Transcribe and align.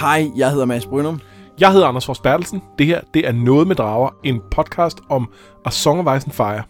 Hej, 0.00 0.30
jeg 0.36 0.50
hedder 0.50 0.66
Mads 0.66 0.86
Brynum. 0.86 1.20
Jeg 1.60 1.72
hedder 1.72 1.86
Anders 1.86 2.06
Fors 2.06 2.20
Bertelsen. 2.20 2.62
Det 2.78 2.86
her, 2.86 3.00
det 3.14 3.28
er 3.28 3.32
Noget 3.32 3.66
med 3.66 3.76
Drager, 3.76 4.10
en 4.24 4.40
podcast 4.50 4.98
om 5.08 5.28
A 5.64 5.70
Song 5.70 6.08
of 6.08 6.16
Ice 6.16 6.26
and 6.26 6.32
Fire. 6.32 6.62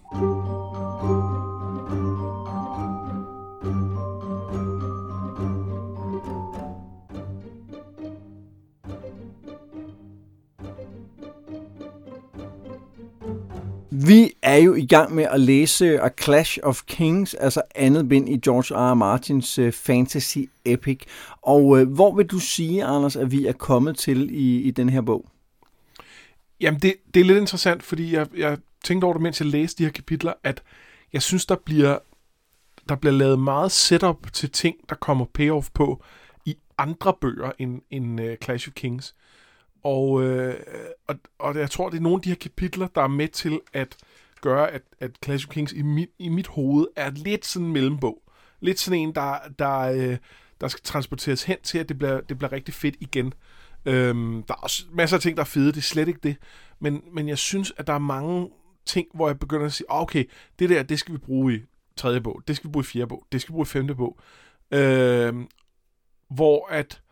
Vi 14.08 14.32
er 14.42 14.56
jo 14.56 14.74
i 14.74 14.86
gang 14.86 15.14
med 15.14 15.24
at 15.24 15.40
læse 15.40 16.00
A 16.00 16.08
Clash 16.22 16.58
of 16.62 16.82
Kings, 16.86 17.34
altså 17.34 17.62
andet 17.74 18.08
bind 18.08 18.28
i 18.28 18.36
George 18.36 18.74
R. 18.74 18.90
R. 18.90 18.94
Martins 18.94 19.58
uh, 19.58 19.72
fantasy 19.72 20.38
epic. 20.64 21.00
Og 21.42 21.64
uh, 21.64 21.82
hvor 21.82 22.14
vil 22.16 22.26
du 22.26 22.38
sige, 22.38 22.84
Anders, 22.84 23.16
at 23.16 23.30
vi 23.30 23.46
er 23.46 23.52
kommet 23.52 23.98
til 23.98 24.30
i, 24.30 24.60
i 24.60 24.70
den 24.70 24.88
her 24.88 25.00
bog? 25.00 25.28
Jamen, 26.60 26.80
det, 26.80 26.94
det 27.14 27.20
er 27.20 27.24
lidt 27.24 27.38
interessant, 27.38 27.82
fordi 27.82 28.12
jeg, 28.14 28.26
jeg 28.36 28.58
tænkte 28.84 29.04
over 29.04 29.14
det, 29.14 29.22
mens 29.22 29.40
jeg 29.40 29.48
læste 29.48 29.78
de 29.78 29.84
her 29.84 29.92
kapitler, 29.92 30.32
at 30.44 30.62
jeg 31.12 31.22
synes, 31.22 31.46
der 31.46 31.56
bliver, 31.56 31.98
der 32.88 32.94
bliver 32.96 33.14
lavet 33.14 33.38
meget 33.38 33.72
setup 33.72 34.32
til 34.32 34.50
ting, 34.50 34.76
der 34.88 34.94
kommer 34.94 35.24
payoff 35.34 35.68
på 35.74 36.02
i 36.44 36.56
andre 36.78 37.14
bøger 37.20 37.52
end, 37.58 37.80
end 37.90 38.20
uh, 38.20 38.26
Clash 38.44 38.68
of 38.68 38.74
Kings. 38.74 39.14
Og, 39.82 40.22
øh, 40.22 40.54
og, 41.06 41.14
og 41.38 41.56
jeg 41.56 41.70
tror, 41.70 41.90
det 41.90 41.96
er 41.96 42.02
nogle 42.02 42.16
af 42.16 42.22
de 42.22 42.28
her 42.28 42.36
kapitler, 42.36 42.86
der 42.86 43.02
er 43.02 43.08
med 43.08 43.28
til 43.28 43.60
at 43.72 43.96
gøre, 44.40 44.70
at, 44.70 44.82
at 45.00 45.10
Clash 45.24 45.48
of 45.48 45.52
Kings 45.52 45.72
i 45.72 45.82
mit, 45.82 46.08
i 46.18 46.28
mit 46.28 46.46
hoved 46.46 46.86
er 46.96 47.10
lidt 47.10 47.46
sådan 47.46 47.66
en 47.66 47.72
mellembog. 47.72 48.22
Lidt 48.60 48.78
sådan 48.78 48.98
en, 48.98 49.14
der, 49.14 49.38
der, 49.58 49.78
øh, 49.78 50.16
der 50.60 50.68
skal 50.68 50.82
transporteres 50.84 51.42
hen 51.42 51.56
til, 51.62 51.78
at 51.78 51.88
det 51.88 51.98
bliver, 51.98 52.20
det 52.20 52.38
bliver 52.38 52.52
rigtig 52.52 52.74
fedt 52.74 52.96
igen. 53.00 53.32
Øhm, 53.84 54.42
der 54.42 54.54
er 54.54 54.58
også 54.58 54.84
masser 54.92 55.16
af 55.16 55.20
ting, 55.20 55.36
der 55.36 55.42
er 55.42 55.46
fede, 55.46 55.66
det 55.66 55.76
er 55.76 55.80
slet 55.80 56.08
ikke 56.08 56.20
det. 56.22 56.36
Men, 56.80 57.02
men 57.12 57.28
jeg 57.28 57.38
synes, 57.38 57.72
at 57.76 57.86
der 57.86 57.92
er 57.92 57.98
mange 57.98 58.50
ting, 58.86 59.08
hvor 59.14 59.28
jeg 59.28 59.38
begynder 59.38 59.66
at 59.66 59.72
sige, 59.72 59.86
ah, 59.90 60.02
okay, 60.02 60.24
det 60.58 60.70
der, 60.70 60.82
det 60.82 60.98
skal 60.98 61.14
vi 61.14 61.18
bruge 61.18 61.54
i 61.54 61.60
tredje 61.96 62.20
bog, 62.20 62.42
det 62.48 62.56
skal 62.56 62.68
vi 62.68 62.72
bruge 62.72 62.82
i 62.82 62.86
fjerde 62.86 63.06
bog, 63.06 63.26
det 63.32 63.40
skal 63.40 63.52
vi 63.52 63.54
bruge 63.54 63.64
i 63.64 63.66
femte 63.66 63.94
bog. 63.94 64.18
Øhm, 64.70 65.48
hvor 66.30 66.68
at 66.70 67.02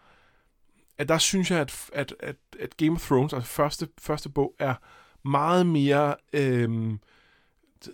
at 0.99 1.09
der 1.09 1.19
synes 1.19 1.51
jeg, 1.51 1.61
at, 1.61 1.91
at, 1.93 2.15
at, 2.21 2.37
at 2.61 2.77
Game 2.77 2.93
of 2.93 3.07
Thrones, 3.07 3.33
altså 3.33 3.51
første, 3.51 3.89
første 3.99 4.29
bog, 4.29 4.55
er 4.59 4.75
meget 5.29 5.67
mere... 5.67 6.17
Øhm, 6.33 7.01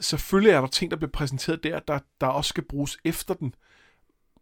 selvfølgelig 0.00 0.52
er 0.52 0.60
der 0.60 0.66
ting, 0.66 0.90
der 0.90 0.96
bliver 0.96 1.10
præsenteret 1.10 1.64
der, 1.64 1.80
der, 1.80 1.98
der 2.20 2.26
også 2.26 2.48
skal 2.48 2.64
bruges 2.64 2.98
efter 3.04 3.34
den, 3.34 3.54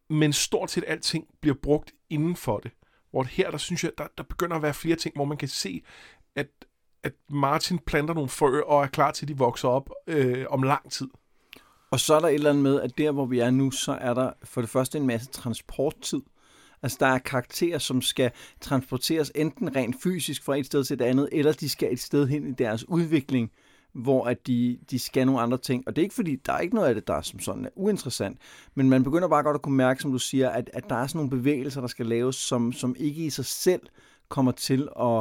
men 0.08 0.32
stort 0.32 0.70
set 0.70 0.84
alting 0.86 1.26
bliver 1.40 1.56
brugt 1.62 1.92
inden 2.10 2.36
for 2.36 2.58
det. 2.58 2.70
Hvor 3.10 3.22
her, 3.22 3.50
der 3.50 3.58
synes 3.58 3.84
jeg, 3.84 3.92
der, 3.98 4.06
der 4.18 4.24
begynder 4.24 4.56
at 4.56 4.62
være 4.62 4.74
flere 4.74 4.96
ting, 4.96 5.14
hvor 5.14 5.24
man 5.24 5.36
kan 5.36 5.48
se, 5.48 5.82
at, 6.34 6.48
at 7.02 7.12
Martin 7.30 7.78
planter 7.78 8.14
nogle 8.14 8.28
frø 8.28 8.60
og 8.60 8.82
er 8.82 8.86
klar 8.86 9.10
til, 9.10 9.24
at 9.24 9.28
de 9.28 9.38
vokser 9.38 9.68
op 9.68 9.90
øh, 10.06 10.46
om 10.50 10.62
lang 10.62 10.90
tid. 10.90 11.08
Og 11.90 12.00
så 12.00 12.14
er 12.14 12.20
der 12.20 12.28
et 12.28 12.34
eller 12.34 12.50
andet 12.50 12.62
med, 12.62 12.80
at 12.80 12.98
der, 12.98 13.10
hvor 13.10 13.26
vi 13.26 13.38
er 13.38 13.50
nu, 13.50 13.70
så 13.70 13.92
er 13.92 14.14
der 14.14 14.32
for 14.42 14.60
det 14.60 14.70
første 14.70 14.98
en 14.98 15.06
masse 15.06 15.28
transporttid. 15.28 16.20
Altså 16.82 16.96
der 17.00 17.06
er 17.06 17.18
karakterer, 17.18 17.78
som 17.78 18.02
skal 18.02 18.30
transporteres 18.60 19.32
enten 19.34 19.76
rent 19.76 19.96
fysisk 20.02 20.44
fra 20.44 20.56
et 20.56 20.66
sted 20.66 20.84
til 20.84 20.94
et 20.94 21.02
andet, 21.02 21.28
eller 21.32 21.52
de 21.52 21.68
skal 21.68 21.92
et 21.92 22.00
sted 22.00 22.26
hen 22.28 22.46
i 22.46 22.52
deres 22.52 22.88
udvikling, 22.88 23.50
hvor 23.92 24.24
at 24.24 24.46
de, 24.46 24.78
de 24.90 24.98
skal 24.98 25.26
nogle 25.26 25.40
andre 25.40 25.58
ting. 25.58 25.84
Og 25.86 25.96
det 25.96 26.02
er 26.02 26.04
ikke 26.04 26.14
fordi, 26.14 26.36
der 26.36 26.52
er 26.52 26.58
ikke 26.58 26.74
noget 26.74 26.88
af 26.88 26.94
det, 26.94 27.06
der 27.06 27.14
er 27.14 27.22
som 27.22 27.40
sådan 27.40 27.64
er 27.64 27.70
uinteressant, 27.76 28.38
men 28.74 28.88
man 28.90 29.04
begynder 29.04 29.28
bare 29.28 29.42
godt 29.42 29.54
at 29.54 29.62
kunne 29.62 29.76
mærke, 29.76 30.02
som 30.02 30.12
du 30.12 30.18
siger, 30.18 30.50
at, 30.50 30.70
at 30.72 30.84
der 30.88 30.96
er 30.96 31.06
sådan 31.06 31.18
nogle 31.18 31.30
bevægelser, 31.30 31.80
der 31.80 31.88
skal 31.88 32.06
laves, 32.06 32.36
som, 32.36 32.72
som 32.72 32.94
ikke 32.98 33.24
i 33.24 33.30
sig 33.30 33.44
selv 33.44 33.80
kommer 34.28 34.52
til 34.52 34.88
at, 35.00 35.18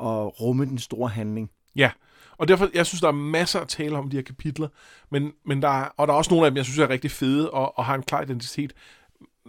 at 0.00 0.40
rumme 0.40 0.64
den 0.64 0.78
store 0.78 1.08
handling. 1.08 1.50
Ja, 1.76 1.90
og 2.38 2.48
derfor, 2.48 2.68
jeg 2.74 2.86
synes, 2.86 3.00
der 3.00 3.08
er 3.08 3.12
masser 3.12 3.60
at 3.60 3.68
tale 3.68 3.98
om 3.98 4.10
de 4.10 4.16
her 4.16 4.22
kapitler, 4.22 4.68
men, 5.10 5.32
men 5.46 5.62
der 5.62 5.68
er, 5.68 5.88
og 5.96 6.06
der 6.06 6.14
er 6.14 6.18
også 6.18 6.30
nogle 6.30 6.46
af 6.46 6.50
dem, 6.50 6.56
jeg 6.56 6.64
synes 6.64 6.78
er 6.78 6.90
rigtig 6.90 7.10
fede 7.10 7.50
og, 7.50 7.78
og 7.78 7.84
har 7.84 7.94
en 7.94 8.02
klar 8.02 8.22
identitet 8.22 8.72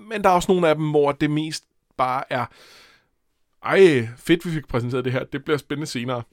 men 0.08 0.24
der 0.24 0.30
er 0.30 0.34
også 0.34 0.52
nogle 0.52 0.68
af 0.68 0.76
dem, 0.76 0.90
hvor 0.90 1.12
det 1.12 1.32
mest 1.32 1.64
bare 1.98 2.24
er, 2.30 2.46
ej, 3.64 4.08
fedt 4.18 4.46
vi 4.46 4.52
fik 4.52 4.68
præsenteret 4.68 5.06
det 5.06 5.14
her, 5.14 5.24
det 5.24 5.44
bliver 5.44 5.58
spændende 5.58 5.88
senere. 5.88 6.24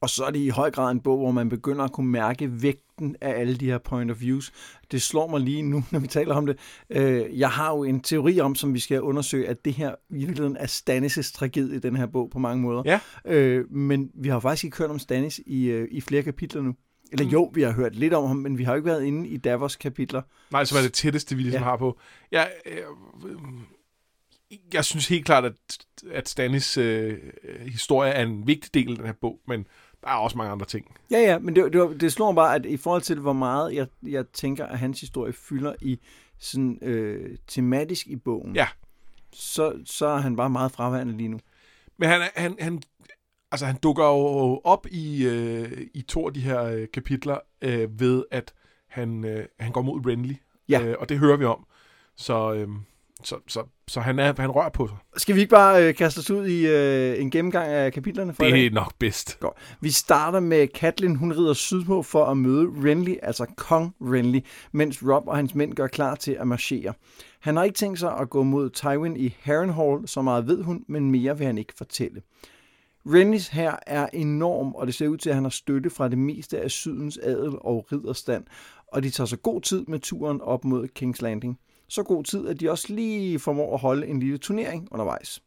Og 0.00 0.10
så 0.10 0.24
er 0.24 0.30
det 0.30 0.38
i 0.38 0.48
høj 0.48 0.70
grad 0.70 0.90
en 0.90 1.00
bog, 1.00 1.18
hvor 1.18 1.30
man 1.30 1.48
begynder 1.48 1.84
at 1.84 1.92
kunne 1.92 2.10
mærke 2.10 2.62
vægten 2.62 3.16
af 3.20 3.40
alle 3.40 3.56
de 3.56 3.66
her 3.66 3.78
point 3.78 4.10
of 4.10 4.20
views. 4.20 4.52
Det 4.90 5.02
slår 5.02 5.28
mig 5.28 5.40
lige 5.40 5.62
nu, 5.62 5.84
når 5.92 5.98
vi 5.98 6.06
taler 6.06 6.34
om 6.34 6.46
det. 6.46 6.58
Øh, 6.90 7.38
jeg 7.38 7.50
har 7.50 7.76
jo 7.76 7.84
en 7.84 8.00
teori 8.00 8.40
om, 8.40 8.54
som 8.54 8.74
vi 8.74 8.78
skal 8.78 9.00
undersøge, 9.00 9.48
at 9.48 9.64
det 9.64 9.72
her 9.72 9.94
i 10.10 10.14
virkeligheden 10.14 10.56
er 10.56 10.66
Stannis' 10.66 11.32
tragedie 11.36 11.76
i 11.76 11.78
den 11.78 11.96
her 11.96 12.06
bog 12.06 12.30
på 12.30 12.38
mange 12.38 12.62
måder. 12.62 12.82
Ja. 12.84 13.00
Øh, 13.24 13.70
men 13.72 14.10
vi 14.14 14.28
har 14.28 14.40
faktisk 14.40 14.64
ikke 14.64 14.76
hørt 14.76 14.90
om 14.90 14.98
Stannis 14.98 15.40
i, 15.46 15.64
øh, 15.64 15.88
i 15.90 16.00
flere 16.00 16.22
kapitler 16.22 16.62
nu. 16.62 16.74
Eller 17.12 17.26
jo, 17.26 17.50
vi 17.54 17.62
har 17.62 17.72
hørt 17.72 17.94
lidt 17.94 18.14
om 18.14 18.26
ham, 18.26 18.36
men 18.36 18.58
vi 18.58 18.64
har 18.64 18.72
jo 18.72 18.76
ikke 18.76 18.86
været 18.86 19.04
inde 19.04 19.28
i 19.28 19.36
Davos 19.36 19.76
kapitler. 19.76 20.22
Nej, 20.50 20.64
så 20.64 20.74
var 20.74 20.82
det 20.82 20.92
tætteste, 20.92 21.36
vi 21.36 21.42
ligesom 21.42 21.62
ja. 21.62 21.64
har 21.64 21.76
på. 21.76 21.98
Jeg, 22.30 22.52
jeg, 22.66 22.72
øh, 23.26 23.36
jeg 24.72 24.84
synes 24.84 25.08
helt 25.08 25.24
klart, 25.24 25.44
at, 25.44 25.54
at 26.10 26.28
Stannis 26.28 26.76
øh, 26.76 27.18
historie 27.66 28.12
er 28.12 28.22
en 28.22 28.46
vigtig 28.46 28.74
del 28.74 28.90
af 28.90 28.96
den 28.96 29.06
her 29.06 29.12
bog, 29.12 29.40
men 29.46 29.66
der 30.02 30.08
er 30.08 30.14
også 30.14 30.36
mange 30.36 30.52
andre 30.52 30.66
ting. 30.66 30.96
Ja, 31.10 31.18
ja, 31.18 31.38
men 31.38 31.56
det, 31.56 31.72
det, 31.72 32.00
det 32.00 32.12
slår 32.12 32.32
mig 32.32 32.34
bare, 32.34 32.54
at 32.54 32.66
i 32.66 32.76
forhold 32.76 33.02
til, 33.02 33.18
hvor 33.18 33.32
meget 33.32 33.74
jeg, 33.74 33.86
jeg 34.02 34.28
tænker, 34.28 34.66
at 34.66 34.78
hans 34.78 35.00
historie 35.00 35.32
fylder 35.32 35.74
i 35.80 35.98
sådan 36.38 36.78
øh, 36.82 37.36
tematisk 37.46 38.06
i 38.06 38.16
bogen, 38.16 38.56
ja. 38.56 38.68
så, 39.32 39.78
så 39.84 40.06
er 40.06 40.18
han 40.18 40.36
bare 40.36 40.50
meget 40.50 40.72
fraværende 40.72 41.16
lige 41.16 41.28
nu. 41.28 41.40
Men 41.98 42.08
han, 42.08 42.20
han, 42.34 42.56
han 42.60 42.82
altså 43.52 43.66
han 43.66 43.76
dukker 43.82 44.04
jo 44.04 44.60
op 44.64 44.86
i, 44.90 45.26
øh, 45.26 45.86
i 45.94 46.02
to 46.02 46.26
af 46.26 46.34
de 46.34 46.40
her 46.40 46.62
øh, 46.62 46.86
kapitler 46.94 47.38
øh, 47.62 48.00
ved, 48.00 48.24
at 48.30 48.54
han, 48.88 49.24
øh, 49.24 49.44
han 49.60 49.72
går 49.72 49.82
mod 49.82 50.06
Renly. 50.06 50.34
Ja. 50.68 50.82
Øh, 50.82 50.96
og 50.98 51.08
det 51.08 51.18
hører 51.18 51.36
vi 51.36 51.44
om. 51.44 51.66
Så, 52.16 52.52
øh, 52.54 52.68
så, 53.24 53.36
så, 53.48 53.62
så 53.88 54.00
han, 54.00 54.18
er, 54.18 54.34
han 54.38 54.50
rører 54.50 54.68
på 54.68 54.86
sig. 54.88 54.96
Skal 55.16 55.34
vi 55.34 55.40
ikke 55.40 55.50
bare 55.50 55.88
øh, 55.88 55.94
kaste 55.94 56.18
os 56.18 56.30
ud 56.30 56.46
i 56.46 56.66
øh, 56.66 57.20
en 57.20 57.30
gennemgang 57.30 57.68
af 57.68 57.92
kapitlerne? 57.92 58.34
For 58.34 58.44
det 58.44 58.66
er 58.66 58.70
nok 58.70 58.94
bedst. 58.98 59.40
Godt. 59.40 59.56
Vi 59.80 59.90
starter 59.90 60.40
med 60.40 60.68
Katlin, 60.68 61.16
hun 61.16 61.32
rider 61.32 61.52
sydpå 61.52 62.02
for 62.02 62.24
at 62.24 62.36
møde 62.36 62.66
Renly, 62.66 63.14
altså 63.22 63.46
kong 63.56 63.94
Renly, 64.00 64.40
mens 64.72 65.02
Rob 65.02 65.28
og 65.28 65.36
hans 65.36 65.54
mænd 65.54 65.74
gør 65.74 65.86
klar 65.86 66.14
til 66.14 66.32
at 66.32 66.46
marchere. 66.46 66.94
Han 67.40 67.56
har 67.56 67.64
ikke 67.64 67.76
tænkt 67.76 67.98
sig 67.98 68.16
at 68.18 68.30
gå 68.30 68.42
mod 68.42 68.70
Tywin 68.70 69.16
i 69.16 69.36
Harrenhal, 69.40 70.08
så 70.08 70.22
meget 70.22 70.46
ved 70.46 70.62
hun, 70.62 70.84
men 70.88 71.10
mere 71.10 71.38
vil 71.38 71.46
han 71.46 71.58
ikke 71.58 71.72
fortælle. 71.76 72.22
Rennies 73.06 73.48
her 73.48 73.76
er 73.86 74.08
enorm, 74.12 74.74
og 74.74 74.86
det 74.86 74.94
ser 74.94 75.08
ud 75.08 75.16
til, 75.16 75.28
at 75.28 75.34
han 75.34 75.44
har 75.44 75.50
støtte 75.50 75.90
fra 75.90 76.08
det 76.08 76.18
meste 76.18 76.60
af 76.60 76.70
sydens 76.70 77.18
adel 77.18 77.54
og 77.60 77.92
ridderstand, 77.92 78.44
og 78.92 79.02
de 79.02 79.10
tager 79.10 79.26
så 79.26 79.36
god 79.36 79.60
tid 79.60 79.84
med 79.88 79.98
turen 79.98 80.40
op 80.40 80.64
mod 80.64 80.88
King's 80.98 81.22
Landing. 81.22 81.58
Så 81.88 82.02
god 82.02 82.24
tid, 82.24 82.48
at 82.48 82.60
de 82.60 82.70
også 82.70 82.94
lige 82.94 83.38
formår 83.38 83.74
at 83.74 83.80
holde 83.80 84.06
en 84.06 84.20
lille 84.20 84.38
turnering 84.38 84.88
undervejs. 84.90 85.42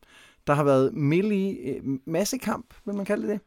Der 0.47 0.53
har 0.53 0.63
været 0.63 0.93
melee 0.93 1.55
øh, 1.69 1.99
massekamp, 2.05 2.73
vil 2.85 2.95
man 2.95 3.05
kalde 3.05 3.27
det 3.27 3.39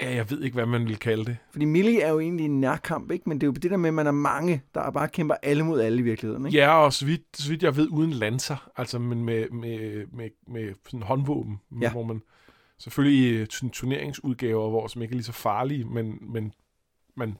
Ja, 0.00 0.14
jeg 0.14 0.30
ved 0.30 0.42
ikke, 0.42 0.54
hvad 0.54 0.66
man 0.66 0.86
vil 0.86 0.96
kalde 0.96 1.24
det. 1.24 1.36
Fordi 1.50 1.64
melee 1.64 2.00
er 2.00 2.10
jo 2.10 2.20
egentlig 2.20 2.44
en 2.44 2.60
nærkamp, 2.60 3.10
ikke? 3.10 3.28
men 3.28 3.40
det 3.40 3.46
er 3.46 3.46
jo 3.46 3.52
det 3.52 3.70
der 3.70 3.76
med, 3.76 3.88
at 3.88 3.94
man 3.94 4.06
er 4.06 4.10
mange, 4.10 4.62
der 4.74 4.90
bare 4.90 5.08
kæmper 5.08 5.34
alle 5.42 5.64
mod 5.64 5.80
alle 5.80 5.98
i 5.98 6.02
virkeligheden. 6.02 6.46
Ikke? 6.46 6.58
Ja, 6.58 6.84
og 6.84 6.92
så 6.92 7.06
vidt, 7.06 7.22
så 7.34 7.48
vidt 7.48 7.62
jeg 7.62 7.76
ved, 7.76 7.88
uden 7.90 8.10
lanser, 8.10 8.70
altså 8.76 8.98
men 8.98 9.24
med, 9.24 9.50
med, 9.50 10.06
med, 10.12 10.30
med 10.48 10.74
sådan 10.84 11.02
håndvåben, 11.02 11.60
ja. 11.82 11.90
hvor 11.92 12.02
man 12.02 12.22
Selvfølgelig 12.80 13.42
i 13.42 13.46
turneringsudgaver, 13.68 14.70
hvor 14.70 14.86
som 14.86 15.02
ikke 15.02 15.12
er 15.12 15.16
lige 15.16 15.24
så 15.24 15.32
farlige, 15.32 15.84
men, 15.84 16.18
men 16.20 16.54
man 17.16 17.38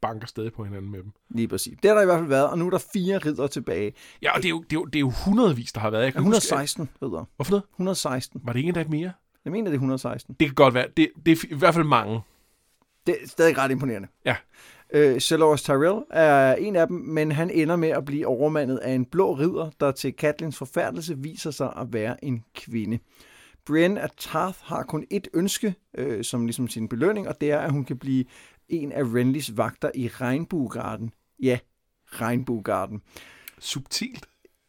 banker 0.00 0.26
stadig 0.26 0.52
på 0.52 0.64
hinanden 0.64 0.90
med 0.90 1.02
dem. 1.02 1.12
Lige 1.30 1.48
præcis. 1.48 1.78
Det 1.82 1.88
har 1.88 1.94
der 1.94 2.02
i 2.02 2.04
hvert 2.04 2.18
fald 2.18 2.28
været, 2.28 2.50
og 2.50 2.58
nu 2.58 2.66
er 2.66 2.70
der 2.70 2.84
fire 2.92 3.18
ridder 3.18 3.46
tilbage. 3.46 3.92
Ja, 4.22 4.36
og 4.36 4.42
det 4.42 4.44
er 4.44 4.50
jo, 4.50 4.62
det 4.62 4.72
er 4.72 4.80
jo, 4.80 4.84
det 4.84 4.96
er 4.96 5.00
jo 5.00 5.12
hundredvis, 5.24 5.72
der 5.72 5.80
har 5.80 5.90
været. 5.90 6.04
Jeg 6.04 6.12
kan 6.12 6.18
116 6.18 6.82
huske, 6.82 7.06
ridder. 7.06 7.24
Hvorfor 7.36 7.50
noget? 7.50 7.64
116. 7.72 8.40
Var 8.44 8.52
det 8.52 8.58
ikke 8.60 8.68
endda 8.68 8.84
mere? 8.88 9.12
Jeg 9.44 9.52
mener, 9.52 9.64
det 9.64 9.74
er 9.74 9.78
116. 9.78 10.36
Det 10.40 10.48
kan 10.48 10.54
godt 10.54 10.74
være. 10.74 10.86
Det, 10.96 11.08
det 11.26 11.32
er 11.32 11.46
i 11.50 11.54
hvert 11.54 11.74
fald 11.74 11.86
mange. 11.86 12.20
Det 13.06 13.16
er 13.22 13.28
stadig 13.28 13.58
ret 13.58 13.70
imponerende. 13.70 14.08
Ja. 14.24 14.36
Øh, 14.92 15.20
Celos 15.20 15.62
Tyrell 15.62 16.04
er 16.10 16.54
en 16.54 16.76
af 16.76 16.86
dem, 16.86 16.96
men 16.96 17.32
han 17.32 17.50
ender 17.50 17.76
med 17.76 17.88
at 17.88 18.04
blive 18.04 18.26
overmandet 18.26 18.78
af 18.78 18.92
en 18.92 19.04
blå 19.04 19.32
ridder, 19.32 19.70
der 19.80 19.92
til 19.92 20.12
Katlins 20.12 20.58
forfærdelse 20.58 21.18
viser 21.18 21.50
sig 21.50 21.72
at 21.76 21.92
være 21.92 22.24
en 22.24 22.44
kvinde. 22.54 22.98
Brienne 23.66 24.00
af 24.00 24.08
Tarth 24.18 24.58
har 24.62 24.82
kun 24.82 25.06
ét 25.14 25.24
ønske 25.34 25.74
øh, 25.98 26.24
som 26.24 26.46
ligesom 26.46 26.68
sin 26.68 26.88
belønning, 26.88 27.28
og 27.28 27.40
det 27.40 27.50
er, 27.50 27.58
at 27.58 27.72
hun 27.72 27.84
kan 27.84 27.98
blive 27.98 28.24
en 28.68 28.92
af 28.92 29.02
Renlys 29.02 29.56
vagter 29.56 29.90
i 29.94 30.08
Regnbuegarden. 30.08 31.12
Ja, 31.42 31.58
Regnbuegarden. 32.06 33.02
Subtilt. 33.58 34.26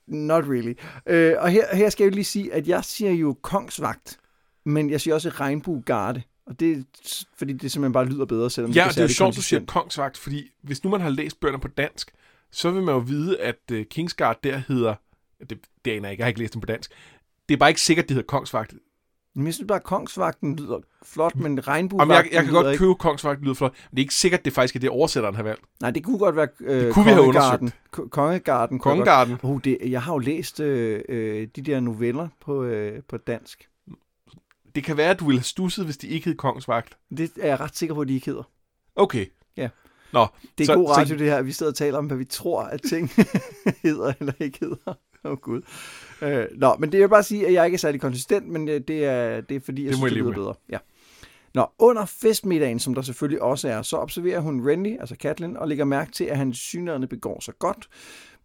Not 0.07 0.43
really. 0.43 0.73
Øh, 1.05 1.35
og 1.39 1.49
her, 1.49 1.75
her 1.75 1.89
skal 1.89 2.03
jeg 2.03 2.13
lige 2.13 2.23
sige, 2.23 2.53
at 2.53 2.67
jeg 2.67 2.83
siger 2.83 3.11
jo 3.11 3.37
kongsvagt, 3.41 4.19
men 4.65 4.89
jeg 4.89 5.01
siger 5.01 5.13
også 5.13 5.29
Regnbuegarde. 5.29 6.21
Og 6.45 6.59
det 6.59 6.85
fordi 7.37 7.53
det 7.53 7.71
simpelthen 7.71 7.93
bare 7.93 8.05
lyder 8.05 8.25
bedre, 8.25 8.49
selvom 8.49 8.71
ja, 8.71 8.83
det, 8.83 8.95
det 8.95 8.97
er 8.97 9.03
jo 9.03 9.07
sjovt, 9.07 9.35
du 9.35 9.41
siger 9.41 9.65
kongsvagt, 9.65 10.17
fordi 10.17 10.51
hvis 10.61 10.83
nu 10.83 10.89
man 10.89 11.01
har 11.01 11.09
læst 11.09 11.39
bøgerne 11.39 11.61
på 11.61 11.67
dansk, 11.67 12.11
så 12.51 12.71
vil 12.71 12.83
man 12.83 12.95
jo 12.95 12.99
vide, 12.99 13.39
at 13.39 13.59
uh, 13.71 13.81
Kingsguard 13.89 14.39
der 14.43 14.57
hedder, 14.67 14.95
det, 15.49 15.59
det 15.85 15.91
aner 15.91 16.07
jeg 16.07 16.11
ikke, 16.11 16.21
jeg 16.21 16.25
har 16.25 16.27
ikke 16.27 16.39
læst 16.39 16.53
dem 16.53 16.61
på 16.61 16.65
dansk, 16.65 16.91
det 17.49 17.53
er 17.55 17.57
bare 17.59 17.69
ikke 17.69 17.81
sikkert, 17.81 18.09
det 18.09 18.15
hedder 18.15 18.27
kongsvagt. 18.27 18.73
Men 19.35 19.45
jeg 19.45 19.53
synes 19.53 19.67
bare, 19.67 19.75
at 19.79 19.83
kongsvagten 19.83 20.55
lyder 20.55 20.79
flot, 21.03 21.35
men 21.35 21.43
Jamen, 21.43 21.67
regnbuevagten 21.67 22.11
jeg, 22.31 22.33
jeg 22.33 22.43
kan 22.43 22.53
godt 22.53 22.67
ikke. 22.67 22.77
købe 22.79 22.95
kongsvagt 22.95 23.41
lyder 23.41 23.53
flot, 23.53 23.71
men 23.71 23.89
det 23.91 23.97
er 23.97 24.03
ikke 24.03 24.13
sikkert, 24.15 24.45
det 24.45 24.53
faktisk 24.53 24.75
er 24.75 24.79
det 24.79 24.89
oversætteren 24.89 25.35
har 25.35 25.43
valgt. 25.43 25.61
Nej, 25.81 25.91
det 25.91 26.03
kunne 26.03 26.17
godt 26.17 26.35
være 26.35 26.47
øh, 26.61 26.85
Det 26.85 26.93
kunne 26.93 27.05
vi 27.05 27.11
have. 27.11 27.71
Ko- 27.91 28.07
Kongegarden. 28.07 28.79
Kongegarden. 28.79 29.37
godt- 29.37 29.51
Oh, 29.55 29.61
det, 29.63 29.77
jeg 29.91 30.01
har 30.01 30.13
jo 30.13 30.17
læst 30.19 30.59
øh, 30.59 31.01
øh, 31.09 31.47
de 31.55 31.61
der 31.61 31.79
noveller 31.79 32.27
på, 32.41 32.63
øh, 32.63 33.03
på 33.09 33.17
dansk. 33.17 33.69
Det 34.75 34.83
kan 34.83 34.97
være, 34.97 35.09
at 35.09 35.19
du 35.19 35.25
ville 35.25 35.39
have 35.39 35.43
stusset, 35.43 35.85
hvis 35.85 35.97
de 35.97 36.07
ikke 36.07 36.25
hed 36.25 36.35
kongsvagt. 36.37 36.97
Det 37.17 37.31
er 37.39 37.47
jeg 37.47 37.59
ret 37.59 37.77
sikker 37.77 37.95
på, 37.95 38.01
at 38.01 38.07
de 38.07 38.13
ikke 38.13 38.25
hedder. 38.25 38.43
Okay. 38.95 39.25
Ja. 39.57 39.69
Nå, 40.13 40.27
Det 40.57 40.63
er 40.63 40.65
Så- 40.65 40.75
god 40.75 40.87
så- 40.87 40.93
radio, 41.01 41.17
det 41.17 41.25
her. 41.27 41.41
Vi 41.41 41.51
sidder 41.51 41.71
og 41.71 41.75
taler 41.75 41.97
om, 41.97 42.05
hvad 42.05 42.17
vi 42.17 42.25
tror, 42.25 42.61
at 42.63 42.81
ting 42.89 43.09
hedder 43.83 44.13
eller 44.19 44.33
ikke 44.39 44.57
hedder. 44.61 44.93
Åh, 45.25 45.31
oh, 45.31 45.37
Gud. 45.37 45.61
Øh, 46.21 46.45
nå, 46.55 46.75
men 46.79 46.91
det 46.91 46.99
vil 46.99 47.09
bare 47.09 47.23
sige, 47.23 47.47
at 47.47 47.53
jeg 47.53 47.65
ikke 47.65 47.75
er 47.75 47.79
særlig 47.79 48.01
konsistent, 48.01 48.47
men 48.47 48.69
øh, 48.69 48.81
det 48.87 49.05
er, 49.05 49.41
det 49.41 49.55
er 49.55 49.59
fordi, 49.59 49.83
jeg 49.83 49.89
Det 49.89 49.97
synes, 49.97 50.13
det 50.13 50.21
lyder 50.21 50.33
bedre. 50.33 50.53
Ja. 50.69 50.77
Nå, 51.53 51.65
under 51.79 52.05
festmiddagen, 52.05 52.79
som 52.79 52.95
der 52.95 53.01
selvfølgelig 53.01 53.41
også 53.41 53.69
er, 53.69 53.81
så 53.81 53.97
observerer 53.97 54.39
hun 54.39 54.69
Renly, 54.69 54.97
altså 54.99 55.15
Catelyn, 55.15 55.55
og 55.55 55.67
lægger 55.67 55.85
mærke 55.85 56.11
til, 56.11 56.23
at 56.23 56.37
han 56.37 56.53
synligheden 56.53 57.07
begår 57.07 57.39
sig 57.41 57.53
godt. 57.59 57.87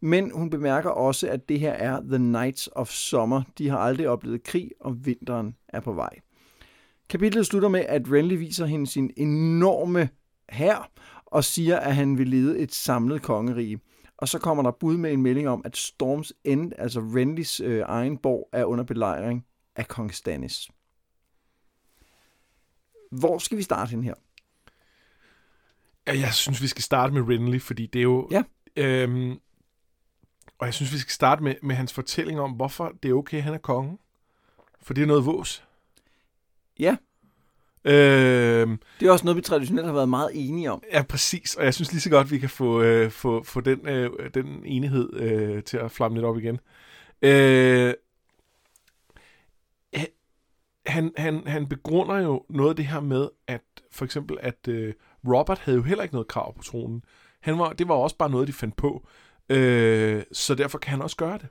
Men 0.01 0.31
hun 0.35 0.51
bemærker 0.51 0.91
også, 0.91 1.29
at 1.29 1.49
det 1.49 1.61
her 1.61 1.73
er 1.73 2.01
The 2.01 2.19
Nights 2.19 2.69
of 2.73 2.89
Summer. 2.89 3.43
De 3.59 3.69
har 3.69 3.79
aldrig 3.79 4.09
oplevet 4.09 4.43
krig, 4.43 4.71
og 4.81 5.07
vinteren 5.07 5.57
er 5.69 5.81
på 5.81 5.93
vej. 5.93 6.19
Kapitlet 7.09 7.47
slutter 7.47 7.69
med, 7.69 7.81
at 7.81 8.03
Renly 8.13 8.35
viser 8.35 8.67
hende 8.67 8.87
sin 8.87 9.11
enorme 9.17 10.09
hær, 10.51 10.91
og 11.27 11.45
siger, 11.45 11.79
at 11.79 11.95
han 11.95 12.19
vil 12.19 12.29
lede 12.29 12.59
et 12.59 12.75
samlet 12.75 13.23
kongerige. 13.23 13.81
Og 14.17 14.29
så 14.29 14.39
kommer 14.39 14.63
der 14.63 14.71
bud 14.71 14.97
med 14.97 15.13
en 15.13 15.23
melding 15.23 15.49
om, 15.49 15.63
at 15.65 15.77
Storms 15.77 16.33
End, 16.45 16.73
altså 16.79 17.01
Renlys 17.01 17.61
øh, 17.61 17.83
egen 17.87 18.19
borg, 18.19 18.49
er 18.53 18.65
under 18.65 18.85
belejring 18.85 19.47
af 19.77 19.89
kong 19.89 20.15
Stannis. 20.15 20.69
Hvor 23.11 23.39
skal 23.39 23.59
vi 23.59 23.63
starte 23.63 23.93
den 23.93 24.05
her? 24.05 24.15
Ja, 26.07 26.19
jeg 26.19 26.35
synes, 26.35 26.63
vi 26.63 26.67
skal 26.67 26.83
starte 26.83 27.15
med 27.15 27.23
Renly, 27.23 27.61
fordi 27.61 27.87
det 27.87 27.99
er 27.99 28.03
jo... 28.03 28.29
Ja. 28.31 28.43
Øhm, 28.77 29.41
og 30.59 30.67
jeg 30.67 30.75
synes, 30.75 30.93
vi 30.93 30.99
skal 30.99 31.13
starte 31.13 31.43
med, 31.43 31.55
med 31.63 31.75
hans 31.75 31.93
fortælling 31.93 32.41
om, 32.41 32.53
hvorfor 32.53 32.93
det 33.03 33.09
er 33.09 33.15
okay, 33.15 33.43
han 33.43 33.55
er 33.55 33.59
konge. 33.59 33.99
For 34.81 34.95
det 34.95 35.03
er 35.03 35.07
noget 35.07 35.27
vås. 35.27 35.65
Ja. 36.79 36.97
Øhm, 37.87 38.81
Det 39.01 39.09
er 39.09 39.13
også 39.13 39.25
noget, 39.25 39.37
vi 39.37 39.43
traditionelt 39.43 39.87
har 39.87 39.95
været 39.95 40.09
meget 40.09 40.31
enige 40.35 40.71
om. 40.71 40.83
ja, 40.93 41.03
præcis. 41.03 41.55
Og 41.55 41.65
jeg 41.65 41.75
synes 41.75 41.93
lige 41.93 42.01
så 42.01 42.11
godt, 42.11 42.31
vi 42.31 42.39
kan 42.39 42.49
få, 42.51 42.83
øh, 42.83 43.11
få, 43.11 43.43
få 43.43 43.61
den, 43.61 43.89
øh, 43.89 44.11
den 44.35 44.63
enighed 44.65 45.13
øh, 45.15 45.63
til 45.63 45.77
at 45.77 45.91
flamme 45.91 46.17
lidt 46.17 46.27
op 46.27 46.39
igen. 46.39 46.61
Øh, 47.23 47.95
han, 50.87 51.13
han, 51.17 51.47
han 51.47 51.67
begrunder 51.67 52.19
jo 52.19 52.45
noget 52.49 52.71
af 52.71 52.77
det 52.77 52.87
her 52.87 53.01
med, 53.01 53.29
at 53.47 53.63
for 53.93 54.05
eksempel, 54.05 54.37
at 54.41 54.69
øh, 54.69 54.95
Robert 55.29 55.59
havde 55.59 55.77
jo 55.77 55.83
heller 55.83 56.03
ikke 56.03 56.15
noget 56.15 56.29
krav 56.29 56.55
på 56.57 56.63
tronen. 56.63 57.03
Han 57.41 57.59
var, 57.59 57.73
det 57.73 57.89
var 57.89 57.95
også 57.95 58.17
bare 58.17 58.31
noget, 58.31 58.49
de 58.49 58.53
fandt 58.53 58.77
på. 58.77 59.09
Øh, 59.49 60.23
så 60.33 60.55
derfor 60.55 60.79
kan 60.79 60.91
han 60.91 61.03
også 61.03 61.17
gøre 61.17 61.39
det. 61.39 61.49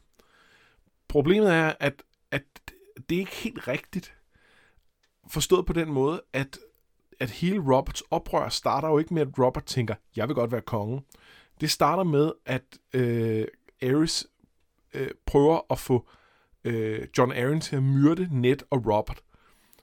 Problemet 1.08 1.54
er, 1.54 1.74
at, 1.80 2.04
at 2.32 2.44
det 3.10 3.16
er 3.16 3.20
ikke 3.20 3.36
helt 3.36 3.68
rigtigt. 3.68 4.14
Forstået 5.30 5.66
på 5.66 5.74
den 5.74 5.92
måde, 5.92 6.22
at, 6.34 6.58
at 7.20 7.30
hele 7.30 7.60
Roberts 7.60 8.04
oprør 8.12 8.50
starter 8.50 8.88
jo 8.88 8.98
ikke 8.98 9.14
med, 9.14 9.22
at 9.22 9.40
Robert 9.40 9.66
tænker, 9.66 9.96
jeg 10.16 10.28
vil 10.28 10.36
godt 10.36 10.52
være 10.52 10.62
konge. 10.62 11.02
Det 11.62 11.72
starter 11.72 12.04
med, 12.04 12.32
at 12.46 12.64
øh, 12.94 13.46
Ares 13.84 14.28
øh, 14.94 15.10
prøver 15.26 15.60
at 15.70 15.80
få 15.80 16.08
øh, 16.64 17.08
John 17.18 17.32
Arryn 17.32 17.62
til 17.62 17.76
at 17.76 17.84
myrde 17.84 18.28
Ned 18.32 18.58
og 18.70 18.86
Robert. 18.86 19.22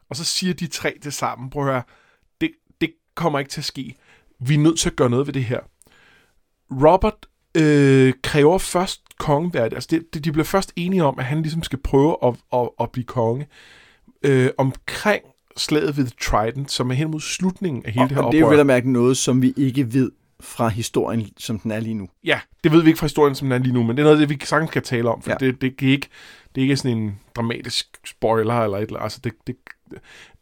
Og 0.08 0.16
så 0.16 0.24
siger 0.24 0.54
de 0.54 0.66
tre 0.66 0.98
til 1.02 1.12
sammen, 1.12 1.50
prøv 1.50 1.62
at 1.62 1.72
høre, 1.72 1.82
det, 2.40 2.52
det 2.80 2.94
kommer 3.14 3.38
ikke 3.38 3.50
til 3.50 3.60
at 3.60 3.64
ske. 3.64 3.96
Vi 4.38 4.54
er 4.54 4.58
nødt 4.58 4.78
til 4.78 4.90
at 4.90 4.96
gøre 4.96 5.10
noget 5.10 5.26
ved 5.26 5.34
det 5.34 5.44
her. 5.44 5.60
Robert 6.70 7.26
øh, 7.56 8.14
kræver 8.22 8.58
først 8.58 9.18
kongeværdet. 9.18 9.74
Altså 9.74 9.88
det, 9.90 10.14
det, 10.14 10.24
de 10.24 10.32
bliver 10.32 10.44
først 10.44 10.72
enige 10.76 11.04
om, 11.04 11.18
at 11.18 11.24
han 11.24 11.42
ligesom 11.42 11.62
skal 11.62 11.78
prøve 11.78 12.16
at, 12.22 12.34
at, 12.52 12.68
at 12.80 12.92
blive 12.92 13.04
konge. 13.04 13.48
Øh, 14.22 14.50
omkring 14.58 15.24
slaget 15.56 15.96
ved 15.96 16.06
Trident, 16.20 16.70
som 16.70 16.90
er 16.90 16.94
hen 16.94 17.10
mod 17.10 17.20
slutningen 17.20 17.86
af 17.86 17.92
hele 17.92 18.02
Og, 18.04 18.08
det 18.08 18.16
her 18.16 18.22
og 18.24 18.32
det 18.32 18.40
er 18.40 18.44
oprør. 18.44 18.50
vel 18.52 18.60
at 18.60 18.66
mærke 18.66 18.92
noget, 18.92 19.16
som 19.16 19.42
vi 19.42 19.54
ikke 19.56 19.92
ved 19.94 20.10
fra 20.40 20.68
historien, 20.68 21.28
som 21.38 21.58
den 21.58 21.70
er 21.70 21.80
lige 21.80 21.94
nu. 21.94 22.08
Ja, 22.24 22.40
det 22.64 22.72
ved 22.72 22.82
vi 22.82 22.88
ikke 22.88 22.98
fra 22.98 23.06
historien, 23.06 23.34
som 23.34 23.46
den 23.48 23.52
er 23.52 23.58
lige 23.58 23.72
nu, 23.74 23.82
men 23.82 23.96
det 23.96 24.02
er 24.02 24.04
noget, 24.04 24.18
det 24.18 24.28
vi 24.28 24.38
sagtens 24.44 24.70
kan 24.70 24.82
tale 24.82 25.08
om, 25.10 25.22
for 25.22 25.30
Ja. 25.30 25.36
det, 25.40 25.60
det, 25.60 25.66
er 25.82 25.90
ikke, 25.92 26.08
det 26.54 26.60
er 26.60 26.62
ikke 26.62 26.76
sådan 26.76 26.98
en 26.98 27.18
dramatisk 27.36 27.86
spoiler 28.06 28.54
eller 28.54 28.78
et 28.78 28.82
eller 28.82 28.96
andet. 28.98 29.04
Altså 29.04 29.20
det, 29.24 29.32
det, 29.46 29.56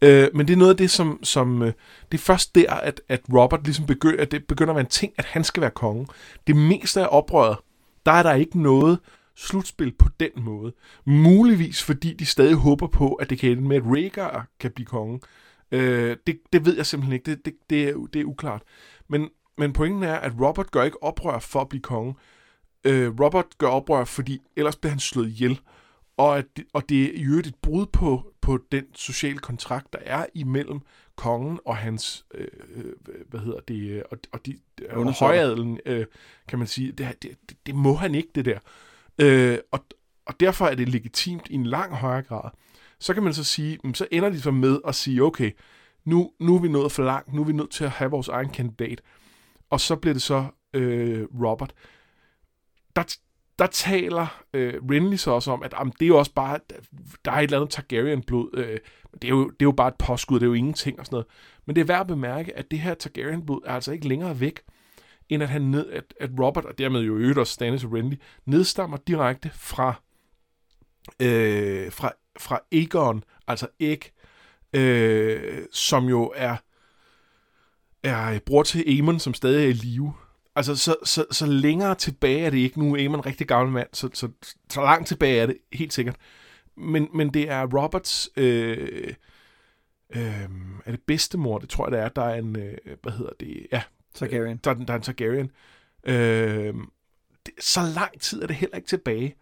øh, 0.03 0.29
men 0.35 0.47
det 0.47 0.53
er 0.53 0.57
noget 0.57 0.71
af 0.71 0.77
det, 0.77 0.91
som, 0.91 1.19
som 1.23 1.63
øh, 1.63 1.73
det 2.13 2.19
er 2.19 2.23
først 2.23 2.55
der, 2.55 2.73
at, 2.75 3.01
at 3.09 3.21
Robert 3.35 3.61
ligesom 3.65 3.87
begynder, 3.87 4.23
at 4.23 4.31
det 4.31 4.45
begynder 4.45 4.71
at 4.73 4.77
være 4.77 4.85
en 4.85 4.91
ting, 4.91 5.13
at 5.19 5.25
han 5.25 5.45
skal 5.45 5.61
være 5.61 5.71
konge. 5.71 6.07
Det 6.47 6.57
meste 6.57 7.01
af 7.03 7.09
oprøret, 7.11 7.57
der 8.07 8.13
er 8.13 8.23
der 8.23 8.35
ikke 8.35 8.63
noget 8.63 8.99
slutspil 9.41 9.93
på 9.93 10.09
den 10.21 10.31
måde. 10.37 10.73
Muligvis 11.05 11.83
fordi 11.83 12.13
de 12.13 12.27
stadig 12.27 12.55
håber 12.55 12.87
på, 12.87 13.15
at 13.15 13.31
det 13.31 13.39
kan 13.39 13.51
ende 13.51 13.69
med, 13.69 13.77
at 13.77 13.83
Rhaegar 13.87 14.47
kan 14.59 14.71
blive 14.71 14.87
konge. 14.87 15.21
Øh, 15.71 16.17
det, 16.27 16.41
det 16.53 16.65
ved 16.65 16.77
jeg 16.77 16.87
simpelthen 16.87 17.13
ikke. 17.13 17.31
Det, 17.31 17.45
det, 17.45 17.55
det, 17.71 17.89
er, 17.89 18.07
det 18.13 18.21
er 18.21 18.25
uklart. 18.25 18.63
Men, 19.09 19.29
men 19.59 19.73
pointen 19.73 20.03
er, 20.03 20.15
at 20.15 20.33
Robert 20.41 20.71
gør 20.71 20.83
ikke 20.83 21.03
oprør 21.03 21.39
for 21.39 21.61
at 21.61 21.69
blive 21.69 21.83
konge. 21.83 22.15
Øh, 22.85 23.21
Robert 23.21 23.47
gør 23.59 23.67
oprør, 23.67 24.05
fordi 24.05 24.41
ellers 24.57 24.77
bliver 24.77 24.91
han 24.91 25.01
slået 25.01 25.29
ihjel. 25.29 25.61
Og, 26.17 26.39
at, 26.39 26.47
og 26.73 26.89
det 26.89 27.03
er 27.03 27.11
i 27.15 27.25
øvrigt 27.25 27.47
et 27.47 27.55
brud 27.63 27.87
på, 27.87 28.33
på 28.41 28.59
den 28.73 28.85
sociale 28.95 29.39
kontrakt, 29.39 29.93
der 29.93 29.99
er 30.03 30.27
imellem 30.35 30.81
kongen 31.17 31.59
og 31.65 31.77
hans, 31.77 32.25
øh, 32.35 32.47
øh, 32.75 32.93
hvad 33.29 33.41
hedder 33.41 33.61
det, 33.61 33.91
øh, 33.91 34.03
og, 34.11 34.19
og, 34.33 34.47
de, 34.47 34.59
og 34.91 35.13
højadelen, 35.13 35.81
øh, 35.87 36.07
kan 36.49 36.59
man 36.59 36.69
sige. 36.69 36.93
Det, 36.93 37.23
det, 37.23 37.37
det 37.67 37.75
må 37.75 37.95
han 37.95 38.15
ikke, 38.15 38.29
det 38.35 38.45
der. 38.45 38.59
Øh, 39.19 39.59
og, 39.73 39.81
og 40.27 40.41
derfor 40.41 40.67
er 40.67 40.75
det 40.75 40.89
legitimt 40.89 41.49
i 41.51 41.55
en 41.55 41.67
lang 41.67 41.95
højere 41.95 42.23
grad. 42.23 42.51
Så 42.99 43.15
kan 43.15 43.23
man 43.23 43.35
så 43.35 43.45
sige, 43.45 43.79
mm, 43.85 43.95
så 43.95 44.07
ender 44.11 44.29
de 44.29 44.41
så 44.41 44.51
med 44.51 44.79
at 44.89 44.95
sige, 44.95 45.23
okay, 45.23 45.51
nu, 46.05 46.33
nu 46.41 46.57
er 46.57 46.61
vi 46.61 46.69
nået 46.69 46.93
for 46.93 47.03
langt, 47.03 47.33
nu 47.33 47.41
er 47.41 47.47
vi 47.47 47.53
nødt 47.53 47.71
til 47.71 47.85
at 47.85 47.91
have 47.91 48.11
vores 48.11 48.29
egen 48.29 48.51
kandidat. 48.51 49.01
Og 49.71 49.81
så 49.81 49.97
bliver 49.97 50.15
det 50.15 50.23
så 50.23 50.47
øh, 50.75 51.27
Robert. 51.43 51.73
Der, 52.97 53.17
der 53.59 53.67
taler 53.67 54.43
øh, 54.55 54.75
Renly 54.91 55.17
så 55.17 55.31
også 55.31 55.51
om, 55.51 55.63
at 55.63 55.75
jamen, 55.79 55.93
det 55.93 56.03
er 56.03 56.09
jo 56.09 56.19
også 56.19 56.35
bare, 56.35 56.59
der 57.25 57.33
er 57.33 57.37
et 57.37 57.43
eller 57.43 57.59
andet 57.59 57.71
Targaryen-blod. 57.71 58.51
Øh, 58.55 58.79
det, 59.13 59.25
er 59.25 59.29
jo, 59.29 59.45
det 59.45 59.63
er 59.63 59.67
jo 59.67 59.73
bare 59.73 59.89
et 59.89 59.95
påskud, 59.99 60.41
det 60.41 60.47
er 60.47 60.49
jo 60.49 60.55
ingenting 60.55 61.01
og 61.01 61.07
sådan 61.07 61.15
noget. 61.15 61.27
Men 61.67 61.77
det 61.77 61.83
er 61.83 61.87
værd 61.87 62.01
at 62.01 62.07
bemærke, 62.07 62.59
at 62.59 62.71
det 62.71 62.79
her 62.79 62.95
Targaryen-blod 62.95 63.61
er 63.65 63.75
altså 63.75 63.93
ikke 63.93 64.09
længere 64.09 64.41
væk, 64.41 64.61
end 65.31 65.43
at, 65.43 65.49
han 65.49 65.63
ned, 65.63 65.91
at, 65.91 66.15
at 66.21 66.31
Robert, 66.41 66.65
og 66.65 66.79
dermed 66.79 67.01
jo 67.01 67.17
øvrigt 67.17 67.39
også 67.39 67.53
Stannis 67.53 67.85
og 67.85 67.93
Renly, 67.93 68.15
nedstammer 68.47 68.97
direkte 68.97 69.51
fra, 69.55 69.95
øh, 71.23 71.93
fra, 71.93 72.13
fra 72.39 72.61
Aegon, 72.73 73.25
altså 73.47 73.67
Æg, 73.81 74.13
øh, 74.73 75.65
som 75.73 76.09
jo 76.09 76.33
er, 76.37 76.57
er 78.03 78.39
bror 78.47 78.63
til 78.63 78.85
Aemon, 78.87 79.19
som 79.19 79.35
stadig 79.35 79.65
er 79.65 79.69
i 79.69 79.73
live. 79.73 80.13
Altså, 80.57 80.77
så, 80.77 80.97
så, 81.05 81.25
så 81.31 81.47
længere 81.47 81.95
tilbage 81.95 82.41
er 82.41 82.51
det 82.51 82.59
ikke. 82.59 82.81
Nu 82.81 82.95
er 82.95 82.99
Aemon 82.99 83.19
en 83.19 83.27
rigtig 83.27 83.49
gammel 83.49 83.73
mand, 83.73 83.89
så, 83.93 84.11
så, 84.15 84.29
så 84.71 84.81
langt 84.81 85.09
tilbage 85.09 85.41
er 85.41 85.47
det 85.47 85.59
helt 85.73 85.93
sikkert. 85.93 86.17
Men, 86.77 87.09
men 87.15 87.35
det 87.35 87.51
er 87.51 87.83
Roberts... 87.83 88.31
Øh, 88.37 89.15
øh, 90.17 90.49
er 90.87 90.91
det 90.91 91.01
bedstemor? 91.07 91.59
Det 91.59 91.69
tror 91.69 91.87
jeg, 91.87 91.93
det 91.93 92.01
er. 92.01 92.09
Der 92.09 92.23
er 92.23 92.39
en... 92.39 92.57
Øh, 92.57 92.77
hvad 93.03 93.13
hedder 93.13 93.33
det? 93.41 93.67
Ja, 93.73 93.83
Targaryen. 94.15 94.53
Øh, 94.53 94.59
der, 94.65 94.75
der 94.75 94.93
er 94.93 94.97
en 94.97 95.03
Targaryen. 95.03 95.51
Øh, 96.05 96.75
det, 97.47 97.55
så 97.61 97.81
lang 97.95 98.21
tid 98.21 98.43
er 98.43 98.47
det 98.47 98.57
heller 98.57 98.77
ikke 98.77 98.89
tilbage. 98.89 99.37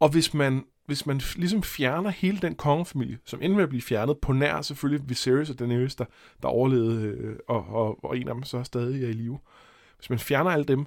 Og 0.00 0.08
hvis 0.08 0.34
man, 0.34 0.64
hvis 0.86 1.06
man 1.06 1.20
ligesom 1.36 1.62
fjerner 1.62 2.10
hele 2.10 2.38
den 2.38 2.54
kongefamilie, 2.54 3.18
som 3.24 3.42
endte 3.42 3.56
med 3.56 3.62
at 3.62 3.68
blive 3.68 3.82
fjernet, 3.82 4.18
på 4.18 4.32
nær 4.32 4.62
selvfølgelig 4.62 5.08
Viserys 5.08 5.50
og 5.50 5.58
Daenerys, 5.58 5.94
der, 5.94 6.04
der 6.42 6.48
overlevede, 6.48 7.02
øh, 7.06 7.36
og, 7.48 7.66
og, 7.68 8.04
og 8.04 8.18
en 8.18 8.28
af 8.28 8.34
dem 8.34 8.42
så 8.42 8.64
stadig 8.64 9.04
er 9.04 9.08
i 9.08 9.12
live. 9.12 9.38
Hvis 9.96 10.10
man 10.10 10.18
fjerner 10.18 10.50
alle 10.50 10.64
dem, 10.64 10.86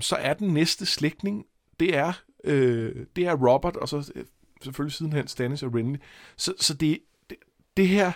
så 0.00 0.16
er 0.16 0.34
den 0.34 0.54
næste 0.54 0.86
slægtning, 0.86 1.46
det 1.80 1.96
er, 1.96 2.12
øh, 2.44 3.06
det 3.16 3.26
er 3.26 3.34
Robert, 3.34 3.76
og 3.76 3.88
så 3.88 4.12
øh, 4.14 4.24
selvfølgelig 4.62 4.94
sidenhen 4.94 5.28
Stannis 5.28 5.62
og 5.62 5.74
Renly. 5.74 5.96
Så, 6.36 6.54
så 6.60 6.74
det, 6.74 6.98
det, 7.30 7.36
det 7.76 7.88
her, 7.88 8.12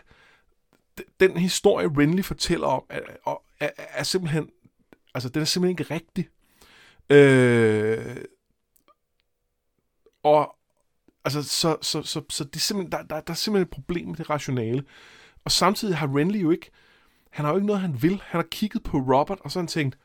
den 1.20 1.36
historie 1.36 1.88
Renly 1.88 2.22
fortæller 2.22 2.66
om, 2.66 2.84
at, 2.88 3.02
og, 3.24 3.42
er, 3.62 3.70
er 3.76 4.02
simpelthen, 4.02 4.48
altså 5.14 5.28
den 5.28 5.42
er 5.42 5.46
simpelthen 5.46 5.78
ikke 5.78 5.94
rigtig. 5.94 6.28
Øh, 7.10 8.16
og 10.22 10.56
altså, 11.24 11.42
så, 11.42 11.76
så, 11.82 12.02
så, 12.02 12.22
så 12.30 12.44
det 12.44 12.56
er 12.56 12.60
simpelthen, 12.60 12.92
der, 12.92 13.02
der, 13.02 13.20
der 13.20 13.32
er 13.32 13.36
simpelthen 13.36 13.62
et 13.62 13.70
problem 13.70 14.08
med 14.08 14.16
det 14.16 14.30
rationale. 14.30 14.84
Og 15.44 15.50
samtidig 15.50 15.96
har 15.96 16.16
Renly 16.16 16.42
jo 16.42 16.50
ikke, 16.50 16.70
han 17.30 17.44
har 17.44 17.52
jo 17.52 17.56
ikke 17.56 17.66
noget, 17.66 17.82
han 17.82 18.02
vil. 18.02 18.22
Han 18.24 18.38
har 18.38 18.48
kigget 18.50 18.82
på 18.82 18.96
Robert, 18.98 19.38
og 19.40 19.50
så 19.50 19.58
har 19.58 19.62
han 19.62 19.68
tænkt, 19.68 19.98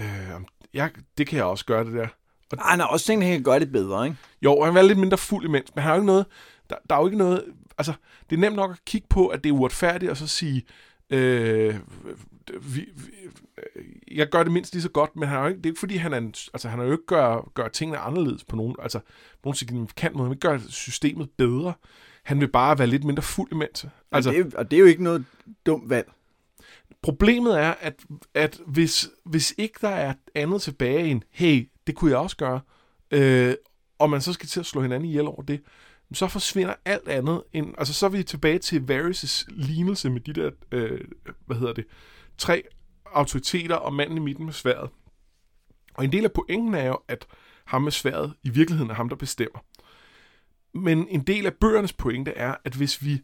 øh, 0.00 0.30
jeg, 0.74 0.90
det 1.18 1.26
kan 1.26 1.36
jeg 1.36 1.44
også 1.44 1.64
gøre 1.64 1.84
det 1.84 1.92
der. 1.92 2.08
Ah, 2.52 2.70
han 2.70 2.80
har 2.80 2.86
også 2.86 3.06
tænkt, 3.06 3.22
at 3.22 3.28
han 3.28 3.36
kan 3.36 3.44
gøre 3.44 3.60
det 3.60 3.72
bedre, 3.72 4.04
ikke? 4.06 4.16
Jo, 4.42 4.64
han 4.64 4.74
var 4.74 4.82
lidt 4.82 4.98
mindre 4.98 5.18
fuld 5.18 5.44
imens, 5.44 5.74
men 5.74 5.82
han 5.82 5.88
har 5.88 5.94
jo 5.94 6.00
ikke 6.00 6.06
noget... 6.06 6.26
der, 6.70 6.76
der 6.90 6.96
er 6.96 7.00
jo 7.00 7.06
ikke 7.06 7.18
noget... 7.18 7.44
Altså, 7.78 7.92
det 8.30 8.36
er 8.36 8.40
nemt 8.40 8.56
nok 8.56 8.70
at 8.70 8.84
kigge 8.84 9.06
på, 9.10 9.28
at 9.28 9.44
det 9.44 9.50
er 9.50 9.54
uretfærdigt, 9.54 10.10
og 10.10 10.16
så 10.16 10.26
sige, 10.26 10.62
øh, 11.10 11.76
vi, 12.62 12.88
vi, 12.94 13.10
jeg 14.10 14.28
gør 14.28 14.42
det 14.42 14.52
mindst 14.52 14.72
lige 14.72 14.82
så 14.82 14.88
godt, 14.88 15.16
men 15.16 15.28
han 15.28 15.38
er 15.38 15.42
jo 15.42 15.48
ikke, 15.48 15.58
det 15.58 15.66
er 15.66 15.70
ikke 15.70 15.80
fordi, 15.80 15.96
han, 15.96 16.12
er 16.12 16.18
en, 16.18 16.34
altså, 16.54 16.68
han 16.68 16.78
har 16.78 16.86
jo 16.86 16.92
ikke 16.92 17.06
gør, 17.06 17.50
gør 17.54 17.68
tingene 17.68 17.98
anderledes 17.98 18.44
på 18.44 18.56
nogen, 18.56 18.76
altså, 18.82 18.98
på 18.98 19.40
nogen 19.44 19.56
signifikant 19.56 20.14
måde. 20.14 20.24
Han 20.24 20.30
vil 20.30 20.40
gøre 20.40 20.60
systemet 20.68 21.30
bedre. 21.30 21.72
Han 22.22 22.40
vil 22.40 22.48
bare 22.48 22.78
være 22.78 22.88
lidt 22.88 23.04
mindre 23.04 23.22
fuld 23.22 23.52
imens. 23.52 23.86
Altså, 24.12 24.30
og, 24.30 24.36
det 24.36 24.54
er, 24.54 24.58
og 24.58 24.70
det 24.70 24.76
er 24.76 24.80
jo 24.80 24.86
ikke 24.86 25.02
noget 25.02 25.24
dumt 25.66 25.90
valg. 25.90 26.12
Problemet 27.02 27.60
er, 27.60 27.74
at, 27.80 27.94
at 28.34 28.60
hvis, 28.66 29.10
hvis 29.24 29.54
ikke 29.58 29.78
der 29.80 29.88
er 29.88 30.14
andet 30.34 30.62
tilbage 30.62 31.06
end, 31.06 31.22
hey, 31.30 31.68
det 31.86 31.94
kunne 31.94 32.10
jeg 32.10 32.18
også 32.18 32.36
gøre, 32.36 32.60
øh, 33.10 33.54
og 33.98 34.10
man 34.10 34.20
så 34.20 34.32
skal 34.32 34.48
til 34.48 34.60
at 34.60 34.66
slå 34.66 34.82
hinanden 34.82 35.08
ihjel 35.08 35.26
over 35.26 35.42
det, 35.42 35.60
så 36.14 36.28
forsvinder 36.28 36.74
alt 36.84 37.08
andet. 37.08 37.42
End, 37.52 37.74
altså 37.78 37.94
så 37.94 38.06
er 38.06 38.10
vi 38.10 38.22
tilbage 38.22 38.58
til 38.58 38.84
Varys' 38.90 39.44
lignelse 39.48 40.10
med 40.10 40.20
de 40.20 40.32
der, 40.32 40.50
øh, 40.72 41.00
hvad 41.46 41.56
hedder 41.56 41.72
det, 41.72 41.84
tre 42.42 42.62
autoriteter 43.06 43.74
og 43.74 43.94
manden 43.94 44.16
i 44.16 44.20
midten 44.20 44.44
med 44.44 44.52
sværet. 44.52 44.90
Og 45.94 46.04
en 46.04 46.12
del 46.12 46.24
af 46.24 46.32
pointen 46.32 46.74
er 46.74 46.86
jo, 46.86 46.98
at 47.08 47.26
ham 47.64 47.82
med 47.82 47.92
sværet 47.92 48.34
i 48.42 48.50
virkeligheden 48.50 48.90
er 48.90 48.94
ham, 48.94 49.08
der 49.08 49.16
bestemmer. 49.16 49.58
Men 50.74 51.08
en 51.08 51.22
del 51.22 51.46
af 51.46 51.54
bøgernes 51.54 51.92
pointe 51.92 52.30
er, 52.30 52.54
at 52.64 52.74
hvis 52.74 53.04
vi, 53.04 53.20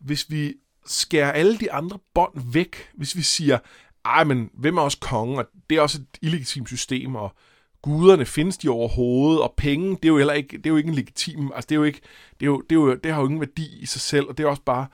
hvis 0.00 0.30
vi 0.30 0.54
skærer 0.86 1.32
alle 1.32 1.58
de 1.58 1.72
andre 1.72 1.98
bånd 2.14 2.52
væk, 2.52 2.90
hvis 2.94 3.16
vi 3.16 3.22
siger, 3.22 3.58
ej, 4.04 4.24
men 4.24 4.50
hvem 4.54 4.76
er 4.76 4.82
også 4.82 4.98
kongen, 5.00 5.38
og 5.38 5.46
det 5.70 5.76
er 5.76 5.80
også 5.80 6.00
et 6.00 6.18
illegitimt 6.22 6.68
system, 6.68 7.14
og 7.14 7.34
guderne 7.82 8.26
findes 8.26 8.58
de 8.58 8.68
overhovedet, 8.68 9.42
og 9.42 9.54
penge, 9.56 9.90
det 9.90 10.04
er 10.04 10.08
jo 10.08 10.16
heller 10.16 10.32
ikke, 10.32 10.56
det 10.56 10.66
er 10.66 10.70
jo 10.70 10.76
ikke 10.76 10.88
en 10.88 10.94
legitim, 10.94 11.52
altså 11.54 11.66
det 11.68 11.74
er 11.74 11.78
jo 11.78 11.84
ikke, 11.84 12.00
det, 12.40 12.46
er 12.46 12.50
jo, 12.50 12.60
det, 12.60 12.76
er 12.76 12.80
jo, 12.80 12.94
det 12.94 13.12
har 13.12 13.20
jo 13.20 13.26
ingen 13.26 13.40
værdi 13.40 13.78
i 13.80 13.86
sig 13.86 14.00
selv, 14.00 14.26
og 14.28 14.38
det 14.38 14.44
er 14.44 14.48
også 14.48 14.62
bare, 14.62 14.86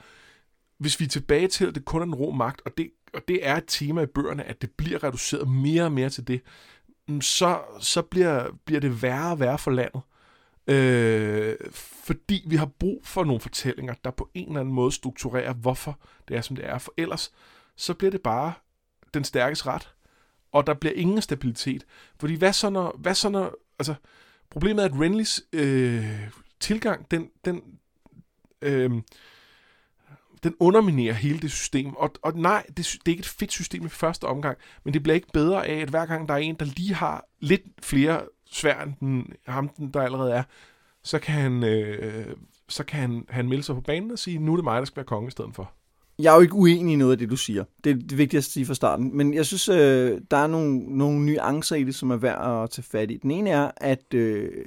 hvis 0.77 0.99
vi 0.99 1.05
er 1.05 1.09
tilbage 1.09 1.47
til, 1.47 1.65
at 1.65 1.75
det 1.75 1.85
kun 1.85 2.01
er 2.01 2.05
en 2.05 2.15
rå 2.15 2.31
magt, 2.31 2.61
og 2.65 2.71
det, 2.77 2.91
og 3.13 3.21
det 3.27 3.47
er 3.47 3.55
et 3.55 3.63
tema 3.67 4.01
i 4.01 4.05
bøgerne, 4.05 4.43
at 4.43 4.61
det 4.61 4.71
bliver 4.71 5.03
reduceret 5.03 5.47
mere 5.47 5.83
og 5.83 5.91
mere 5.91 6.09
til 6.09 6.27
det, 6.27 6.41
så, 7.21 7.61
så 7.79 8.01
bliver, 8.01 8.47
bliver 8.65 8.81
det 8.81 9.01
værre 9.01 9.31
og 9.31 9.39
værre 9.39 9.57
for 9.57 9.71
landet. 9.71 10.01
Øh, 10.67 11.55
fordi 12.05 12.43
vi 12.47 12.55
har 12.55 12.65
brug 12.65 13.01
for 13.03 13.23
nogle 13.23 13.41
fortællinger, 13.41 13.93
der 14.03 14.11
på 14.11 14.29
en 14.33 14.47
eller 14.47 14.59
anden 14.59 14.75
måde 14.75 14.91
strukturerer, 14.91 15.53
hvorfor 15.53 15.99
det 16.27 16.37
er, 16.37 16.41
som 16.41 16.55
det 16.55 16.65
er. 16.65 16.77
For 16.77 16.93
ellers, 16.97 17.31
så 17.75 17.93
bliver 17.93 18.11
det 18.11 18.21
bare 18.21 18.53
den 19.13 19.23
stærkes 19.23 19.67
ret, 19.67 19.93
og 20.51 20.67
der 20.67 20.73
bliver 20.73 20.93
ingen 20.93 21.21
stabilitet. 21.21 21.85
Fordi 22.19 22.35
hvad 22.35 22.53
så 22.53 22.69
når, 22.69 22.95
hvad 22.97 23.15
så 23.15 23.29
når 23.29 23.55
altså, 23.79 23.95
problemet 24.49 24.83
er, 24.83 24.89
at 24.89 24.99
Renleys 25.01 25.41
øh, 25.53 26.29
tilgang, 26.59 27.11
den, 27.11 27.29
den, 27.45 27.61
øh, 28.61 28.91
den 30.43 30.53
underminerer 30.59 31.13
hele 31.13 31.39
det 31.39 31.51
system. 31.51 31.95
Og, 31.95 32.11
og 32.21 32.33
nej, 32.35 32.63
det, 32.67 32.77
det 32.77 32.85
er 33.05 33.09
ikke 33.09 33.21
et 33.21 33.27
fedt 33.27 33.51
system 33.51 33.85
i 33.85 33.89
første 33.89 34.23
omgang, 34.25 34.57
men 34.83 34.93
det 34.93 35.03
bliver 35.03 35.15
ikke 35.15 35.31
bedre 35.33 35.67
af, 35.67 35.81
at 35.81 35.89
hver 35.89 36.05
gang 36.05 36.27
der 36.27 36.33
er 36.33 36.37
en, 36.37 36.55
der 36.55 36.65
lige 36.65 36.93
har 36.93 37.25
lidt 37.39 37.61
flere 37.81 38.21
svær 38.51 38.83
end 38.83 38.93
den, 38.99 39.33
ham, 39.47 39.69
den 39.69 39.91
der 39.93 40.01
allerede 40.01 40.33
er, 40.33 40.43
så 41.03 41.19
kan 41.19 41.33
han, 41.33 41.63
øh, 41.63 42.25
så 42.69 42.83
kan 42.83 42.99
han, 42.99 43.25
han 43.29 43.49
melde 43.49 43.63
sig 43.63 43.75
på 43.75 43.81
banen 43.81 44.11
og 44.11 44.19
sige, 44.19 44.39
nu 44.39 44.51
er 44.51 44.55
det 44.55 44.63
mig, 44.63 44.79
der 44.79 44.85
skal 44.85 44.95
være 44.95 45.05
konge 45.05 45.27
i 45.27 45.31
stedet 45.31 45.55
for. 45.55 45.71
Jeg 46.19 46.31
er 46.31 46.35
jo 46.35 46.41
ikke 46.41 46.53
uenig 46.53 46.93
i 46.93 46.95
noget 46.95 47.11
af 47.11 47.17
det, 47.17 47.29
du 47.29 47.37
siger. 47.37 47.63
Det 47.83 47.89
er 47.89 47.95
det 47.95 48.17
vigtigste 48.17 48.49
at 48.49 48.53
sige 48.53 48.65
fra 48.65 48.73
starten. 48.73 49.17
Men 49.17 49.33
jeg 49.33 49.45
synes, 49.45 49.69
øh, 49.69 50.21
der 50.31 50.37
er 50.37 50.47
nogle, 50.47 50.97
nogle 50.97 51.25
nuancer 51.25 51.75
i 51.75 51.83
det, 51.83 51.95
som 51.95 52.11
er 52.11 52.15
værd 52.15 52.63
at 52.63 52.69
tage 52.69 52.83
fat 52.91 53.11
i. 53.11 53.17
Den 53.17 53.31
ene 53.31 53.49
er, 53.49 53.71
at 53.77 54.13
øh, 54.13 54.65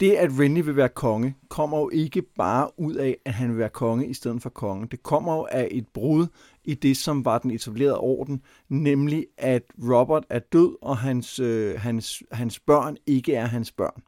det, 0.00 0.12
at 0.12 0.30
Renly 0.38 0.60
vil 0.60 0.76
være 0.76 0.88
konge, 0.88 1.36
kommer 1.48 1.78
jo 1.78 1.90
ikke 1.92 2.22
bare 2.22 2.80
ud 2.80 2.94
af, 2.94 3.16
at 3.24 3.34
han 3.34 3.50
vil 3.50 3.58
være 3.58 3.68
konge 3.68 4.06
i 4.06 4.14
stedet 4.14 4.42
for 4.42 4.50
konge. 4.50 4.86
Det 4.86 5.02
kommer 5.02 5.36
jo 5.36 5.46
af 5.50 5.68
et 5.70 5.88
brud 5.88 6.26
i 6.64 6.74
det, 6.74 6.96
som 6.96 7.24
var 7.24 7.38
den 7.38 7.50
etablerede 7.50 7.98
orden, 7.98 8.42
nemlig 8.68 9.26
at 9.38 9.62
Robert 9.78 10.24
er 10.30 10.38
død, 10.38 10.76
og 10.82 10.98
hans, 10.98 11.38
øh, 11.38 11.80
hans, 11.80 12.22
hans 12.32 12.60
børn 12.60 12.96
ikke 13.06 13.34
er 13.34 13.46
hans 13.46 13.72
børn. 13.72 14.02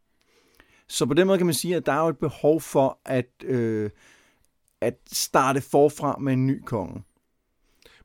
Så 0.89 1.07
på 1.07 1.15
den 1.15 1.27
måde 1.27 1.39
kan 1.39 1.47
man 1.47 1.55
sige, 1.55 1.77
at 1.77 1.87
der 1.87 1.93
er 1.93 2.01
jo 2.01 2.09
et 2.09 2.19
behov 2.19 2.61
for 2.61 2.99
at, 3.05 3.31
øh, 3.45 3.91
at 4.81 4.95
starte 5.13 5.61
forfra 5.61 6.17
med 6.21 6.33
en 6.33 6.47
ny 6.47 6.63
konge. 6.65 7.03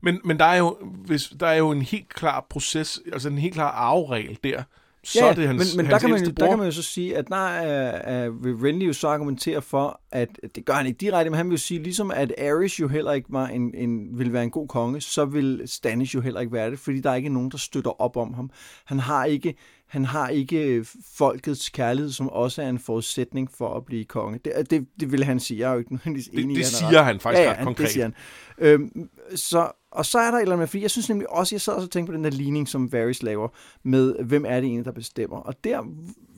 Men, 0.02 0.20
men 0.24 0.38
der, 0.38 0.44
er 0.44 0.56
jo, 0.56 0.78
hvis, 1.06 1.32
der 1.40 1.46
er 1.46 1.54
jo 1.54 1.70
en 1.70 1.82
helt 1.82 2.08
klar 2.08 2.46
proces, 2.50 3.00
altså 3.12 3.28
en 3.28 3.38
helt 3.38 3.54
klar 3.54 3.70
arveregel 3.70 4.38
der, 4.44 4.62
så 5.06 5.24
ja, 5.24 5.30
er 5.30 5.34
det 5.34 5.46
hans, 5.46 5.76
men, 5.76 5.84
men 5.84 5.86
hans 5.86 6.02
der, 6.02 6.08
kan 6.08 6.10
man, 6.10 6.34
bror. 6.34 6.46
der 6.46 6.52
kan 6.52 6.58
man 6.58 6.66
jo 6.66 6.72
så 6.72 6.82
sige, 6.82 7.16
at 7.16 7.28
der 7.28 7.46
er, 7.46 8.30
vil 8.30 8.54
Renly 8.54 8.86
jo 8.86 8.92
så 8.92 9.08
argumentere 9.08 9.62
for, 9.62 10.00
at 10.12 10.28
det 10.54 10.64
gør 10.64 10.74
han 10.74 10.86
ikke 10.86 10.98
direkte, 10.98 11.30
men 11.30 11.36
han 11.36 11.46
vil 11.46 11.52
jo 11.52 11.58
sige, 11.58 11.82
ligesom 11.82 12.10
at 12.10 12.32
Aerys 12.38 12.80
jo 12.80 12.88
heller 12.88 13.12
ikke 13.12 13.32
var 13.32 13.46
en, 13.46 13.74
en, 13.74 14.18
vil 14.18 14.32
være 14.32 14.42
en 14.42 14.50
god 14.50 14.68
konge, 14.68 15.00
så 15.00 15.24
vil 15.24 15.62
Stannis 15.66 16.14
jo 16.14 16.20
heller 16.20 16.40
ikke 16.40 16.52
være 16.52 16.70
det, 16.70 16.78
fordi 16.78 17.00
der 17.00 17.10
er 17.10 17.14
ikke 17.14 17.28
nogen, 17.28 17.50
der 17.50 17.58
støtter 17.58 18.00
op 18.00 18.16
om 18.16 18.34
ham. 18.34 18.50
Han 18.84 18.98
har 18.98 19.24
ikke, 19.24 19.54
han 19.86 20.04
har 20.04 20.28
ikke 20.28 20.86
folkets 21.16 21.68
kærlighed, 21.68 22.12
som 22.12 22.28
også 22.28 22.62
er 22.62 22.68
en 22.68 22.78
forudsætning 22.78 23.50
for 23.50 23.74
at 23.74 23.84
blive 23.84 24.04
konge. 24.04 24.40
Det, 24.44 24.70
det, 24.70 24.86
det 25.00 25.12
vil 25.12 25.24
han 25.24 25.40
sige. 25.40 25.60
Jeg 25.60 25.68
er 25.68 25.72
jo 25.72 25.78
ikke 25.78 25.92
nødvendigvis 25.92 26.28
enig 26.28 26.48
det, 26.48 26.56
det 26.56 26.66
siger 26.66 27.02
han 27.02 27.20
faktisk 27.20 27.40
ja, 27.40 27.50
ja, 27.50 27.56
ret 27.58 27.64
konkret. 27.64 27.84
Det 27.84 27.92
siger 27.92 28.04
han. 28.04 28.14
Øhm, 28.58 29.10
så, 29.34 29.70
og 29.90 30.06
så 30.06 30.18
er 30.18 30.30
der 30.30 30.38
et 30.38 30.42
eller 30.42 30.54
andet 30.54 30.68
fordi 30.68 30.82
jeg 30.82 30.90
synes 30.90 31.08
nemlig 31.08 31.30
også, 31.30 31.54
jeg 31.54 31.60
sad 31.60 31.74
og 31.74 31.90
tænkte 31.90 32.10
på 32.12 32.16
den 32.16 32.24
der 32.24 32.30
ligning, 32.30 32.68
som 32.68 32.92
Varys 32.92 33.22
laver, 33.22 33.48
med 33.82 34.14
hvem 34.24 34.44
er 34.44 34.54
det 34.54 34.64
egentlig, 34.64 34.84
der 34.84 34.92
bestemmer. 34.92 35.36
Og 35.36 35.64
der, 35.64 35.82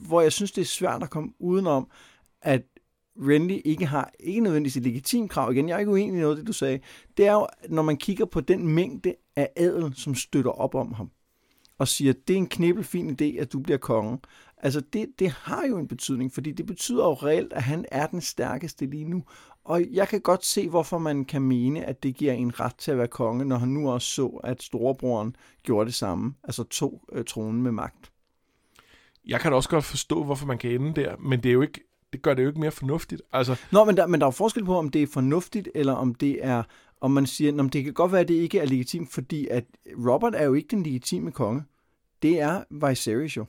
hvor 0.07 0.21
jeg 0.21 0.31
synes, 0.31 0.51
det 0.51 0.61
er 0.61 0.65
svært 0.65 1.03
at 1.03 1.09
komme 1.09 1.29
udenom, 1.39 1.87
at 2.41 2.61
Renly 3.21 3.57
ikke 3.65 3.85
har, 3.85 4.11
ikke 4.19 4.41
nødvendigvis 4.41 4.77
et 4.77 4.83
legitimt 4.83 5.31
krav, 5.31 5.51
igen, 5.51 5.69
jeg 5.69 5.75
er 5.75 5.79
ikke 5.79 5.91
uenig 5.91 6.17
i 6.17 6.19
noget 6.19 6.33
af 6.33 6.37
det, 6.37 6.47
du 6.47 6.53
sagde, 6.53 6.79
det 7.17 7.27
er 7.27 7.33
jo, 7.33 7.47
når 7.69 7.81
man 7.81 7.97
kigger 7.97 8.25
på 8.25 8.41
den 8.41 8.67
mængde 8.67 9.15
af 9.35 9.49
adel, 9.55 9.93
som 9.95 10.15
støtter 10.15 10.51
op 10.51 10.75
om 10.75 10.93
ham, 10.93 11.11
og 11.79 11.87
siger, 11.87 12.13
det 12.27 12.33
er 12.33 12.37
en 12.37 12.47
knibbelfin 12.47 13.09
idé, 13.09 13.41
at 13.41 13.53
du 13.53 13.59
bliver 13.59 13.77
konge. 13.77 14.19
Altså, 14.57 14.81
det, 14.93 15.09
det 15.19 15.29
har 15.31 15.65
jo 15.67 15.77
en 15.77 15.87
betydning, 15.87 16.33
fordi 16.33 16.51
det 16.51 16.65
betyder 16.65 17.03
jo 17.03 17.13
reelt, 17.13 17.53
at 17.53 17.63
han 17.63 17.85
er 17.91 18.07
den 18.07 18.21
stærkeste 18.21 18.85
lige 18.85 19.05
nu. 19.05 19.23
Og 19.63 19.85
jeg 19.91 20.07
kan 20.07 20.21
godt 20.21 20.45
se, 20.45 20.69
hvorfor 20.69 20.97
man 20.97 21.25
kan 21.25 21.41
mene, 21.41 21.85
at 21.85 22.03
det 22.03 22.15
giver 22.15 22.33
en 22.33 22.59
ret 22.59 22.75
til 22.75 22.91
at 22.91 22.97
være 22.97 23.07
konge, 23.07 23.45
når 23.45 23.57
han 23.57 23.69
nu 23.69 23.91
også 23.91 24.07
så, 24.07 24.27
at 24.27 24.63
storebroren 24.63 25.35
gjorde 25.63 25.85
det 25.85 25.93
samme, 25.93 26.33
altså 26.43 26.63
tog 26.63 27.01
øh, 27.11 27.25
tronen 27.25 27.61
med 27.61 27.71
magt. 27.71 28.11
Jeg 29.27 29.39
kan 29.39 29.51
da 29.51 29.55
også 29.55 29.69
godt 29.69 29.85
forstå, 29.85 30.23
hvorfor 30.23 30.45
man 30.45 30.57
kan 30.57 30.71
ende 30.71 31.01
der, 31.01 31.15
men 31.19 31.43
det 31.43 31.49
er 31.49 31.53
jo 31.53 31.61
ikke, 31.61 31.81
det 32.13 32.21
gør 32.21 32.33
det 32.33 32.43
jo 32.43 32.47
ikke 32.47 32.59
mere 32.59 32.71
fornuftigt. 32.71 33.21
Altså... 33.33 33.55
Nå, 33.71 33.83
men 33.83 33.97
der, 33.97 34.07
men 34.07 34.21
der 34.21 34.27
er 34.27 34.31
forskel 34.31 34.65
på, 34.65 34.77
om 34.77 34.89
det 34.89 35.03
er 35.03 35.07
fornuftigt, 35.07 35.69
eller 35.75 35.93
om 35.93 36.15
det 36.15 36.45
er, 36.45 36.63
om 37.01 37.11
man 37.11 37.25
siger, 37.25 37.63
at 37.63 37.73
det 37.73 37.83
kan 37.83 37.93
godt 37.93 38.11
være, 38.11 38.21
at 38.21 38.27
det 38.27 38.33
ikke 38.33 38.59
er 38.59 38.65
legitimt, 38.65 39.13
fordi 39.13 39.47
at 39.47 39.65
Robert 40.07 40.35
er 40.35 40.45
jo 40.45 40.53
ikke 40.53 40.67
den 40.71 40.83
legitime 40.83 41.31
konge. 41.31 41.63
Det 42.21 42.39
er 42.39 42.63
Viserys 42.69 43.37
jo. 43.37 43.45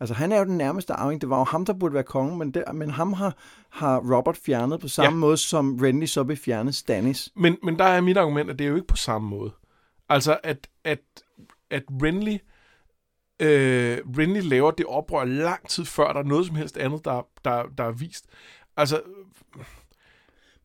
Altså, 0.00 0.14
han 0.14 0.32
er 0.32 0.38
jo 0.38 0.44
den 0.44 0.56
nærmeste 0.56 0.92
arving. 0.92 1.20
Det 1.20 1.30
var 1.30 1.38
jo 1.38 1.44
ham, 1.44 1.64
der 1.64 1.72
burde 1.72 1.94
være 1.94 2.02
konge, 2.02 2.38
men, 2.38 2.50
der, 2.50 2.72
men 2.72 2.90
ham 2.90 3.12
har, 3.12 3.36
har 3.70 4.16
Robert 4.16 4.36
fjernet 4.36 4.80
på 4.80 4.88
samme 4.88 5.16
ja. 5.16 5.20
måde, 5.20 5.36
som 5.36 5.78
Renly 5.82 6.04
så 6.04 6.22
vil 6.22 6.36
fjerne 6.36 6.72
Stannis. 6.72 7.32
Men, 7.36 7.56
men 7.62 7.78
der 7.78 7.84
er 7.84 8.00
mit 8.00 8.16
argument, 8.16 8.50
at 8.50 8.58
det 8.58 8.64
er 8.64 8.68
jo 8.68 8.74
ikke 8.74 8.86
på 8.86 8.96
samme 8.96 9.28
måde. 9.28 9.52
Altså, 10.08 10.38
at, 10.42 10.68
at, 10.84 11.00
at 11.70 11.82
Renly, 12.02 12.38
øh, 13.40 13.98
Renly 14.18 14.40
laver 14.40 14.70
det 14.70 14.86
oprør 14.86 15.24
lang 15.24 15.68
tid 15.68 15.84
før, 15.84 16.12
der 16.12 16.20
er 16.20 16.24
noget 16.24 16.46
som 16.46 16.56
helst 16.56 16.76
andet, 16.76 17.04
der, 17.04 17.26
der, 17.44 17.62
der 17.78 17.84
er 17.84 17.92
vist. 17.92 18.26
Altså, 18.76 19.00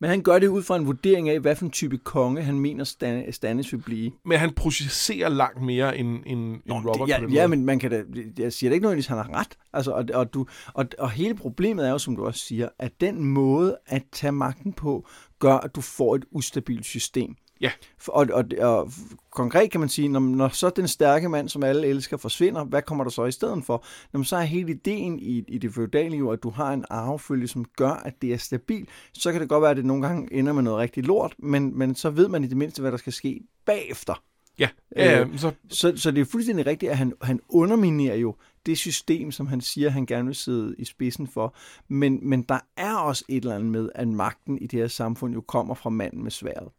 men 0.05 0.09
han 0.09 0.21
gør 0.21 0.39
det 0.39 0.47
ud 0.47 0.63
fra 0.63 0.75
en 0.75 0.85
vurdering 0.85 1.29
af, 1.29 1.39
hvad 1.39 1.55
for 1.55 1.65
en 1.65 1.71
type 1.71 1.97
konge 1.97 2.41
han 2.43 2.59
mener 2.59 2.83
Stan- 2.83 3.31
Stannis 3.31 3.71
vil 3.73 3.77
blive. 3.77 4.11
Men 4.25 4.39
han 4.39 4.53
projicerer 4.53 5.29
langt 5.29 5.61
mere 5.61 5.97
end, 5.97 6.23
end, 6.25 6.39
Nå, 6.65 6.77
end 6.77 6.85
Robert. 6.85 7.21
Det, 7.21 7.33
ja, 7.33 7.41
ja, 7.41 7.47
men 7.47 7.65
man 7.65 7.79
kan 7.79 7.91
da, 7.91 8.03
jeg 8.37 8.53
siger 8.53 8.69
da 8.69 8.73
ikke 8.73 8.83
noget, 8.83 8.95
hvis 8.95 9.07
han 9.07 9.17
har 9.17 9.29
ret. 9.39 9.57
Altså, 9.73 9.91
og, 9.91 10.05
og, 10.13 10.33
du, 10.33 10.45
og, 10.73 10.85
og 10.99 11.11
hele 11.11 11.35
problemet 11.35 11.87
er 11.87 11.91
jo, 11.91 11.97
som 11.97 12.15
du 12.15 12.25
også 12.25 12.39
siger, 12.39 12.69
at 12.79 12.91
den 13.01 13.23
måde 13.25 13.77
at 13.85 14.03
tage 14.11 14.31
magten 14.31 14.73
på, 14.73 15.07
gør, 15.39 15.53
at 15.53 15.75
du 15.75 15.81
får 15.81 16.15
et 16.15 16.25
ustabilt 16.31 16.85
system. 16.85 17.35
Ja. 17.65 17.71
Og, 18.07 18.27
og, 18.33 18.45
og 18.59 18.91
konkret 19.31 19.71
kan 19.71 19.79
man 19.79 19.89
sige, 19.89 20.07
når, 20.07 20.19
når 20.19 20.47
så 20.47 20.69
den 20.69 20.87
stærke 20.87 21.29
mand, 21.29 21.49
som 21.49 21.63
alle 21.63 21.87
elsker, 21.87 22.17
forsvinder, 22.17 22.63
hvad 22.63 22.81
kommer 22.81 23.03
der 23.03 23.11
så 23.11 23.25
i 23.25 23.31
stedet 23.31 23.63
for? 23.65 23.85
Når 24.13 24.23
så 24.23 24.35
er 24.35 24.41
hele 24.41 24.71
ideen 24.71 25.19
i, 25.19 25.43
i 25.47 25.57
det 25.57 25.73
feudale 25.73 26.09
liv, 26.09 26.29
at 26.29 26.43
du 26.43 26.49
har 26.49 26.73
en 26.73 26.85
arvefølge, 26.89 27.47
som 27.47 27.65
gør, 27.77 27.91
at 27.91 28.21
det 28.21 28.33
er 28.33 28.37
stabilt, 28.37 28.89
så 29.13 29.31
kan 29.31 29.41
det 29.41 29.49
godt 29.49 29.61
være, 29.61 29.71
at 29.71 29.77
det 29.77 29.85
nogle 29.85 30.07
gange 30.07 30.33
ender 30.33 30.53
med 30.53 30.63
noget 30.63 30.79
rigtig 30.79 31.03
lort, 31.03 31.35
men, 31.37 31.77
men 31.77 31.95
så 31.95 32.09
ved 32.09 32.27
man 32.27 32.43
i 32.43 32.47
det 32.47 32.57
mindste, 32.57 32.81
hvad 32.81 32.91
der 32.91 32.97
skal 32.97 33.13
ske 33.13 33.41
bagefter. 33.65 34.23
Ja, 34.59 34.69
ja, 34.95 35.21
øh, 35.21 35.37
så... 35.37 35.51
Så, 35.69 35.93
så 35.95 36.11
det 36.11 36.21
er 36.21 36.25
fuldstændig 36.25 36.65
rigtigt, 36.65 36.91
at 36.91 36.97
han, 36.97 37.13
han 37.21 37.39
underminerer 37.49 38.15
jo 38.15 38.35
det 38.65 38.77
system, 38.77 39.31
som 39.31 39.47
han 39.47 39.61
siger, 39.61 39.89
han 39.89 40.05
gerne 40.05 40.25
vil 40.25 40.35
sidde 40.35 40.75
i 40.77 40.85
spidsen 40.85 41.27
for. 41.27 41.55
Men, 41.87 42.29
men 42.29 42.41
der 42.41 42.59
er 42.77 42.95
også 42.95 43.25
et 43.29 43.35
eller 43.35 43.55
andet 43.55 43.71
med, 43.71 43.89
at 43.95 44.07
magten 44.07 44.57
i 44.57 44.67
det 44.67 44.79
her 44.79 44.87
samfund 44.87 45.33
jo 45.33 45.41
kommer 45.41 45.73
fra 45.73 45.89
manden 45.89 46.23
med 46.23 46.31
sværet. 46.31 46.69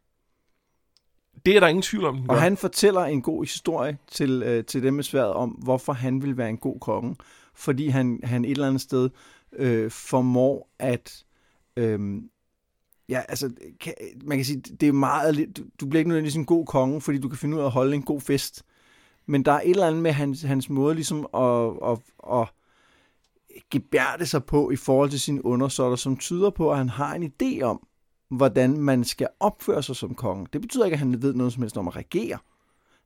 Det 1.47 1.57
er 1.57 1.61
der 1.61 1.67
ingen 1.67 1.83
tvivl 1.83 2.05
om. 2.05 2.29
Og 2.29 2.41
han 2.41 2.57
fortæller 2.57 3.01
en 3.01 3.23
god 3.23 3.45
historie 3.45 3.99
til, 4.09 4.43
øh, 4.43 4.65
til 4.65 4.83
dem 4.83 4.95
med 4.95 5.05
sværet 5.05 5.33
om, 5.33 5.51
hvorfor 5.51 5.93
han 5.93 6.23
vil 6.23 6.37
være 6.37 6.49
en 6.49 6.59
god 6.59 6.81
konge. 6.81 7.17
Fordi 7.55 7.89
han, 7.89 8.21
han 8.25 8.45
et 8.45 8.51
eller 8.51 8.67
andet 8.67 8.81
sted 8.81 9.11
øh, 9.53 9.91
formår 9.91 10.71
at 10.79 11.27
Øhm, 11.77 12.31
ja, 13.09 13.23
altså, 13.29 13.51
kan, 13.81 13.95
man 14.25 14.39
kan 14.39 14.45
sige, 14.45 14.61
det 14.61 14.89
er 14.89 14.93
meget, 14.93 15.57
du, 15.57 15.63
du 15.81 15.87
bliver 15.87 16.01
ikke 16.01 16.09
nødvendigvis 16.09 16.37
en 16.37 16.45
god 16.45 16.67
konge, 16.67 17.01
fordi 17.01 17.19
du 17.19 17.29
kan 17.29 17.39
finde 17.39 17.57
ud 17.57 17.63
af 17.63 17.65
at 17.65 17.71
holde 17.71 17.95
en 17.95 18.03
god 18.03 18.21
fest. 18.21 18.63
Men 19.27 19.45
der 19.45 19.53
er 19.53 19.61
et 19.61 19.71
eller 19.71 19.87
andet 19.87 20.03
med 20.03 20.13
hans, 20.13 20.43
hans 20.43 20.71
måde 20.71 20.95
ligesom 20.95 21.27
at, 21.35 21.91
at, 21.91 21.99
at 22.33 22.49
gebærde 23.71 24.27
sig 24.27 24.45
på 24.45 24.71
i 24.71 24.77
forhold 24.77 25.11
til 25.11 25.21
sine 25.21 25.45
undersåtter, 25.45 25.97
som 25.97 26.17
tyder 26.17 26.51
på, 26.51 26.71
at 26.71 26.79
han 26.79 26.89
har 26.89 27.15
en 27.15 27.33
idé 27.33 27.63
om, 27.63 27.87
hvordan 28.31 28.81
man 28.81 29.05
skal 29.05 29.29
opføre 29.41 29.83
sig 29.83 29.97
som 29.97 30.15
konge. 30.15 30.47
Det 30.53 30.61
betyder 30.61 30.85
ikke, 30.85 30.95
at 30.95 30.99
han 30.99 31.23
ved 31.23 31.35
noget 31.35 31.53
som 31.53 31.63
helst 31.63 31.77
om 31.77 31.89
at 31.89 31.97
regere. 31.97 32.39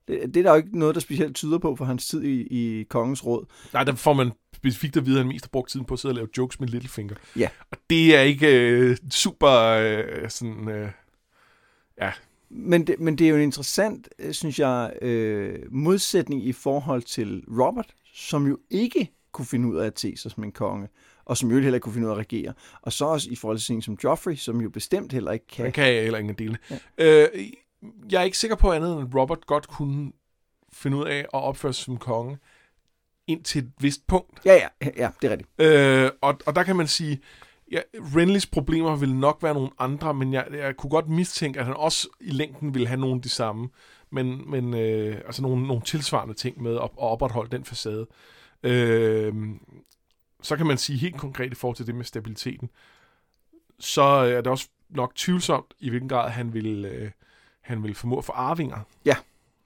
Det, 0.09 0.35
det 0.35 0.37
er 0.37 0.43
der 0.43 0.51
jo 0.51 0.57
ikke 0.57 0.79
noget, 0.79 0.95
der 0.95 1.01
specielt 1.01 1.37
tyder 1.37 1.59
på 1.59 1.77
for 1.77 1.85
hans 1.85 2.07
tid 2.09 2.23
i, 2.23 2.41
i 2.41 2.83
kongens 2.83 3.27
råd. 3.27 3.47
Nej, 3.73 3.85
der 3.85 3.95
får 3.95 4.13
man 4.13 4.33
specifikt 4.57 4.97
at 4.97 5.07
vide, 5.07 5.17
at 5.17 5.25
han 5.25 5.33
mest 5.33 5.45
har 5.45 5.49
brugt 5.49 5.71
tiden 5.71 5.87
på 5.87 5.95
at 5.95 6.01
sidde 6.01 6.13
og 6.13 6.17
lave 6.17 6.29
jokes 6.39 6.61
med 6.61 6.69
Littlefinger. 6.69 7.15
Ja. 7.37 7.49
Og 7.71 7.79
det 7.91 8.17
er 8.17 8.21
ikke 8.21 8.71
øh, 8.71 8.97
super 9.11 9.51
øh, 9.51 10.31
sådan... 10.31 10.69
Øh, 10.69 10.91
ja, 12.01 12.13
Men 12.51 12.87
det, 12.87 13.01
men 13.01 13.19
det 13.19 13.25
er 13.25 13.31
jo 13.31 13.37
en 13.37 13.43
interessant, 13.43 14.09
øh, 14.19 14.33
synes 14.33 14.59
jeg, 14.59 14.93
øh, 15.03 15.59
modsætning 15.71 16.47
i 16.47 16.53
forhold 16.53 17.03
til 17.03 17.45
Robert, 17.49 17.95
som 18.15 18.47
jo 18.47 18.59
ikke 18.71 19.11
kunne 19.33 19.47
finde 19.47 19.69
ud 19.69 19.77
af 19.77 19.87
at 19.87 19.95
te 19.95 20.17
sig 20.17 20.31
som 20.31 20.45
en 20.45 20.53
konge, 20.53 20.89
og 21.31 21.37
som 21.37 21.51
jo 21.51 21.55
heller 21.55 21.75
ikke 21.75 21.85
kunne 21.85 21.93
finde 21.93 22.07
ud 22.07 22.13
af 22.13 22.17
at 22.17 22.21
regere. 22.21 22.53
Og 22.83 22.93
så 22.93 23.05
også 23.05 23.29
i 23.31 23.37
forhold 23.37 23.59
til 23.59 23.67
sådan 23.67 23.83
som 23.83 23.99
Joffrey, 24.05 24.35
som 24.35 24.61
jo 24.61 24.71
bestemt 24.71 25.13
heller 25.13 25.33
ikke 25.33 25.47
kan. 25.47 25.63
man 25.63 25.73
kan 25.73 25.95
jeg 25.95 26.03
heller 26.03 26.19
ingen 26.19 26.35
dele. 26.35 26.59
Ja. 26.71 26.79
Øh, 26.99 27.29
jeg 28.11 28.21
er 28.21 28.25
ikke 28.25 28.39
sikker 28.39 28.57
på 28.57 28.73
andet, 28.73 28.93
end 28.93 29.09
at 29.09 29.15
Robert 29.15 29.47
godt 29.47 29.69
kunne 29.69 30.13
finde 30.73 30.97
ud 30.97 31.07
af 31.07 31.19
at 31.19 31.29
opføre 31.33 31.73
sig 31.73 31.85
som 31.85 31.97
konge 31.97 32.39
indtil 33.27 33.63
et 33.63 33.73
vist 33.81 34.07
punkt. 34.07 34.41
Ja, 34.45 34.55
ja, 34.55 34.89
ja, 34.97 35.11
det 35.23 35.29
er 35.29 35.31
rigtigt. 35.31 35.51
Øh, 35.59 36.11
og, 36.21 36.39
og 36.47 36.55
der 36.55 36.63
kan 36.63 36.77
man 36.77 36.87
sige, 36.87 37.21
ja, 37.73 37.81
Renlys 37.95 38.47
problemer 38.47 38.97
vil 38.97 39.15
nok 39.15 39.43
være 39.43 39.55
nogle 39.55 39.71
andre, 39.79 40.15
men 40.15 40.33
jeg, 40.33 40.47
jeg 40.53 40.77
kunne 40.77 40.91
godt 40.91 41.09
mistænke, 41.09 41.61
at 41.61 41.67
han 41.67 41.75
også 41.77 42.09
i 42.21 42.31
længden 42.31 42.75
vil 42.75 42.87
have 42.87 43.01
nogle 43.01 43.17
af 43.17 43.23
de 43.23 43.29
samme, 43.29 43.69
men, 44.13 44.51
men 44.51 44.75
øh, 44.75 45.17
altså 45.27 45.43
nogle, 45.43 45.67
nogle 45.67 45.83
tilsvarende 45.83 46.35
ting 46.35 46.63
med 46.63 46.75
at, 46.75 46.83
at 46.83 46.91
opretholde 46.97 47.51
den 47.51 47.65
facade. 47.65 48.07
Øh, 48.63 49.35
så 50.43 50.57
kan 50.57 50.67
man 50.67 50.79
sige 50.79 50.99
helt 50.99 51.17
konkret 51.17 51.53
i 51.53 51.55
forhold 51.55 51.77
til 51.77 51.87
det 51.87 51.95
med 51.95 52.05
stabiliteten, 52.05 52.71
så 53.79 54.03
er 54.03 54.37
det 54.37 54.47
også 54.47 54.69
nok 54.89 55.15
tvivlsomt, 55.15 55.75
i 55.79 55.91
hvilken 55.91 56.09
grad 56.09 56.31
han 56.31 56.55
vil, 56.55 56.85
øh, 56.85 57.11
han 57.61 57.83
vil 57.83 57.95
formå 57.95 58.21
få 58.21 58.33
arvinger. 58.33 58.79
Ja. 59.05 59.17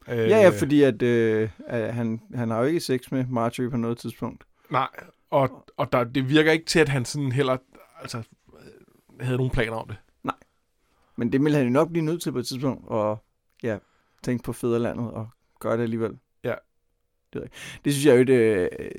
Øh, 0.09 0.19
Ja, 0.19 0.41
ja, 0.41 0.51
fordi 0.61 0.83
at, 0.83 1.03
øh, 1.03 1.51
at 1.67 1.95
han, 1.95 2.21
han 2.35 2.51
har 2.51 2.59
jo 2.59 2.65
ikke 2.65 2.81
sex 2.81 3.11
med 3.11 3.27
Marjorie 3.27 3.71
på 3.71 3.77
noget 3.77 3.99
tidspunkt. 3.99 4.45
Nej, 4.71 4.89
og, 5.31 5.65
og 5.77 5.93
der, 5.93 6.05
det 6.05 6.29
virker 6.29 6.53
ikke 6.53 6.65
til, 6.65 6.79
at 6.79 6.89
han 6.89 7.05
sådan 7.05 7.33
heller 7.33 7.57
altså, 8.01 8.19
øh, 8.19 9.21
havde 9.21 9.37
nogen 9.37 9.53
planer 9.53 9.77
om 9.77 9.89
det. 9.89 9.97
Men 11.17 11.33
det 11.33 11.45
vil 11.45 11.55
han 11.55 11.65
jo 11.65 11.71
nok 11.71 11.91
blive 11.91 12.05
nødt 12.05 12.23
til 12.23 12.33
på 12.33 12.39
et 12.39 12.47
tidspunkt, 12.47 12.89
og 12.89 13.25
ja, 13.63 13.79
tænke 14.23 14.45
på 14.45 14.53
fædrelandet 14.53 15.11
og 15.11 15.29
gøre 15.61 15.77
det 15.77 15.83
alligevel. 15.83 16.19
Ja. 16.45 16.55
Det, 17.33 17.43
det 17.85 17.93
synes 17.93 18.07
jeg 18.07 18.19
jo, 18.19 18.23
det, 18.23 18.69
øh, 18.79 18.91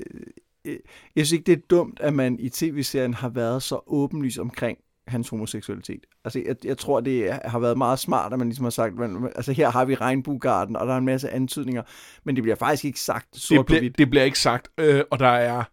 jeg 1.16 1.26
synes 1.26 1.32
ikke, 1.32 1.46
det 1.46 1.58
er 1.58 1.62
dumt, 1.70 2.00
at 2.00 2.14
man 2.14 2.38
i 2.40 2.48
tv-serien 2.48 3.14
har 3.14 3.28
været 3.28 3.62
så 3.62 3.80
åbenlys 3.86 4.38
omkring 4.38 4.78
hans 5.06 5.28
homoseksualitet. 5.28 6.06
Altså, 6.24 6.42
jeg, 6.46 6.56
jeg 6.64 6.78
tror, 6.78 7.00
det 7.00 7.28
er- 7.30 7.48
har 7.48 7.58
været 7.58 7.78
meget 7.78 7.98
smart, 7.98 8.32
at 8.32 8.38
man 8.38 8.48
ligesom 8.48 8.64
har 8.64 8.70
sagt, 8.70 8.94
man, 8.94 9.32
altså 9.36 9.52
her 9.52 9.70
har 9.70 9.84
vi 9.84 9.94
regnbuegarden, 9.94 10.76
og 10.76 10.86
der 10.86 10.92
er 10.94 10.98
en 10.98 11.04
masse 11.04 11.30
antydninger, 11.30 11.82
men 12.24 12.36
det 12.36 12.42
bliver 12.42 12.56
faktisk 12.56 12.84
ikke 12.84 13.00
sagt 13.00 13.36
sort 13.36 13.56
Det, 13.58 13.60
på 13.60 13.64
bliver, 13.66 13.80
hvidt. 13.80 13.98
det 13.98 14.10
bliver 14.10 14.24
ikke 14.24 14.38
sagt, 14.38 14.68
øh, 14.78 15.02
og 15.10 15.18
der 15.18 15.28
er... 15.28 15.64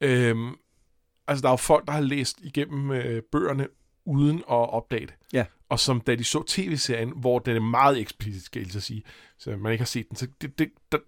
Øh, 0.00 0.36
altså, 1.28 1.42
der 1.42 1.48
er 1.48 1.52
jo 1.52 1.56
folk, 1.56 1.86
der 1.86 1.92
har 1.92 2.00
læst 2.00 2.40
igennem 2.42 2.90
øh, 2.90 3.22
bøgerne 3.32 3.66
uden 4.04 4.36
at 4.38 4.42
opdage 4.48 5.06
det. 5.06 5.14
Ja. 5.32 5.44
Og 5.68 5.78
som 5.80 6.00
da 6.00 6.14
de 6.14 6.24
så 6.24 6.42
tv-serien, 6.46 7.12
hvor 7.16 7.38
den 7.38 7.56
er 7.56 7.60
meget 7.60 7.98
eksplicit, 7.98 8.42
skal 8.42 8.68
jeg 8.74 8.82
sige, 8.82 9.02
så 9.38 9.56
man 9.56 9.72
ikke 9.72 9.82
har 9.82 9.86
set 9.86 10.08
den, 10.08 10.16
så 10.16 10.26
det, 10.40 10.58
det, 10.58 10.70
der, 10.92 10.98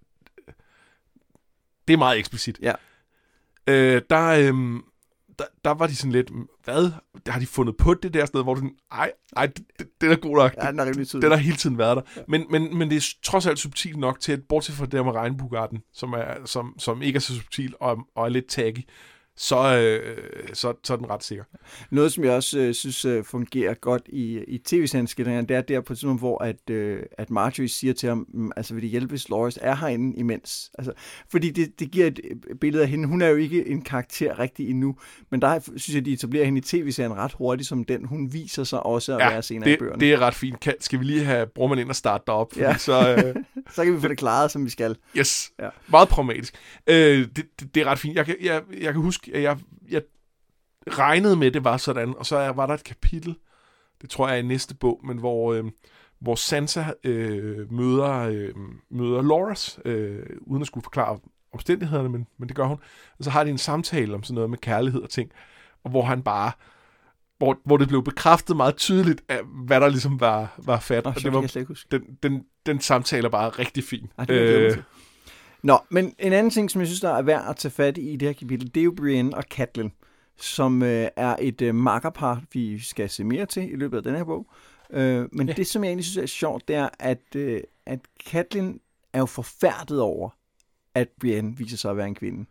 det 1.88 1.94
er 1.94 1.98
meget 1.98 2.18
eksplicit. 2.18 2.58
Ja. 2.62 2.72
Øh, 3.66 4.02
der, 4.10 4.26
øh, 4.26 4.80
der, 5.38 5.44
der 5.64 5.70
var 5.70 5.86
de 5.86 5.96
sådan 5.96 6.12
lidt, 6.12 6.30
hvad? 6.64 6.92
Har 7.26 7.40
de 7.40 7.46
fundet 7.46 7.76
på 7.76 7.94
det 7.94 8.14
der 8.14 8.26
sted, 8.26 8.42
hvor 8.42 8.54
den, 8.54 8.70
ej, 8.92 9.12
ej, 9.36 9.46
det, 9.46 9.64
det, 9.78 9.86
det 10.00 10.12
er 10.12 10.16
god 10.16 10.36
nok. 10.36 10.54
Ja, 10.62 10.70
den 10.70 10.80
er 10.80 10.84
rimelig 10.84 11.08
tydelig. 11.08 11.22
Den 11.22 11.30
har 11.30 11.44
hele 11.44 11.56
tiden 11.56 11.78
været 11.78 11.96
der. 11.96 12.02
Ja. 12.16 12.22
Men, 12.28 12.46
men, 12.50 12.78
men 12.78 12.90
det 12.90 12.96
er 12.96 13.14
trods 13.22 13.46
alt 13.46 13.58
subtilt 13.58 13.96
nok 13.96 14.20
til, 14.20 14.32
at 14.32 14.40
bortset 14.48 14.74
fra 14.74 14.84
det 14.84 14.92
der 14.92 15.02
med 15.02 15.12
regnbuegarden, 15.12 15.82
som, 15.92 16.12
er, 16.12 16.34
som, 16.44 16.74
som 16.78 17.02
ikke 17.02 17.16
er 17.16 17.20
så 17.20 17.34
subtil 17.34 17.74
og, 17.80 17.98
og 18.16 18.24
er 18.24 18.28
lidt 18.28 18.46
taggy, 18.46 18.80
så, 19.36 19.76
øh, 19.78 20.16
så, 20.52 20.74
så 20.84 20.92
er 20.92 20.96
den 20.96 21.10
ret 21.10 21.24
sikker. 21.24 21.44
Noget, 21.90 22.12
som 22.12 22.24
jeg 22.24 22.32
også 22.32 22.58
øh, 22.58 22.74
synes 22.74 23.04
øh, 23.04 23.24
fungerer 23.24 23.74
godt 23.74 24.02
i, 24.06 24.44
i 24.48 24.58
tv-serien 24.58 25.06
skildringerne, 25.06 25.46
det 25.48 25.56
er 25.56 25.60
der 25.60 25.80
på 25.80 25.92
et 25.92 25.98
tidspunkt, 25.98 26.20
hvor 26.20 26.42
at, 26.44 26.70
øh, 26.70 27.02
at 27.18 27.30
Marjorie 27.30 27.68
siger 27.68 27.92
til 27.94 28.08
ham, 28.08 28.26
"Mm, 28.34 28.50
altså 28.56 28.74
vil 28.74 28.82
det 28.82 28.90
hjælpe, 28.90 29.08
hvis 29.10 29.28
Loris 29.28 29.58
er 29.62 29.76
herinde 29.76 30.18
imens? 30.18 30.70
Altså, 30.78 30.92
fordi 31.30 31.50
det, 31.50 31.80
det 31.80 31.90
giver 31.90 32.06
et 32.06 32.20
øh, 32.30 32.56
billede 32.56 32.82
af 32.82 32.88
hende. 32.88 33.08
Hun 33.08 33.22
er 33.22 33.28
jo 33.28 33.36
ikke 33.36 33.68
en 33.68 33.82
karakter 33.82 34.38
rigtig 34.38 34.70
endnu, 34.70 34.96
men 35.30 35.42
der 35.42 35.60
synes 35.76 35.94
jeg, 35.94 36.04
de 36.04 36.12
etablerer 36.12 36.44
hende 36.44 36.58
i 36.58 36.62
tv-serien 36.62 37.14
ret 37.16 37.32
hurtigt 37.32 37.68
som 37.68 37.84
den. 37.84 38.04
Hun 38.04 38.32
viser 38.32 38.64
sig 38.64 38.80
også 38.86 39.12
at 39.12 39.18
være 39.18 39.42
senere 39.42 39.68
i 39.68 39.72
det, 39.72 39.78
bøgerne. 39.78 40.00
det 40.00 40.12
er 40.12 40.18
ret 40.20 40.34
fint. 40.34 40.60
Kan, 40.60 40.74
skal 40.80 40.98
vi 41.00 41.04
lige 41.04 41.24
have 41.24 41.46
Brumman 41.46 41.78
ind 41.78 41.88
og 41.88 41.96
starte 41.96 42.24
derop? 42.26 42.56
Ja. 42.56 42.76
så, 42.78 43.14
øh, 43.26 43.34
Så 43.74 43.84
kan 43.84 43.94
vi 43.96 44.00
få 44.00 44.08
det 44.08 44.18
klaret, 44.18 44.50
som 44.50 44.64
vi 44.64 44.70
skal. 44.70 44.96
yes, 45.16 45.52
Ja. 45.60 45.68
meget 45.88 46.08
pragmatisk. 46.08 46.54
Øh, 46.86 46.94
det, 46.96 47.36
det, 47.60 47.74
det 47.74 47.80
er 47.82 47.86
ret 47.86 47.98
fint. 47.98 48.16
Jeg 48.16 48.26
kan, 48.26 48.36
jeg, 48.42 48.62
jeg 48.80 48.92
kan 48.92 49.02
huske, 49.02 49.23
at 49.34 49.42
jeg, 49.42 49.58
jeg 49.90 50.02
regnede 50.88 51.36
med, 51.36 51.46
at 51.46 51.54
det 51.54 51.64
var 51.64 51.76
sådan, 51.76 52.14
og 52.18 52.26
så 52.26 52.36
er- 52.36 52.48
var 52.52 52.66
der 52.66 52.74
et 52.74 52.84
kapitel, 52.84 53.36
det 54.02 54.10
tror 54.10 54.28
jeg 54.28 54.34
er 54.34 54.42
i 54.42 54.46
næste 54.46 54.74
bog, 54.74 55.00
men 55.04 55.18
hvor, 55.18 55.52
øh, 55.52 55.64
hvor 56.18 56.34
Sansa 56.34 56.84
øh, 57.04 57.72
møder, 57.72 58.12
øh, 58.12 58.54
møder 58.90 59.22
Loras, 59.22 59.78
øh, 59.84 60.26
uden 60.40 60.60
at 60.62 60.66
skulle 60.66 60.84
forklare 60.84 61.18
omstændighederne, 61.52 62.08
men, 62.08 62.26
men 62.38 62.48
det 62.48 62.56
gør 62.56 62.64
hun. 62.64 62.78
Og 63.18 63.24
så 63.24 63.30
har 63.30 63.44
de 63.44 63.50
en 63.50 63.58
samtale 63.58 64.14
om 64.14 64.22
sådan 64.22 64.34
noget 64.34 64.50
med 64.50 64.58
kærlighed 64.58 65.02
og 65.02 65.10
ting, 65.10 65.30
og 65.84 65.90
hvor 65.90 66.02
han 66.02 66.22
bare, 66.22 66.52
hvor, 67.38 67.58
hvor 67.64 67.76
det 67.76 67.88
blev 67.88 68.02
bekræftet 68.04 68.56
meget 68.56 68.76
tydeligt, 68.76 69.22
af, 69.28 69.40
hvad 69.66 69.80
der 69.80 69.88
ligesom 69.88 70.20
var, 70.20 70.54
var 70.58 70.80
fat. 70.80 71.04
Nå, 71.04 71.10
og 71.10 71.16
det 71.22 71.32
var, 71.32 71.64
huske. 71.68 71.88
den, 71.90 72.02
den, 72.22 72.44
den 72.66 72.80
samtale 72.80 73.26
er 73.26 73.30
bare 73.30 73.48
rigtig 73.48 73.84
fin. 73.84 74.08
Ej, 74.18 74.24
det 74.24 74.34
Øh. 74.34 74.76
Nå, 75.64 75.78
men 75.90 76.14
en 76.18 76.32
anden 76.32 76.50
ting, 76.50 76.70
som 76.70 76.80
jeg 76.80 76.88
synes, 76.88 77.00
der 77.00 77.10
er 77.10 77.22
værd 77.22 77.44
at 77.48 77.56
tage 77.56 77.72
fat 77.72 77.98
i 77.98 78.10
i 78.10 78.16
det 78.16 78.28
her 78.28 78.32
kapitel, 78.32 78.74
det 78.74 78.80
er 78.80 78.84
jo 78.84 78.94
Brienne 78.96 79.36
og 79.36 79.42
Catelyn, 79.42 79.90
som 80.36 80.82
øh, 80.82 81.08
er 81.16 81.36
et 81.40 81.62
øh, 81.62 81.74
makkerpar, 81.74 82.42
vi 82.52 82.78
skal 82.78 83.10
se 83.10 83.24
mere 83.24 83.46
til 83.46 83.72
i 83.72 83.76
løbet 83.76 83.96
af 83.96 84.02
den 84.02 84.16
her 84.16 84.24
bog. 84.24 84.46
Øh, 84.90 85.28
men 85.32 85.48
Ja. 85.48 85.52
det, 85.52 85.66
som 85.66 85.84
jeg 85.84 85.88
egentlig 85.90 86.04
synes 86.04 86.16
er 86.22 86.26
sjovt, 86.26 86.68
det 86.68 86.76
er, 86.76 86.88
at, 86.98 87.36
øh, 87.36 87.60
at 87.86 88.00
Catelyn 88.30 88.78
er 89.12 89.18
jo 89.18 89.26
forfærdet 89.26 90.00
over, 90.00 90.30
at 90.94 91.08
Brienne 91.20 91.56
viser 91.56 91.76
sig 91.76 91.90
at 91.90 91.96
være 91.96 92.06
en 92.06 92.14
kvinde. 92.14 92.46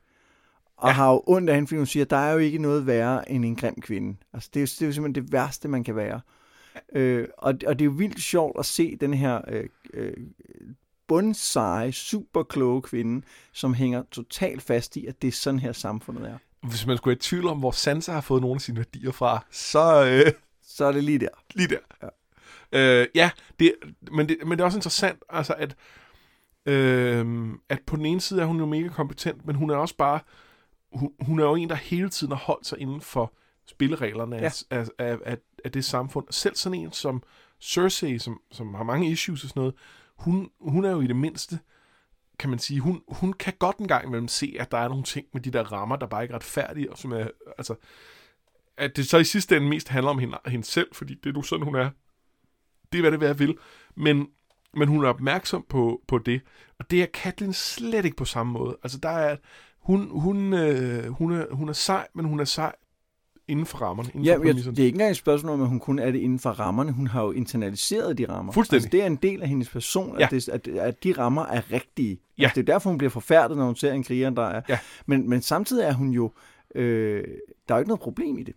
Og 0.77 0.89
ja. 0.89 0.93
har 0.93 1.11
jo 1.11 1.23
ondt 1.27 1.49
af 1.49 1.55
hende, 1.55 1.67
fordi 1.67 1.77
hun 1.77 1.85
siger, 1.85 2.05
at 2.05 2.09
der 2.09 2.17
er 2.17 2.31
jo 2.31 2.37
ikke 2.37 2.57
noget 2.57 2.87
værre 2.87 3.31
end 3.31 3.45
en 3.45 3.55
grim 3.55 3.81
kvinde. 3.81 4.17
Altså, 4.33 4.49
det 4.53 4.59
er 4.59 4.61
jo, 4.61 4.65
det 4.65 4.81
er 4.81 4.85
jo 4.85 4.91
simpelthen 4.91 5.25
det 5.25 5.33
værste, 5.33 5.67
man 5.67 5.83
kan 5.83 5.95
være. 5.95 6.21
Øh, 6.95 7.27
og, 7.37 7.53
og 7.67 7.79
det 7.79 7.81
er 7.81 7.85
jo 7.85 7.91
vildt 7.91 8.21
sjovt 8.21 8.59
at 8.59 8.65
se 8.65 8.95
den 9.01 9.13
her 9.13 9.41
øh, 9.47 9.69
øh, 9.93 10.13
bundseje, 11.17 11.91
super 11.91 12.43
kloge 12.43 12.81
kvinde, 12.81 13.25
som 13.51 13.73
hænger 13.73 14.03
totalt 14.11 14.61
fast 14.61 14.95
i, 14.97 15.05
at 15.05 15.21
det 15.21 15.27
er 15.27 15.31
sådan 15.31 15.59
her 15.59 15.71
samfundet 15.71 16.29
er. 16.29 16.37
hvis 16.67 16.85
man 16.87 16.97
skulle 16.97 17.13
have 17.15 17.19
tvivl 17.21 17.47
om, 17.47 17.59
hvor 17.59 17.71
Sansa 17.71 18.11
har 18.11 18.21
fået 18.21 18.41
nogle 18.41 18.55
af 18.55 18.61
sine 18.61 18.77
værdier 18.77 19.11
fra, 19.11 19.45
så 19.51 20.05
øh, 20.05 20.31
Så 20.63 20.85
er 20.85 20.91
det 20.91 21.03
lige 21.03 21.19
der. 21.19 21.27
lige 21.55 21.67
der. 21.67 22.09
Ja, 22.73 23.01
øh, 23.01 23.07
ja 23.15 23.31
det, 23.59 23.73
men, 24.11 24.29
det, 24.29 24.37
men 24.41 24.51
det 24.51 24.59
er 24.59 24.65
også 24.65 24.77
interessant, 24.77 25.19
altså 25.29 25.53
at, 25.53 25.75
øh, 26.65 27.47
at 27.69 27.79
på 27.87 27.95
den 27.95 28.05
ene 28.05 28.21
side 28.21 28.41
er 28.41 28.45
hun 28.45 28.57
jo 28.59 28.65
mega 28.65 28.87
kompetent, 28.87 29.45
men 29.45 29.55
hun 29.55 29.69
er 29.69 29.75
også 29.75 29.95
bare, 29.97 30.19
hun, 30.93 31.11
hun 31.21 31.39
er 31.39 31.43
jo 31.43 31.55
en, 31.55 31.69
der 31.69 31.75
hele 31.75 32.09
tiden 32.09 32.31
har 32.31 32.39
holdt 32.39 32.65
sig 32.67 32.79
inden 32.79 33.01
for 33.01 33.33
spillereglerne 33.67 34.35
Ja. 34.35 34.43
af, 34.43 34.63
af, 34.69 34.87
af, 34.99 35.17
af, 35.25 35.37
af 35.65 35.71
det 35.71 35.85
samfund. 35.85 36.25
Selv 36.29 36.55
sådan 36.55 36.79
en 36.79 36.91
som 36.91 37.23
Cersei, 37.61 38.19
som, 38.19 38.41
som 38.51 38.73
har 38.73 38.83
mange 38.83 39.09
issues 39.11 39.43
og 39.43 39.49
sådan 39.49 39.59
noget, 39.59 39.73
hun, 40.15 40.49
hun 40.59 40.85
er 40.85 40.91
jo 40.91 41.01
i 41.01 41.07
det 41.07 41.15
mindste, 41.15 41.59
kan 42.39 42.49
man 42.49 42.59
sige, 42.59 42.79
hun, 42.79 43.01
hun 43.07 43.33
kan 43.33 43.53
godt 43.59 43.77
en 43.77 43.87
gang 43.87 44.05
imellem 44.05 44.27
se, 44.27 44.55
at 44.59 44.71
der 44.71 44.77
er 44.77 44.87
nogle 44.87 45.03
ting 45.03 45.27
med 45.33 45.41
de 45.41 45.51
der 45.51 45.71
rammer, 45.71 45.95
der 45.95 46.07
bare 46.07 46.23
ikke 46.23 46.31
er 46.31 46.35
retfærdige, 46.35 46.91
og 46.91 46.97
som 46.97 47.11
er, 47.11 47.27
altså, 47.57 47.75
at 48.77 48.95
det 48.95 49.07
så 49.07 49.17
i 49.17 49.23
sidste 49.23 49.57
ende 49.57 49.69
mest 49.69 49.87
handler 49.87 50.09
om 50.09 50.19
hende, 50.19 50.37
hende 50.45 50.65
selv, 50.65 50.87
fordi 50.93 51.13
det 51.13 51.29
er 51.29 51.33
nu 51.33 51.41
sådan, 51.41 51.65
hun 51.65 51.75
er. 51.75 51.89
Det 52.91 52.97
er, 52.97 53.01
hvad 53.01 53.11
det 53.11 53.23
er, 53.23 53.27
jeg 53.27 53.39
vil. 53.39 53.57
Men, 53.95 54.27
men 54.73 54.87
hun 54.87 55.05
er 55.05 55.09
opmærksom 55.09 55.65
på, 55.69 56.01
på 56.07 56.17
det, 56.17 56.41
og 56.79 56.91
det 56.91 57.01
er 57.01 57.07
Katlin 57.13 57.53
slet 57.53 58.05
ikke 58.05 58.17
på 58.17 58.25
samme 58.25 58.53
måde. 58.53 58.77
Altså, 58.83 58.97
der 58.97 59.09
er, 59.09 59.37
hun, 59.79 60.19
hun, 60.19 60.53
øh, 60.53 61.07
hun, 61.07 61.31
er, 61.31 61.53
hun 61.53 61.69
er 61.69 61.73
sej, 61.73 62.07
men 62.13 62.25
hun 62.25 62.39
er 62.39 62.45
sej 62.45 62.75
inden 63.47 63.65
for 63.65 63.77
rammerne, 63.77 64.09
inden 64.09 64.25
Ja, 64.25 64.35
for 64.37 64.43
jeg, 64.45 64.55
det 64.55 64.65
er 64.67 64.69
ikke 64.69 64.95
engang 64.95 65.11
et 65.11 65.17
spørgsmål 65.17 65.53
om, 65.53 65.61
at 65.61 65.67
hun 65.67 65.79
kun 65.79 65.99
er 65.99 66.11
det 66.11 66.19
inden 66.19 66.39
for 66.39 66.49
rammerne. 66.49 66.91
Hun 66.91 67.07
har 67.07 67.23
jo 67.23 67.31
internaliseret 67.31 68.17
de 68.17 68.25
rammer. 68.29 68.53
Fuldstændig. 68.53 68.77
Altså, 68.85 68.89
det 68.97 69.01
er 69.01 69.05
en 69.05 69.15
del 69.15 69.41
af 69.41 69.47
hendes 69.49 69.69
person, 69.69 70.19
Ja. 70.19 70.25
at, 70.25 70.31
det, 70.31 70.49
at, 70.49 70.67
at 70.67 71.03
de 71.03 71.11
rammer 71.11 71.45
er 71.45 71.71
rigtige. 71.71 72.19
Ja. 72.37 72.43
Altså, 72.43 72.61
det 72.61 72.69
er 72.69 72.73
derfor, 72.73 72.89
hun 72.89 72.97
bliver 72.97 73.11
forfærdet, 73.11 73.57
når 73.57 73.65
hun 73.65 73.75
ser 73.75 73.93
en 73.93 74.03
kriger, 74.03 74.29
der 74.29 74.41
er. 74.45 74.61
Ja. 74.69 74.79
Men, 75.05 75.29
men 75.29 75.41
samtidig 75.41 75.83
er 75.85 75.93
hun 75.93 76.09
jo... 76.09 76.31
Øh, 76.75 77.23
der 77.67 77.73
er 77.73 77.77
jo 77.77 77.79
ikke 77.81 77.89
noget 77.89 78.01
problem 78.01 78.37
i 78.37 78.43
det. 78.43 78.53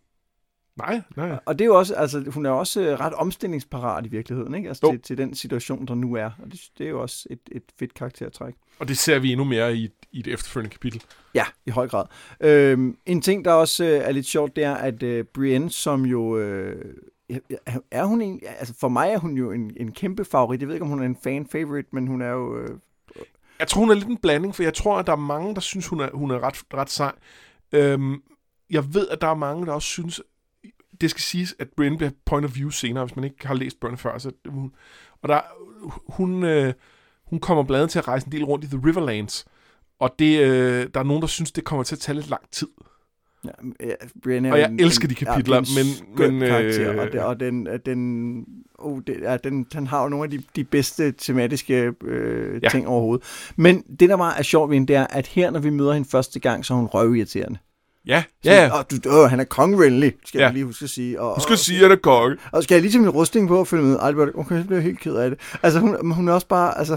Nej, 0.77 1.03
nej. 1.17 1.39
Og 1.47 1.59
det 1.59 1.65
er 1.65 1.67
jo 1.67 1.79
også, 1.79 1.95
altså, 1.95 2.25
hun 2.35 2.47
er 2.47 2.51
også 2.51 2.81
øh, 2.81 3.01
ret 3.01 3.13
omstillingsparat 3.13 4.07
i 4.07 4.09
virkeligheden, 4.09 4.55
ikke? 4.55 4.69
Altså, 4.69 4.91
til, 4.91 5.01
til, 5.01 5.19
den 5.19 5.35
situation, 5.35 5.87
der 5.87 5.95
nu 5.95 6.15
er. 6.15 6.31
Og 6.43 6.53
det, 6.53 6.61
det 6.79 6.87
er 6.87 6.91
jo 6.91 7.03
også 7.03 7.27
et, 7.31 7.39
et 7.53 7.63
fedt 7.79 7.95
karaktertræk. 7.95 8.55
Og 8.79 8.89
det 8.89 8.99
ser 8.99 9.19
vi 9.19 9.33
endnu 9.33 9.45
mere 9.45 9.77
i, 9.77 9.89
i 10.13 10.23
det 10.23 10.33
efterfølgende 10.33 10.73
kapitel. 10.73 11.03
Ja, 11.35 11.45
i 11.67 11.71
høj 11.71 11.89
grad. 11.89 12.05
Øhm, 12.41 12.97
en 13.07 13.21
ting, 13.21 13.45
der 13.45 13.53
også 13.53 13.85
øh, 13.85 13.91
er 13.91 14.13
lidt 14.13 14.27
sjovt, 14.27 14.57
det 14.57 14.65
er, 14.65 14.75
at 14.75 15.03
øh, 15.03 15.25
Brienne, 15.25 15.71
som 15.71 16.05
jo... 16.05 16.39
Øh, 16.39 16.95
er 17.91 18.05
hun 18.05 18.21
en, 18.21 18.41
altså 18.59 18.75
for 18.81 18.89
mig 18.89 19.11
er 19.11 19.19
hun 19.19 19.37
jo 19.37 19.53
en, 19.53 19.73
en 19.77 19.93
kæmpe 19.93 20.25
favorit. 20.25 20.61
Jeg 20.61 20.69
ved 20.69 20.75
ikke, 20.75 20.85
om 20.85 20.91
hun 20.91 21.03
er 21.03 21.07
en 21.07 21.17
fan 21.23 21.47
favorite, 21.47 21.89
men 21.93 22.07
hun 22.07 22.23
er 22.23 22.31
jo... 22.31 22.59
Øh... 22.59 22.79
Jeg 23.59 23.69
tror, 23.69 23.81
hun 23.81 23.91
er 23.91 23.95
lidt 23.95 24.07
en 24.07 24.17
blanding, 24.17 24.55
for 24.55 24.63
jeg 24.63 24.75
tror, 24.75 24.99
at 24.99 25.07
der 25.07 25.13
er 25.13 25.17
mange, 25.17 25.55
der 25.55 25.61
synes, 25.61 25.87
hun 25.87 26.01
er, 26.01 26.11
hun 26.15 26.31
er 26.31 26.43
ret, 26.43 26.63
ret 26.75 26.91
sej. 26.91 27.13
Øhm, 27.73 28.23
jeg 28.71 28.95
ved, 28.95 29.09
at 29.09 29.21
der 29.21 29.27
er 29.27 29.35
mange, 29.35 29.67
der 29.67 29.73
også 29.73 29.89
synes, 29.89 30.21
det 31.01 31.11
skal 31.11 31.21
siges, 31.21 31.55
at 31.59 31.69
Brienne 31.77 31.97
bliver 31.97 32.11
point 32.25 32.45
of 32.45 32.57
view 32.57 32.71
senere, 32.71 33.05
hvis 33.05 33.17
man 33.17 33.25
ikke 33.25 33.47
har 33.47 33.55
læst 33.55 33.81
bøgerne 33.81 33.99
før. 33.99 34.19
Så 34.19 34.31
hun, 34.47 34.73
og 35.23 35.29
der, 35.29 35.41
hun, 36.09 36.45
øh, 36.45 36.75
hun 37.27 37.41
kommer 37.41 37.63
blandt 37.63 37.81
andet 37.81 37.91
til 37.91 37.99
at 37.99 38.09
rejse 38.09 38.27
en 38.27 38.33
del 38.33 38.45
rundt 38.45 38.65
i 38.65 38.69
The 38.69 38.81
Riverlands, 38.85 39.47
og 39.99 40.15
det, 40.19 40.41
øh, 40.41 40.87
der 40.95 41.01
er 41.01 41.05
nogen, 41.05 41.23
der 41.23 41.29
synes, 41.29 41.53
det 41.53 41.65
kommer 41.65 41.83
til 41.83 41.95
at 41.95 42.01
tage 42.01 42.17
lidt 42.17 42.31
lang 42.31 42.51
tid. 42.53 42.69
Ja, 43.81 43.95
Brienne 44.23 44.53
og 44.53 44.59
jeg 44.59 44.71
en, 44.71 44.81
elsker 44.81 45.09
de 45.09 45.15
kapitler, 45.15 45.57
ja, 45.57 45.63
men... 45.77 46.39
men 46.39 46.49
karakter, 46.49 46.93
øh, 46.93 46.99
og, 46.99 47.13
det, 47.13 47.21
og 47.21 47.41
den, 47.41 47.69
den, 47.87 48.45
oh, 48.79 49.01
det, 49.07 49.21
ja, 49.21 49.37
den, 49.37 49.65
den 49.65 49.87
har 49.87 50.03
jo 50.03 50.09
nogle 50.09 50.25
af 50.25 50.31
de, 50.31 50.43
de 50.57 50.65
bedste 50.65 51.13
tematiske 51.13 51.93
øh, 52.05 52.61
ja. 52.63 52.69
ting 52.69 52.89
overhovedet. 52.89 53.27
Men 53.57 53.83
det, 54.01 54.09
der 54.09 54.17
bare 54.17 54.39
er 54.39 54.43
sjovt 54.43 54.71
ved 54.71 54.77
hende, 54.77 54.89
det 54.89 54.97
er, 54.97 55.07
at 55.07 55.27
her, 55.27 55.51
når 55.51 55.61
vi 55.61 55.71
møder 55.71 55.93
hende 55.93 56.09
første 56.09 56.41
gang, 56.41 56.65
så 56.65 56.75
er 56.75 56.79
hun 56.79 56.87
røvirriterende. 56.87 57.59
Ja, 58.07 58.25
ja. 58.45 58.71
Og 58.73 58.91
du, 58.91 59.23
øh, 59.23 59.31
han 59.31 59.41
er 59.41 59.45
kong 59.45 59.81
Renly, 59.81 60.11
skal 60.25 60.39
ja. 60.39 60.45
jeg 60.45 60.53
lige 60.53 60.65
huske 60.65 60.83
at 60.83 60.91
sige. 60.91 61.21
Og, 61.21 61.37
du 61.37 61.41
skal 61.41 61.53
og, 61.53 61.59
sige, 61.59 61.77
at 61.77 61.83
han 61.83 61.93
er 61.93 61.97
konge. 61.97 62.37
Og 62.53 62.63
skal 62.63 62.75
jeg 62.75 62.83
lige 62.83 62.93
til 62.93 63.01
min 63.01 63.11
rustning 63.11 63.49
på 63.49 63.61
at 63.61 63.69
følge 63.69 63.85
med? 63.85 63.99
Albert, 64.03 64.29
okay, 64.35 64.59
så 64.61 64.67
bliver 64.67 64.79
jeg 64.79 64.85
helt 64.85 65.01
ked 65.01 65.15
af 65.15 65.31
det. 65.31 65.41
Altså, 65.63 65.81
hun, 65.81 66.13
hun 66.13 66.29
er 66.29 66.33
også 66.33 66.47
bare, 66.47 66.79
altså, 66.79 66.97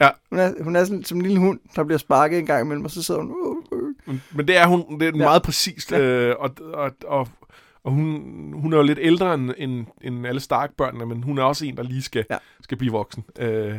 ja. 0.00 0.08
hun, 0.30 0.38
er, 0.38 0.52
hun 0.62 0.76
er 0.76 0.84
sådan 0.84 1.04
som 1.04 1.18
en 1.18 1.22
lille 1.22 1.38
hund, 1.38 1.60
der 1.76 1.84
bliver 1.84 1.98
sparket 1.98 2.38
en 2.38 2.46
gang 2.46 2.64
imellem, 2.64 2.84
og 2.84 2.90
så 2.90 3.02
sidder 3.02 3.20
hun, 3.20 3.30
uh. 3.30 3.56
Men, 4.06 4.22
men 4.32 4.48
det 4.48 4.56
er 4.56 4.66
hun, 4.66 5.00
det 5.00 5.08
er 5.08 5.12
ja. 5.16 5.24
meget 5.24 5.42
præcist, 5.42 5.92
ja. 5.92 6.00
øh, 6.00 6.36
og, 6.38 6.50
og, 6.74 6.90
og, 7.06 7.28
og 7.84 7.92
hun, 7.92 8.22
hun 8.54 8.72
er 8.72 8.76
jo 8.76 8.82
lidt 8.82 8.98
ældre 9.02 9.34
end, 9.34 9.50
end, 9.56 9.86
end 10.02 10.26
alle 10.26 10.40
Stark-børnene, 10.40 11.06
men 11.06 11.22
hun 11.22 11.38
er 11.38 11.42
også 11.42 11.66
en, 11.66 11.76
der 11.76 11.82
lige 11.82 12.02
skal, 12.02 12.24
ja. 12.30 12.36
skal 12.60 12.78
blive 12.78 12.92
voksen. 12.92 13.24
Øh, 13.38 13.74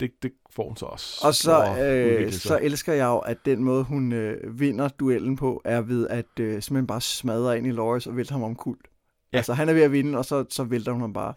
det, 0.00 0.10
det 0.22 0.32
får 0.50 0.68
hun 0.68 0.76
så 0.76 0.86
også. 0.86 1.26
Og 1.26 1.34
så, 1.34 1.76
øh, 1.78 2.32
så 2.32 2.58
elsker 2.62 2.92
jeg 2.92 3.04
jo, 3.04 3.18
at 3.18 3.38
den 3.44 3.64
måde, 3.64 3.84
hun 3.84 4.12
øh, 4.12 4.60
vinder 4.60 4.88
duellen 4.88 5.36
på, 5.36 5.62
er 5.64 5.80
ved 5.80 6.08
at 6.08 6.26
øh, 6.40 6.52
simpelthen 6.52 6.86
bare 6.86 7.00
smadre 7.00 7.58
ind 7.58 7.66
i 7.66 7.70
Loris 7.70 8.06
og 8.06 8.16
vælter 8.16 8.32
ham 8.32 8.42
om 8.42 8.54
kult. 8.54 8.88
Ja. 9.32 9.36
Altså, 9.36 9.54
han 9.54 9.68
er 9.68 9.72
ved 9.72 9.82
at 9.82 9.92
vinde, 9.92 10.18
og 10.18 10.24
så, 10.24 10.44
så 10.48 10.64
vælter 10.64 10.92
hun 10.92 11.00
ham 11.00 11.12
bare. 11.12 11.34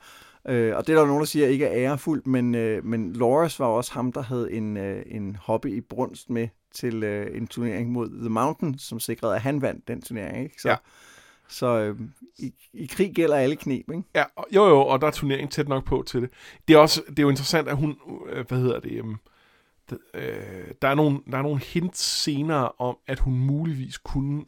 Øh, 0.48 0.76
og 0.76 0.88
det 0.88 0.96
er 0.96 1.00
der 1.00 1.06
nogen, 1.08 1.20
der 1.20 1.26
siger 1.26 1.48
ikke 1.48 1.66
er 1.66 1.90
ærefuldt, 1.90 2.28
men, 2.28 2.56
øh, 2.56 2.86
men 2.86 3.14
Loris 3.14 3.60
var 3.60 3.66
også 3.66 3.94
ham, 3.94 4.12
der 4.12 4.22
havde 4.22 4.52
en, 4.52 4.78
øh, 4.78 5.04
en 5.06 5.36
hobby 5.36 5.78
i 5.78 5.82
brunst 5.82 6.30
med 6.30 6.48
til 6.74 7.04
øh, 7.04 7.38
en 7.38 7.48
turnering 7.48 7.92
mod 7.92 8.10
The 8.10 8.30
Mountain, 8.30 8.78
som 8.78 9.00
sikrede, 9.00 9.36
at 9.36 9.42
han 9.42 9.62
vandt 9.62 9.88
den 9.88 10.02
turnering. 10.02 10.44
Ikke? 10.44 10.62
Så, 10.62 10.70
ja. 10.70 10.76
Så 11.50 11.68
øh, 11.80 12.00
i, 12.38 12.54
i 12.74 12.86
krig 12.86 13.14
gælder 13.16 13.36
alle 13.36 13.56
knep, 13.56 13.92
ikke? 13.92 14.04
Ja, 14.16 14.24
jo 14.56 14.68
jo, 14.68 14.80
og 14.80 15.02
der 15.02 15.08
er 15.08 15.12
turneringen 15.12 15.50
tæt 15.50 15.68
nok 15.68 15.86
på 15.86 16.04
til 16.08 16.22
det. 16.22 16.30
Det 16.68 16.74
er 16.74 16.78
også 16.78 17.04
det 17.10 17.20
er 17.20 17.24
jo 17.24 17.30
interessant, 17.30 17.68
at 17.68 17.78
hun, 17.78 17.98
øh, 18.30 18.48
hvad 18.48 18.58
hedder 18.58 18.80
det, 18.80 18.92
øh, 18.92 19.06
øh, 20.14 20.68
der, 20.82 20.88
er 20.88 20.96
nogle, 20.96 21.20
der 21.32 21.38
er 21.38 21.42
nogle 21.42 21.60
hints 21.60 22.04
senere 22.04 22.72
om, 22.78 22.98
at 23.08 23.20
hun 23.20 23.40
muligvis 23.40 23.98
kunne 23.98 24.46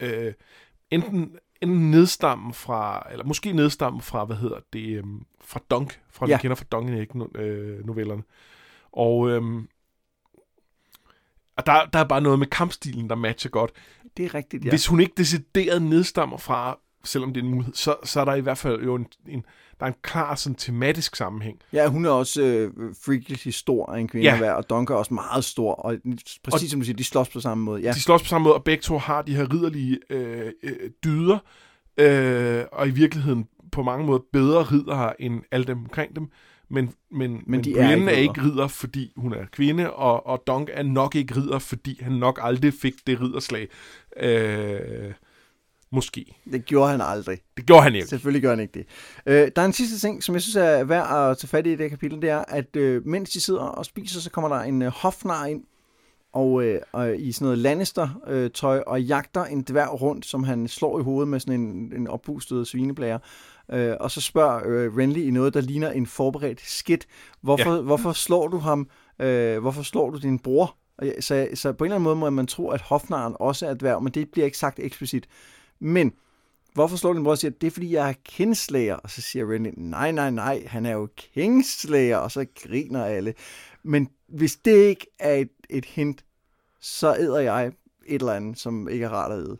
øh, 0.00 0.32
enten, 0.90 1.36
enten 1.60 1.90
nedstamme 1.90 2.54
fra, 2.54 3.06
eller 3.12 3.24
måske 3.24 3.52
nedstamme 3.52 4.00
fra, 4.00 4.24
hvad 4.24 4.36
hedder 4.36 4.60
det, 4.72 4.96
øh, 4.96 5.04
fra 5.40 5.60
Dunk, 5.70 6.00
fra 6.10 6.26
ja. 6.28 6.36
vi 6.36 6.40
kender 6.40 6.54
fra 6.54 6.64
Dunk 6.72 6.90
i 6.90 7.38
øh, 7.38 7.86
novellerne. 7.86 8.22
Og, 8.92 9.30
øh, 9.30 9.42
og 11.58 11.66
der, 11.66 11.84
der 11.92 11.98
er 11.98 12.04
bare 12.04 12.20
noget 12.20 12.38
med 12.38 12.46
kampstilen, 12.46 13.08
der 13.08 13.16
matcher 13.16 13.50
godt. 13.50 13.70
Det 14.16 14.24
er 14.24 14.34
rigtigt, 14.34 14.64
ja. 14.64 14.70
Hvis 14.70 14.86
hun 14.86 15.00
ikke 15.00 15.12
decideret 15.16 15.82
nedstammer 15.82 16.36
fra, 16.36 16.78
selvom 17.04 17.32
det 17.32 17.40
er 17.40 17.44
en 17.44 17.50
mulighed, 17.50 17.74
så, 17.74 17.96
så 18.04 18.20
er 18.20 18.24
der 18.24 18.34
i 18.34 18.40
hvert 18.40 18.58
fald 18.58 18.82
jo 18.82 18.94
en, 18.94 19.06
en 19.28 19.44
der 19.80 19.86
er 19.86 19.90
en 19.90 19.96
klar 20.02 20.34
sådan 20.34 20.56
tematisk 20.56 21.16
sammenhæng. 21.16 21.58
Ja, 21.72 21.88
hun 21.88 22.04
er 22.04 22.10
også 22.10 22.42
øh, 22.42 22.94
freakishly 23.04 23.50
stor 23.50 23.94
en 23.94 24.08
kvinde 24.08 24.30
ja. 24.30 24.52
og 24.52 24.70
Dunker 24.70 24.94
er 24.94 24.98
også 24.98 25.14
meget 25.14 25.44
stor, 25.44 25.74
og 25.74 25.96
præcis 26.44 26.66
og 26.66 26.70
som 26.70 26.80
du 26.80 26.84
siger, 26.84 26.96
de 26.96 27.04
slås 27.04 27.28
på 27.28 27.40
samme 27.40 27.64
måde. 27.64 27.82
Ja. 27.82 27.92
De 27.92 28.00
slås 28.00 28.22
på 28.22 28.28
samme 28.28 28.44
måde, 28.44 28.54
og 28.54 28.64
begge 28.64 28.82
to 28.82 28.98
har 28.98 29.22
de 29.22 29.36
her 29.36 29.52
ridderlige 29.52 29.98
øh, 30.10 30.52
øh, 30.62 30.90
dyder, 31.04 31.38
øh, 31.96 32.64
og 32.72 32.88
i 32.88 32.90
virkeligheden 32.90 33.48
på 33.72 33.82
mange 33.82 34.06
måder 34.06 34.20
bedre 34.32 34.62
ridere 34.62 35.22
end 35.22 35.42
alle 35.50 35.66
dem 35.66 35.78
omkring 35.78 36.16
dem. 36.16 36.30
Men, 36.70 36.94
men, 37.10 37.30
men, 37.30 37.42
men 37.46 37.62
Brienne 37.62 37.82
er 37.84 37.94
ikke, 37.94 38.10
er 38.10 38.16
ikke 38.16 38.42
ridder, 38.42 38.66
fordi 38.66 39.12
hun 39.16 39.32
er 39.32 39.46
kvinde, 39.52 39.92
og, 39.92 40.26
og 40.26 40.42
Dunk 40.46 40.70
er 40.72 40.82
nok 40.82 41.14
ikke 41.14 41.36
ridder, 41.36 41.58
fordi 41.58 42.02
han 42.02 42.12
nok 42.12 42.38
aldrig 42.42 42.74
fik 42.74 42.94
det 43.06 43.20
ridderslag. 43.20 43.68
Øh, 44.16 45.12
måske. 45.90 46.36
Det 46.52 46.64
gjorde 46.64 46.90
han 46.90 47.00
aldrig. 47.00 47.38
Det 47.56 47.66
gjorde 47.66 47.82
han 47.82 47.94
ikke. 47.94 48.08
Selvfølgelig 48.08 48.42
gjorde 48.42 48.56
han 48.56 48.62
ikke 48.62 48.78
det. 48.78 48.86
Øh, 49.26 49.50
der 49.56 49.62
er 49.62 49.66
en 49.66 49.72
sidste 49.72 49.98
ting, 49.98 50.22
som 50.22 50.34
jeg 50.34 50.42
synes 50.42 50.56
er 50.56 50.84
værd 50.84 51.30
at 51.30 51.38
tage 51.38 51.48
fat 51.48 51.66
i 51.66 51.72
i 51.72 51.76
det 51.76 51.90
kapitel, 51.90 52.22
det 52.22 52.30
er, 52.30 52.44
at 52.48 52.76
øh, 52.76 53.06
mens 53.06 53.30
de 53.30 53.40
sidder 53.40 53.60
og 53.60 53.84
spiser, 53.84 54.20
så 54.20 54.30
kommer 54.30 54.48
der 54.56 54.62
en 54.62 54.82
øh, 54.82 54.88
hofnar 54.88 55.46
ind, 55.46 55.64
og, 56.32 56.64
øh, 56.64 56.80
og 56.92 57.18
i 57.18 57.32
sådan 57.32 57.44
noget 57.44 57.58
Lannister-tøj, 57.58 58.82
og 58.86 59.02
jagter 59.02 59.44
en 59.44 59.62
dværg 59.62 60.00
rundt, 60.02 60.26
som 60.26 60.44
han 60.44 60.68
slår 60.68 61.00
i 61.00 61.02
hovedet 61.02 61.28
med 61.28 61.40
sådan 61.40 61.60
en, 61.60 61.92
en 61.96 62.08
oppustet 62.08 62.66
svineblære. 62.66 63.18
Øh, 63.72 63.96
og 64.00 64.10
så 64.10 64.20
spørger 64.20 64.62
øh, 64.66 64.96
Renly 64.96 65.18
i 65.18 65.30
noget, 65.30 65.54
der 65.54 65.60
ligner 65.60 65.90
en 65.90 66.06
forberedt 66.06 66.60
skidt. 66.60 67.06
Hvorfor, 67.40 67.74
ja. 67.74 67.80
hvorfor 67.80 68.12
slår 68.12 68.48
du 68.48 68.58
ham? 68.58 68.88
Øh, 69.18 69.58
hvorfor 69.58 69.82
slår 69.82 70.10
du 70.10 70.18
din 70.18 70.38
bror? 70.38 70.76
Så, 71.20 71.48
så 71.54 71.72
på 71.72 71.84
en 71.84 71.86
eller 71.86 71.94
anden 71.94 72.04
måde 72.04 72.16
må 72.16 72.30
man 72.30 72.46
tro, 72.46 72.68
at 72.68 72.80
hofnaren 72.80 73.36
også 73.40 73.66
er 73.66 73.74
dværg, 73.74 74.02
men 74.02 74.12
det 74.12 74.30
bliver 74.30 74.44
ikke 74.44 74.58
sagt 74.58 74.78
eksplicit. 74.78 75.28
Men 75.80 76.12
hvorfor 76.74 76.96
slår 76.96 77.12
din 77.12 77.22
bror? 77.22 77.30
Og 77.30 77.38
siger, 77.38 77.50
det 77.50 77.66
er 77.66 77.70
fordi, 77.70 77.92
jeg 77.92 78.08
er 78.08 78.14
kinslayer. 78.24 78.94
Og 78.94 79.10
så 79.10 79.22
siger 79.22 79.52
Renly, 79.52 79.70
nej, 79.76 80.12
nej, 80.12 80.30
nej, 80.30 80.64
han 80.66 80.86
er 80.86 80.92
jo 80.92 81.08
kingslayer. 81.16 82.16
Og 82.16 82.30
så 82.30 82.46
griner 82.62 83.04
alle. 83.04 83.34
Men 83.82 84.08
hvis 84.28 84.56
det 84.56 84.76
ikke 84.76 85.06
er 85.18 85.34
et, 85.34 85.50
et 85.70 85.84
hint, 85.84 86.24
så 86.80 87.16
æder 87.16 87.38
jeg 87.38 87.66
et 88.06 88.20
eller 88.20 88.32
andet, 88.32 88.58
som 88.58 88.88
ikke 88.88 89.04
er 89.04 89.10
rart 89.10 89.32
at 89.32 89.38
æde. 89.38 89.58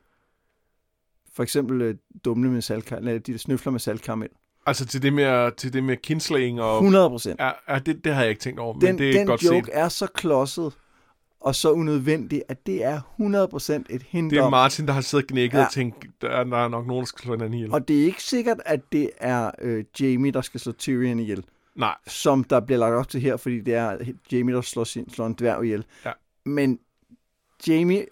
For 1.39 1.43
eksempel 1.43 1.83
øh, 1.83 1.95
dumle 2.25 2.51
med 2.51 2.63
saltkaramel, 2.63 3.15
de 3.27 3.33
der 3.33 3.39
snøfler 3.39 3.73
med 3.73 3.81
saltkaramel. 3.81 4.29
Altså 4.67 4.87
til 4.87 5.03
det 5.03 5.13
med, 5.13 5.57
til 5.57 5.73
det 5.73 5.85
med 5.85 5.97
kinslaying 5.97 6.61
og... 6.61 6.77
100 6.77 7.09
procent. 7.09 7.41
Ja, 7.41 7.51
ja 7.69 7.79
det, 7.79 8.05
det 8.05 8.15
har 8.15 8.21
jeg 8.21 8.31
ikke 8.31 8.41
tænkt 8.41 8.61
over, 8.61 8.73
den, 8.73 8.83
men 8.83 8.99
det 8.99 9.09
er 9.09 9.19
den 9.19 9.27
godt 9.27 9.45
joke 9.45 9.67
set. 9.67 9.75
er 9.75 9.89
så 9.89 10.07
klodset 10.07 10.73
og 11.41 11.55
så 11.55 11.73
unødvendig, 11.73 12.43
at 12.49 12.67
det 12.67 12.85
er 12.85 13.01
100% 13.81 13.95
et 13.95 14.03
hint 14.03 14.31
Det 14.31 14.39
er 14.39 14.49
Martin, 14.49 14.87
der 14.87 14.93
har 14.93 15.01
siddet 15.01 15.25
og 15.25 15.29
knækket 15.29 15.59
ja. 15.59 15.65
og 15.65 15.73
tænkt, 15.73 16.07
der 16.21 16.29
er, 16.29 16.45
der 16.45 16.57
er 16.57 16.69
nok 16.69 16.87
nogen, 16.87 17.01
der 17.01 17.07
skal 17.07 17.23
slå 17.23 17.33
hinanden 17.33 17.55
ihjel. 17.55 17.73
Og 17.73 17.89
det 17.89 18.01
er 18.01 18.05
ikke 18.05 18.23
sikkert, 18.23 18.61
at 18.67 18.81
det 18.93 19.11
er 19.19 19.51
øh, 19.61 19.85
Jamie, 20.01 20.33
der 20.33 20.41
skal 20.41 20.61
slå 20.61 20.73
Tyrion 20.73 21.19
ihjel. 21.19 21.45
Nej. 21.75 21.95
Som 22.07 22.45
der 22.45 22.61
bliver 22.61 22.79
lagt 22.79 22.95
op 22.95 23.09
til 23.09 23.21
her, 23.21 23.37
fordi 23.37 23.61
det 23.61 23.75
er 23.75 23.99
Jamie, 24.33 24.55
der 24.55 24.61
slår, 24.61 24.85
sin, 24.85 25.11
slår 25.11 25.27
en 25.27 25.35
dværg 25.39 25.65
ihjel. 25.65 25.85
Ja. 26.05 26.13
Men 26.45 26.79
Jamie 27.69 28.07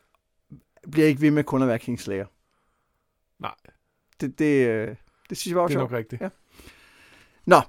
bliver 0.93 1.07
ikke 1.07 1.21
ved 1.21 1.31
med 1.31 1.45
kun 1.45 1.63
at 1.63 1.69
være 1.69 1.79
Kingslayer. 1.79 2.27
Det, 4.21 4.39
det, 4.39 4.69
øh, 4.69 4.89
det 5.31 5.39
synes 5.39 5.53
jeg 5.53 5.57
var 5.57 5.67
Det 5.67 5.75
er 5.75 5.79
nok 5.79 5.93
rigtigt. 5.93 6.23
Ja. 6.23 6.29
Nå, 7.47 7.61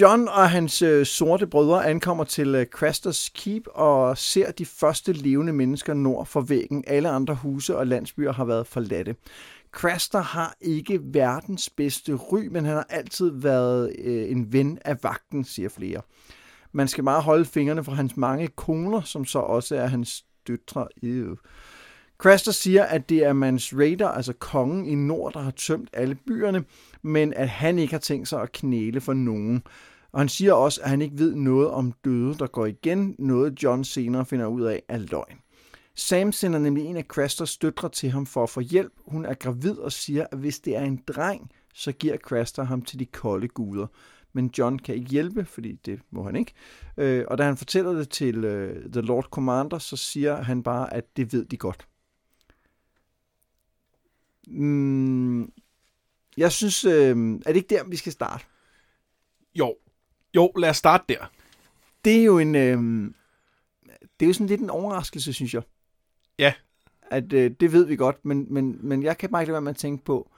John 0.00 0.28
og 0.28 0.50
hans 0.50 0.82
øh, 0.82 1.06
sorte 1.06 1.46
brødre 1.46 1.86
ankommer 1.86 2.24
til 2.24 2.54
øh, 2.54 2.66
Crasters 2.66 3.30
Keep 3.34 3.62
og 3.66 4.18
ser 4.18 4.50
de 4.50 4.66
første 4.66 5.12
levende 5.12 5.52
mennesker 5.52 5.94
nord 5.94 6.26
for 6.26 6.40
væggen. 6.40 6.84
Alle 6.86 7.08
andre 7.08 7.34
huse 7.34 7.76
og 7.76 7.86
landsbyer 7.86 8.32
har 8.32 8.44
været 8.44 8.66
forladte. 8.66 9.16
Craster 9.72 10.20
har 10.20 10.56
ikke 10.60 11.00
verdens 11.02 11.70
bedste 11.70 12.14
ry, 12.14 12.46
men 12.46 12.64
han 12.64 12.74
har 12.74 12.86
altid 12.88 13.30
været 13.34 13.92
øh, 13.98 14.30
en 14.30 14.52
ven 14.52 14.78
af 14.84 14.96
vagten, 15.02 15.44
siger 15.44 15.68
flere. 15.68 16.02
Man 16.72 16.88
skal 16.88 17.04
meget 17.04 17.22
holde 17.22 17.44
fingrene 17.44 17.84
fra 17.84 17.94
hans 17.94 18.16
mange 18.16 18.48
koner, 18.48 19.00
som 19.00 19.24
så 19.24 19.38
også 19.38 19.76
er 19.76 19.86
hans 19.86 20.24
døtre. 20.48 20.88
Ew. 21.02 21.34
Craster 22.18 22.52
siger, 22.52 22.84
at 22.84 23.08
det 23.08 23.24
er 23.24 23.32
Mans 23.32 23.74
Raider, 23.76 24.08
altså 24.08 24.32
kongen 24.32 24.86
i 24.86 24.94
nord, 24.94 25.32
der 25.32 25.40
har 25.40 25.50
tømt 25.50 25.90
alle 25.92 26.14
byerne, 26.14 26.64
men 27.02 27.34
at 27.34 27.48
han 27.48 27.78
ikke 27.78 27.92
har 27.92 27.98
tænkt 27.98 28.28
sig 28.28 28.42
at 28.42 28.52
knæle 28.52 29.00
for 29.00 29.12
nogen. 29.12 29.62
Og 30.12 30.20
han 30.20 30.28
siger 30.28 30.52
også, 30.52 30.80
at 30.82 30.90
han 30.90 31.02
ikke 31.02 31.18
ved 31.18 31.34
noget 31.34 31.70
om 31.70 31.92
døde, 32.04 32.34
der 32.34 32.46
går 32.46 32.66
igen, 32.66 33.16
noget 33.18 33.62
John 33.62 33.84
senere 33.84 34.24
finder 34.26 34.46
ud 34.46 34.62
af 34.62 34.82
er 34.88 34.98
løgn. 34.98 35.38
Sam 35.94 36.32
sender 36.32 36.58
nemlig 36.58 36.84
en 36.84 36.96
af 36.96 37.04
Crasters 37.04 37.56
døtre 37.56 37.88
til 37.88 38.10
ham 38.10 38.26
for 38.26 38.42
at 38.42 38.50
få 38.50 38.60
hjælp. 38.60 38.92
Hun 39.06 39.24
er 39.24 39.34
gravid 39.34 39.78
og 39.78 39.92
siger, 39.92 40.26
at 40.32 40.38
hvis 40.38 40.58
det 40.60 40.76
er 40.76 40.82
en 40.82 41.02
dreng, 41.08 41.50
så 41.74 41.92
giver 41.92 42.16
Craster 42.16 42.64
ham 42.64 42.82
til 42.82 42.98
de 42.98 43.04
kolde 43.04 43.48
guder. 43.48 43.86
Men 44.32 44.50
John 44.58 44.78
kan 44.78 44.94
ikke 44.94 45.10
hjælpe, 45.10 45.44
fordi 45.44 45.72
det 45.72 46.00
må 46.10 46.22
han 46.22 46.36
ikke. 46.36 46.52
Øh, 46.96 47.24
og 47.28 47.38
da 47.38 47.42
han 47.42 47.56
fortæller 47.56 47.92
det 47.92 48.08
til 48.08 48.44
øh, 48.44 48.92
The 48.92 49.00
Lord 49.00 49.24
Commander, 49.24 49.78
så 49.78 49.96
siger 49.96 50.42
han 50.42 50.62
bare, 50.62 50.94
at 50.94 51.16
det 51.16 51.32
ved 51.32 51.44
de 51.44 51.56
godt. 51.56 51.86
Mm, 54.46 55.52
Jeg 56.36 56.52
synes, 56.52 56.84
øh, 56.84 57.16
er 57.46 57.52
det 57.52 57.56
ikke 57.56 57.74
der, 57.74 57.84
vi 57.84 57.96
skal 57.96 58.12
starte? 58.12 58.44
Jo, 59.54 59.74
jo, 60.36 60.52
lad 60.58 60.70
os 60.70 60.76
starte 60.76 61.04
der. 61.08 61.30
Det 62.04 62.20
er 62.20 62.24
jo 62.24 62.38
en, 62.38 62.54
øh, 62.54 62.78
det 64.20 64.26
er 64.26 64.26
jo 64.26 64.32
sådan 64.32 64.46
lidt 64.46 64.60
en 64.60 64.70
overraskelse, 64.70 65.32
synes 65.32 65.54
jeg. 65.54 65.62
Ja. 66.38 66.52
At 67.10 67.32
øh, 67.32 67.50
det 67.60 67.72
ved 67.72 67.84
vi 67.86 67.96
godt, 67.96 68.24
men, 68.24 68.46
men, 68.50 68.78
men 68.80 69.02
jeg 69.02 69.18
kan 69.18 69.30
bare 69.30 69.42
ikke 69.42 69.48
lade 69.50 69.54
være 69.54 69.60
med 69.62 69.70
at 69.70 69.76
tænke 69.76 70.04
på, 70.04 70.30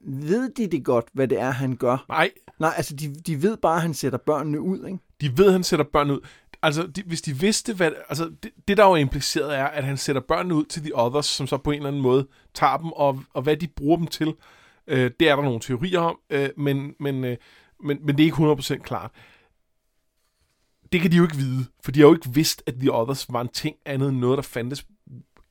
ved 0.00 0.50
de 0.50 0.66
det 0.66 0.84
godt, 0.84 1.06
hvad 1.12 1.28
det 1.28 1.40
er, 1.40 1.50
han 1.50 1.76
gør? 1.76 2.04
Nej, 2.08 2.30
Nej, 2.58 2.72
altså 2.76 2.96
de, 2.96 3.14
de 3.14 3.42
ved 3.42 3.56
bare, 3.56 3.76
at 3.76 3.82
han 3.82 3.94
sætter 3.94 4.18
børnene 4.18 4.60
ud, 4.60 4.86
ikke? 4.86 4.98
de 5.20 5.38
ved, 5.38 5.46
at 5.46 5.52
han 5.52 5.64
sætter 5.64 5.84
børn 5.84 6.10
ud. 6.10 6.20
Altså, 6.62 6.86
de, 6.86 7.02
hvis 7.06 7.22
de 7.22 7.36
vidste, 7.36 7.74
hvad... 7.74 7.92
Altså, 8.08 8.32
det, 8.42 8.50
det, 8.68 8.76
der 8.76 8.84
jo 8.84 8.92
er 8.92 8.96
impliceret, 8.96 9.56
er, 9.56 9.64
at 9.64 9.84
han 9.84 9.96
sætter 9.96 10.22
børnene 10.22 10.54
ud 10.54 10.64
til 10.64 10.84
de 10.84 10.90
others, 10.94 11.26
som 11.26 11.46
så 11.46 11.56
på 11.56 11.70
en 11.70 11.76
eller 11.76 11.88
anden 11.88 12.02
måde 12.02 12.28
tager 12.54 12.76
dem, 12.76 12.92
og, 12.92 13.22
og 13.34 13.42
hvad 13.42 13.56
de 13.56 13.68
bruger 13.68 13.96
dem 13.96 14.06
til, 14.06 14.34
øh, 14.86 15.10
det 15.20 15.28
er 15.28 15.36
der 15.36 15.42
nogle 15.42 15.60
teorier 15.60 16.00
om, 16.00 16.18
øh, 16.30 16.50
men, 16.56 16.94
men, 17.00 17.24
øh, 17.24 17.36
men, 17.84 17.98
men 18.06 18.16
det 18.16 18.22
er 18.22 18.24
ikke 18.24 18.76
100% 18.76 18.82
klart. 18.82 19.10
Det 20.92 21.00
kan 21.00 21.10
de 21.10 21.16
jo 21.16 21.22
ikke 21.22 21.36
vide, 21.36 21.66
for 21.84 21.92
de 21.92 22.00
har 22.00 22.06
jo 22.06 22.14
ikke 22.14 22.34
vidst, 22.34 22.62
at 22.66 22.74
The 22.74 22.92
Others 22.92 23.26
var 23.32 23.40
en 23.40 23.48
ting 23.48 23.76
andet 23.84 24.08
end 24.08 24.18
noget, 24.18 24.36
der 24.36 24.42
fandtes 24.42 24.86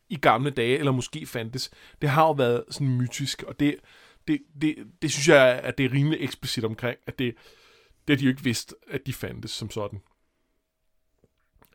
i 0.10 0.16
gamle 0.16 0.50
dage, 0.50 0.78
eller 0.78 0.92
måske 0.92 1.26
fandtes. 1.26 1.72
Det 2.02 2.10
har 2.10 2.24
jo 2.24 2.32
været 2.32 2.64
sådan 2.70 2.98
mytisk, 2.98 3.44
og 3.44 3.60
det, 3.60 3.76
det, 4.28 4.40
det, 4.62 4.76
det 5.02 5.12
synes 5.12 5.28
jeg, 5.28 5.60
at 5.64 5.78
det 5.78 5.86
er 5.86 5.94
rimelig 5.94 6.18
eksplicit 6.22 6.66
omkring, 6.66 6.98
at 7.08 7.20
det, 7.20 7.36
det 8.08 8.14
har 8.14 8.18
de 8.18 8.24
jo 8.24 8.30
ikke 8.30 8.44
vidst, 8.44 8.76
at 8.92 9.02
de 9.06 9.14
fandtes 9.14 9.52
som 9.52 9.72
sådan. 9.72 10.00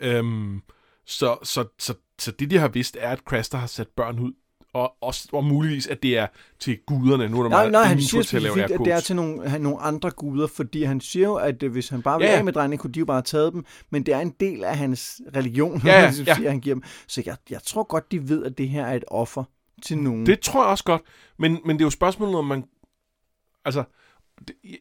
Øhm, 0.01 0.63
så, 1.07 1.37
så, 1.43 1.65
så, 1.79 1.95
så 2.19 2.31
det, 2.33 2.51
de 2.51 2.59
har 2.59 2.69
vidst, 2.69 2.97
er, 3.01 3.09
at 3.11 3.19
Craster 3.19 3.59
har 3.59 3.67
sat 3.67 3.89
børn 3.89 4.19
ud, 4.19 4.33
og, 4.75 4.93
også, 5.01 5.29
og 5.33 5.45
muligvis, 5.45 5.87
at 5.87 6.03
det 6.03 6.19
er 6.19 6.27
til 6.61 6.79
guderne. 6.87 7.29
Nu 7.29 7.39
er 7.39 7.43
der 7.43 7.51
Nej, 7.51 7.59
meget, 7.59 7.73
nej, 7.73 7.83
han 7.85 8.01
siger 8.03 8.23
til 8.23 8.37
at 8.37 8.43
lave 8.43 8.63
at 8.63 8.71
det 8.71 8.93
er 8.93 9.01
til 9.01 9.17
nogle, 9.17 9.49
han- 9.49 9.61
nogle 9.61 9.79
andre 9.79 10.11
guder, 10.11 10.47
fordi 10.47 10.83
han 10.83 11.01
siger 11.01 11.27
jo, 11.29 11.35
at 11.35 11.63
øh, 11.63 11.73
hvis 11.73 11.89
han 11.89 12.03
bare 12.03 12.19
vil 12.19 12.25
Ja, 12.25 12.29
ja, 12.31 12.35
ja. 12.35 12.39
af 12.39 12.45
med 12.45 12.53
drengene, 12.53 12.79
kunne 12.79 12.93
de 12.93 12.99
jo 12.99 13.05
bare 13.05 13.15
have 13.17 13.23
taget 13.23 13.53
dem, 13.53 13.65
men 13.91 14.07
det 14.07 14.15
er 14.15 14.21
en 14.21 14.35
del 14.41 14.65
af 14.65 14.77
hans 14.79 15.21
religion, 15.37 15.81
Ja, 15.85 15.93
ja, 15.93 16.01
han 16.05 16.15
siger, 16.15 16.41
ja. 16.43 16.49
han 16.51 16.61
giver 16.61 16.75
dem. 16.75 16.83
Så 17.07 17.23
jeg, 17.27 17.37
jeg 17.51 17.63
tror 17.63 17.83
godt, 17.83 18.13
de 18.13 18.29
ved, 18.29 18.45
at 18.45 18.59
det 18.59 18.69
her 18.69 18.87
er 18.87 18.95
et 18.97 19.05
offer 19.09 19.45
til 19.83 19.99
nogen. 19.99 20.27
Det 20.27 20.41
tror 20.41 20.63
jeg 20.63 20.71
også 20.71 20.85
godt, 20.85 21.03
men, 21.39 21.59
men 21.65 21.77
det 21.77 21.83
er 21.83 21.87
jo 21.87 21.91
spørgsmålet, 21.91 22.35
om 22.37 22.45
man... 22.45 22.65
Altså, 23.65 23.85
det, 24.49 24.55
jeg, 24.65 24.79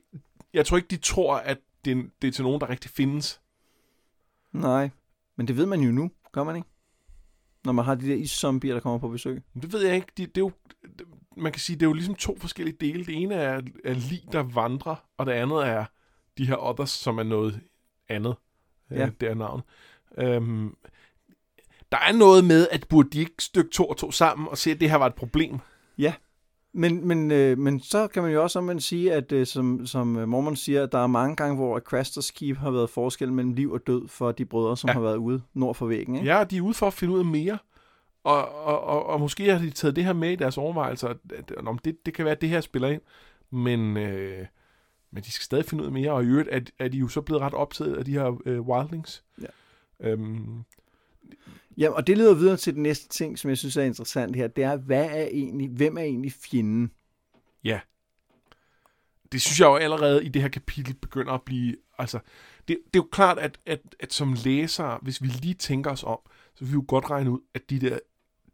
jeg 0.54 0.66
tror 0.66 0.78
ikke, 0.78 0.88
de 0.92 0.98
tror, 0.98 1.36
at 1.36 1.58
det, 1.86 2.10
det 2.22 2.28
er 2.28 2.32
til 2.32 2.44
nogen, 2.44 2.62
der 2.62 2.70
rigtig 2.70 2.92
findes. 2.92 3.42
Nej, 4.54 4.90
men 5.42 5.48
det 5.48 5.58
ved 5.58 5.66
man 5.66 5.82
jo 5.82 5.92
nu, 5.92 6.12
gør 6.32 6.44
man 6.44 6.56
ikke? 6.56 6.68
Når 7.66 7.72
man 7.72 7.86
har 7.86 7.96
de 7.96 8.08
der 8.08 8.16
iszombier, 8.16 8.74
der 8.74 8.82
kommer 8.82 9.00
på 9.00 9.08
besøg. 9.08 9.44
Men 9.54 9.62
Det 9.62 9.74
ved 9.74 9.86
jeg 9.86 9.96
ikke. 9.96 10.08
Det, 10.18 10.36
det 10.36 10.38
er 10.38 10.42
jo, 10.42 10.52
det, 11.00 11.08
man 11.38 11.52
kan 11.52 11.60
sige, 11.60 11.76
det 11.76 11.86
er 11.86 11.90
jo 11.90 11.94
ligesom 11.94 12.16
to 12.16 12.38
forskellige 12.40 12.78
dele. 12.82 13.06
Det 13.06 13.16
ene 13.16 13.36
er, 13.36 13.62
er 13.86 13.94
lig, 13.94 14.24
der 14.32 14.44
vandrer, 14.44 14.96
og 15.18 15.26
det 15.26 15.32
andet 15.32 15.68
er 15.68 15.86
de 16.38 16.48
her 16.48 16.56
others, 16.56 16.90
som 16.90 17.18
er 17.18 17.24
noget 17.24 17.62
andet. 18.10 18.36
Ja. 18.92 19.00
Ja. 19.00 19.10
Det 19.20 19.30
er 19.30 19.34
navn. 19.34 19.62
Øhm, 20.18 20.76
der 21.92 21.98
er 21.98 22.12
noget 22.12 22.44
med, 22.46 22.68
at 22.72 22.86
burde 22.90 23.10
de 23.10 23.20
ikke 23.20 23.44
stykke 23.44 23.70
to 23.70 23.86
og 23.86 23.98
to 23.98 24.12
sammen 24.12 24.48
og 24.48 24.58
se, 24.58 24.72
at 24.72 24.80
det 24.80 24.90
her 24.90 24.98
var 24.98 25.08
et 25.08 25.16
problem. 25.16 25.60
Men, 26.74 27.08
men, 27.08 27.32
øh, 27.32 27.58
men 27.58 27.80
så 27.80 28.08
kan 28.08 28.24
man 28.24 28.32
jo 28.32 28.44
også 28.44 28.60
omvendt 28.60 28.84
sige, 28.84 29.14
at 29.14 29.32
øh, 29.32 29.46
som, 29.46 29.86
som 29.86 30.18
øh, 30.18 30.28
Mormon 30.28 30.56
siger, 30.56 30.84
at 30.84 30.92
der 30.92 30.98
er 30.98 31.08
mange 31.08 31.36
gange, 31.36 31.56
hvor 31.56 31.80
Crasters 31.80 32.32
Keep 32.32 32.58
har 32.58 32.72
været 32.72 32.90
forskel 32.90 33.34
mellem 33.34 33.54
liv 33.54 33.72
og 33.72 33.88
død 33.88 34.08
for 34.08 34.32
de 34.32 34.46
brødre, 34.46 34.78
som 34.78 34.88
ja. 34.88 34.94
Har 34.94 35.02
været 35.02 35.18
ude 35.18 35.42
nord 35.54 35.76
for 35.76 35.86
væggen. 35.86 36.16
Ikke? 36.16 36.28
Ja, 36.28 36.44
de 36.44 36.58
er 36.58 36.62
ude 36.62 36.74
for 36.74 36.88
at 36.88 36.94
finde 36.94 37.14
ud 37.14 37.20
af 37.20 37.26
mere. 37.26 37.58
Og, 38.24 38.66
og, 38.66 38.84
og, 38.84 39.06
og 39.06 39.20
måske 39.20 39.52
har 39.52 39.60
de 39.60 39.70
taget 39.70 39.96
det 39.96 40.06
her 40.06 40.14
med 40.14 40.32
i 40.32 40.36
deres 40.36 40.58
overvejelser. 40.58 41.08
At, 41.08 41.18
at, 41.38 41.66
det, 41.86 42.06
det 42.06 42.14
kan 42.14 42.26
være, 42.26 42.36
at 42.36 42.42
det 42.42 42.50
her 42.50 42.62
spiller 42.62 42.88
ind. 42.88 43.02
Men, 43.52 43.98
øh, 43.98 44.46
men 45.12 45.24
de 45.24 45.32
skal 45.32 45.44
stadig 45.44 45.66
finde 45.66 45.82
ud 45.82 45.88
af 45.88 45.94
mere. 45.94 46.12
Og 46.12 46.24
i 46.24 46.28
øvrigt 46.28 46.50
er, 46.52 46.60
er 46.80 46.88
de 46.88 46.98
jo 46.98 47.08
så 47.08 47.22
blevet 47.22 47.42
ret 47.42 47.54
optaget 47.54 47.96
af 47.96 48.06
de 48.06 48.12
her 48.12 48.42
øh, 48.46 48.62
wildlings. 48.62 49.24
Ja. 49.42 49.48
Øhm, 50.10 50.64
Ja, 51.82 51.90
og 51.90 52.08
det 52.08 52.18
leder 52.18 52.34
videre 52.34 52.58
til 52.58 52.74
den 52.74 52.84
næste 52.84 53.08
ting, 53.08 53.40
som 53.40 53.50
jeg 53.50 53.58
synes 53.58 53.78
er 53.78 53.84
interessant 53.84 54.36
her. 54.36 54.48
Det 54.48 54.64
er, 54.64 54.78
hvad 54.78 55.06
er 55.06 55.28
egentlig, 55.32 55.70
hvem 55.70 55.98
er 55.98 56.02
egentlig 56.02 56.32
fjenden? 56.32 56.92
Ja. 57.64 57.80
det 59.32 59.42
synes 59.42 59.60
jeg 59.60 59.66
jo 59.66 59.76
allerede 59.76 60.26
i 60.26 60.30
det 60.30 60.42
her 60.42 60.50
kapitel 60.50 60.94
begynder 60.94 61.34
at 61.34 61.42
blive... 61.42 61.76
Altså, 61.98 62.20
det, 62.68 62.80
det 62.94 63.00
er 63.00 63.04
jo 63.04 63.08
klart, 63.12 63.40
at, 63.40 63.60
at, 63.66 63.96
at 64.00 64.14
som 64.14 64.34
læsere, 64.34 65.00
hvis 65.02 65.22
vi 65.22 65.28
lige 65.28 65.54
tænker 65.54 65.92
os 65.92 66.04
om, 66.04 66.20
så 66.56 66.66
vil 66.66 66.68
vi 66.68 66.74
jo 66.74 66.86
godt 66.88 67.10
regne 67.10 67.32
ud, 67.32 67.40
at 67.54 67.70
de 67.70 67.80
der, 67.80 68.00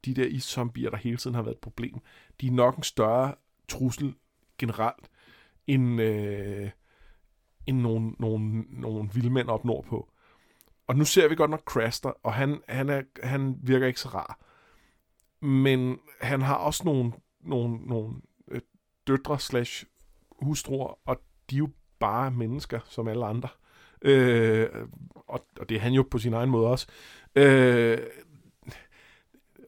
de 0.06 0.14
der 0.14 0.26
iszombier, 0.26 0.90
der 0.90 0.98
hele 0.98 1.18
tiden 1.18 1.36
har 1.36 1.42
været 1.42 1.56
et 1.56 1.62
problem, 1.62 2.00
de 2.42 2.48
er 2.48 2.52
nok 2.52 2.78
en 2.78 2.84
større 2.84 3.36
trussel 3.68 4.14
generelt, 4.58 5.10
end, 5.68 6.02
øh, 6.02 6.70
end 7.66 7.78
nogle, 7.78 8.12
nogle, 8.20 8.64
nogle 8.70 9.10
vildmænd 9.14 9.48
op 9.48 9.66
nordpå. 9.66 10.10
Og 10.88 10.96
nu 10.96 11.06
ser 11.06 11.28
vi 11.28 11.36
godt 11.36 11.52
nok 11.52 11.64
Craster, 11.66 12.12
og 12.24 12.34
han, 12.34 12.62
han, 12.68 12.90
er, 12.90 13.02
han 13.24 13.56
virker 13.62 13.88
ikke 13.88 14.00
så 14.00 14.10
rar. 14.10 14.40
Men 15.46 16.00
han 16.22 16.42
har 16.42 16.56
også 16.56 16.82
nogle, 16.86 17.12
nogle, 17.42 17.78
nogle 17.78 18.14
øh, 18.52 18.62
døtre 19.08 19.40
slash 19.40 19.86
hustruer, 20.42 21.00
og 21.06 21.22
de 21.50 21.56
er 21.56 21.60
jo 21.60 21.70
bare 22.00 22.32
mennesker, 22.32 22.80
som 22.90 23.08
alle 23.08 23.26
andre. 23.26 23.50
Øh, 24.02 24.70
og, 25.16 25.46
og 25.60 25.70
det 25.70 25.78
er 25.78 25.82
han 25.82 25.94
jo 25.94 26.06
på 26.12 26.18
sin 26.18 26.34
egen 26.34 26.50
måde 26.50 26.68
også. 26.68 26.88
Øh, 27.36 27.98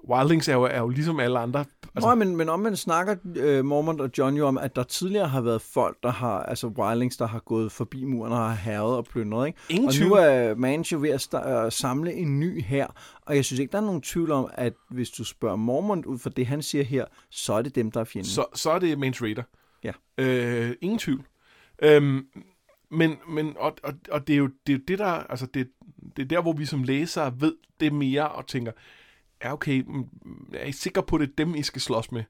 Wildlings 0.09 0.47
er 0.47 0.53
jo, 0.53 0.63
er 0.63 0.79
jo 0.79 0.89
ligesom 0.89 1.19
alle 1.19 1.39
andre. 1.39 1.65
Altså, 1.95 2.09
Nå, 2.09 2.15
men, 2.15 2.35
men 2.35 2.49
om 2.49 2.59
man 2.59 2.75
snakker 2.75 3.15
øh, 3.35 3.65
Mormont 3.65 4.01
og 4.01 4.09
John 4.17 4.35
jo 4.37 4.47
om, 4.47 4.57
at 4.57 4.75
der 4.75 4.83
tidligere 4.83 5.27
har 5.27 5.41
været 5.41 5.61
folk, 5.61 5.97
der 6.03 6.11
har, 6.11 6.39
altså 6.43 6.67
wildlings, 6.67 7.17
der 7.17 7.27
har 7.27 7.39
gået 7.39 7.71
forbi 7.71 8.03
muren 8.05 8.31
og 8.31 8.37
har 8.37 8.53
herret 8.55 8.95
og 8.97 9.05
plyndret, 9.05 9.47
ikke? 9.47 9.59
ingen 9.69 9.87
Og 9.87 9.93
tvivl. 9.93 10.09
nu 10.09 10.15
er 10.15 10.55
Manche 10.55 11.01
ved 11.01 11.09
at 11.09 11.21
sta- 11.33 11.49
øh, 11.49 11.71
samle 11.71 12.13
en 12.13 12.39
ny 12.39 12.63
her, 12.63 12.87
og 13.21 13.35
jeg 13.35 13.45
synes 13.45 13.59
ikke, 13.59 13.71
der 13.71 13.77
er 13.77 13.85
nogen 13.85 14.01
tvivl 14.01 14.31
om, 14.31 14.49
at 14.53 14.73
hvis 14.89 15.09
du 15.09 15.23
spørger 15.23 15.55
Mormont 15.55 16.05
ud 16.05 16.19
fra 16.19 16.29
det, 16.29 16.45
han 16.45 16.61
siger 16.61 16.83
her, 16.83 17.05
så 17.29 17.53
er 17.53 17.61
det 17.61 17.75
dem, 17.75 17.91
der 17.91 17.99
er 17.99 18.03
fjenden. 18.03 18.29
så, 18.29 18.45
så 18.53 18.71
er 18.71 18.79
det 18.79 18.99
Mance 18.99 19.23
Raider. 19.23 19.43
Ja. 19.83 19.91
Øh, 20.17 20.71
ingen 20.81 20.99
tvivl. 20.99 21.23
Øhm, 21.81 22.25
men, 22.91 23.15
men 23.29 23.55
og, 23.59 23.73
og, 23.83 23.93
og 24.11 24.27
det 24.27 24.33
er 24.33 24.37
jo 24.37 24.49
det, 24.67 24.73
er 24.73 24.77
jo 24.77 24.83
det 24.87 24.99
der, 24.99 25.05
altså 25.05 25.45
det, 25.53 25.67
det 26.15 26.23
er 26.23 26.27
der, 26.27 26.41
hvor 26.41 26.53
vi 26.53 26.65
som 26.65 26.83
læsere 26.83 27.33
ved 27.39 27.53
det 27.79 27.93
mere 27.93 28.29
og 28.29 28.47
tænker, 28.47 28.71
ja 29.43 29.53
okay, 29.53 29.83
er 30.53 30.65
I 30.65 30.71
sikre 30.71 31.03
på, 31.03 31.15
at 31.15 31.19
det 31.21 31.29
er 31.29 31.45
dem, 31.45 31.55
I 31.55 31.63
skal 31.63 31.81
slås 31.81 32.11
med? 32.11 32.23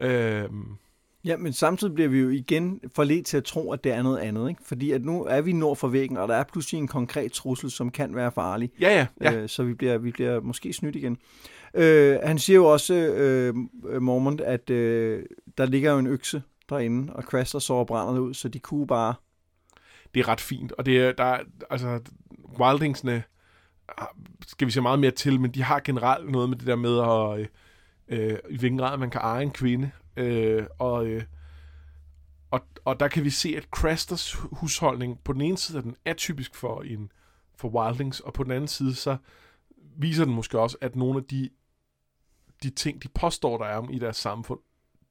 Øhm, 0.00 0.66
Ja, 1.24 1.36
men 1.36 1.52
samtidig 1.52 1.94
bliver 1.94 2.08
vi 2.08 2.18
jo 2.20 2.28
igen 2.28 2.80
forledt 2.94 3.26
til 3.26 3.36
at 3.36 3.44
tro, 3.44 3.72
at 3.72 3.84
det 3.84 3.92
er 3.92 4.02
noget 4.02 4.18
andet, 4.18 4.48
ikke? 4.48 4.60
Fordi 4.64 4.90
at 4.90 5.04
nu 5.04 5.24
er 5.24 5.40
vi 5.40 5.52
nord 5.52 5.76
for 5.76 5.88
væggen, 5.88 6.16
og 6.16 6.28
der 6.28 6.34
er 6.34 6.44
pludselig 6.44 6.78
en 6.78 6.88
konkret 6.88 7.32
trussel, 7.32 7.70
som 7.70 7.90
kan 7.90 8.14
være 8.14 8.32
farlig. 8.32 8.70
ja, 8.80 8.94
ja, 8.98 9.06
ja. 9.32 9.36
Øh, 9.42 9.48
så 9.48 9.62
vi 9.62 9.74
bliver, 9.74 9.98
vi 9.98 10.10
bliver 10.10 10.40
måske 10.40 10.72
snydt 10.72 10.96
igen. 10.96 11.18
Øh, 11.74 12.18
han 12.22 12.38
siger 12.38 12.56
jo 12.56 12.64
også, 12.66 12.94
øh, 12.94 13.54
Mormont, 14.02 14.40
at 14.40 14.70
øh, 14.70 15.22
der 15.58 15.66
ligger 15.66 15.92
jo 15.92 15.98
en 15.98 16.06
økse 16.06 16.42
derinde, 16.68 17.12
og 17.12 17.22
Craster 17.22 17.58
sover 17.58 17.84
brænderne 17.84 18.20
ud, 18.22 18.34
så 18.34 18.48
de 18.48 18.58
kunne 18.58 18.86
bare... 18.86 19.14
det 20.14 20.20
er 20.20 20.28
ret 20.28 20.40
fint. 20.40 20.72
Og 20.72 20.86
det 20.86 20.98
er, 21.00 21.12
der 21.12 21.24
er, 21.24 21.40
altså, 21.70 22.00
Wildingsene 22.60 23.12
har- 23.12 23.22
skal 24.46 24.66
vi 24.66 24.72
se 24.72 24.80
meget 24.80 24.98
mere 24.98 25.10
til, 25.10 25.40
men 25.40 25.50
de 25.50 25.62
har 25.62 25.80
generelt 25.84 26.30
noget 26.30 26.48
med 26.48 26.58
det 26.58 26.66
der 26.66 26.76
med, 26.76 26.98
at, 26.98 27.48
øh, 28.08 28.38
i 28.50 28.58
hvilken 28.58 28.78
grad 28.78 28.98
man 28.98 29.10
kan 29.10 29.20
eje 29.20 29.42
en 29.42 29.50
kvinde. 29.50 29.90
Øh, 30.16 30.66
og, 30.78 31.06
øh, 31.06 31.22
og, 32.50 32.60
og 32.84 33.00
der 33.00 33.08
kan 33.08 33.24
vi 33.24 33.30
se, 33.30 33.54
at 33.56 33.64
Crasters 33.64 34.32
husholdning, 34.32 35.18
på 35.24 35.32
den 35.32 35.40
ene 35.40 35.58
side 35.58 35.78
er 35.78 35.82
den 35.82 35.96
atypisk 36.04 36.54
for, 36.54 36.82
en, 36.82 37.12
for 37.56 37.68
Wildlings, 37.68 38.20
og 38.20 38.32
på 38.32 38.44
den 38.44 38.52
anden 38.52 38.68
side, 38.68 38.94
så 38.94 39.16
viser 39.96 40.24
den 40.24 40.34
måske 40.34 40.60
også, 40.60 40.76
at 40.80 40.96
nogle 40.96 41.18
af 41.18 41.24
de, 41.24 41.50
de 42.62 42.70
ting, 42.70 43.02
de 43.02 43.08
påstår, 43.08 43.58
der 43.58 43.64
er 43.64 43.76
om 43.76 43.90
i 43.90 43.98
deres 43.98 44.16
samfund, 44.16 44.60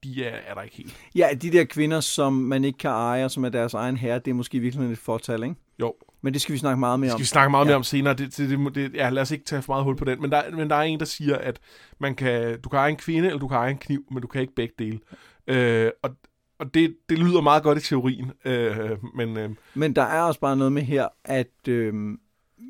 de 0.04 0.24
er, 0.24 0.36
er 0.36 0.54
der 0.54 0.62
ikke 0.62 0.76
helt. 0.76 0.96
Ja, 1.14 1.28
de 1.42 1.52
der 1.52 1.64
kvinder, 1.64 2.00
som 2.00 2.32
man 2.32 2.64
ikke 2.64 2.78
kan 2.78 2.90
eje, 2.90 3.24
og 3.24 3.30
som 3.30 3.44
er 3.44 3.48
deres 3.48 3.74
egen 3.74 3.96
herre, 3.96 4.18
det 4.18 4.30
er 4.30 4.34
måske 4.34 4.58
virkelig 4.58 4.92
et 4.92 4.98
fortal, 4.98 5.42
ikke? 5.42 5.54
Jo, 5.80 5.94
Men 6.22 6.32
det 6.32 6.40
skal 6.42 6.52
vi 6.52 6.58
snakke 6.58 6.80
meget 6.80 7.00
mere 7.00 7.06
Det 7.08 7.14
om. 7.14 7.18
skal 7.18 7.22
vi 7.22 7.26
snakke 7.26 7.50
meget 7.50 7.64
Ja. 7.64 7.68
mere 7.68 7.76
om 7.76 7.82
senere. 7.82 8.14
Det, 8.14 8.36
det, 8.36 8.50
det, 8.50 8.74
det, 8.74 8.94
ja, 8.94 9.10
lad 9.10 9.22
os 9.22 9.30
ikke 9.30 9.44
tage 9.44 9.62
for 9.62 9.72
meget 9.72 9.84
hul 9.84 9.96
på 9.96 10.04
den. 10.04 10.20
Men 10.22 10.30
der, 10.30 10.56
men 10.56 10.70
der 10.70 10.76
er 10.76 10.82
en, 10.82 10.98
der 10.98 11.04
siger, 11.04 11.36
at 11.38 11.60
man 12.00 12.14
kan, 12.14 12.60
du 12.60 12.68
kan 12.68 12.78
eje 12.78 12.90
en 12.90 12.96
kvinde, 12.96 13.26
eller 13.28 13.38
du 13.40 13.48
kan 13.48 13.56
eje 13.56 13.70
en 13.70 13.78
kniv, 13.78 14.04
men 14.12 14.20
du 14.22 14.26
kan 14.28 14.40
ikke 14.40 14.54
begge 14.54 14.74
dele. 14.78 14.98
Øh, 15.46 15.90
og 16.02 16.10
og 16.58 16.74
det, 16.74 16.96
det 17.08 17.18
lyder 17.18 17.40
meget 17.40 17.62
godt 17.62 17.78
i 17.78 17.80
teorien. 17.88 18.32
Øh, 18.44 18.90
men 19.14 19.36
øh, 19.36 19.50
Men 19.74 19.96
der 19.96 20.02
er 20.02 20.22
også 20.22 20.40
bare 20.40 20.56
noget 20.56 20.72
med 20.72 20.82
her, 20.82 21.08
at 21.24 21.68
øh, 21.68 21.92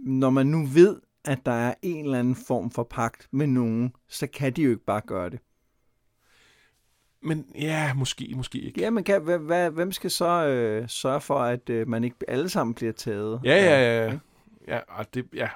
når 0.04 0.30
man 0.30 0.46
nu 0.46 0.66
ved, 0.66 0.96
at 1.24 1.38
der 1.46 1.52
er 1.52 1.74
en 1.82 2.04
eller 2.04 2.18
anden 2.18 2.36
form 2.46 2.70
for 2.70 2.82
pagt 2.90 3.28
med 3.32 3.46
nogen, 3.46 3.92
så 4.08 4.26
kan 4.26 4.52
de 4.52 4.62
jo 4.62 4.70
ikke 4.70 4.84
bare 4.84 5.00
gøre 5.06 5.30
det. 5.30 5.38
Men 7.22 7.46
ja, 7.54 7.94
måske, 7.94 8.32
måske 8.36 8.58
ikke. 8.58 8.80
Ja, 8.80 8.90
men 8.90 9.04
kan, 9.04 9.22
hvad, 9.22 9.38
hvad, 9.38 9.70
hvem 9.70 9.92
skal 9.92 10.10
så 10.10 10.46
øh, 10.46 10.88
sørge 10.88 11.20
for, 11.20 11.38
at 11.38 11.70
øh, 11.70 11.88
man 11.88 12.04
ikke 12.04 12.16
alle 12.28 12.48
sammen 12.48 12.74
bliver 12.74 12.92
taget? 12.92 13.40
Ja, 13.44 13.54
ja, 13.64 13.80
ja. 14.04 14.06
ja. 14.06 14.18
Ja, 14.68 14.80
det, 15.14 15.26
ja, 15.34 15.48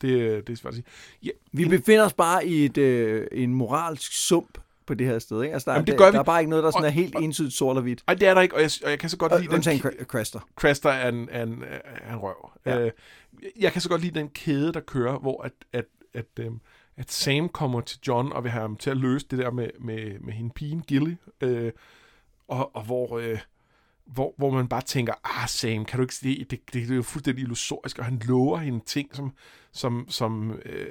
det, 0.00 0.46
det 0.46 0.52
er 0.52 0.56
svært 0.56 0.70
at 0.70 0.74
sige. 0.74 0.84
Ja, 1.22 1.30
Vi 1.52 1.64
befinder 1.68 2.04
os 2.04 2.12
bare 2.12 2.46
i 2.46 2.64
et, 2.64 2.78
øh, 2.78 3.26
en 3.32 3.54
moralsk 3.54 4.12
sump 4.12 4.58
på 4.86 4.94
det 4.94 5.06
her 5.06 5.18
sted. 5.18 5.42
Ikke? 5.42 5.52
Altså, 5.52 5.70
der, 5.70 5.72
Jamen, 5.76 5.86
det 5.86 5.92
der, 5.92 5.98
gør 5.98 6.06
vi. 6.10 6.12
der 6.12 6.18
er 6.18 6.22
bare 6.24 6.40
ikke 6.40 6.50
noget, 6.50 6.64
der 6.64 6.70
sådan 6.70 6.82
Og- 6.82 6.88
er 6.88 6.92
helt 6.92 7.14
entydigt 7.20 7.54
sort 7.54 7.76
og 7.76 7.82
hvidt. 7.82 8.02
Ej, 8.08 8.14
det 8.14 8.28
er 8.28 8.34
der 8.34 8.40
ikke, 8.40 8.54
og 8.54 8.60
jeg, 8.62 8.70
og 8.84 8.90
jeg 8.90 8.98
kan 8.98 9.10
så 9.10 9.16
godt 9.16 9.32
Og, 9.32 9.38
lide 9.40 9.48
den... 9.48 9.54
undtagen 9.54 9.80
Cra- 9.80 10.04
Craster. 10.04 10.40
Craster 10.56 10.90
er 10.90 11.08
en, 11.08 11.28
er 11.30 11.42
en, 11.42 11.64
er 11.84 12.12
en 12.12 12.18
røv. 12.18 12.50
Ja. 12.66 12.78
Øh, 12.80 12.90
jeg 13.60 13.72
kan 13.72 13.80
så 13.80 13.88
godt 13.88 14.00
lide 14.00 14.18
den 14.18 14.28
kæde, 14.28 14.72
der 14.72 14.80
kører, 14.80 15.18
hvor 15.18 15.42
at, 15.42 15.52
at, 15.72 15.84
at, 16.14 16.26
øhm, 16.40 16.60
at 16.98 17.12
Sam 17.12 17.48
kommer 17.48 17.80
til 17.80 17.98
John 18.08 18.32
og 18.32 18.44
vil 18.44 18.52
have 18.52 18.62
ham 18.62 18.76
til 18.76 18.90
at 18.90 18.96
løse 18.96 19.26
det 19.30 19.38
der 19.38 19.50
med, 19.50 19.70
med, 19.80 20.20
med 20.20 20.32
hende 20.32 20.50
pigen, 20.50 20.82
Gilly. 20.82 21.14
Øh, 21.40 21.72
og, 22.48 22.76
og 22.76 22.84
hvor, 22.84 23.18
øh, 23.18 23.38
hvor, 24.06 24.34
hvor 24.36 24.50
man 24.50 24.68
bare 24.68 24.82
tænker, 24.82 25.14
ah 25.24 25.48
Sam, 25.48 25.84
kan 25.84 25.96
du 25.98 26.02
ikke 26.02 26.14
se, 26.14 26.38
det, 26.38 26.50
det, 26.50 26.60
det 26.72 26.90
er 26.90 26.96
jo 26.96 27.02
fuldstændig 27.02 27.42
illusorisk, 27.42 27.98
og 27.98 28.04
han 28.04 28.22
lover 28.24 28.58
hende 28.58 28.84
ting, 28.84 29.16
som, 29.16 29.32
som, 29.72 30.06
som 30.08 30.60
øh, 30.64 30.86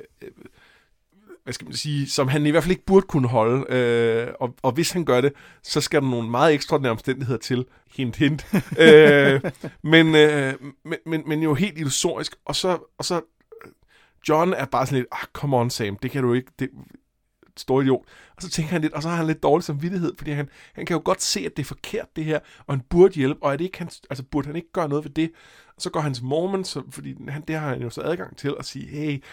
hvad 1.44 1.54
skal 1.54 1.66
man 1.66 1.74
sige, 1.74 2.10
som 2.10 2.28
han 2.28 2.46
i 2.46 2.50
hvert 2.50 2.64
fald 2.64 2.72
ikke 2.72 2.86
burde 2.86 3.08
kunne 3.08 3.28
holde. 3.28 3.74
Øh, 3.74 4.34
og, 4.40 4.56
og 4.62 4.72
hvis 4.72 4.92
han 4.92 5.06
gør 5.06 5.22
det, 5.22 5.34
så 5.64 5.82
skal 5.82 6.02
der 6.02 6.10
nogle 6.10 6.30
meget 6.30 6.54
ekstraordinære 6.54 6.92
omstændigheder 6.92 7.40
til. 7.40 7.66
Hint, 7.96 8.16
hint. 8.16 8.46
øh, 8.80 9.42
men, 9.84 10.16
øh, 10.16 10.54
men, 10.86 10.98
men, 11.06 11.24
men 11.28 11.44
jo 11.44 11.54
helt 11.54 11.78
illusorisk. 11.78 12.36
Og 12.46 12.56
så, 12.56 12.78
og 12.98 13.06
så 13.06 13.22
John 14.30 14.54
er 14.54 14.66
bare 14.66 14.86
sådan 14.86 14.98
lidt, 14.98 15.08
ah, 15.12 15.28
come 15.34 15.58
on 15.58 15.70
Sam, 15.70 15.98
det 15.98 16.12
kan 16.12 16.24
du 16.24 16.34
ikke, 16.34 16.52
det, 16.60 16.70
stor 17.60 17.82
idiot. 17.82 18.06
Og 18.36 18.42
så 18.42 18.50
tænker 18.50 18.72
han 18.72 18.82
lidt, 18.82 18.94
og 18.94 19.04
så 19.04 19.10
har 19.10 19.16
han 19.16 19.28
lidt 19.28 19.44
dårlig 19.44 19.64
samvittighed, 19.64 20.14
fordi 20.18 20.32
han, 20.32 20.50
han 20.74 20.86
kan 20.86 20.94
jo 20.94 21.02
godt 21.06 21.22
se, 21.22 21.40
at 21.40 21.58
det 21.58 21.64
er 21.64 21.68
forkert 21.68 22.16
det 22.16 22.26
her, 22.26 22.40
og 22.68 22.74
han 22.74 22.84
burde 22.90 23.14
hjælpe, 23.14 23.44
og 23.44 23.54
er 23.54 23.58
det 23.58 23.66
ikke 23.66 23.78
han, 23.78 23.90
altså 24.10 24.24
burde 24.24 24.48
han 24.48 24.56
ikke 24.56 24.72
gøre 24.72 24.90
noget 24.90 25.04
ved 25.04 25.12
det? 25.12 25.32
Og 25.76 25.82
så 25.82 25.90
går 25.90 26.00
hans 26.00 26.22
Mormon, 26.22 26.64
så, 26.64 26.84
fordi 26.90 27.16
han, 27.28 27.44
det 27.48 27.56
har 27.56 27.70
han 27.70 27.82
jo 27.82 27.90
så 27.90 28.02
adgang 28.02 28.38
til, 28.38 28.56
at 28.60 28.66
sige, 28.66 28.88
hey, 28.88 29.24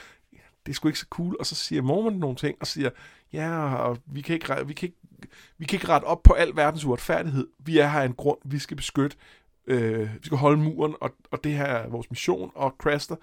det 0.66 0.72
er 0.72 0.74
sgu 0.74 0.88
ikke 0.88 0.98
så 0.98 1.06
cool, 1.10 1.36
og 1.40 1.46
så 1.46 1.54
siger 1.54 1.82
Mormon 1.82 2.12
nogle 2.12 2.36
ting, 2.36 2.56
og 2.60 2.66
siger, 2.66 2.90
ja, 3.32 3.74
og 3.74 3.98
vi 4.06 4.20
kan 4.20 4.34
ikke, 4.34 4.66
vi 4.66 4.72
kan 4.72 4.86
ikke, 4.86 5.28
vi 5.58 5.64
kan 5.64 5.76
ikke 5.76 5.88
rette 5.88 6.04
op 6.04 6.22
på 6.22 6.32
al 6.32 6.52
verdens 6.54 6.84
uretfærdighed. 6.84 7.48
Vi 7.58 7.78
er 7.78 7.88
her 7.88 8.00
af 8.00 8.06
en 8.06 8.14
grund, 8.14 8.38
vi 8.44 8.58
skal 8.58 8.76
beskytte, 8.76 9.16
øh, 9.66 10.00
vi 10.00 10.26
skal 10.26 10.38
holde 10.38 10.62
muren, 10.62 10.94
og, 11.00 11.10
og 11.30 11.44
det 11.44 11.52
her 11.52 11.64
er 11.64 11.88
vores 11.88 12.10
mission, 12.10 12.50
og 12.54 12.74
Craster 12.78 13.16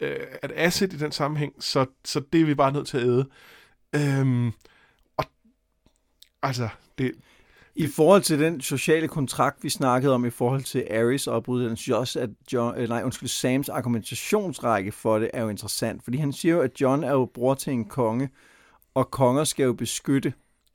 øh, 0.00 0.26
et 0.44 0.52
asset 0.54 0.92
i 0.92 0.98
den 0.98 1.12
sammenhæng, 1.12 1.52
så, 1.60 1.86
så 2.04 2.20
det 2.32 2.40
er 2.40 2.44
vi 2.44 2.54
bare 2.54 2.72
nødt 2.72 2.86
til 2.86 2.98
at 2.98 3.04
æde. 3.04 3.28
Øhm, 3.94 4.52
og 5.16 5.24
altså, 6.42 6.68
det, 6.98 7.12
I 7.74 7.86
forhold 7.86 8.22
til 8.22 8.38
den 8.38 8.60
sociale 8.60 9.08
kontrakt, 9.08 9.64
vi 9.64 9.68
snakkede 9.68 10.14
om 10.14 10.24
i 10.24 10.30
forhold 10.30 10.62
til 10.62 10.86
Aris 10.90 11.26
og 11.26 11.44
Bryderen 11.44 11.74
Josh, 11.74 12.16
at 12.18 12.30
John, 12.52 12.78
øh, 12.78 12.88
nej, 12.88 13.02
undskyld, 13.04 13.28
Sams 13.28 13.68
argumentationsrække 13.68 14.92
for 14.92 15.18
det 15.18 15.30
er 15.34 15.42
jo 15.42 15.48
interessant, 15.48 16.04
fordi 16.04 16.18
han 16.18 16.32
siger 16.32 16.54
jo, 16.54 16.60
at 16.60 16.80
John 16.80 17.04
er 17.04 17.12
jo 17.12 17.30
bror 17.34 17.54
til 17.54 17.72
en 17.72 17.84
konge, 17.84 18.30
og 18.94 19.10
konger 19.10 19.44
skal 19.44 19.64
jo 19.64 19.72
beskytte 19.72 20.32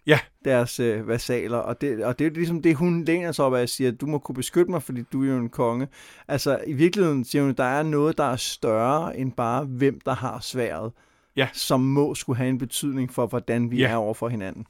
Ja. 0.08 0.20
deres 0.46 0.80
øh, 0.80 1.08
vasaler, 1.08 1.58
og 1.58 1.82
det, 1.82 2.04
og 2.06 2.20
det 2.20 2.28
er 2.28 2.32
ligesom 2.32 2.62
det, 2.62 2.76
hun 2.76 3.04
læner 3.04 3.32
sig 3.32 3.46
op 3.46 3.54
af 3.54 3.62
og 3.62 3.70
siger, 3.70 3.92
at 3.92 4.02
du 4.02 4.06
må 4.06 4.18
kunne 4.20 4.36
beskytte 4.36 4.72
mig, 4.72 4.84
fordi 4.84 5.02
du 5.14 5.24
er 5.24 5.28
jo 5.28 5.38
en 5.38 5.50
konge. 5.50 5.88
Altså, 6.28 6.60
i 6.68 6.74
virkeligheden 6.74 7.26
siger 7.26 7.44
hun, 7.44 7.54
der 7.54 7.64
er 7.64 7.84
noget, 7.84 8.18
der 8.18 8.24
er 8.24 8.36
større 8.36 9.18
end 9.18 9.32
bare, 9.32 9.66
hvem 9.66 10.00
der 10.06 10.14
har 10.16 10.40
sværet, 10.40 10.92
Ja. 11.36 11.48
som 11.54 11.80
må 11.82 12.16
skulle 12.16 12.38
have 12.38 12.50
en 12.50 12.58
betydning 12.58 13.14
for, 13.14 13.28
hvordan 13.28 13.72
vi 13.72 13.78
Ja. 13.78 13.90
er 13.90 13.96
over 13.96 14.14
for 14.14 14.30
hinanden. 14.30 14.66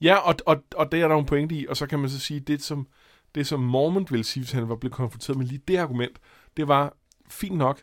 Ja, 0.00 0.16
og, 0.16 0.34
og, 0.46 0.62
og 0.76 0.92
det 0.92 1.02
er 1.02 1.08
der 1.08 1.16
en 1.16 1.26
pointe 1.26 1.54
i, 1.54 1.66
og 1.66 1.76
så 1.76 1.86
kan 1.86 1.98
man 1.98 2.08
så 2.10 2.18
sige, 2.20 2.40
det 2.40 2.62
som, 2.62 2.86
det 3.34 3.46
som 3.46 3.60
Mormont 3.60 4.10
ville 4.12 4.24
sige, 4.24 4.42
hvis 4.42 4.52
han 4.52 4.68
var 4.68 4.76
blevet 4.76 4.94
konfronteret 4.94 5.38
med 5.38 5.46
lige 5.46 5.60
det 5.68 5.76
argument, 5.76 6.18
det 6.56 6.68
var, 6.68 6.96
fint 7.28 7.56
nok, 7.56 7.80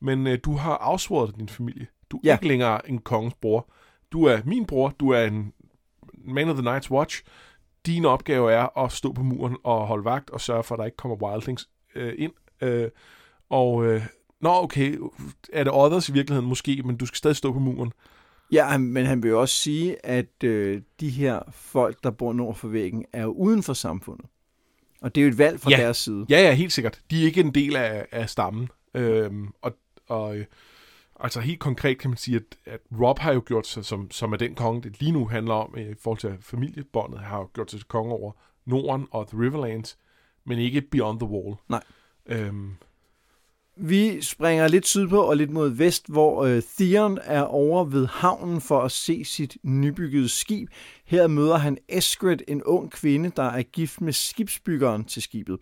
men 0.00 0.26
øh, 0.26 0.38
du 0.44 0.52
har 0.56 0.76
afsvoret 0.76 1.36
din 1.36 1.48
familie. 1.48 1.86
Du 2.10 2.16
er 2.16 2.20
ja. 2.24 2.34
ikke 2.34 2.48
længere 2.48 2.88
en 2.90 2.98
kongens 2.98 3.34
bror. 3.34 3.70
Du 4.12 4.24
er 4.24 4.40
min 4.44 4.66
bror, 4.66 4.88
du 5.00 5.10
er 5.10 5.22
en 5.24 5.52
man 6.26 6.48
of 6.48 6.56
the 6.56 6.76
night's 6.76 6.90
watch. 6.90 7.22
Din 7.86 8.04
opgave 8.04 8.52
er 8.52 8.78
at 8.84 8.92
stå 8.92 9.12
på 9.12 9.22
muren 9.22 9.56
og 9.64 9.86
holde 9.86 10.04
vagt 10.04 10.30
og 10.30 10.40
sørge 10.40 10.62
for, 10.64 10.74
at 10.74 10.78
der 10.78 10.84
ikke 10.84 10.96
kommer 10.96 11.16
wildlings 11.22 11.68
øh, 11.94 12.14
ind. 12.18 12.32
Øh, 12.62 12.88
og, 13.50 13.86
øh, 13.86 14.02
nå 14.40 14.50
okay, 14.62 14.98
er 15.52 15.64
det 15.64 15.72
others 15.72 16.08
i 16.08 16.12
virkeligheden 16.12 16.48
måske, 16.48 16.82
men 16.84 16.96
du 16.96 17.06
skal 17.06 17.16
stadig 17.16 17.36
stå 17.36 17.52
på 17.52 17.58
muren. 17.58 17.92
Ja, 18.52 18.78
men 18.78 19.06
han 19.06 19.22
vil 19.22 19.28
jo 19.28 19.40
også 19.40 19.54
sige, 19.54 20.06
at 20.06 20.44
øh, 20.44 20.82
de 21.00 21.10
her 21.10 21.40
folk, 21.52 21.96
der 22.02 22.10
bor 22.10 22.32
nord 22.32 22.54
for 22.54 22.68
væggen, 22.68 23.04
er 23.12 23.22
jo 23.22 23.30
uden 23.32 23.62
for 23.62 23.72
samfundet. 23.72 24.26
Og 25.02 25.14
det 25.14 25.20
er 25.20 25.24
jo 25.24 25.28
et 25.30 25.38
valg 25.38 25.60
fra 25.60 25.70
Ja. 25.70 25.76
deres 25.76 25.96
side. 25.96 26.26
Ja, 26.30 26.42
ja, 26.42 26.52
helt 26.52 26.72
sikkert. 26.72 27.00
De 27.10 27.22
er 27.22 27.26
ikke 27.26 27.40
en 27.40 27.54
del 27.54 27.76
af, 27.76 28.06
af 28.12 28.30
stammen. 28.30 28.68
Øhm, 28.94 29.48
og, 29.62 29.72
og 30.08 30.36
øh, 30.36 30.44
altså 31.20 31.40
helt 31.40 31.60
konkret 31.60 31.98
kan 31.98 32.10
man 32.10 32.16
sige, 32.16 32.36
at, 32.36 32.72
at 32.72 32.80
Rob 33.00 33.18
har 33.18 33.32
jo 33.32 33.42
gjort 33.46 33.66
sig, 33.66 33.84
som, 33.84 34.10
som 34.10 34.32
er 34.32 34.36
den 34.36 34.54
konge, 34.54 34.82
det 34.82 35.00
lige 35.00 35.12
nu 35.12 35.26
handler 35.26 35.54
om 35.54 35.74
øh, 35.78 35.90
i 35.90 35.94
forhold 36.02 36.18
til 36.18 36.36
familiebåndet, 36.40 37.20
har 37.20 37.38
jo 37.38 37.48
gjort 37.54 37.70
sig 37.70 37.80
til 37.80 37.88
konge 37.88 38.12
over 38.12 38.32
Norden 38.66 39.06
og 39.10 39.28
The 39.28 39.38
Riverlands, 39.40 39.98
men 40.44 40.58
ikke 40.58 40.80
Beyond 40.80 41.20
the 41.20 41.28
Wall. 41.28 41.56
Nej. 41.68 41.82
Øhm, 42.26 42.70
Vi 43.78 44.22
springer 44.22 44.68
lidt 44.68 44.86
sydpå 44.86 45.20
og 45.22 45.36
lidt 45.36 45.50
mod 45.50 45.68
vest, 45.68 46.08
hvor 46.08 46.44
øh, 46.44 46.62
Theon 46.78 47.18
er 47.24 47.42
over 47.42 47.84
ved 47.84 48.06
havnen 48.06 48.60
for 48.60 48.80
at 48.80 48.92
se 48.92 49.24
sit 49.24 49.56
nybyggede 49.62 50.28
skib. 50.28 50.68
Her 51.04 51.26
møder 51.26 51.56
han 51.56 51.78
Eskrid, 51.88 52.38
en 52.48 52.62
ung 52.62 52.90
kvinde, 52.90 53.32
der 53.36 53.42
er 53.42 53.62
gift 53.62 54.00
med 54.00 54.12
skibsbyggeren 54.12 55.04
til 55.04 55.22
skibet. 55.22 55.58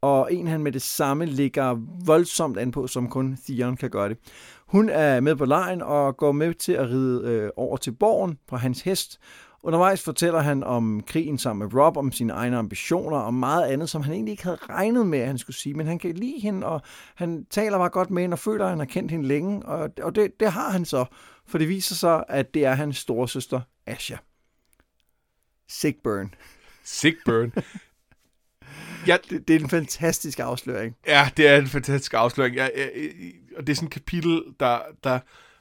Og 0.00 0.34
en 0.34 0.46
han 0.46 0.62
med 0.62 0.72
det 0.72 0.82
samme 0.82 1.26
ligger 1.26 1.80
voldsomt 2.06 2.58
an 2.58 2.70
på, 2.70 2.86
som 2.86 3.08
kun 3.08 3.38
Theon 3.46 3.76
kan 3.76 3.90
gøre 3.90 4.08
det. 4.08 4.18
Hun 4.66 4.88
er 4.88 5.20
med 5.20 5.36
på 5.36 5.44
lejen 5.44 5.82
og 5.82 6.16
går 6.16 6.32
med 6.32 6.54
til 6.54 6.72
at 6.72 6.88
ride 6.88 7.22
øh, 7.24 7.50
over 7.56 7.76
til 7.76 7.92
borgen 7.92 8.38
på 8.48 8.56
hans 8.56 8.80
hest. 8.80 9.20
Undervejs 9.62 10.02
fortæller 10.02 10.40
han 10.40 10.62
om 10.62 11.02
krigen 11.06 11.38
sammen 11.38 11.68
med 11.68 11.80
Rob, 11.80 11.96
om 11.96 12.12
sine 12.12 12.32
egne 12.32 12.56
ambitioner 12.56 13.16
og 13.16 13.34
meget 13.34 13.66
andet, 13.66 13.90
som 13.90 14.02
han 14.02 14.12
egentlig 14.12 14.32
ikke 14.32 14.44
havde 14.44 14.58
regnet 14.68 15.06
med, 15.06 15.18
at 15.18 15.26
han 15.26 15.38
skulle 15.38 15.56
sige. 15.56 15.74
Men 15.74 15.86
han 15.86 15.98
kan 15.98 16.14
lide 16.14 16.40
hende, 16.40 16.66
og 16.66 16.80
han 17.14 17.46
taler 17.50 17.78
bare 17.78 17.88
godt 17.88 18.10
med 18.10 18.22
hende 18.22 18.34
og 18.34 18.38
føler, 18.38 18.64
at 18.64 18.70
han 18.70 18.78
har 18.78 18.86
kendt 18.86 19.10
hende 19.10 19.28
længe. 19.28 19.66
Og, 19.66 19.90
og 20.02 20.14
det, 20.14 20.40
det 20.40 20.52
har 20.52 20.70
han 20.70 20.84
så, 20.84 21.04
for 21.46 21.58
det 21.58 21.68
viser 21.68 21.94
sig, 21.94 22.24
at 22.28 22.54
det 22.54 22.64
er 22.64 22.74
hans 22.74 22.96
storesøster 22.96 23.60
Asha. 23.86 24.16
Sigburn. 25.68 26.34
Sigburn. 26.84 27.52
ja, 29.08 29.16
Det, 29.30 29.48
det 29.48 29.56
er 29.56 29.60
en 29.60 29.68
fantastisk 29.68 30.38
afsløring. 30.38 30.96
Ja, 31.06 31.30
det 31.36 31.48
er 31.48 31.56
en 31.56 31.66
fantastisk 31.66 32.14
afsløring. 32.14 32.56
Jeg, 32.56 32.70
jeg, 32.76 32.90
og 33.56 33.66
det 33.66 33.72
er 33.72 33.76
sådan 33.76 33.86
et 33.86 33.92
kapitel, 33.92 34.42
der, 34.60 34.78
der 35.04 35.18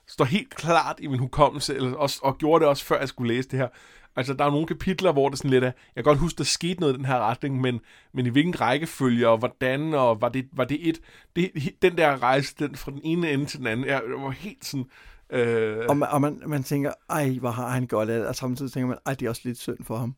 står 0.07 0.25
helt 0.25 0.55
klart 0.55 0.99
i 0.99 1.07
min 1.07 1.19
hukommelse, 1.19 1.75
eller 1.75 1.95
også, 1.95 2.19
og 2.23 2.37
gjorde 2.37 2.61
det 2.61 2.69
også, 2.69 2.85
før 2.85 2.99
jeg 2.99 3.07
skulle 3.07 3.33
læse 3.33 3.49
det 3.49 3.59
her. 3.59 3.67
Altså, 4.15 4.33
der 4.33 4.45
er 4.45 4.51
nogle 4.51 4.67
kapitler, 4.67 5.11
hvor 5.11 5.29
det 5.29 5.37
sådan 5.37 5.51
lidt 5.51 5.63
er, 5.63 5.71
jeg 5.95 6.03
kan 6.03 6.03
godt 6.03 6.17
huske, 6.17 6.37
der 6.37 6.43
skete 6.43 6.79
noget 6.79 6.93
i 6.93 6.97
den 6.97 7.05
her 7.05 7.19
retning, 7.19 7.61
men, 7.61 7.79
men 8.13 8.25
i 8.25 8.29
hvilken 8.29 8.61
rækkefølge, 8.61 9.29
og 9.29 9.37
hvordan, 9.37 9.93
og 9.93 10.21
var 10.21 10.29
det, 10.29 10.45
var 10.53 10.65
det 10.65 10.89
et... 10.89 10.99
Det, 11.35 11.51
den 11.81 11.97
der 11.97 12.23
rejse, 12.23 12.55
den 12.59 12.75
fra 12.75 12.91
den 12.91 13.01
ene 13.03 13.31
ende 13.31 13.45
til 13.45 13.59
den 13.59 13.67
anden, 13.67 13.85
jeg, 13.85 14.01
jeg 14.09 14.23
var 14.23 14.29
helt 14.29 14.65
sådan... 14.65 14.85
Øh, 15.29 15.85
Og, 15.89 15.97
man, 15.97 16.09
og 16.09 16.21
man, 16.21 16.41
man 16.45 16.63
tænker, 16.63 16.91
ej, 17.09 17.37
hvor 17.39 17.51
har 17.51 17.69
han 17.69 17.87
godt 17.87 18.09
af 18.09 18.19
det, 18.19 18.27
og 18.27 18.35
samtidig 18.35 18.71
tænker 18.71 18.87
man, 18.87 18.97
ej, 19.05 19.13
det 19.13 19.25
er 19.25 19.29
også 19.29 19.41
lidt 19.45 19.57
synd 19.57 19.77
for 19.83 19.97
ham. 19.97 20.15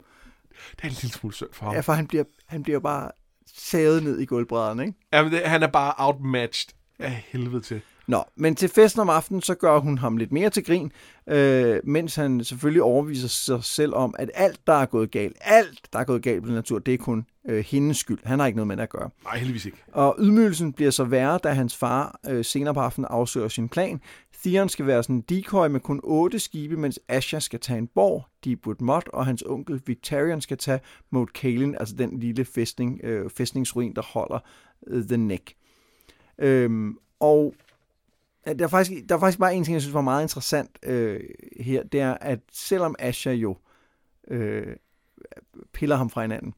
det 0.72 0.84
er 0.84 0.88
en 0.88 0.94
lille 1.02 1.14
smule 1.14 1.36
synd 1.36 1.50
for 1.54 1.66
ham. 1.66 1.76
Ja, 1.76 1.80
for 1.80 1.94
han 1.94 2.08
bliver, 2.08 2.24
han 2.46 2.64
bliver 2.64 2.80
bare 2.80 3.12
savet 3.56 4.04
ned 4.04 4.20
i 4.20 4.26
gulvbrædderne, 4.26 4.86
ikke? 4.86 4.98
Ja, 5.14 5.24
men 5.24 5.32
det, 5.32 5.42
han 5.42 5.64
er 5.64 5.68
bare 5.68 5.94
outmatched 5.98 6.74
af 7.00 7.26
helvede 7.28 7.62
til. 7.62 7.82
Nå, 8.08 8.24
men 8.36 8.56
til 8.56 8.70
festen 8.70 9.02
om 9.02 9.10
aftenen, 9.10 9.42
så 9.42 9.56
gør 9.56 9.80
hun 9.80 9.98
ham 9.98 10.18
lidt 10.18 10.32
mere 10.32 10.50
til 10.50 10.66
grin, 10.66 10.92
øh, 11.28 11.80
mens 11.84 12.16
han 12.16 12.44
selvfølgelig 12.44 12.84
overviser 12.84 13.28
sig 13.28 13.64
selv 13.64 13.94
om, 13.94 14.16
at 14.20 14.32
alt, 14.34 14.68
der 14.68 14.74
er 14.74 14.86
gået 14.86 15.12
galt, 15.12 15.38
alt, 15.42 15.88
der 15.94 16.00
er 16.00 16.04
gået 16.04 16.22
galt 16.22 16.44
på 16.44 16.50
natur, 16.50 16.80
det 16.80 16.94
er 16.94 16.98
kun 16.98 17.26
øh, 17.50 17.66
hendes 17.68 17.98
skyld. 17.98 18.20
Han 18.24 18.40
har 18.40 18.46
ikke 18.46 18.56
noget 18.58 18.68
med 18.68 18.78
det 18.78 18.84
at 18.84 18.90
gøre. 18.90 19.10
Nej, 19.24 19.38
heldigvis 19.38 19.66
ikke. 19.66 19.78
Og 19.92 20.16
ydmygelsen 20.20 20.74
bliver 20.74 20.92
så 20.92 21.04
værre, 21.04 21.40
da 21.44 21.50
hans 21.50 21.76
far 21.76 22.20
øh, 22.30 22.46
senere 22.46 22.74
på 22.74 22.80
aftenen 22.80 23.08
afsøger 23.10 23.48
sin 23.48 23.70
plan. 23.70 24.02
Theon 24.44 24.70
skal 24.70 24.88
være 24.88 25.04
sådan 25.04 25.16
en 25.16 25.22
decoy 25.22 25.68
med 25.68 25.80
kun 25.80 26.00
otte 26.04 26.40
skibe, 26.40 26.78
mens 26.78 27.00
Asha 27.08 27.40
skal 27.40 27.60
tage 27.60 27.78
en 27.78 27.88
borg, 27.88 28.26
Deepwood 28.46 28.76
Mott, 28.80 29.10
og 29.14 29.26
hans 29.26 29.44
onkel 29.46 29.82
Victorian 29.86 30.42
skal 30.42 30.58
tage 30.58 30.80
Moat 31.12 31.30
Cailin, 31.30 31.76
altså 31.80 31.96
den 31.96 32.20
lille 32.20 32.46
fæstning, 32.46 33.00
øh, 33.04 33.30
fæstningsruin, 33.30 33.96
der 33.96 34.02
holder 34.02 34.40
øh, 34.88 35.04
The 35.04 35.18
Neck. 35.18 35.54
Øhm, 36.40 36.98
og 37.20 37.56
ja, 38.48 38.54
der 38.54 38.66
er, 38.66 38.70
faktisk, 38.70 39.10
der 39.10 39.16
er 39.16 39.20
faktisk 39.20 39.40
bare 39.40 39.56
en 39.56 39.64
ting, 39.64 39.74
jeg 39.74 39.82
synes 39.82 39.94
var 39.94 40.02
meget 40.02 40.24
interessant 40.24 40.78
øh, 40.84 41.20
her, 41.60 41.84
det 41.84 42.00
er, 42.00 42.14
at 42.14 42.40
selvom 42.52 42.96
Asha 43.00 43.32
jo 43.32 43.58
øh, 44.28 44.76
piller 45.74 45.96
ham 45.96 46.10
fra 46.10 46.22
hinanden, 46.22 46.54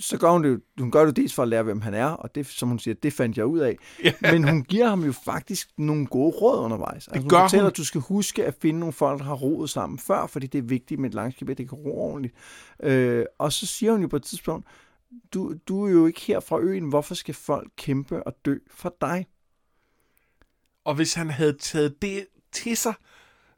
så 0.00 0.18
gør 0.18 0.30
hun 0.30 0.44
det 0.44 0.50
jo, 0.50 0.60
hun 0.78 0.90
gør 0.90 1.04
det 1.04 1.16
dels 1.16 1.34
for 1.34 1.42
at 1.42 1.48
lære, 1.48 1.62
hvem 1.62 1.80
han 1.80 1.94
er, 1.94 2.06
og 2.06 2.34
det, 2.34 2.46
som 2.46 2.68
hun 2.68 2.78
siger, 2.78 2.94
det 2.94 3.12
fandt 3.12 3.36
jeg 3.36 3.46
ud 3.46 3.58
af. 3.58 3.76
Ja. 4.04 4.12
Men 4.20 4.48
hun 4.48 4.62
giver 4.62 4.88
ham 4.88 5.04
jo 5.04 5.12
faktisk 5.12 5.70
nogle 5.78 6.06
gode 6.06 6.30
råd 6.30 6.64
undervejs. 6.64 7.08
Altså, 7.08 7.28
gør 7.28 7.36
hun 7.36 7.44
fortæller, 7.44 7.64
hun. 7.64 7.70
at 7.70 7.76
du 7.76 7.84
skal 7.84 8.00
huske 8.00 8.44
at 8.44 8.54
finde 8.54 8.80
nogle 8.80 8.92
folk, 8.92 9.18
der 9.18 9.24
har 9.24 9.34
roet 9.34 9.70
sammen 9.70 9.98
før, 9.98 10.26
fordi 10.26 10.46
det 10.46 10.58
er 10.58 10.62
vigtigt 10.62 11.00
med 11.00 11.10
et 11.10 11.14
langskib, 11.14 11.48
at 11.48 11.58
det 11.58 11.68
kan 11.68 11.78
ro 11.78 12.00
ordentligt. 12.00 12.34
Øh, 12.82 13.24
og 13.38 13.52
så 13.52 13.66
siger 13.66 13.92
hun 13.92 14.00
jo 14.00 14.08
på 14.08 14.16
et 14.16 14.22
tidspunkt, 14.22 14.66
du, 15.34 15.54
du 15.68 15.86
er 15.86 15.90
jo 15.90 16.06
ikke 16.06 16.20
her 16.20 16.40
fra 16.40 16.60
øen, 16.60 16.88
hvorfor 16.88 17.14
skal 17.14 17.34
folk 17.34 17.70
kæmpe 17.76 18.22
og 18.22 18.34
dø 18.44 18.58
for 18.70 18.96
dig? 19.00 19.26
Og 20.84 20.94
hvis 20.94 21.14
han 21.14 21.30
havde 21.30 21.52
taget 21.52 22.02
det 22.02 22.26
til 22.52 22.76
sig, 22.76 22.94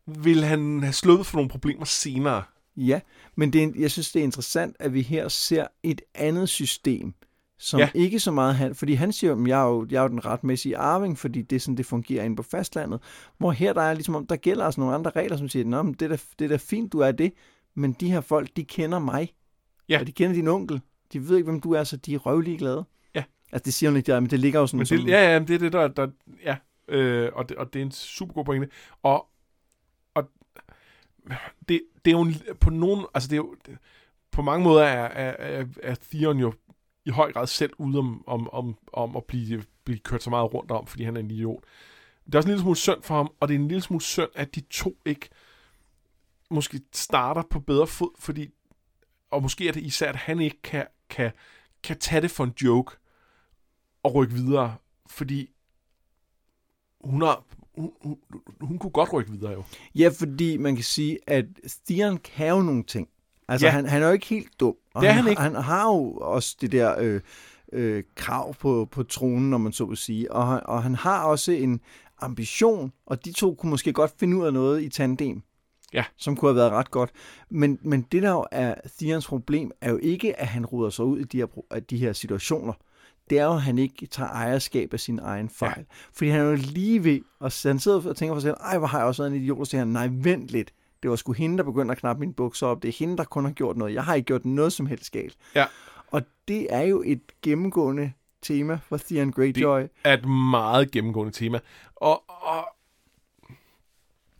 ville 0.06 0.46
han 0.46 0.82
have 0.82 0.92
sluppet 0.92 1.26
for 1.26 1.36
nogle 1.36 1.50
problemer 1.50 1.84
senere. 1.84 2.42
Ja, 2.76 3.00
men 3.34 3.52
det 3.52 3.62
er, 3.62 3.72
jeg 3.76 3.90
synes, 3.90 4.12
det 4.12 4.20
er 4.20 4.24
interessant, 4.24 4.76
at 4.78 4.94
vi 4.94 5.02
her 5.02 5.28
ser 5.28 5.66
et 5.82 6.00
andet 6.14 6.48
system, 6.48 7.14
som 7.58 7.80
Ja. 7.80 7.90
ikke 7.94 8.20
så 8.20 8.30
meget 8.30 8.54
han, 8.54 8.74
fordi 8.74 8.92
han 8.94 9.12
siger, 9.12 9.32
at 9.32 9.48
jeg 9.48 9.62
er, 9.62 9.68
jo, 9.68 9.86
jeg 9.90 9.98
er 9.98 10.02
jo 10.02 10.08
den 10.08 10.24
retmæssige 10.24 10.76
arving, 10.76 11.18
fordi 11.18 11.42
det 11.42 11.56
er 11.56 11.60
sådan, 11.60 11.76
det 11.76 11.86
fungerer 11.86 12.24
inde 12.24 12.36
på 12.36 12.42
fastlandet. 12.42 13.00
Hvor 13.38 13.52
her 13.52 13.72
der 13.72 13.82
er 13.82 13.94
ligesom 13.94 14.14
om, 14.14 14.26
der 14.26 14.36
gælder 14.36 14.64
altså 14.64 14.80
nogle 14.80 14.94
andre 14.94 15.10
regler, 15.10 15.36
som 15.36 15.48
siger, 15.48 15.82
men 15.82 15.92
det 15.92 16.02
er, 16.02 16.08
da, 16.08 16.18
det 16.38 16.44
er 16.44 16.48
da 16.48 16.56
fint, 16.56 16.92
du 16.92 16.98
er 16.98 17.12
det, 17.12 17.32
men 17.74 17.92
de 17.92 18.10
her 18.10 18.20
folk, 18.20 18.56
de 18.56 18.64
kender 18.64 18.98
mig. 18.98 19.34
Ja. 19.88 20.00
Og 20.00 20.06
de 20.06 20.12
kender 20.12 20.34
din 20.34 20.48
onkel. 20.48 20.80
De 21.12 21.28
ved 21.28 21.36
ikke, 21.36 21.50
hvem 21.50 21.60
du 21.60 21.72
er, 21.72 21.84
så 21.84 21.96
de 21.96 22.14
er 22.14 22.18
røvlige 22.18 22.58
glade. 22.58 22.84
Ja. 23.14 23.24
Altså, 23.52 23.64
det 23.64 23.74
siger 23.74 23.90
hun 23.90 23.96
ikke 23.96 24.20
men 24.20 24.30
det 24.30 24.40
ligger 24.40 24.60
jo 24.60 24.66
sådan 24.66 24.78
Men 24.78 25.06
det, 25.06 25.12
ja, 25.12 25.32
ja, 25.32 25.38
det 25.38 25.54
er 25.54 25.58
det, 25.58 25.72
der... 25.72 25.88
der 25.88 26.08
ja, 26.44 26.56
øh, 26.88 27.30
og, 27.34 27.48
det, 27.48 27.56
og 27.56 27.72
det 27.72 27.78
er 27.78 27.86
en 27.86 27.92
super 27.92 28.34
god 28.34 28.44
pointe. 28.44 28.68
Og, 29.02 29.28
og 30.14 30.30
det, 31.68 31.82
det 32.04 32.10
er 32.10 32.12
jo 32.12 32.20
en, 32.20 32.34
på 32.60 32.70
nogen... 32.70 33.06
Altså, 33.14 33.28
det 33.28 33.34
er 33.34 33.36
jo... 33.36 33.54
Det, 33.66 33.78
på 34.32 34.42
mange 34.42 34.64
måder 34.64 34.82
er, 34.82 35.08
er, 35.08 35.60
er, 35.60 35.64
er 35.82 35.94
Theon 35.94 36.38
jo 36.38 36.52
i 37.04 37.10
høj 37.10 37.32
grad 37.32 37.46
selv 37.46 37.72
ude 37.78 37.98
om, 37.98 38.28
om, 38.28 38.50
om, 38.50 38.78
om 38.92 39.16
at 39.16 39.24
blive, 39.24 39.64
blive 39.84 39.98
kørt 39.98 40.22
så 40.22 40.30
meget 40.30 40.54
rundt 40.54 40.70
om, 40.70 40.86
fordi 40.86 41.04
han 41.04 41.16
er 41.16 41.20
en 41.20 41.30
idiot. 41.30 41.64
Det 42.26 42.34
er 42.34 42.38
også 42.38 42.48
en 42.48 42.50
lille 42.50 42.62
smule 42.62 42.76
synd 42.76 43.02
for 43.02 43.14
ham, 43.14 43.32
og 43.40 43.48
det 43.48 43.54
er 43.54 43.58
en 43.58 43.68
lille 43.68 43.82
smule 43.82 44.02
synd, 44.02 44.28
at 44.34 44.54
de 44.54 44.60
to 44.60 44.96
ikke 45.06 45.28
måske 46.50 46.80
starter 46.92 47.42
på 47.50 47.60
bedre 47.60 47.86
fod, 47.86 48.10
fordi 48.18 48.50
og 49.30 49.42
måske 49.42 49.68
er 49.68 49.72
det 49.72 49.82
især, 49.82 50.08
at 50.08 50.16
han 50.16 50.40
ikke 50.40 50.62
kan, 50.62 50.86
kan, 51.12 51.30
kan 51.82 51.98
tage 51.98 52.20
det 52.20 52.30
for 52.30 52.44
en 52.44 52.52
joke 52.62 52.96
og 54.02 54.14
rykke 54.14 54.34
videre, 54.34 54.74
fordi 55.06 55.50
hun, 57.04 57.22
har, 57.22 57.44
hun, 57.74 57.92
hun, 58.02 58.18
hun 58.60 58.78
kunne 58.78 58.90
godt 58.90 59.12
rykke 59.12 59.30
videre 59.30 59.52
jo. 59.52 59.62
Ja, 59.94 60.10
fordi 60.18 60.56
man 60.56 60.74
kan 60.74 60.84
sige, 60.84 61.18
at 61.26 61.44
Theon 61.88 62.16
kan 62.18 62.48
jo 62.48 62.62
nogle 62.62 62.84
ting. 62.84 63.08
Altså, 63.48 63.66
Ja. 63.66 63.70
han, 63.72 63.86
han 63.86 64.02
er 64.02 64.06
jo 64.06 64.12
ikke 64.12 64.26
helt 64.26 64.60
dum. 64.60 64.76
Og 64.94 65.02
Det 65.02 65.08
er 65.08 65.12
han, 65.12 65.22
han 65.22 65.30
ikke. 65.30 65.42
Han 65.42 65.54
har 65.54 65.86
jo 65.88 66.12
også 66.12 66.56
det 66.60 66.72
der 66.72 66.94
øh, 66.98 67.20
øh, 67.72 68.04
krav 68.14 68.54
på, 68.54 68.88
på 68.90 69.02
tronen, 69.02 69.50
når 69.50 69.58
man 69.58 69.72
så 69.72 69.84
vil 69.84 69.96
sige. 69.96 70.32
Og, 70.32 70.60
og 70.64 70.82
han 70.82 70.94
har 70.94 71.24
også 71.24 71.52
en 71.52 71.80
ambition, 72.18 72.92
og 73.06 73.24
de 73.24 73.32
to 73.32 73.54
kunne 73.54 73.70
måske 73.70 73.92
godt 73.92 74.12
finde 74.18 74.36
ud 74.36 74.46
af 74.46 74.52
noget 74.52 74.82
i 74.82 74.88
tandem. 74.88 75.42
Ja. 75.92 76.04
Som 76.16 76.36
kunne 76.36 76.48
have 76.48 76.56
været 76.56 76.72
ret 76.72 76.90
godt. 76.90 77.10
Men, 77.50 77.78
men 77.82 78.02
det 78.12 78.22
der 78.22 78.30
jo 78.30 78.46
er 78.50 78.74
Theons 78.98 79.26
problem, 79.26 79.70
er 79.80 79.90
jo 79.90 79.98
ikke, 80.02 80.40
at 80.40 80.46
han 80.46 80.66
ruder 80.66 80.90
sig 80.90 81.04
ud 81.04 81.18
i 81.18 81.24
de 81.24 81.38
her, 81.38 81.46
af 81.70 81.84
de 81.84 81.96
her 81.96 82.12
situationer. 82.12 82.72
Det 83.30 83.38
er 83.38 83.44
jo, 83.44 83.52
at 83.52 83.62
han 83.62 83.78
ikke 83.78 84.06
tager 84.06 84.30
ejerskab 84.30 84.92
af 84.92 85.00
sin 85.00 85.18
egen 85.18 85.48
fejl. 85.48 85.78
Ja. 85.78 85.84
Fordi 86.12 86.30
han 86.30 86.40
er 86.40 86.44
jo 86.44 86.56
lige 86.56 87.04
ved, 87.04 87.20
og 87.40 87.52
han 87.64 87.78
sidder 87.78 88.08
og 88.08 88.16
tænker 88.16 88.34
for 88.34 88.40
sig 88.40 88.48
selv, 88.48 88.56
ej, 88.60 88.78
hvor 88.78 88.86
har 88.86 88.98
jeg 88.98 89.06
også 89.06 89.22
været 89.22 89.34
en 89.34 89.42
idiot, 89.42 89.58
og 89.58 89.66
siger 89.66 89.78
han, 89.78 89.88
nej, 89.88 90.08
vent 90.12 90.48
lidt. 90.48 90.72
Det 91.02 91.10
var 91.10 91.16
sgu 91.16 91.32
hende, 91.32 91.58
der 91.58 91.64
begyndte 91.64 91.92
at 91.92 91.98
knappe 91.98 92.20
mine 92.20 92.34
bukser 92.34 92.66
op. 92.66 92.82
Det 92.82 92.88
er 92.88 92.92
hende, 92.98 93.16
der 93.16 93.24
kun 93.24 93.44
har 93.44 93.52
gjort 93.52 93.76
noget. 93.76 93.94
Jeg 93.94 94.04
har 94.04 94.14
ikke 94.14 94.26
gjort 94.26 94.44
noget 94.44 94.72
som 94.72 94.86
helst 94.86 95.12
galt. 95.12 95.36
Ja. 95.54 95.64
Og 96.10 96.22
det 96.48 96.66
er 96.70 96.82
jo 96.82 97.02
et 97.06 97.22
gennemgående 97.42 98.12
tema 98.42 98.78
for 98.88 98.96
Theon 98.96 99.32
Greyjoy. 99.32 99.80
Det... 99.80 99.90
Er 100.04 100.12
et 100.12 100.28
meget 100.28 100.90
gennemgående 100.90 101.32
tema. 101.32 101.58
Og, 101.96 102.22
og, 102.28 102.66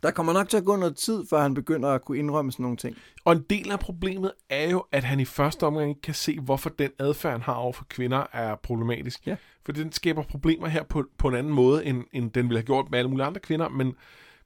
Der 0.03 0.11
kommer 0.11 0.33
nok 0.33 0.49
til 0.49 0.57
at 0.57 0.65
gå 0.65 0.75
noget 0.75 0.95
tid, 0.95 1.23
før 1.29 1.41
han 1.41 1.53
begynder 1.53 1.89
at 1.89 2.05
kunne 2.05 2.17
indrømme 2.17 2.51
sådan 2.51 2.63
nogle 2.63 2.77
ting. 2.77 2.95
og 3.25 3.33
en 3.33 3.43
del 3.49 3.71
af 3.71 3.79
problemet 3.79 4.31
er 4.49 4.69
jo, 4.69 4.85
at 4.91 5.03
han 5.03 5.19
i 5.19 5.25
første 5.25 5.63
omgang 5.63 5.89
ikke 5.89 6.01
kan 6.01 6.13
se, 6.13 6.39
hvorfor 6.39 6.69
den 6.69 6.91
adfærd, 6.99 7.31
han 7.31 7.41
har 7.41 7.53
over 7.53 7.73
for 7.73 7.85
kvinder, 7.89 8.25
er 8.33 8.55
problematisk. 8.55 9.27
Ja. 9.27 9.35
For 9.65 9.71
den 9.71 9.91
skaber 9.91 10.23
problemer 10.23 10.67
her 10.67 10.83
på, 10.83 11.05
på 11.17 11.27
en 11.27 11.35
anden 11.35 11.53
måde, 11.53 11.85
end, 11.85 12.03
end 12.13 12.31
den 12.31 12.45
ville 12.49 12.57
have 12.59 12.65
gjort 12.65 12.85
med 12.91 12.99
alle 12.99 13.09
mulige 13.09 13.25
andre 13.25 13.39
kvinder, 13.39 13.69
men, 13.69 13.93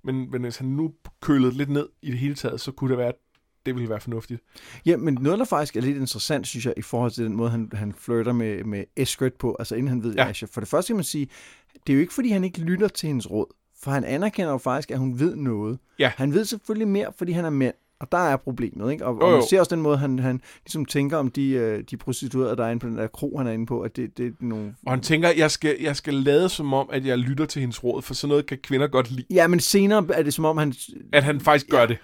men, 0.03 0.31
men 0.31 0.41
hvis 0.41 0.57
han 0.57 0.67
nu 0.67 0.93
kølede 1.21 1.51
lidt 1.51 1.69
ned 1.69 1.89
i 2.01 2.11
det 2.11 2.19
hele 2.19 2.35
taget, 2.35 2.61
så 2.61 2.71
kunne 2.71 2.89
det 2.89 2.97
være, 2.97 3.07
at 3.07 3.15
det 3.65 3.75
ville 3.75 3.89
være 3.89 3.99
fornuftigt. 3.99 4.41
Ja, 4.85 4.97
men 4.97 5.17
noget, 5.21 5.39
der 5.39 5.45
faktisk 5.45 5.75
er 5.75 5.81
lidt 5.81 5.97
interessant, 5.97 6.47
synes 6.47 6.65
jeg, 6.65 6.73
i 6.77 6.81
forhold 6.81 7.11
til 7.11 7.25
den 7.25 7.35
måde, 7.35 7.49
han, 7.49 7.69
han 7.73 7.93
flirter 7.93 8.33
med, 8.33 8.63
med 8.63 8.83
Eskrit 8.95 9.33
på, 9.33 9.55
altså 9.59 9.75
inden 9.75 9.87
han 9.87 10.03
ved 10.03 10.13
Ja. 10.15 10.29
Asha. 10.29 10.45
For 10.51 10.61
det 10.61 10.67
første 10.67 10.89
kan 10.89 10.95
man 10.95 11.03
sige, 11.03 11.27
det 11.87 11.93
er 11.93 11.97
jo 11.97 12.01
ikke, 12.01 12.13
fordi 12.13 12.29
han 12.29 12.43
ikke 12.43 12.61
lytter 12.61 12.87
til 12.87 13.07
hendes 13.07 13.31
råd. 13.31 13.53
For 13.83 13.91
han 13.91 14.03
anerkender 14.03 14.51
jo 14.51 14.57
faktisk, 14.57 14.91
at 14.91 14.99
hun 14.99 15.19
ved 15.19 15.35
noget. 15.35 15.79
Ja. 15.99 16.11
Han 16.15 16.33
ved 16.33 16.45
selvfølgelig 16.45 16.87
mere, 16.87 17.07
fordi 17.17 17.31
han 17.31 17.45
er 17.45 17.49
mand. 17.49 17.73
Og 17.99 18.11
der 18.11 18.17
er 18.17 18.37
problemet, 18.37 18.91
ikke? 18.91 19.05
Og, 19.05 19.13
Jo, 19.15 19.19
og 19.25 19.31
man 19.31 19.39
jo. 19.41 19.47
ser 19.49 19.59
også 19.59 19.75
den 19.75 19.83
måde, 19.83 19.97
han, 19.97 20.19
han 20.19 20.41
ligesom 20.65 20.85
tænker 20.85 21.17
om 21.17 21.31
de, 21.31 21.49
øh, 21.49 21.83
de 21.89 21.97
prostituerede, 21.97 22.55
der 22.55 22.65
er 22.65 22.69
inde 22.69 22.79
på 22.79 22.87
den 22.87 22.97
der 22.97 23.07
kro, 23.07 23.37
han 23.37 23.47
er 23.47 23.51
inde 23.51 23.65
på, 23.65 23.81
at 23.81 23.95
det, 23.95 24.17
det 24.17 24.25
er 24.27 24.31
nogle... 24.39 24.75
Og 24.85 24.91
han 24.91 25.01
tænker, 25.01 25.29
jeg 25.37 25.51
skal, 25.51 25.75
jeg 25.81 25.95
skal 25.95 26.13
lade 26.13 26.49
som 26.49 26.73
om, 26.73 26.89
at 26.93 27.05
jeg 27.05 27.17
lytter 27.17 27.45
til 27.45 27.59
hendes 27.59 27.83
råd, 27.83 28.01
for 28.01 28.13
sådan 28.13 28.29
noget 28.29 28.45
kan 28.45 28.57
kvinder 28.63 28.87
godt 28.87 29.11
lide. 29.11 29.25
Ja, 29.29 29.47
men 29.47 29.59
senere 29.59 30.05
er 30.13 30.23
det 30.23 30.33
som 30.33 30.45
om, 30.45 30.57
han... 30.57 30.73
At 31.13 31.23
han 31.23 31.39
faktisk 31.39 31.69
gør 31.69 31.79
Ja. 31.79 31.85
det. 31.85 31.97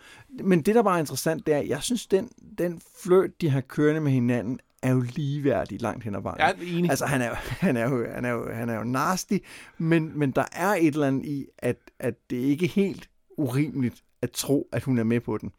Men 0.43 0.61
det, 0.61 0.76
der 0.76 0.84
bare 0.84 0.95
er 0.95 0.99
interessant, 0.99 1.45
det 1.45 1.53
er, 1.53 1.59
jeg 1.61 1.80
synes, 1.82 2.05
den, 2.07 2.30
den 2.57 2.82
flirt, 3.03 3.41
de 3.41 3.49
har 3.49 3.61
kørende 3.61 4.01
med 4.01 4.11
hinanden, 4.11 4.59
er 4.84 4.91
jo 4.91 5.03
ligeværdig 5.15 5.81
langt 5.81 6.03
hen 6.03 6.15
ad 6.15 6.21
vejen. 6.21 6.41
Er 6.41 6.53
enig. 6.77 6.89
Altså, 6.89 7.05
han 7.05 7.21
er 7.21 7.27
jo, 7.29 7.36
han 7.67 7.77
er 7.77 7.89
jo, 7.89 8.07
han 8.11 8.25
er 8.25 8.29
jo, 8.29 8.53
han 8.53 8.69
er 8.69 8.75
jo 8.75 8.84
nasty, 8.84 9.38
men, 9.77 10.19
men 10.19 10.31
der 10.31 10.45
er 10.51 10.67
et 10.73 10.88
eller 10.88 11.07
andet 11.07 11.25
i, 11.25 11.45
at, 11.57 11.77
at 11.99 12.13
det 12.29 12.38
ikke 12.38 12.65
er 12.65 12.69
helt 12.69 13.09
urimeligt 13.38 14.03
at 14.21 14.31
tro, 14.31 14.69
at 14.71 14.84
hun 14.84 14.97
er 14.97 15.03
med 15.03 15.19
på 15.19 15.38
den. 15.38 15.51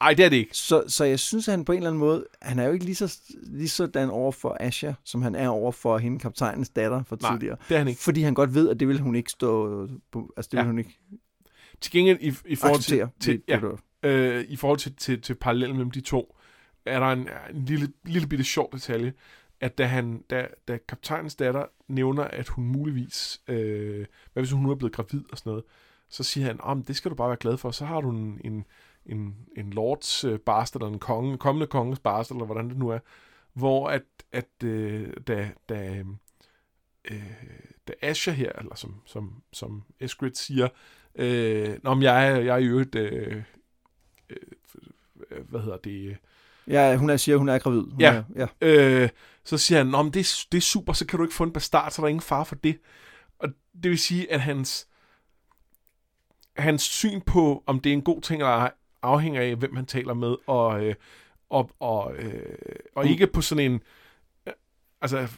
Ej, 0.00 0.14
det 0.14 0.24
er 0.24 0.28
det 0.28 0.36
ikke. 0.36 0.56
Så, 0.56 0.84
så 0.88 1.04
jeg 1.04 1.18
synes, 1.18 1.48
at 1.48 1.52
han 1.52 1.64
på 1.64 1.72
en 1.72 1.78
eller 1.78 1.90
anden 1.90 2.00
måde, 2.00 2.24
han 2.42 2.58
er 2.58 2.64
jo 2.66 2.72
ikke 2.72 2.84
lige, 2.84 2.94
så, 2.94 3.20
lige 3.42 3.68
sådan 3.68 4.10
over 4.10 4.32
for 4.32 4.56
Asha, 4.60 4.92
som 5.04 5.22
han 5.22 5.34
er 5.34 5.48
over 5.48 5.72
for 5.72 5.98
hende, 5.98 6.18
kaptajnens 6.18 6.68
datter 6.68 7.02
fra 7.02 7.16
Nej, 7.22 7.32
tidligere. 7.32 7.56
det 7.68 7.74
er 7.74 7.78
han 7.78 7.88
ikke. 7.88 8.00
Fordi 8.00 8.20
han 8.22 8.34
godt 8.34 8.54
ved, 8.54 8.68
at 8.68 8.80
det 8.80 8.88
vil 8.88 9.00
hun 9.00 9.14
ikke 9.14 9.30
stå 9.30 9.86
på, 10.12 10.32
altså 10.36 10.48
det 10.52 10.56
Ja. 10.58 10.62
vil 10.62 10.66
hun 10.70 10.78
ikke 10.78 10.98
Til 11.80 11.92
gengæld, 11.92 12.18
i, 12.20 12.34
i 12.46 12.54
forhold 12.54 12.80
til, 12.80 13.08
til, 13.20 13.42
ja, 13.48 13.60
øh, 14.02 14.44
i 14.48 14.56
forhold 14.56 14.78
til, 14.78 14.94
til, 14.96 15.20
til 15.22 15.34
parallellen 15.34 15.76
mellem 15.76 15.90
de 15.90 16.00
to, 16.00 16.36
er 16.86 17.00
der 17.00 17.06
en, 17.06 17.28
en 17.54 17.64
lille, 17.64 17.92
lille 18.04 18.28
bitte 18.28 18.44
sjov 18.44 18.72
detalje, 18.72 19.12
at 19.60 19.78
da, 19.78 19.84
han, 19.84 20.24
da, 20.30 20.46
da 20.68 20.78
kaptajnens 20.88 21.34
datter 21.34 21.66
nævner, 21.88 22.24
at 22.24 22.48
hun 22.48 22.64
muligvis, 22.64 23.40
øh, 23.48 24.06
hvad 24.32 24.42
hvis 24.42 24.52
hun 24.52 24.62
nu 24.62 24.70
er 24.70 24.74
blevet 24.74 24.94
gravid 24.94 25.22
og 25.32 25.38
sådan 25.38 25.50
noget, 25.50 25.64
så 26.08 26.22
siger 26.22 26.46
han, 26.46 26.60
om 26.60 26.82
det 26.82 26.96
skal 26.96 27.10
du 27.10 27.14
bare 27.16 27.28
være 27.28 27.36
glad 27.36 27.56
for, 27.56 27.70
så 27.70 27.84
har 27.84 28.00
du 28.00 28.10
en, 28.10 28.40
en, 28.44 28.64
en, 29.06 29.36
en 29.56 29.70
lords 29.70 30.24
øh, 30.24 30.38
bastard, 30.38 30.82
eller 30.82 30.92
en 30.92 30.98
konge, 30.98 31.38
kommende 31.38 31.66
konges 31.66 31.98
bastard, 31.98 32.36
eller 32.36 32.46
hvordan 32.46 32.68
det 32.70 32.78
nu 32.78 32.88
er, 32.88 32.98
hvor 33.52 33.88
at, 33.88 34.02
at 34.32 34.64
øh, 34.64 35.12
da, 35.26 35.50
da, 35.68 36.04
øh, 37.04 37.22
da 37.88 37.92
Asher 38.02 38.32
her, 38.32 38.52
eller 38.52 38.74
som, 38.74 39.02
som, 39.06 39.42
som 39.52 39.82
Eskrit 40.00 40.38
siger, 40.38 40.68
øh, 41.14 41.78
Nå, 41.82 41.94
men 41.94 42.02
jeg 42.02 42.44
jeg 42.44 42.54
er 42.54 42.58
i 42.58 42.66
øvrigt, 42.66 42.94
øh, 42.94 43.42
øh, 44.30 45.48
hvad 45.48 45.60
hedder 45.60 45.76
det, 45.76 46.08
øh, 46.10 46.16
Ja, 46.70 46.96
hun 46.96 47.10
er, 47.10 47.16
siger, 47.16 47.36
hun 47.36 47.48
er 47.48 47.58
gravid. 47.58 47.80
Hun 47.90 48.00
Ja. 48.00 48.22
Er, 48.36 48.46
ja. 48.62 48.68
Øh, 49.02 49.08
så 49.44 49.58
siger 49.58 49.78
han, 49.78 49.86
men 49.86 50.12
det, 50.12 50.20
er- 50.20 50.46
det 50.52 50.58
er 50.58 50.62
super, 50.62 50.92
så 50.92 51.06
kan 51.06 51.16
du 51.18 51.24
ikke 51.24 51.34
få 51.34 51.44
en 51.44 51.52
bastard, 51.52 51.90
så 51.90 52.02
er 52.02 52.04
der 52.04 52.08
ingen 52.08 52.20
far 52.22 52.44
for 52.44 52.54
det. 52.54 52.78
Og 53.38 53.48
det 53.82 53.90
vil 53.90 53.98
sige, 53.98 54.32
at 54.32 54.40
hans, 54.40 54.88
hans 56.56 56.82
syn 56.82 57.20
på, 57.20 57.62
om 57.66 57.80
det 57.80 57.90
er 57.90 57.94
en 57.94 58.02
god 58.02 58.20
ting 58.22 58.42
eller 58.42 58.52
ej, 58.52 58.72
afhænger 59.02 59.42
af, 59.42 59.56
hvem 59.56 59.76
han 59.76 59.86
taler 59.86 60.14
med, 60.14 60.36
og, 60.46 60.84
øh, 60.84 60.94
og, 61.50 61.70
og, 61.80 62.14
øh, 62.16 62.56
og 62.96 63.06
ikke 63.06 63.26
på 63.26 63.40
sådan 63.40 63.72
en... 63.72 63.80
Øh, 64.46 64.52
altså, 65.02 65.28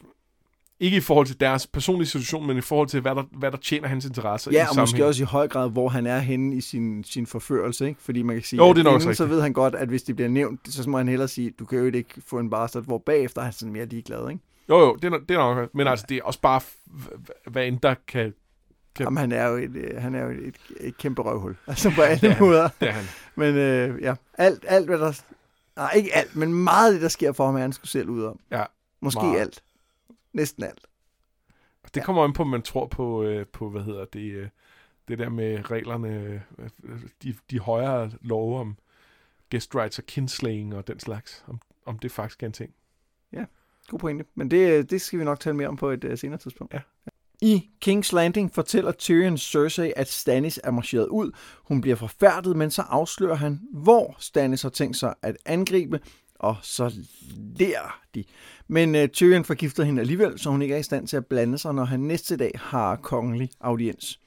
ikke 0.83 0.97
i 0.97 1.01
forhold 1.01 1.27
til 1.27 1.41
deres 1.41 1.67
personlige 1.67 2.09
situation, 2.09 2.47
men 2.47 2.57
i 2.57 2.61
forhold 2.61 2.89
til, 2.89 3.01
hvad 3.01 3.15
der, 3.15 3.23
hvad 3.39 3.51
der 3.51 3.57
tjener 3.59 3.89
hans 3.89 4.05
interesser 4.05 4.51
i 4.51 4.55
Ja, 4.55 4.63
og 4.63 4.67
måske 4.77 4.91
sammenhæng. 4.91 5.09
også 5.09 5.23
i 5.23 5.27
høj 5.27 5.49
grad, 5.49 5.71
hvor 5.71 5.89
han 5.89 6.07
er 6.07 6.19
henne 6.19 6.57
i 6.57 6.61
sin, 6.61 7.05
sin 7.05 7.27
forførelse, 7.27 7.89
ikke? 7.89 8.03
Fordi 8.03 8.23
man 8.23 8.37
kan 8.37 8.43
sige, 8.45 8.57
Jo, 8.59 8.71
at 8.71 8.77
det 8.77 8.87
er 8.87 8.91
nok 8.91 9.01
inden, 9.03 9.15
så 9.15 9.27
ved 9.27 9.43
han 9.43 9.53
godt, 9.53 9.75
at 9.75 9.89
hvis 9.89 10.03
det 10.03 10.17
bliver 10.17 10.29
nævnt, 10.29 10.61
så 10.75 10.91
må 10.91 10.97
han 10.99 11.09
hellere 11.09 11.29
sige, 11.29 11.51
du 11.59 11.65
kan 11.65 11.79
jo 11.79 11.85
ikke 11.85 12.23
få 12.27 12.39
en 12.39 12.51
bastard, 12.51 12.85
hvor 12.85 12.99
bagefter 12.99 13.41
er 13.41 13.45
han 13.45 13.53
sådan 13.53 13.73
mere 13.73 13.87
ligeglad, 13.87 14.31
ikke? 14.31 14.41
Jo, 14.69 14.81
jo, 14.81 14.95
det 14.95 15.13
er, 15.13 15.19
det 15.19 15.31
er 15.35 15.55
nok, 15.55 15.75
men 15.75 15.87
altså, 15.87 16.07
det 16.09 16.17
er 16.17 16.23
også 16.25 16.41
bare, 16.41 16.61
hvad 17.47 17.67
end 17.67 17.79
der 17.81 17.95
kan... 18.09 18.33
Kan- 18.97 19.05
Jamen, 19.05 19.19
han 19.19 19.33
er 19.33 19.47
jo 19.49 19.57
et, 19.57 19.77
øh, 19.77 20.03
han 20.03 20.15
er 20.15 20.25
jo 20.25 20.31
et, 20.31 20.55
et, 20.81 20.99
kæmpe 20.99 21.23
røvhul, 21.23 21.57
altså 21.67 21.91
på 21.91 22.03
det 22.03 22.09
alle 22.09 22.33
han. 22.33 22.43
måder. 22.47 22.69
Det 22.81 22.89
er 22.89 22.93
han. 22.93 23.05
Men 23.37 23.55
øh, 23.55 24.03
ja, 24.03 24.15
alt, 24.39 24.65
alt, 24.69 24.87
hvad 24.87 24.99
der... 24.99 25.23
Nej, 25.77 25.93
ikke 25.97 26.17
alt, 26.17 26.37
men 26.37 26.55
meget 26.55 26.87
af 26.87 26.93
det, 26.93 27.03
der 27.03 27.09
sker 27.09 27.33
for 27.33 27.47
ham, 27.47 27.55
er 27.57 27.61
han 27.61 27.73
skulle 27.73 27.91
selv 27.91 28.09
ud 28.09 28.23
om. 28.23 28.39
Ja, 28.51 28.63
Måske 29.03 29.21
meget. 29.23 29.41
alt. 29.41 29.63
Næsten 30.33 30.65
alt. 30.65 30.87
Det 31.95 32.05
kommer 32.05 32.25
an 32.25 32.33
på, 32.33 32.43
om 32.43 32.49
man 32.49 32.63
tror 32.63 32.87
på, 32.87 33.23
øh, 33.23 33.47
på 33.47 33.71
hvad 33.71 33.83
hedder 33.83 34.05
det, 34.05 34.33
øh, 34.33 34.49
det 35.09 35.19
der 35.19 35.29
med 35.29 35.71
reglerne, 35.71 36.43
øh, 36.59 36.71
de, 37.23 37.35
de 37.51 37.59
højere 37.59 38.11
love 38.21 38.61
om 38.61 38.77
guest 39.51 39.75
rights 39.75 39.99
og 39.99 40.05
kinslaying 40.05 40.75
og 40.75 40.87
den 40.87 41.01
slags, 41.01 41.45
om, 41.49 41.61
om 41.87 41.99
det 41.99 42.13
faktisk 42.13 42.43
er 42.43 42.47
en 42.47 42.53
ting. 42.53 42.75
God 43.89 43.99
pointe. 43.99 44.25
Men 44.35 44.51
det, 44.51 44.91
det 44.91 45.01
skal 45.01 45.19
vi 45.19 45.25
nok 45.25 45.41
tale 45.41 45.57
mere 45.57 45.69
om 45.69 45.77
på 45.77 45.91
et 45.91 46.05
uh, 46.05 46.19
senere 46.19 46.39
tidspunkt. 46.39 46.75
Ja. 46.75 46.81
I 47.43 47.71
King's 47.85 48.15
Landing 48.15 48.55
fortæller 48.55 48.93
Tyrion 48.93 49.39
Cersei, 49.39 49.93
at 49.97 50.09
Stannis 50.09 50.61
er 50.65 50.71
marcheret 50.71 51.07
ud. 51.07 51.33
Hun 51.65 51.81
bliver 51.81 51.97
forfærdet, 51.97 52.57
men 52.57 52.71
så 52.71 52.83
afslører 52.83 53.35
han, 53.35 53.61
hvor 53.73 54.17
Stannis 54.19 54.63
har 54.63 54.69
tænkt 54.69 54.97
sig 54.97 55.15
at 55.23 55.37
angribe, 55.47 56.01
og 56.35 56.57
så 56.63 56.95
lærer 57.59 58.01
de. 58.15 58.25
Men 58.73 58.95
øh, 58.95 59.09
Tyrion 59.09 59.45
forgifter 59.45 59.85
hende 59.85 60.01
alligevel, 60.01 60.39
så 60.39 60.51
hun 60.51 60.63
ikke 60.63 60.75
er 60.75 60.79
i 60.79 60.83
stand 60.83 61.09
til 61.09 61.17
at 61.17 61.27
blande 61.27 61.59
sig, 61.59 61.75
når 61.75 61.85
han 61.85 62.01
næste 62.01 62.37
dag 62.37 62.53
har 62.55 62.97
kongelig 62.97 63.51
audiens. 63.61 64.21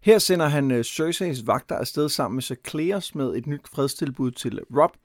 Her 0.00 0.18
sender 0.18 0.46
han 0.46 0.70
øh, 0.70 0.84
Cerseis 0.84 1.46
vagter 1.46 1.76
afsted 1.76 2.08
sammen 2.08 2.36
med 2.36 2.42
Sir 2.42 2.56
Cleos 2.68 3.14
med 3.14 3.36
et 3.36 3.46
nyt 3.46 3.68
fredstilbud 3.68 4.30
til 4.30 4.60
Rob. 4.76 4.96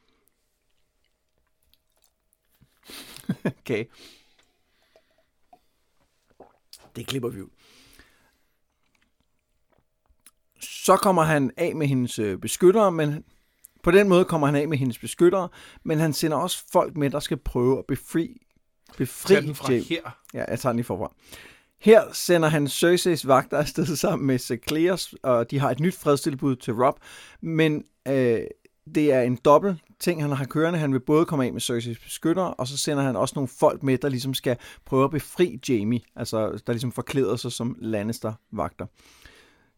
okay. 3.59 3.85
Det 6.95 7.07
klipper 7.07 7.29
vi 7.29 7.41
ud. 7.41 7.49
Så 10.59 10.95
kommer 10.95 11.23
han 11.23 11.51
af 11.57 11.75
med 11.75 11.87
hendes 11.87 12.19
øh, 12.19 12.37
beskyttere, 12.37 12.91
men 12.91 13.23
på 13.83 13.91
den 13.91 14.09
måde 14.09 14.25
kommer 14.25 14.47
han 14.47 14.55
af 14.55 14.67
med 14.67 14.77
hendes 14.77 14.99
beskyttere, 14.99 15.49
men 15.83 15.99
han 15.99 16.13
sender 16.13 16.37
også 16.37 16.63
folk 16.71 16.97
med, 16.97 17.09
der 17.09 17.19
skal 17.19 17.37
prøve 17.37 17.79
at 17.79 17.85
befri, 17.87 18.41
befri 18.97 19.33
Tag 19.33 19.43
den 19.43 19.55
fra 19.55 19.71
Jaime. 19.71 19.85
her. 19.89 20.17
Ja, 20.33 20.45
jeg 20.49 20.59
tager 20.59 20.71
den 20.71 20.77
lige 20.77 20.85
forfra. 20.85 21.13
Her 21.79 22.03
sender 22.13 22.49
han 22.49 22.67
Cerseis 22.67 23.27
vagter 23.27 23.57
afsted 23.57 23.85
sammen 23.95 24.27
med 24.27 24.37
Secleus, 24.37 25.15
og 25.23 25.51
de 25.51 25.59
har 25.59 25.71
et 25.71 25.79
nyt 25.79 25.95
fredstilbud 25.95 26.55
til 26.55 26.73
Rob, 26.73 26.99
men 27.41 27.83
øh, 28.07 28.39
det 28.95 29.13
er 29.13 29.21
en 29.21 29.35
dobbelt 29.35 29.77
ting, 29.99 30.21
han 30.21 30.31
har 30.31 30.45
kørende. 30.45 30.79
Han 30.79 30.93
vil 30.93 30.99
både 30.99 31.25
komme 31.25 31.45
af 31.45 31.53
med 31.53 31.61
Cerseis 31.61 31.99
beskyttere, 31.99 32.53
og 32.53 32.67
så 32.67 32.77
sender 32.77 33.03
han 33.03 33.15
også 33.15 33.33
nogle 33.35 33.47
folk 33.47 33.83
med, 33.83 33.97
der 33.97 34.09
ligesom 34.09 34.33
skal 34.33 34.57
prøve 34.85 35.03
at 35.03 35.11
befri 35.11 35.59
Jamie, 35.69 35.99
altså 36.15 36.61
der 36.67 36.73
ligesom 36.73 36.91
forklæder 36.91 37.35
sig 37.35 37.51
som 37.51 37.75
Lannister-vagter. 37.79 38.85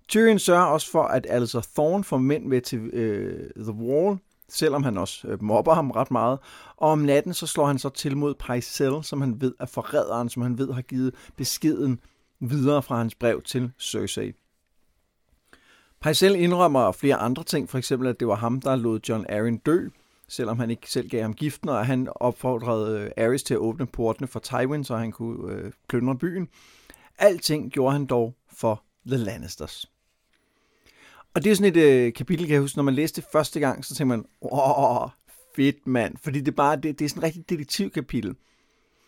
Tyrion 0.08 0.40
sørger 0.40 0.66
også 0.66 0.92
for, 0.92 1.04
at 1.04 1.28
Alistair 1.30 1.62
Thorne 1.76 2.04
får 2.04 2.18
mænd 2.18 2.46
med 2.46 2.62
til 2.62 2.80
øh, 2.80 3.50
The 3.64 3.74
Wall, 3.74 4.18
selvom 4.50 4.84
han 4.84 4.98
også 4.98 5.28
øh, 5.28 5.44
mobber 5.44 5.74
ham 5.74 5.92
ret 5.92 6.12
meget. 6.12 6.40
Og 6.78 6.90
om 6.90 7.00
natten 7.00 7.34
så 7.34 7.48
slår 7.48 7.66
han 7.66 7.80
så 7.80 7.90
til 7.90 8.18
mod 8.18 8.34
Pycelle, 8.34 9.04
som 9.04 9.22
han 9.22 9.42
ved 9.42 9.54
er 9.60 9.66
forræderen, 9.66 10.30
som 10.30 10.42
han 10.42 10.58
ved 10.58 10.74
har 10.74 10.82
givet 10.82 11.16
beskeden 11.38 12.00
videre 12.40 12.84
fra 12.84 12.98
hans 12.98 13.16
brev 13.16 13.42
til 13.42 13.72
Cersei. 13.80 14.34
Pycelle 16.02 16.40
indrømmer 16.40 16.92
flere 16.92 17.16
andre 17.16 17.44
ting, 17.44 17.70
for 17.70 17.78
eksempel 17.78 18.08
at 18.08 18.20
det 18.20 18.28
var 18.28 18.36
ham, 18.36 18.62
der 18.62 18.76
lod 18.76 19.00
John 19.10 19.26
Arryn 19.30 19.58
dø, 19.58 19.88
selvom 20.28 20.60
han 20.60 20.70
ikke 20.70 20.92
selv 20.92 21.10
gav 21.10 21.22
ham 21.22 21.34
giften, 21.34 21.70
og 21.70 21.86
han 21.86 22.08
opfordrede 22.16 23.12
øh, 23.18 23.40
til 23.40 23.54
at 23.54 23.60
åbne 23.60 23.86
portene 23.86 24.28
for 24.28 24.40
Tywin, 24.40 24.84
så 24.84 24.96
han 24.96 25.12
kunne 25.12 25.54
øh, 25.54 25.72
plyndre 25.90 26.18
byen. 26.18 26.48
Alting 27.18 27.72
gjorde 27.72 27.94
han 27.94 28.06
dog 28.06 28.36
for 28.52 28.84
The 29.08 29.18
Lannisters. 29.18 29.93
Og 31.36 31.44
det 31.44 31.52
er 31.52 31.56
sådan 31.56 31.78
et 31.78 31.84
øh, 32.06 32.14
kapitel, 32.14 32.46
kan 32.46 32.54
jeg 32.54 32.62
huske, 32.62 32.78
når 32.78 32.84
man 32.84 32.94
læste 32.94 33.22
det 33.22 33.30
første 33.32 33.60
gang, 33.60 33.86
så 33.86 33.96
tænker 33.96 34.18
man, 34.18 34.26
åh, 34.42 35.10
fedt 35.56 35.88
mand, 35.88 36.16
fordi 36.24 36.40
det 36.40 36.48
er 36.48 36.56
bare, 36.56 36.76
det, 36.76 37.00
det 37.00 37.06
er 37.06 37.10
sådan 37.10 37.20
et 37.20 37.24
rigtig 37.24 37.50
detektivkapitel. 37.50 38.36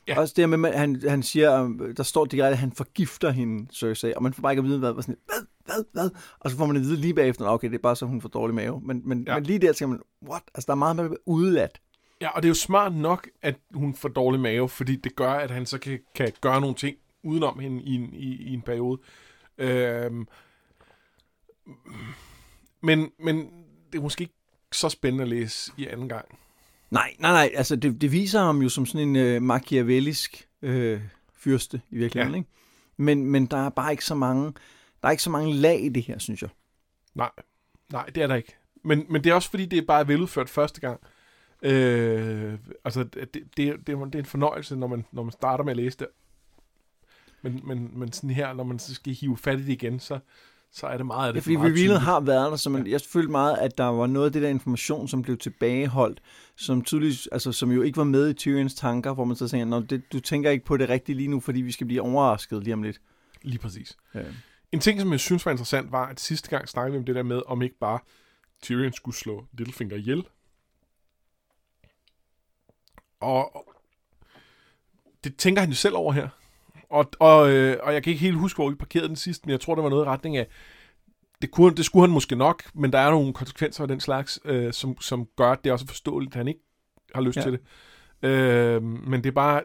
Ja. 0.08 0.20
Også 0.20 0.34
det 0.38 0.50
med, 0.50 0.70
at 0.70 0.80
han, 0.80 1.02
han 1.10 1.24
siger, 1.24 1.64
øh, 1.82 1.98
der 1.98 2.04
står 2.04 2.26
direkte, 2.26 2.52
at 2.52 2.58
han 2.58 2.72
forgifter 2.72 3.30
hende, 3.32 3.68
Cersei, 3.74 4.14
og 4.16 4.24
man 4.24 4.34
får 4.34 4.42
bare 4.42 4.52
ikke 4.54 4.60
at 4.60 4.66
vide, 4.66 4.80
hvad, 4.80 4.94
hvad, 4.94 5.04
sådan, 5.04 5.18
hvad, 5.26 5.36
hvad, 5.66 5.84
hvad, 5.94 6.10
og 6.40 6.52
så 6.52 6.58
får 6.58 6.66
man 6.66 6.76
at 6.76 6.82
vide 6.82 6.96
lige 6.96 7.14
bagefter, 7.14 7.46
okay, 7.46 7.68
det 7.70 7.76
er 7.76 7.80
bare 7.82 7.96
så, 7.96 8.06
hun 8.06 8.22
får 8.22 8.30
dårlig 8.30 8.56
mave. 8.56 8.82
Men, 8.84 9.02
men, 9.06 9.24
Ja. 9.28 9.36
men 9.36 9.44
lige 9.44 9.60
der 9.60 9.74
tænker 9.74 9.90
man, 9.90 10.02
what? 10.30 10.44
Altså, 10.56 10.66
der 10.68 10.72
er 10.74 10.76
meget 10.78 10.96
med 10.96 11.10
udladt. 11.26 11.82
Ja, 12.22 12.30
og 12.30 12.42
det 12.44 12.48
er 12.48 12.50
jo 12.50 12.54
smart 12.56 12.96
nok, 12.96 13.28
at 13.42 13.56
hun 13.74 13.94
får 13.96 14.10
dårlig 14.10 14.40
mave, 14.42 14.70
fordi 14.70 14.96
det 14.96 15.16
gør, 15.16 15.32
at 15.32 15.52
han 15.52 15.66
så 15.66 15.78
kan, 15.78 16.00
kan 16.16 16.32
gøre 16.42 16.62
nogle 16.62 16.76
ting 16.76 16.98
udenom 17.24 17.60
hende 17.60 17.84
i 17.84 17.96
en, 17.96 18.14
i, 18.14 18.36
i 18.36 18.54
en 18.54 18.62
periode. 18.62 19.00
Øhm, 19.58 20.28
men, 22.82 23.12
men 23.20 23.38
det 23.92 23.98
er 23.98 24.02
måske 24.02 24.22
ikke 24.22 24.34
så 24.72 24.90
spændende 24.90 25.22
at 25.24 25.28
læse 25.30 25.72
i 25.78 25.88
anden 25.88 26.10
gang. 26.10 26.26
Nej, 26.92 27.16
nej, 27.20 27.32
nej, 27.32 27.52
altså 27.56 27.76
det, 27.76 28.02
det 28.02 28.12
viser 28.12 28.40
ham 28.42 28.62
jo 28.62 28.70
som 28.70 28.86
sådan 28.86 29.08
en 29.08 29.16
øh, 29.16 29.42
machiavellisk 29.42 30.48
øh, 30.62 31.02
fyrste 31.34 31.82
i 31.90 31.98
virkeligheden, 31.98 32.34
Ja. 32.34 32.38
ikke? 32.40 32.50
Men, 32.98 33.26
men 33.26 33.46
der 33.46 33.58
er 33.66 33.70
bare 33.70 33.92
ikke 33.92 34.06
så 34.06 34.16
mange, 34.16 34.54
der 35.02 35.08
er 35.08 35.12
ikke 35.12 35.24
så 35.24 35.30
mange 35.30 35.54
lag 35.54 35.84
i 35.84 35.90
det 35.90 36.04
her, 36.04 36.20
synes 36.20 36.42
jeg. 36.42 36.50
Nej, 37.16 37.30
nej, 37.92 38.06
det 38.06 38.24
er 38.24 38.28
der 38.28 38.36
ikke. 38.36 38.56
Men, 38.84 39.06
men 39.10 39.24
det 39.24 39.30
er 39.30 39.34
også 39.34 39.50
fordi, 39.50 39.66
det 39.66 39.80
er 39.80 39.86
bare 39.86 40.08
veludført 40.08 40.50
første 40.50 40.82
gang. 40.82 41.00
Øh, 41.62 42.54
altså, 42.86 43.04
det, 43.04 43.34
det, 43.34 43.44
det, 43.58 43.68
er- 43.70 43.78
det 43.78 44.16
er 44.16 44.20
en 44.20 44.26
fornøjelse, 44.26 44.76
når 44.76 44.88
man, 44.88 45.06
når 45.12 45.24
man 45.24 45.32
starter 45.32 45.64
med 45.64 45.72
at 45.72 45.78
læse 45.78 45.98
det. 45.98 46.08
Men, 47.42 47.62
men, 47.64 47.92
men 48.00 48.12
sådan 48.12 48.30
her, 48.30 48.54
når 48.54 48.64
man 48.64 48.80
så 48.80 48.96
skal 48.96 49.14
hive 49.14 49.38
fat 49.38 49.60
i 49.60 49.64
det 49.64 49.70
igen, 49.70 50.00
så, 50.00 50.20
så 50.76 50.88
er 50.88 50.98
det 50.98 51.06
meget 51.06 51.28
af 51.28 51.34
Det 51.34 51.40
er 51.40 51.44
fordi 51.44 51.58
revealet 51.58 52.02
har 52.02 52.20
været 52.20 52.52
der, 52.52 52.58
så 52.58 52.70
man, 52.70 52.88
jeg 52.88 53.02
følte 53.02 53.32
meget, 53.32 53.58
at 53.58 53.78
der 53.78 53.84
var 53.84 54.08
noget 54.08 54.26
af 54.26 54.32
det 54.34 54.42
der 54.42 54.50
information, 54.50 55.08
som 55.08 55.22
blev 55.22 55.38
tilbageholdt, 55.38 56.22
som 56.56 56.84
tydeligt, 56.84 57.30
altså 57.32 57.52
som 57.52 57.72
jo 57.72 57.82
ikke 57.82 57.98
var 57.98 58.04
med 58.04 58.30
i 58.30 58.34
Tyrions 58.34 58.76
tanker, 58.76 59.14
hvor 59.14 59.26
man 59.26 59.36
så 59.36 59.48
tænker, 59.48 59.80
det, 59.80 60.14
du 60.14 60.20
tænker 60.20 60.50
ikke 60.50 60.66
på 60.66 60.78
det 60.78 60.90
rigtigt 60.90 61.16
lige 61.16 61.28
nu, 61.28 61.40
fordi 61.40 61.62
vi 61.62 61.72
skal 61.72 61.88
blive 61.88 62.02
overrasket 62.02 62.64
lige 62.64 62.74
om 62.74 62.84
lidt. 62.84 63.02
Lige 63.42 63.60
præcis. 63.60 63.98
Ja. 64.14 64.24
En 64.72 64.80
ting, 64.80 65.02
som 65.02 65.12
jeg 65.12 65.20
synes 65.20 65.46
var 65.46 65.52
interessant, 65.52 65.92
var, 65.92 66.06
at 66.06 66.20
sidste 66.20 66.50
gang 66.50 66.70
snakkede 66.70 66.92
vi 66.92 66.98
om 66.98 67.06
det 67.06 67.16
der 67.16 67.24
med, 67.24 67.42
om 67.48 67.62
ikke 67.62 67.80
bare 67.80 68.00
Tyrion 68.62 68.94
skulle 68.94 69.16
slå 69.16 69.46
Littlefinger 69.54 69.96
ihjel. 69.96 70.28
Og 73.20 73.66
det 75.24 75.36
tænker 75.36 75.62
han 75.62 75.70
jo 75.70 75.76
selv 75.76 75.96
over 75.96 76.14
her. 76.14 76.30
Og, 76.90 77.12
og, 77.20 77.52
øh, 77.52 77.78
og 77.84 77.94
jeg 77.94 78.04
kan 78.04 78.12
ikke 78.12 78.26
helt 78.26 78.38
huske, 78.38 78.58
hvor 78.58 78.70
vi 78.70 78.76
parkerede 78.76 79.08
den 79.08 79.16
sidst, 79.16 79.46
men 79.46 79.52
jeg 79.52 79.60
tror, 79.60 79.76
det 79.76 79.84
var 79.84 79.90
noget 79.90 80.06
i 80.06 80.10
retning 80.10 80.38
af, 80.38 80.48
det, 81.42 81.52
kunne, 81.52 81.76
det 81.76 81.86
skulle 81.86 82.04
han 82.04 82.14
måske 82.14 82.36
nok, 82.36 82.64
men 82.74 82.94
der 82.94 83.00
er 83.00 83.10
nogle 83.12 83.34
konsekvenser 83.34 83.82
af 83.84 83.88
den 83.88 84.00
slags, 84.00 84.40
øh, 84.46 84.74
som, 84.74 85.02
som 85.02 85.28
gør, 85.38 85.52
at 85.52 85.64
det 85.64 85.70
er 85.70 85.74
også 85.74 85.88
forståeligt, 85.88 86.34
at 86.34 86.38
han 86.38 86.48
ikke 86.48 86.60
har 87.16 87.22
lyst 87.22 87.38
ja. 87.38 87.42
Til 87.42 87.52
det. 87.52 87.60
Øh, 88.30 88.84
men 88.84 89.24
det 89.24 89.30
er 89.30 89.34
bare, 89.34 89.62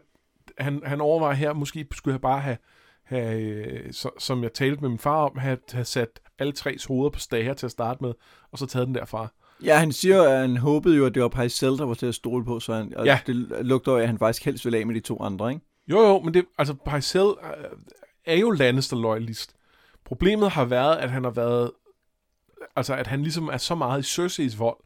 han, 0.59 0.83
han 0.85 1.01
overvejer 1.01 1.35
her, 1.35 1.53
måske 1.53 1.87
skulle 1.93 2.13
jeg 2.13 2.21
bare 2.21 2.41
have, 2.41 2.57
have 3.05 3.41
øh, 3.41 3.93
så, 3.93 4.11
som 4.19 4.43
jeg 4.43 4.53
talte 4.53 4.81
med 4.81 4.89
min 4.89 4.99
far 4.99 5.25
om, 5.25 5.39
have, 5.39 5.59
have 5.73 5.85
sat 5.85 6.21
alle 6.39 6.53
tre 6.53 6.77
hoveder 6.89 7.11
på 7.11 7.19
stager 7.19 7.55
til 7.55 7.67
at 7.67 7.73
starte 7.73 8.05
med, 8.05 8.13
og 8.53 8.59
så 8.59 8.67
taget 8.67 8.87
den 8.87 8.95
derfra. 8.95 9.29
Ja, 9.65 9.79
han 9.79 9.93
siger 9.93 10.23
at 10.23 10.41
han 10.41 10.57
håbede 10.57 10.97
jo, 10.97 11.07
at 11.07 11.15
det 11.15 11.23
var 11.23 11.29
Pycelle, 11.29 11.79
der 11.79 11.85
var 11.85 11.95
til 11.95 12.07
at 12.07 12.15
stole 12.15 12.45
på, 12.45 12.61
så 12.61 12.75
han, 12.75 12.97
og 12.97 13.07
Ja. 13.07 13.19
det 13.27 13.37
lugter 13.61 13.93
jo, 13.93 13.99
af, 13.99 14.03
at 14.03 14.09
han 14.09 14.19
faktisk 14.19 14.45
helst 14.45 14.65
vil 14.65 14.75
af 14.75 14.87
med 14.87 14.95
de 14.95 15.01
to 15.01 15.23
andre, 15.23 15.51
ikke? 15.53 15.65
Jo, 15.89 16.01
jo, 16.01 16.21
men 16.21 16.35
det, 16.35 16.45
altså, 16.59 16.75
Pycelle 16.75 17.31
øh, 17.59 17.79
er 18.25 18.37
jo 18.37 18.51
Lannister-loyalist. 18.51 19.55
Problemet 20.05 20.51
har 20.51 20.65
været, 20.65 20.97
at 20.97 21.11
han 21.11 21.25
har 21.25 21.31
været, 21.31 21.71
altså, 22.77 22.95
at 22.95 23.07
han 23.07 23.23
ligesom 23.23 23.49
er 23.49 23.57
så 23.57 23.75
meget 23.75 24.01
i 24.01 24.03
Cerseis 24.03 24.59
vold, 24.59 24.77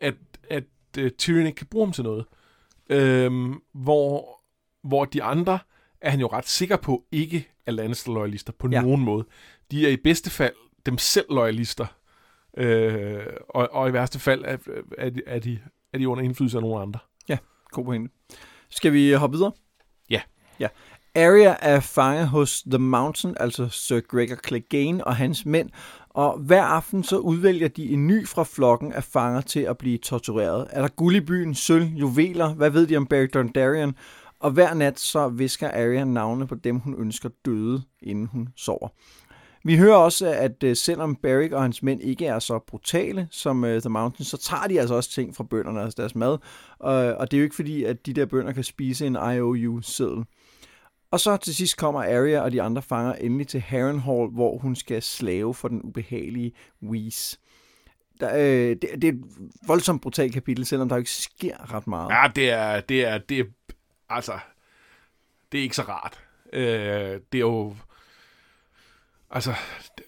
at, 0.00 0.14
at 0.50 0.64
uh, 0.98 1.08
Tyrion 1.18 1.46
ikke 1.46 1.56
kan 1.56 1.66
bruge 1.66 1.86
ham 1.86 1.92
til 1.92 2.04
noget. 2.04 2.24
Øhm, 2.90 3.60
hvor, 3.72 4.40
hvor 4.82 5.04
de 5.04 5.22
andre 5.22 5.58
er 6.00 6.10
han 6.10 6.20
jo 6.20 6.26
ret 6.26 6.48
sikker 6.48 6.76
på 6.76 7.04
ikke 7.12 7.48
er 7.66 7.72
Lannister-loyalister 7.72 8.52
på 8.52 8.68
ja. 8.68 8.76
Ja. 8.76 8.82
nogen 8.82 9.00
måde. 9.04 9.26
De 9.70 9.86
er 9.86 9.90
i 9.90 9.96
bedste 9.96 10.30
fald 10.30 10.54
dem 10.86 10.98
selv 10.98 11.26
loyalister. 11.30 11.86
Øh, 12.56 13.26
og, 13.48 13.68
og 13.72 13.88
i 13.88 13.92
værste 13.92 14.18
fald 14.18 14.44
er, 14.44 14.56
er, 14.98 15.10
de, 15.10 15.22
er, 15.26 15.38
de, 15.38 15.58
er 15.92 15.98
de 15.98 16.08
under 16.08 16.24
indflydelse 16.24 16.58
af 16.58 16.62
nogle 16.62 16.82
andre. 16.82 17.00
God 17.70 17.84
pointe. 17.84 18.14
Skal 18.70 18.92
vi 18.92 19.12
hoppe 19.12 19.36
videre? 19.36 19.52
Ja. 20.60 20.68
Arya 21.16 21.56
er 21.60 21.80
fange 21.80 22.26
hos 22.26 22.62
The 22.70 22.78
Mountain, 22.78 23.34
altså 23.40 23.68
Sir 23.68 24.00
Gregor 24.00 24.36
Clegane 24.46 25.06
og 25.06 25.16
hans 25.16 25.46
mænd, 25.46 25.70
og 26.10 26.38
hver 26.38 26.62
aften 26.62 27.04
så 27.04 27.18
udvælger 27.18 27.68
de 27.68 27.90
en 27.90 28.06
ny 28.06 28.28
fra 28.28 28.44
flokken 28.44 28.92
af 28.92 29.04
fanger 29.04 29.40
til 29.40 29.60
at 29.60 29.78
blive 29.78 29.98
tortureret. 29.98 30.66
Er 30.70 30.80
der 30.80 30.88
guld 30.88 31.16
i 31.16 31.20
byen, 31.20 31.54
sølv, 31.54 31.84
juveler, 31.84 32.54
hvad 32.54 32.70
ved 32.70 32.86
de 32.86 32.96
om 32.96 33.06
Barry 33.06 33.28
Dondarrion? 33.34 33.94
Og 34.40 34.50
hver 34.50 34.74
nat 34.74 35.00
så 35.00 35.28
visker 35.28 35.68
Arya 35.68 36.04
navne 36.04 36.46
på 36.46 36.54
dem, 36.54 36.78
hun 36.78 36.94
ønsker 36.98 37.28
døde, 37.44 37.82
inden 38.02 38.26
hun 38.26 38.48
sover. 38.56 38.88
Vi 39.66 39.76
hører 39.76 39.96
også, 39.96 40.26
at 40.26 40.62
øh, 40.64 40.76
selvom 40.76 41.16
Barrick 41.16 41.52
og 41.52 41.62
hans 41.62 41.82
mænd 41.82 42.00
ikke 42.00 42.26
er 42.26 42.38
så 42.38 42.58
brutale 42.58 43.28
som 43.30 43.64
øh, 43.64 43.80
The 43.80 43.90
Mountain, 43.90 44.24
så 44.24 44.36
tager 44.36 44.66
de 44.66 44.80
altså 44.80 44.94
også 44.94 45.10
ting 45.10 45.36
fra 45.36 45.44
bønderne, 45.44 45.82
altså 45.82 45.96
deres 45.96 46.14
mad. 46.14 46.38
Og, 46.78 46.94
og 46.94 47.30
det 47.30 47.36
er 47.36 47.40
jo 47.40 47.44
ikke 47.44 47.56
fordi, 47.56 47.84
at 47.84 48.06
de 48.06 48.12
der 48.12 48.26
bønder 48.26 48.52
kan 48.52 48.64
spise 48.64 49.06
en 49.06 49.16
IOU-seddel. 49.34 50.24
Og 51.14 51.20
så 51.20 51.36
til 51.36 51.54
sidst 51.54 51.76
kommer 51.76 52.00
Arya 52.00 52.40
og 52.40 52.52
de 52.52 52.62
andre 52.62 52.82
fanger 52.82 53.12
endelig 53.12 53.48
til 53.48 53.60
Harrenhal, 53.60 54.28
hvor 54.28 54.58
hun 54.58 54.76
skal 54.76 55.02
slave 55.02 55.54
for 55.54 55.68
den 55.68 55.82
ubehagelige 55.82 56.52
Whis. 56.82 57.40
Der, 58.20 58.36
øh, 58.36 58.70
det, 58.70 58.82
det 58.82 59.04
er 59.04 59.12
et 59.12 59.24
voldsomt 59.66 60.02
brutalt 60.02 60.32
kapitel, 60.32 60.66
selvom 60.66 60.88
der 60.88 60.96
jo 60.96 60.98
ikke 60.98 61.10
sker 61.10 61.74
ret 61.74 61.86
meget. 61.86 62.10
Ja, 62.10 62.28
det 62.36 62.50
er, 62.50 62.80
det 62.80 63.04
er, 63.04 63.18
det 63.18 63.38
er, 63.40 63.44
altså, 64.08 64.38
det 65.52 65.58
er 65.58 65.62
ikke 65.62 65.76
så 65.76 65.82
rart. 65.82 66.20
Øh, 66.52 67.20
det 67.32 67.38
er 67.38 67.38
jo, 67.38 67.76
altså, 69.30 69.54
det 69.98 70.04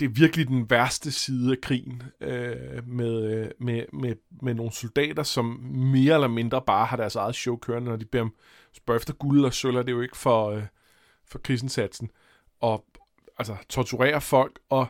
det 0.00 0.04
er 0.06 0.10
virkelig 0.10 0.48
den 0.48 0.70
værste 0.70 1.12
side 1.12 1.52
af 1.52 1.60
krigen 1.60 2.02
øh, 2.20 2.88
med, 2.88 3.34
øh, 3.34 3.50
med, 3.60 3.84
med, 3.92 4.14
med 4.42 4.54
nogle 4.54 4.72
soldater, 4.72 5.22
som 5.22 5.44
mere 5.72 6.14
eller 6.14 6.28
mindre 6.28 6.62
bare 6.66 6.86
har 6.86 6.96
deres 6.96 7.16
eget 7.16 7.34
show 7.34 7.56
kørende, 7.56 7.90
når 7.90 7.96
de 7.96 8.04
beder 8.04 8.24
om 8.24 8.34
spørge 8.72 8.96
efter 8.96 9.14
guld 9.14 9.44
og 9.44 9.54
sølv, 9.54 9.76
er 9.76 9.84
jo 9.88 10.00
ikke 10.00 10.16
for, 10.16 10.50
øh, 10.50 10.62
for 11.26 11.38
krigsindsatsen. 11.38 12.10
Og 12.60 12.84
altså, 13.38 13.56
torturere 13.68 14.20
folk, 14.20 14.58
og 14.68 14.86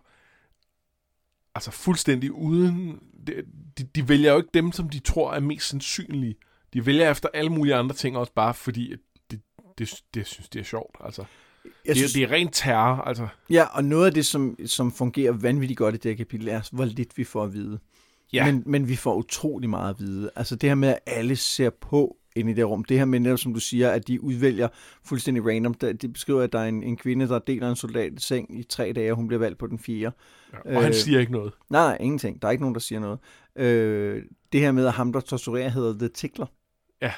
altså 1.55 1.71
fuldstændig 1.71 2.33
uden... 2.33 3.01
De, 3.79 3.85
de, 3.95 4.09
vælger 4.09 4.33
jo 4.33 4.37
ikke 4.37 4.51
dem, 4.55 4.73
som 4.73 4.89
de 4.89 4.99
tror 4.99 5.33
er 5.33 5.41
mest 5.41 5.69
sandsynlige. 5.69 6.37
De 6.73 6.87
vælger 6.87 7.11
efter 7.11 7.29
alle 7.35 7.51
mulige 7.51 7.75
andre 7.75 7.95
ting 7.95 8.17
også, 8.17 8.33
bare 8.33 8.55
fordi 8.55 8.93
at 8.93 8.99
det, 9.31 9.41
det, 9.79 10.03
det 10.15 10.27
synes 10.27 10.49
de 10.49 10.59
er 10.59 10.63
sjovt. 10.63 10.97
Altså, 11.01 11.25
jeg 11.87 11.95
det, 11.95 12.15
det 12.15 12.23
er 12.23 12.31
ren 12.31 12.49
terror, 12.49 13.03
altså. 13.03 13.29
Ja, 13.51 13.65
og 13.65 13.85
noget 13.85 14.07
af 14.07 14.15
det, 14.15 14.27
som, 14.27 14.57
som 14.67 14.93
fungerer 14.93 15.33
vanvittigt 15.33 15.79
godt 15.79 15.95
i 15.95 15.99
det 15.99 16.11
her 16.11 16.17
kapitel, 16.17 16.49
er, 16.49 16.69
hvor 16.73 16.85
lidt 16.85 17.19
vi 17.19 17.25
får 17.25 17.45
at 17.45 17.53
vide. 17.53 17.79
Ja. 18.33 18.53
Men, 18.53 18.63
men 18.67 18.89
vi 18.89 18.97
får 18.97 19.15
utrolig 19.15 19.71
meget 19.71 19.91
at 19.91 20.01
vide. 20.01 20.31
Altså 20.37 20.57
det 20.57 20.71
her 20.71 20.75
med, 20.75 20.89
at 20.89 20.99
alle 21.07 21.37
ser 21.37 21.71
på 21.71 22.17
inde 22.37 22.51
i 22.51 22.55
det 22.55 22.69
rum. 22.69 22.85
Det 22.85 22.99
her 22.99 23.05
med 23.05 23.21
netop, 23.21 23.39
som 23.39 23.55
du 23.55 23.61
siger, 23.61 23.91
at 23.91 24.09
de 24.09 24.25
udvælger 24.25 24.69
fuldstændig 25.05 25.47
random. 25.47 25.75
De 25.75 26.09
beskriver, 26.09 26.43
at 26.43 26.53
der 26.53 26.59
er 26.59 26.69
en, 26.69 26.83
en 26.83 26.97
kvinde, 26.97 27.29
der 27.29 27.39
deler 27.39 27.71
en 27.71 27.77
soldat 27.77 28.13
seng 28.19 28.59
i 28.59 28.63
tre 28.63 28.93
dage, 28.93 29.13
og 29.13 29.17
hun 29.17 29.27
bliver 29.27 29.41
valgt 29.41 29.59
på 29.59 29.67
den 29.67 29.79
fire. 29.79 30.13
Ja, 30.53 30.59
og 30.59 30.73
øh, 30.73 30.83
han 30.83 30.95
siger 30.95 31.21
ikke 31.21 31.33
noget. 31.33 31.53
Nej, 31.71 31.89
nej, 31.89 31.97
ingenting. 32.01 32.43
Der 32.43 32.49
er 32.49 32.53
ikke 32.53 32.63
nogen, 32.63 32.75
der 32.75 32.81
siger 32.81 33.01
noget. 33.01 33.19
Øh, 33.57 34.23
det 34.53 34.61
her 34.61 34.73
med, 34.73 34.87
at 34.87 34.93
ham, 34.93 35.13
der 35.13 35.21
torturerer, 35.21 35.69
hedder 35.69 35.99
The 35.99 36.09
Tickler. 36.09 36.47
Ja. 37.03 37.13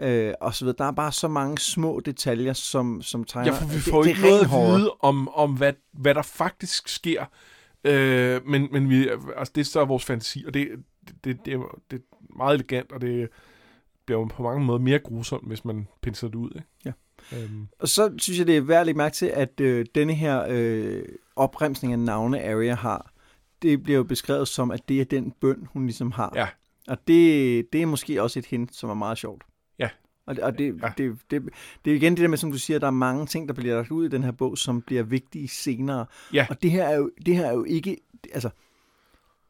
Øh, 0.00 0.34
og 0.40 0.54
så 0.54 0.64
videre. 0.64 0.76
Der 0.78 0.84
er 0.84 0.92
bare 0.92 1.12
så 1.12 1.28
mange 1.28 1.58
små 1.58 2.00
detaljer, 2.00 2.52
som, 2.52 3.02
som 3.02 3.24
tegner... 3.24 3.52
Ja, 3.52 3.58
for 3.58 3.66
vi 3.66 3.80
får 3.80 4.02
det, 4.02 4.08
ikke 4.08 4.22
det 4.22 4.28
noget 4.28 4.44
at 4.44 4.78
vide 4.78 4.94
om, 5.00 5.28
om 5.28 5.56
hvad, 5.56 5.72
hvad 5.92 6.14
der 6.14 6.22
faktisk 6.22 6.88
sker. 6.88 7.24
Øh, 7.84 8.46
men 8.46 8.68
men 8.72 8.90
vi, 8.90 9.08
altså, 9.36 9.52
det 9.54 9.60
er 9.60 9.64
så 9.64 9.84
vores 9.84 10.04
fantasi, 10.04 10.44
og 10.46 10.54
det, 10.54 10.68
det, 11.24 11.44
det, 11.44 11.54
er, 11.54 11.78
det 11.90 11.98
er 11.98 12.16
meget 12.36 12.54
elegant, 12.54 12.92
og 12.92 13.00
det 13.00 13.28
bliver 14.06 14.20
jo 14.20 14.24
på 14.24 14.42
mange 14.42 14.64
måder 14.64 14.78
mere 14.78 14.98
grusomt, 14.98 15.46
hvis 15.46 15.64
man 15.64 15.88
pinser 16.02 16.26
det 16.26 16.34
ud. 16.34 16.50
Ikke? 16.50 16.66
Ja. 16.84 16.92
Øhm. 17.38 17.68
Og 17.78 17.88
så 17.88 18.14
synes 18.18 18.38
jeg, 18.38 18.46
det 18.46 18.56
er 18.56 18.60
værd 18.60 18.80
at 18.80 18.86
lægge 18.86 18.98
mærke 18.98 19.14
til, 19.14 19.26
at 19.26 19.60
øh, 19.60 19.86
denne 19.94 20.14
her 20.14 20.46
øh, 20.48 21.02
opremsning 21.36 21.92
af 21.92 21.98
navne 21.98 22.44
Arya 22.44 22.74
har, 22.74 23.12
det 23.62 23.82
bliver 23.82 23.96
jo 23.96 24.04
beskrevet 24.04 24.48
som, 24.48 24.70
at 24.70 24.88
det 24.88 25.00
er 25.00 25.04
den 25.04 25.32
bøn, 25.40 25.68
hun 25.72 25.86
ligesom 25.86 26.12
har. 26.12 26.32
Ja. 26.34 26.48
Og 26.88 26.98
det, 27.08 27.72
det 27.72 27.82
er 27.82 27.86
måske 27.86 28.22
også 28.22 28.38
et 28.38 28.46
hint, 28.46 28.74
som 28.74 28.90
er 28.90 28.94
meget 28.94 29.18
sjovt. 29.18 29.42
Og, 30.26 30.36
det, 30.36 30.44
og 30.44 30.58
det, 30.58 30.82
ja. 30.82 30.92
det, 30.98 31.18
det, 31.30 31.42
det 31.84 31.90
er 31.90 31.94
igen 31.94 32.12
det 32.12 32.22
der 32.22 32.28
med, 32.28 32.38
som 32.38 32.52
du 32.52 32.58
siger, 32.58 32.78
der 32.78 32.86
er 32.86 32.90
mange 32.90 33.26
ting, 33.26 33.48
der 33.48 33.54
bliver 33.54 33.76
lagt 33.76 33.90
ud 33.90 34.04
i 34.04 34.08
den 34.08 34.24
her 34.24 34.32
bog, 34.32 34.58
som 34.58 34.82
bliver 34.82 35.02
vigtige 35.02 35.48
senere. 35.48 36.06
Ja. 36.32 36.46
Og 36.50 36.62
det 36.62 36.70
her 36.70 36.84
er 36.84 36.96
jo, 36.96 37.10
det 37.26 37.36
her 37.36 37.46
er 37.46 37.52
jo 37.52 37.64
ikke, 37.64 37.96
altså, 38.32 38.50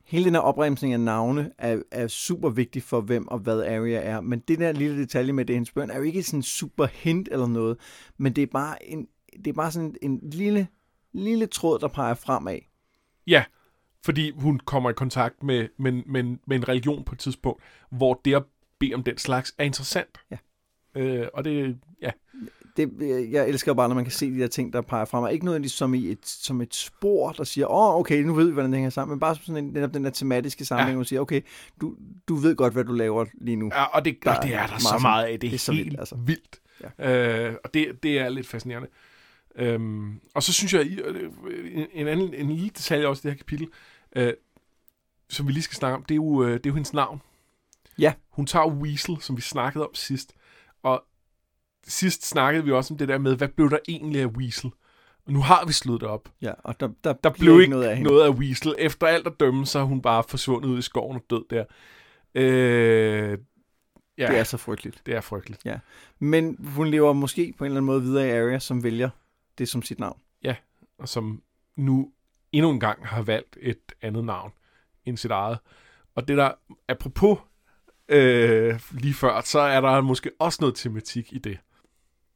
hele 0.05 0.25
den 0.25 0.35
her 0.35 0.41
opremsning 0.41 0.95
af 0.95 1.01
navne 1.01 1.53
er, 1.59 1.83
er 1.91 2.07
super 2.07 2.51
vigtig 2.51 2.83
for, 2.83 3.01
hvem 3.01 3.29
og 3.29 3.39
hvad 3.39 3.61
Arya 3.61 4.01
er. 4.01 4.20
Men 4.20 4.39
det 4.39 4.59
der 4.59 4.73
lille 4.73 4.99
detalje 4.99 5.33
med 5.33 5.45
det 5.45 5.57
hendes 5.57 5.73
børn, 5.73 5.91
er 5.91 5.97
jo 5.97 6.03
ikke 6.03 6.23
sådan 6.23 6.43
super 6.43 6.87
hint 6.87 7.29
eller 7.33 7.47
noget, 7.47 7.77
men 8.18 8.33
det 8.33 8.43
er 8.43 8.47
bare, 8.47 8.87
en, 8.87 9.09
det 9.37 9.47
er 9.47 9.53
bare 9.53 9.73
sådan 9.73 9.95
en 10.03 10.20
lille, 10.23 10.68
lille 11.12 11.47
tråd, 11.47 11.79
der 11.79 11.89
peger 11.89 12.14
fremad. 12.14 12.59
Ja, 13.27 13.45
fordi 14.05 14.31
hun 14.31 14.59
kommer 14.59 14.91
i 14.91 14.93
kontakt 14.93 15.43
med, 15.43 15.68
med, 15.79 15.93
med, 15.93 16.23
med 16.23 16.57
en 16.57 16.68
religion 16.68 17.05
på 17.05 17.14
et 17.14 17.18
tidspunkt, 17.18 17.62
hvor 17.91 18.20
det 18.25 18.35
at 18.35 18.45
bede 18.79 18.95
om 18.95 19.03
den 19.03 19.18
slags 19.18 19.55
er 19.59 19.64
interessant. 19.64 20.18
Ja. 20.31 20.37
Øh, 20.95 21.26
og 21.34 21.45
det, 21.45 21.78
ja. 22.03 22.11
Det, 22.76 22.90
jeg 23.32 23.49
elsker 23.49 23.74
bare, 23.74 23.88
når 23.88 23.95
man 23.95 24.05
kan 24.05 24.12
se 24.12 24.30
de 24.30 24.38
der 24.38 24.47
ting, 24.47 24.72
der 24.72 24.80
peger 24.80 25.05
frem. 25.05 25.32
Ikke 25.32 25.45
noget 25.45 25.70
som 25.70 25.95
i 25.95 26.11
et, 26.11 26.26
som 26.26 26.61
et 26.61 26.74
spor, 26.74 27.32
der 27.32 27.45
siger, 27.45 27.66
åh, 27.66 27.95
oh, 27.95 28.01
okay, 28.01 28.22
nu 28.22 28.34
ved 28.34 28.47
vi, 28.47 28.53
hvordan 28.53 28.70
det 28.70 28.76
hænger 28.76 28.90
sammen. 28.90 29.12
Men 29.12 29.20
bare 29.20 29.36
sådan 29.36 29.64
en, 29.64 29.72
netop 29.72 29.95
den 29.95 30.05
der 30.05 30.11
tematiske 30.11 30.64
sammenhæng, 30.64 30.93
ja. 30.93 30.97
hvor 30.97 31.05
siger, 31.05 31.20
okay, 31.20 31.40
du, 31.80 31.95
du 32.28 32.34
ved 32.34 32.57
godt, 32.57 32.72
hvad 32.72 32.84
du 32.84 32.93
laver 32.93 33.24
lige 33.40 33.57
nu. 33.57 33.70
Ja, 33.74 33.84
og 33.84 34.05
det, 34.05 34.18
der, 34.24 34.36
og 34.36 34.43
det 34.43 34.55
er 34.55 34.66
der 34.66 34.78
så 34.78 34.99
meget 35.03 35.24
af. 35.24 35.40
Det 35.40 35.47
er, 35.47 35.51
det 35.51 35.57
er 35.57 35.59
så 35.59 35.72
helt 35.72 35.84
vildt. 35.84 36.01
Altså. 36.01 36.16
vildt. 36.16 36.61
Ja. 36.99 37.49
Øh, 37.49 37.57
og 37.64 37.74
det, 37.74 38.03
det 38.03 38.18
er 38.18 38.28
lidt 38.28 38.47
fascinerende. 38.47 38.88
Øhm, 39.57 40.20
og 40.34 40.43
så 40.43 40.53
synes 40.53 40.74
jeg, 40.74 40.82
en, 40.82 41.86
en 41.93 42.09
anden 42.09 42.34
en 42.34 42.51
lille 42.51 42.68
detalje 42.68 43.07
også 43.07 43.20
i 43.20 43.22
det 43.22 43.32
her 43.32 43.38
kapitel, 43.38 43.68
øh, 44.16 44.32
som 45.28 45.47
vi 45.47 45.53
lige 45.53 45.62
skal 45.62 45.76
snakke 45.76 45.97
om, 45.97 46.05
det 46.05 46.14
er 46.14 46.16
jo, 46.16 46.43
øh, 46.43 46.53
det 46.53 46.66
er 46.66 46.70
jo 46.70 46.74
hendes 46.74 46.93
navn. 46.93 47.20
Ja. 47.99 48.12
Hun 48.30 48.47
tager 48.47 48.66
Weasel, 48.66 49.16
som 49.20 49.36
vi 49.36 49.43
snakkede 49.43 49.84
om 49.84 49.95
sidst. 49.95 50.34
Sidst 51.87 52.28
snakkede 52.28 52.64
vi 52.64 52.72
også 52.72 52.95
om 52.95 52.99
det 52.99 53.09
der 53.09 53.18
med, 53.18 53.37
hvad 53.37 53.49
blev 53.49 53.70
der 53.70 53.78
egentlig 53.89 54.20
af 54.20 54.26
Weasel? 54.26 54.70
Og 55.26 55.33
nu 55.33 55.41
har 55.41 55.64
vi 55.66 55.72
slået 55.72 56.01
det 56.01 56.09
op. 56.09 56.28
Ja, 56.43 56.53
og 56.59 56.80
der, 56.80 56.89
der, 57.05 57.12
der 57.12 57.30
blev 57.30 57.61
ikke 57.61 57.70
noget 57.70 57.85
af, 57.85 57.97
hende. 57.97 58.11
noget 58.11 58.24
af 58.24 58.30
Weasel. 58.30 58.74
Efter 58.78 59.07
alt 59.07 59.26
at 59.26 59.33
dømme, 59.41 59.66
så 59.66 59.78
er 59.78 59.85
hun 59.85 60.03
bare 60.03 60.24
forsvundet 60.28 60.68
ud 60.68 60.78
i 60.78 60.83
skoven 60.83 61.16
og 61.16 61.22
død 61.30 61.45
der. 61.51 61.64
Øh, 62.35 63.39
ja, 64.18 64.26
det 64.26 64.39
er 64.39 64.45
så 64.45 64.57
frygteligt. 64.57 65.03
Det 65.07 65.14
er 65.14 65.20
frygteligt. 65.20 65.64
Ja. 65.64 65.78
Men 66.18 66.57
hun 66.74 66.87
lever 66.87 67.12
måske 67.12 67.55
på 67.59 67.64
en 67.64 67.66
eller 67.66 67.76
anden 67.76 67.87
måde 67.87 68.03
videre 68.03 68.28
i 68.28 68.30
Area, 68.30 68.59
som 68.59 68.83
vælger 68.83 69.11
det 69.59 69.68
som 69.68 69.83
sit 69.83 69.99
navn. 69.99 70.20
Ja, 70.45 70.57
og 70.99 71.09
som 71.09 71.43
nu 71.76 72.12
endnu 72.53 72.70
en 72.70 72.80
gang 72.80 73.07
har 73.07 73.22
valgt 73.22 73.59
et 73.61 73.93
andet 74.03 74.24
navn 74.24 74.53
end 75.05 75.16
sit 75.16 75.30
eget. 75.30 75.59
Og 76.14 76.28
det 76.28 76.37
der, 76.37 76.53
apropos 76.89 77.39
øh, 78.09 78.80
lige 78.91 79.14
før, 79.14 79.41
så 79.41 79.61
er 79.61 79.80
der 79.80 80.01
måske 80.01 80.30
også 80.39 80.59
noget 80.61 80.74
tematik 80.74 81.33
i 81.33 81.39
det. 81.39 81.59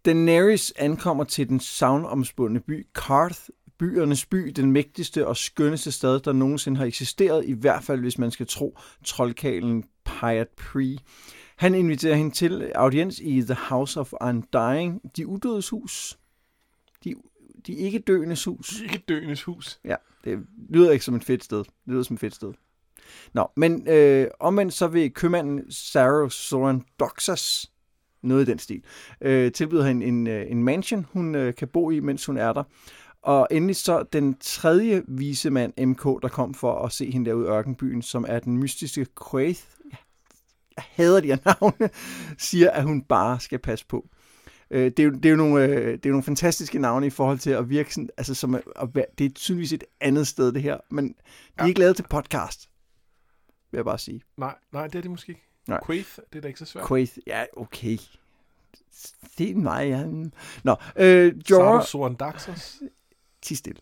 Daenerys 0.07 0.73
ankommer 0.77 1.25
til 1.25 1.49
den 1.49 1.61
savnomspundne 1.61 2.61
by 2.61 2.87
Karth, 2.95 3.41
byernes 3.79 4.27
by, 4.27 4.53
den 4.57 4.73
mægtigste 4.73 5.27
og 5.27 5.37
skønneste 5.37 5.93
stad, 5.93 6.21
der 6.21 6.33
nogensinde 6.33 6.79
har 6.79 6.85
eksisteret, 6.85 7.45
i 7.45 7.53
hvert 7.53 7.85
fald 7.85 8.01
hvis 8.01 8.19
man 8.19 8.31
skal 8.31 8.47
tro 8.47 8.79
troldkalen 9.05 9.85
Pyat 10.05 10.49
Pre. 10.49 10.99
Han 11.57 11.75
inviterer 11.75 12.15
hende 12.15 12.35
til 12.35 12.73
audiens 12.75 13.21
i 13.21 13.43
The 13.43 13.55
House 13.55 14.01
of 14.01 14.13
Undying, 14.21 15.01
de 15.17 15.27
udødes 15.27 15.69
hus. 15.69 16.19
De, 17.05 17.15
de 17.67 17.73
ikke 17.73 17.99
døendes 17.99 18.45
hus. 18.45 18.81
Ikke 18.81 19.05
døendes 19.09 19.43
hus. 19.43 19.81
Ja, 19.85 19.97
det 20.25 20.39
lyder 20.69 20.91
ikke 20.91 21.05
som 21.05 21.15
et 21.15 21.25
fedt 21.25 21.45
sted. 21.45 21.59
Det 21.59 21.73
lyder 21.87 22.03
som 22.03 22.15
et 22.15 22.21
fedt 22.21 22.35
sted. 22.35 22.53
Nå, 23.35 23.51
men 23.57 23.89
øh, 23.89 24.29
omvendt 24.41 24.75
så 24.75 24.87
vil 24.87 25.13
købmanden 25.13 25.73
Sarah 25.73 26.31
Soren 26.31 26.85
Doxas, 27.01 27.73
noget 28.27 28.49
i 28.49 28.51
den 28.51 28.59
stil, 28.59 28.83
øh, 29.21 29.53
tilbyder 29.53 29.87
hende 29.87 30.07
en, 30.07 30.27
en, 30.27 30.47
en 30.49 30.65
mansion, 30.65 31.07
hun 31.13 31.35
øh, 31.35 31.55
kan 31.55 31.69
bo 31.69 31.91
i, 31.91 32.01
mens 32.01 32.27
hun 32.27 32.37
er 32.37 32.53
der. 32.53 32.63
Og 33.23 33.49
endelig 33.51 33.77
så 33.77 34.05
den 34.13 34.37
tredje 34.41 35.03
visemand 35.09 35.87
MK, 35.87 36.05
der 36.05 36.29
kom 36.29 36.55
for 36.55 36.85
at 36.85 36.93
se 36.93 37.11
hende 37.11 37.31
derude 37.31 37.47
i 37.47 37.49
ørkenbyen, 37.49 38.03
som 38.03 38.25
er 38.29 38.39
den 38.39 38.59
mystiske 38.59 39.07
Quaith. 39.31 39.61
Jeg 40.77 40.85
hader 40.89 41.21
de 41.21 41.27
her 41.27 41.39
navne, 41.45 41.91
siger, 42.39 42.71
at 42.71 42.85
hun 42.85 43.03
bare 43.03 43.41
skal 43.41 43.59
passe 43.59 43.87
på. 43.87 44.09
Øh, 44.71 44.85
det, 44.85 44.99
er 44.99 45.05
jo, 45.05 45.11
det, 45.11 45.27
er 45.27 45.31
jo 45.31 45.37
nogle, 45.37 45.65
øh, 45.65 45.93
det 45.93 46.07
er 46.07 46.11
jo 46.11 46.13
nogle 46.13 46.23
fantastiske 46.23 46.79
navne 46.79 47.07
i 47.07 47.11
forhold 47.11 47.39
til 47.39 47.51
at 47.51 47.71
virke 47.71 47.95
sådan, 47.95 48.09
altså 48.17 48.35
som 48.35 48.55
at, 48.55 48.63
at 48.77 48.89
være, 48.95 49.05
det 49.19 49.25
er 49.25 49.31
tydeligvis 49.31 49.73
et 49.73 49.85
andet 50.01 50.27
sted 50.27 50.53
det 50.53 50.63
her, 50.63 50.77
men 50.91 51.09
de 51.09 51.15
er 51.59 51.63
ja. 51.65 51.69
ikke 51.69 51.81
lavet 51.81 51.97
til 51.97 52.05
podcast 52.11 52.71
vil 53.71 53.79
jeg 53.79 53.85
bare 53.85 53.99
sige. 53.99 54.21
Nej, 54.37 54.55
nej, 54.73 54.87
det 54.87 54.95
er 54.95 55.03
det 55.03 55.11
måske 55.11 55.31
ikke. 55.31 55.46
Nej. 55.67 55.81
Quaith, 55.87 56.19
det 56.33 56.39
er 56.39 56.41
da 56.41 56.49
ikke 56.49 56.59
så 56.59 56.65
svært. 56.65 56.89
Quaith, 56.89 57.13
ja, 57.27 57.45
okay. 57.57 57.99
Det 59.39 59.51
er 59.51 59.55
mig, 59.55 59.89
ja. 59.89 60.05
Nå, 60.65 60.77
øh, 60.97 61.35
Jorah... 61.51 61.85
Sauron 61.87 62.15
Daxos? 62.15 62.77
Ti 63.43 63.55
stille. 63.55 63.81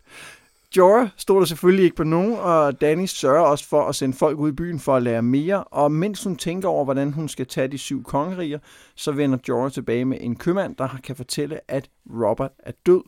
Jorah 0.76 1.08
stod 1.16 1.40
der 1.40 1.46
selvfølgelig 1.46 1.84
ikke 1.84 1.96
på 1.96 2.04
nogen, 2.04 2.36
og 2.36 2.80
Danny 2.80 3.06
sørger 3.06 3.46
også 3.46 3.68
for 3.68 3.88
at 3.88 3.94
sende 3.94 4.16
folk 4.16 4.38
ud 4.38 4.48
i 4.48 4.52
byen 4.52 4.80
for 4.80 4.96
at 4.96 5.02
lære 5.02 5.22
mere, 5.22 5.64
og 5.64 5.92
mens 5.92 6.24
hun 6.24 6.36
tænker 6.36 6.68
over, 6.68 6.84
hvordan 6.84 7.12
hun 7.12 7.28
skal 7.28 7.46
tage 7.46 7.68
de 7.68 7.78
syv 7.78 8.02
kongeriger, 8.02 8.58
så 8.94 9.12
vender 9.12 9.38
Jorah 9.48 9.72
tilbage 9.72 10.04
med 10.04 10.18
en 10.20 10.36
købmand, 10.36 10.76
der 10.76 10.88
kan 11.04 11.16
fortælle, 11.16 11.60
at 11.68 11.90
Robert 12.10 12.52
er 12.58 12.72
død. 12.86 13.02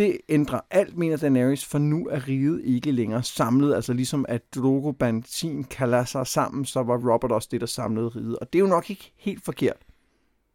Det 0.00 0.20
ændrer 0.28 0.60
alt, 0.70 0.96
mener 0.96 1.16
Daenerys, 1.16 1.64
for 1.64 1.78
nu 1.78 2.08
er 2.08 2.28
riget 2.28 2.60
ikke 2.64 2.92
længere 2.92 3.22
samlet. 3.22 3.74
Altså 3.74 3.92
ligesom 3.92 4.26
at 4.28 4.54
Drogo 4.54 4.92
Bantin 4.92 5.64
kalder 5.64 6.04
sig 6.04 6.26
sammen, 6.26 6.64
så 6.64 6.82
var 6.82 7.12
Robert 7.12 7.32
også 7.32 7.48
det, 7.50 7.60
der 7.60 7.66
samlede 7.66 8.08
riget. 8.08 8.38
Og 8.38 8.52
det 8.52 8.58
er 8.58 8.60
jo 8.60 8.66
nok 8.66 8.90
ikke 8.90 9.12
helt 9.16 9.44
forkert. 9.44 9.76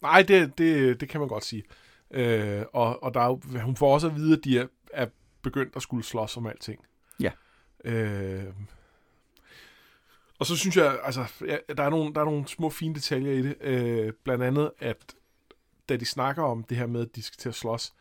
Nej, 0.02 0.22
det, 0.22 0.58
det, 0.58 1.00
det 1.02 1.10
kan 1.10 1.20
man 1.20 1.30
godt 1.30 1.46
sige. 1.46 1.64
Øh, 2.12 2.64
og 2.74 3.04
og 3.04 3.14
der 3.14 3.20
er 3.20 3.28
jo, 3.28 3.42
hun 3.62 3.76
får 3.76 3.94
også 3.94 4.08
at 4.08 4.16
vide, 4.16 4.38
at 4.38 4.44
de 4.44 4.60
er, 4.60 4.68
er 4.94 5.08
begyndt 5.42 5.76
at 5.76 5.82
skulle 5.82 6.04
slås 6.04 6.38
om 6.38 6.48
alting. 6.48 6.80
Ja. 7.20 7.32
Øh, 7.84 8.44
og 10.40 10.46
så 10.46 10.56
synes 10.56 10.78
jeg, 10.78 11.00
altså, 11.04 11.26
der, 11.78 11.84
er 11.84 11.90
nogle, 11.90 12.14
der 12.14 12.22
er 12.22 12.26
nogle 12.26 12.48
små 12.48 12.70
fine 12.70 12.96
detaljer 12.96 13.32
i 13.32 13.42
det. 13.42 13.56
Øh, 13.62 14.14
blandt 14.24 14.44
andet, 14.44 14.72
at 14.80 15.16
da 15.90 15.96
de 15.96 16.06
snakker 16.06 16.44
om 16.44 16.64
det 16.64 16.78
her 16.78 16.88
med, 16.88 17.02
at 17.02 17.16
de 17.16 17.22
skal 17.22 17.38
til 17.38 17.50
at 17.50 17.56
slås, 17.56 17.94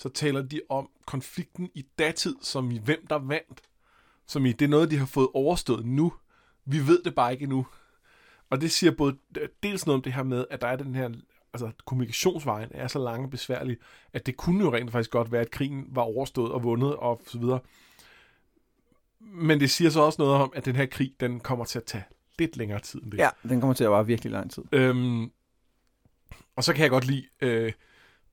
så 0.00 0.08
taler 0.08 0.42
de 0.42 0.60
om 0.68 0.90
konflikten 1.06 1.70
i 1.74 1.86
datid, 1.98 2.36
som 2.42 2.70
i 2.70 2.78
hvem 2.78 3.06
der 3.06 3.18
vandt. 3.18 3.60
Som 4.26 4.46
i, 4.46 4.52
det 4.52 4.64
er 4.64 4.68
noget, 4.68 4.90
de 4.90 4.96
har 4.96 5.06
fået 5.06 5.28
overstået 5.34 5.86
nu. 5.86 6.12
Vi 6.64 6.86
ved 6.86 7.02
det 7.02 7.14
bare 7.14 7.32
ikke 7.32 7.42
endnu. 7.42 7.66
Og 8.50 8.60
det 8.60 8.70
siger 8.70 8.92
både 8.92 9.16
dels 9.62 9.86
noget 9.86 9.96
om 9.96 10.02
det 10.02 10.12
her 10.12 10.22
med, 10.22 10.44
at 10.50 10.60
der 10.60 10.66
er 10.66 10.76
den 10.76 10.94
her, 10.94 11.10
altså 11.52 11.70
kommunikationsvejen 11.84 12.68
er 12.70 12.88
så 12.88 12.98
lang 12.98 13.24
og 13.24 13.30
besværlig, 13.30 13.76
at 14.12 14.26
det 14.26 14.36
kunne 14.36 14.64
jo 14.64 14.74
rent 14.74 14.92
faktisk 14.92 15.10
godt 15.10 15.32
være, 15.32 15.40
at 15.40 15.50
krigen 15.50 15.86
var 15.90 16.02
overstået 16.02 16.52
og 16.52 16.62
vundet 16.62 16.96
og 16.96 17.22
så 17.26 17.38
videre. 17.38 17.60
Men 19.20 19.60
det 19.60 19.70
siger 19.70 19.90
så 19.90 20.00
også 20.00 20.22
noget 20.22 20.34
om, 20.34 20.52
at 20.56 20.64
den 20.64 20.76
her 20.76 20.86
krig, 20.86 21.14
den 21.20 21.40
kommer 21.40 21.64
til 21.64 21.78
at 21.78 21.84
tage 21.84 22.04
lidt 22.38 22.56
længere 22.56 22.80
tid 22.80 23.02
end 23.02 23.12
det. 23.12 23.18
Ja, 23.18 23.28
den 23.42 23.60
kommer 23.60 23.74
til 23.74 23.84
at 23.84 23.90
være 23.90 24.06
virkelig 24.06 24.32
lang 24.32 24.50
tid. 24.50 24.62
Øhm, 24.72 25.30
og 26.56 26.64
så 26.64 26.72
kan 26.72 26.82
jeg 26.82 26.90
godt 26.90 27.06
lide 27.06 27.26
øh, 27.40 27.72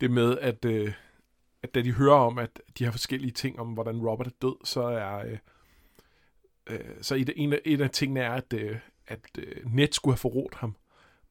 det 0.01 0.11
med, 0.11 0.37
at, 0.37 0.65
øh, 0.65 0.93
at 1.63 1.75
da 1.75 1.81
de 1.81 1.91
hører 1.91 2.15
om, 2.15 2.37
at 2.37 2.61
de 2.77 2.83
har 2.83 2.91
forskellige 2.91 3.31
ting 3.31 3.59
om, 3.59 3.67
hvordan 3.67 3.97
Robert 3.97 4.27
er 4.27 4.31
død, 4.41 4.65
så 4.65 4.81
er... 4.81 5.17
Øh, 5.17 5.37
øh, 6.69 6.79
så 7.01 7.15
et, 7.15 7.33
en, 7.35 7.53
af, 7.53 7.61
en 7.65 7.81
af 7.81 7.89
tingene 7.89 8.19
er, 8.19 8.31
at, 8.31 8.53
øh, 8.53 8.77
at 9.07 9.19
øh, 9.37 9.73
Ned 9.75 9.87
skulle 9.91 10.13
have 10.13 10.19
forrådt 10.19 10.55
ham. 10.55 10.75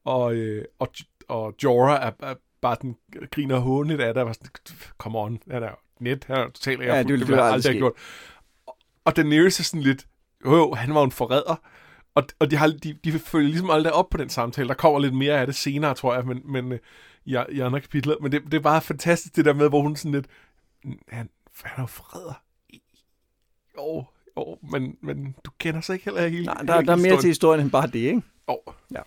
Og, 0.05 0.35
øh, 0.35 0.65
og, 0.79 0.87
og 1.27 1.55
Jorah 1.63 2.07
er, 2.07 2.27
er 2.27 2.35
bare 2.61 2.77
den 2.81 2.97
griner 3.31 3.59
hånligt 3.59 4.01
af 4.01 4.13
det. 4.13 4.25
var 4.25 4.33
sådan, 4.33 4.49
come 4.97 5.19
on, 5.19 5.39
han 5.51 5.63
er 5.63 5.79
Ned, 5.99 6.17
han 6.27 6.37
er 6.37 6.49
totalt 6.49 6.81
ja, 6.81 7.03
det, 7.03 7.19
det, 7.19 7.27
det, 7.27 7.39
aldrig 7.39 7.77
gjort. 7.77 7.93
Og 9.05 9.15
Daenerys 9.15 9.59
er 9.59 9.63
sådan 9.63 9.81
lidt, 9.81 10.07
jo, 10.45 10.73
han 10.73 10.95
var 10.95 11.03
en 11.03 11.11
forræder. 11.11 11.55
Og, 12.15 12.23
og 12.39 12.51
de, 12.51 12.55
har, 12.55 12.67
de, 12.67 12.93
de 13.03 13.19
følger 13.19 13.49
ligesom 13.49 13.69
aldrig 13.69 13.93
op 13.93 14.09
på 14.09 14.17
den 14.17 14.29
samtale. 14.29 14.67
Der 14.67 14.73
kommer 14.73 14.99
lidt 14.99 15.13
mere 15.13 15.39
af 15.39 15.45
det 15.45 15.55
senere, 15.55 15.93
tror 15.93 16.15
jeg, 16.15 16.25
men, 16.25 16.41
men 16.45 16.71
øh, 16.71 16.79
i, 17.27 17.37
i 17.49 17.59
andre 17.59 17.81
kapitler. 17.81 18.15
Men 18.21 18.31
det, 18.31 18.43
det 18.43 18.53
er 18.53 18.59
bare 18.59 18.81
fantastisk, 18.81 19.35
det 19.35 19.45
der 19.45 19.53
med, 19.53 19.69
hvor 19.69 19.81
hun 19.81 19.95
sådan 19.95 20.11
lidt... 20.11 20.27
Han, 21.07 21.29
han 21.63 21.73
er 21.77 21.81
jo 21.81 21.85
freder. 21.85 22.43
Jo, 23.77 24.05
jo, 24.37 24.57
men, 24.71 24.97
men 25.01 25.35
du 25.45 25.51
kender 25.59 25.81
sig 25.81 25.93
ikke 25.93 26.05
heller 26.05 26.27
hele 26.27 26.45
Nej, 26.45 26.61
der, 26.67 26.81
der 26.81 26.91
er 26.91 26.95
mere 26.95 27.21
til 27.21 27.27
historien 27.27 27.61
end 27.61 27.71
bare 27.71 27.87
det, 27.87 27.99
ikke? 27.99 28.21
Jo. 28.49 28.59
Ja. 28.91 29.01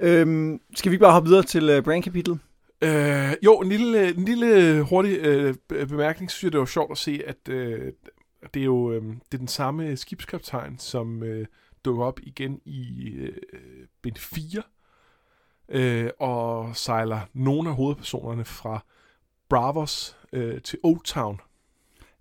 Øhm, 0.00 0.60
skal 0.74 0.92
vi 0.92 0.98
bare 0.98 1.12
hoppe 1.12 1.28
videre 1.28 1.42
til 1.42 1.78
uh, 1.78 1.84
brandkapitlet? 1.84 2.38
Øh, 2.82 3.32
jo, 3.42 3.60
en 3.60 3.68
lille, 3.68 4.08
en 4.08 4.24
lille 4.24 4.82
hurtig 4.82 5.18
øh, 5.18 5.54
bemærkning, 5.68 6.30
synes 6.30 6.44
jeg, 6.44 6.52
det 6.52 6.60
var 6.60 6.66
sjovt 6.66 6.90
at 6.90 6.98
se, 6.98 7.22
at 7.26 7.48
øh, 7.48 7.92
det 8.54 8.60
er 8.60 8.64
jo 8.64 8.92
øh, 8.92 9.02
det 9.02 9.34
er 9.34 9.38
den 9.38 9.48
samme 9.48 9.96
skibskaptajn, 9.96 10.78
som 10.78 11.22
øh, 11.22 11.46
dukker 11.84 12.04
op 12.04 12.20
igen 12.22 12.60
i 12.64 13.08
øh, 13.08 13.32
bind 14.02 14.16
4, 14.16 14.62
øh, 15.68 16.10
og 16.18 16.76
sejler 16.76 17.20
nogle 17.32 17.68
af 17.68 17.76
hovedpersonerne 17.76 18.44
fra 18.44 18.84
Bravos 19.48 20.16
øh, 20.32 20.60
til 20.60 20.78
Old 20.82 21.00
Town. 21.04 21.40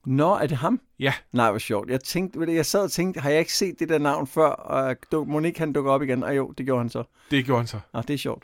Nå, 0.06 0.36
er 0.36 0.48
det 0.48 0.58
ham? 0.58 0.82
Ja. 1.00 1.14
Nej, 1.32 1.50
hvor 1.50 1.60
sjovt. 1.60 1.90
Jeg, 1.90 2.02
tænkte, 2.02 2.54
jeg 2.54 2.66
sad 2.66 2.84
og 2.84 2.92
tænkte, 2.92 3.20
har 3.20 3.30
jeg 3.30 3.40
ikke 3.40 3.54
set 3.54 3.80
det 3.80 3.90
der 3.90 3.98
navn 3.98 4.28
før? 4.28 4.48
Og 4.50 4.96
Monique, 5.28 5.60
han 5.60 5.74
dukker 5.74 5.92
op 5.92 6.02
igen. 6.02 6.24
Og 6.24 6.38
jo, 6.38 6.52
det 6.58 6.66
gjorde 6.66 6.80
han 6.80 6.90
så. 6.90 7.04
Det 7.32 7.46
gjorde 7.46 7.60
han 7.60 7.68
så. 7.68 7.80
Nå, 7.94 8.02
det 8.02 8.14
er 8.14 8.18
sjovt. 8.18 8.44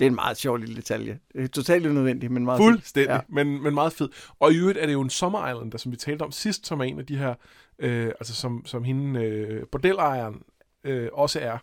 Det 0.00 0.06
er 0.06 0.10
en 0.10 0.14
meget 0.14 0.36
sjov 0.36 0.56
lille 0.56 0.76
detalje. 0.76 1.18
Det 1.32 1.44
er 1.44 1.48
totalt 1.48 1.86
unødvendigt, 1.86 2.32
men 2.32 2.44
meget 2.44 2.58
Fuldstændig, 2.58 3.10
ja. 3.10 3.20
men, 3.28 3.62
men 3.62 3.74
meget 3.74 3.92
fed. 3.92 4.08
Og 4.38 4.52
i 4.52 4.56
øvrigt 4.56 4.78
er 4.78 4.86
det 4.86 4.92
jo 4.92 5.00
en 5.00 5.10
Summer 5.10 5.48
Island, 5.48 5.72
der, 5.72 5.78
som 5.78 5.92
vi 5.92 5.96
talte 5.96 6.22
om 6.22 6.32
sidst, 6.32 6.66
som 6.66 6.80
er 6.80 6.84
en 6.84 6.98
af 6.98 7.06
de 7.06 7.16
her, 7.16 7.34
øh, 7.78 8.06
altså 8.06 8.34
som, 8.34 8.66
som 8.66 8.84
hende, 8.84 9.20
øh, 9.20 9.66
bordelejeren, 9.72 10.42
øh, 10.84 11.08
også 11.12 11.40
er. 11.40 11.58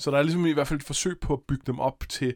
Så 0.00 0.10
der 0.10 0.18
er 0.18 0.22
ligesom 0.22 0.46
i 0.46 0.52
hvert 0.52 0.68
fald 0.68 0.80
et 0.80 0.86
forsøg 0.86 1.18
på 1.20 1.32
at 1.32 1.40
bygge 1.48 1.62
dem 1.66 1.80
op 1.80 2.04
til 2.08 2.34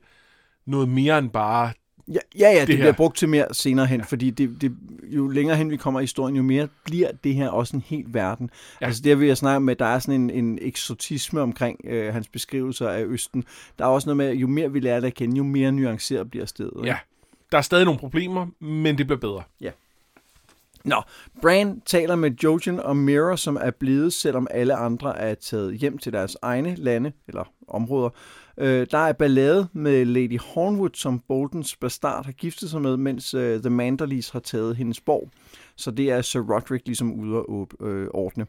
noget 0.67 0.89
mere 0.89 1.19
end 1.19 1.31
bare 1.31 1.73
Ja, 2.09 2.19
ja, 2.39 2.51
ja 2.51 2.61
det, 2.61 2.69
det 2.69 2.77
bliver 2.77 2.93
brugt 2.93 3.17
til 3.17 3.29
mere 3.29 3.47
senere 3.53 3.87
hen, 3.87 4.01
ja. 4.01 4.07
fordi 4.07 4.31
det, 4.31 4.61
det, 4.61 4.73
jo 5.03 5.29
længere 5.29 5.57
hen 5.57 5.71
vi 5.71 5.77
kommer 5.77 6.01
i 6.01 6.03
historien, 6.03 6.37
jo 6.37 6.43
mere 6.43 6.69
bliver 6.85 7.11
det 7.25 7.35
her 7.35 7.49
også 7.49 7.77
en 7.77 7.83
helt 7.87 8.15
verden. 8.15 8.51
Ja. 8.81 8.87
Altså 8.87 9.03
det, 9.03 9.21
vil 9.21 9.29
jeg 9.29 9.37
snakke 9.37 9.61
med, 9.61 9.73
at 9.73 9.79
der 9.79 9.87
er 9.87 9.99
sådan 9.99 10.21
en, 10.21 10.31
en 10.31 10.59
eksotisme 10.63 11.41
omkring 11.41 11.81
øh, 11.85 12.13
hans 12.13 12.29
beskrivelser 12.29 12.89
af 12.89 13.05
Østen. 13.05 13.45
Der 13.79 13.85
er 13.85 13.89
også 13.89 14.09
noget 14.09 14.17
med, 14.17 14.27
at 14.27 14.35
jo 14.35 14.47
mere 14.47 14.73
vi 14.73 14.81
lærer 14.81 15.01
det 15.01 15.07
at 15.07 15.15
kende, 15.15 15.37
jo 15.37 15.43
mere 15.43 15.73
nuanceret 15.73 16.31
bliver 16.31 16.47
stedet. 16.47 16.85
Ja, 16.85 16.97
der 17.53 17.59
er 17.59 17.63
stadig 17.63 17.85
nogle 17.85 18.01
problemer, 18.01 18.47
men 18.61 18.99
det 18.99 19.07
bliver 19.07 19.21
bedre. 19.21 19.43
Ja. 19.61 19.71
Nå, 20.85 21.03
Bran 21.43 21.81
taler 21.81 22.17
med 22.17 22.31
Jojen 22.31 22.81
og 22.81 22.97
Mira, 22.97 23.37
som 23.37 23.59
er 23.61 23.71
blevet, 23.71 24.13
selvom 24.13 24.47
alle 24.51 24.75
andre 24.75 25.19
er 25.19 25.35
taget 25.35 25.79
hjem 25.79 25.99
til 25.99 26.13
deres 26.13 26.37
egne 26.43 26.75
lande, 26.75 27.13
eller 27.29 27.53
områder. 27.69 28.11
Øh, 28.59 28.87
der 28.91 28.99
er 28.99 29.13
ballade 29.13 29.69
med 29.73 30.05
Lady 30.05 30.39
Hornwood, 30.41 30.91
som 30.95 31.23
Boltons 31.29 31.77
bastard 31.77 32.25
har 32.25 32.33
giftet 32.33 32.71
sig 32.71 32.83
med, 32.83 32.97
mens 32.97 33.35
øh, 33.35 33.61
The 33.61 33.71
Manderlys 33.71 34.29
har 34.31 34.41
taget 34.41 34.77
hendes 34.77 35.01
borg. 35.01 35.31
Så 35.77 35.91
det 35.91 36.11
er 36.11 36.23
Sir 36.23 36.41
Roderick 36.41 36.87
ligesom 36.87 37.13
ude 37.13 37.39
at 37.39 37.87
øh, 37.87 38.09
ordne. 38.15 38.47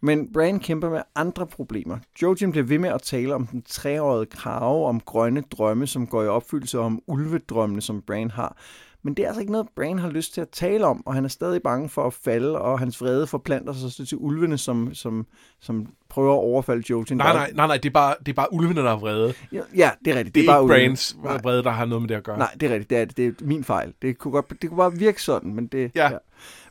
Men 0.00 0.32
Bran 0.32 0.60
kæmper 0.60 0.90
med 0.90 1.02
andre 1.14 1.46
problemer. 1.46 1.98
Jojen 2.22 2.50
bliver 2.50 2.66
ved 2.66 2.78
med 2.78 2.90
at 2.90 3.02
tale 3.02 3.34
om 3.34 3.46
den 3.46 3.62
treårige 3.62 4.30
krave, 4.30 4.86
om 4.86 5.00
grønne 5.00 5.40
drømme, 5.40 5.86
som 5.86 6.06
går 6.06 6.22
i 6.22 6.28
opfyldelse, 6.28 6.78
og 6.78 6.84
om 6.84 7.02
ulvedrømmene, 7.06 7.80
som 7.80 8.02
Bran 8.02 8.30
har. 8.30 8.56
Men 9.02 9.14
det 9.14 9.22
er 9.22 9.26
altså 9.26 9.40
ikke 9.40 9.52
noget, 9.52 9.68
Bran 9.76 9.98
har 9.98 10.10
lyst 10.10 10.34
til 10.34 10.40
at 10.40 10.48
tale 10.48 10.86
om, 10.86 11.06
og 11.06 11.14
han 11.14 11.24
er 11.24 11.28
stadig 11.28 11.62
bange 11.62 11.88
for 11.88 12.06
at 12.06 12.12
falde, 12.12 12.58
og 12.58 12.78
hans 12.78 13.00
vrede 13.00 13.26
forplanter 13.26 13.72
sig 13.72 14.08
til 14.08 14.18
ulvene, 14.20 14.58
som, 14.58 14.94
som, 14.94 15.26
som 15.60 15.86
prøver 16.08 16.32
at 16.32 16.38
overfalde 16.38 16.82
Jojen. 16.90 17.16
Nej, 17.16 17.32
nej, 17.32 17.50
nej, 17.54 17.66
nej, 17.66 17.76
det 17.76 17.88
er 17.88 17.92
bare, 17.92 18.14
det 18.18 18.28
er 18.28 18.34
bare 18.34 18.52
ulvene, 18.52 18.80
der 18.80 18.90
er 18.90 18.98
vrede. 18.98 19.34
Ja, 19.52 19.60
ja 19.76 19.90
det 20.04 20.12
er 20.12 20.16
rigtigt. 20.16 20.34
Det 20.34 20.40
er, 20.40 20.44
det 20.44 20.64
er 20.64 20.68
bare 20.68 20.80
ikke 20.80 20.90
Brans 20.90 21.16
vrede, 21.42 21.62
der 21.62 21.70
har 21.70 21.84
noget 21.84 22.02
med 22.02 22.08
det 22.08 22.14
at 22.14 22.24
gøre. 22.24 22.38
Nej, 22.38 22.50
det 22.60 22.70
er 22.70 22.74
rigtigt. 22.74 22.90
Det 22.90 22.98
er, 22.98 23.04
det 23.04 23.26
er 23.26 23.46
min 23.46 23.64
fejl. 23.64 23.92
Det 24.02 24.18
kunne, 24.18 24.32
godt, 24.32 24.62
det 24.62 24.70
kunne 24.70 24.78
bare 24.78 24.92
virke 24.92 25.22
sådan, 25.22 25.54
men 25.54 25.66
det... 25.66 25.90
Ja. 25.94 26.10
ja. 26.12 26.18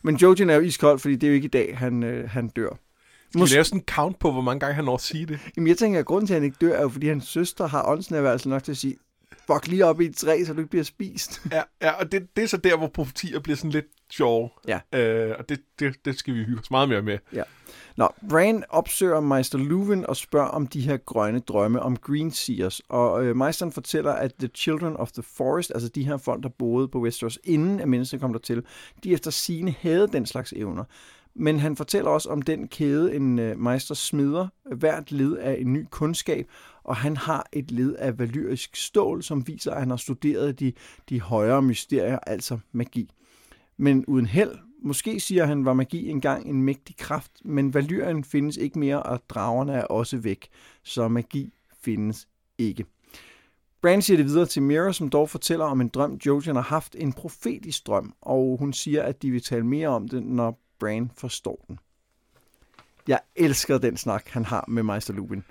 Men 0.01 0.15
Jojen 0.15 0.49
er 0.49 0.55
jo 0.55 0.61
iskold, 0.61 0.99
fordi 0.99 1.15
det 1.15 1.23
er 1.23 1.27
jo 1.27 1.35
ikke 1.35 1.45
i 1.45 1.49
dag, 1.49 1.77
han, 1.77 2.03
øh, 2.03 2.29
han 2.29 2.47
dør. 2.47 2.69
Skal 3.29 3.41
vi 3.41 3.47
lave 3.53 3.63
sådan 3.63 3.79
en 3.79 3.85
count 3.89 4.19
på, 4.19 4.31
hvor 4.31 4.41
mange 4.41 4.59
gange 4.59 4.73
han 4.73 4.83
når 4.83 4.93
at 4.93 5.01
sige 5.01 5.25
det? 5.25 5.39
Jamen, 5.57 5.67
jeg 5.67 5.77
tænker, 5.77 5.99
at 5.99 6.05
grunden 6.05 6.27
til, 6.27 6.33
at 6.33 6.39
han 6.39 6.45
ikke 6.45 6.57
dør, 6.61 6.73
er 6.73 6.81
jo, 6.81 6.89
fordi 6.89 7.07
hans 7.07 7.27
søster 7.27 7.67
har 7.67 7.87
åndsnærværelse 7.87 8.49
nok 8.49 8.63
til 8.63 8.71
at 8.71 8.77
sige, 8.77 8.95
fuck 9.51 9.67
lige 9.67 9.85
op 9.85 10.01
i 10.01 10.05
et 10.05 10.15
træ, 10.15 10.43
så 10.45 10.53
du 10.53 10.59
ikke 10.59 10.69
bliver 10.69 10.83
spist. 10.83 11.41
Ja, 11.51 11.61
ja 11.81 11.91
og 11.91 12.11
det, 12.11 12.35
det 12.35 12.43
er 12.43 12.47
så 12.47 12.57
der, 12.57 12.77
hvor 12.77 12.87
profetier 12.87 13.39
bliver 13.39 13.55
sådan 13.57 13.71
lidt 13.71 13.85
sjove. 14.09 14.49
Ja. 14.67 14.79
Øh, 14.93 15.35
og 15.39 15.49
det, 15.49 15.59
det, 15.79 16.05
det 16.05 16.19
skal 16.19 16.33
vi 16.33 16.43
hygge 16.43 16.61
os 16.61 16.71
meget 16.71 16.89
mere 16.89 17.01
med. 17.01 17.17
Ja. 17.33 17.43
Nå, 17.97 18.09
Bran 18.29 18.63
opsøger 18.69 19.19
Meister 19.19 19.57
Luwin 19.57 20.05
og 20.05 20.15
spørger 20.15 20.47
om 20.47 20.67
de 20.67 20.81
her 20.81 20.97
grønne 20.97 21.39
drømme 21.39 21.81
om 21.81 21.97
Green 21.97 22.31
Seers. 22.31 22.81
Og 22.89 23.25
øh, 23.25 23.35
Meisteren 23.35 23.71
fortæller, 23.71 24.11
at 24.11 24.33
The 24.39 24.49
Children 24.55 24.97
of 24.97 25.11
the 25.11 25.23
Forest, 25.23 25.71
altså 25.71 25.89
de 25.89 26.03
her 26.03 26.17
folk, 26.17 26.43
der 26.43 26.49
boede 26.49 26.87
på 26.87 26.99
Westeros, 26.99 27.39
inden 27.43 27.79
at 27.79 27.87
mennesker 27.87 28.17
kom 28.17 28.33
dertil, 28.33 28.63
de 29.03 29.13
efter 29.13 29.31
sine 29.31 29.75
havde 29.81 30.07
den 30.07 30.25
slags 30.25 30.53
evner. 30.53 30.83
Men 31.39 31.59
han 31.59 31.75
fortæller 31.75 32.11
også 32.11 32.29
om 32.29 32.41
den 32.41 32.67
kæde, 32.67 33.15
en 33.15 33.39
øh, 33.39 33.59
meister 33.59 33.95
smider, 33.95 34.47
hvert 34.75 35.11
led 35.11 35.37
af 35.37 35.57
en 35.59 35.73
ny 35.73 35.85
kundskab, 35.89 36.47
og 36.83 36.95
han 36.95 37.17
har 37.17 37.47
et 37.53 37.71
led 37.71 37.95
af 37.95 38.19
valyrisk 38.19 38.75
stål, 38.75 39.23
som 39.23 39.47
viser, 39.47 39.71
at 39.71 39.79
han 39.79 39.89
har 39.89 39.97
studeret 39.97 40.59
de, 40.59 40.73
de 41.09 41.21
højere 41.21 41.61
mysterier, 41.61 42.19
altså 42.27 42.57
magi. 42.71 43.09
Men 43.77 44.05
uden 44.05 44.25
held, 44.25 44.57
måske 44.83 45.19
siger 45.19 45.45
han, 45.45 45.65
var 45.65 45.73
magi 45.73 46.09
engang 46.09 46.49
en 46.49 46.61
mægtig 46.61 46.97
kraft, 46.97 47.31
men 47.45 47.73
valyrien 47.73 48.23
findes 48.23 48.57
ikke 48.57 48.79
mere, 48.79 49.03
og 49.03 49.21
dragerne 49.29 49.73
er 49.73 49.83
også 49.83 50.17
væk, 50.17 50.47
så 50.83 51.07
magi 51.07 51.53
findes 51.81 52.27
ikke. 52.57 52.85
Bran 53.81 54.01
siger 54.01 54.17
det 54.17 54.25
videre 54.25 54.45
til 54.45 54.61
Mira, 54.61 54.93
som 54.93 55.09
dog 55.09 55.29
fortæller 55.29 55.65
om 55.65 55.81
en 55.81 55.87
drøm, 55.87 56.19
Jojen 56.25 56.55
har 56.55 56.63
haft, 56.63 56.95
en 56.99 57.13
profetisk 57.13 57.87
drøm, 57.87 58.13
og 58.21 58.57
hun 58.59 58.73
siger, 58.73 59.03
at 59.03 59.21
de 59.21 59.31
vil 59.31 59.43
tale 59.43 59.65
mere 59.65 59.87
om 59.87 60.07
det, 60.07 60.23
når 60.23 60.59
Bran 60.79 61.11
forstår 61.17 61.65
den. 61.67 61.79
Jeg 63.07 63.19
elsker 63.35 63.77
den 63.77 63.97
snak, 63.97 64.27
han 64.27 64.45
har 64.45 64.65
med 64.67 64.83
Meister 64.83 65.13
Lupin. 65.13 65.43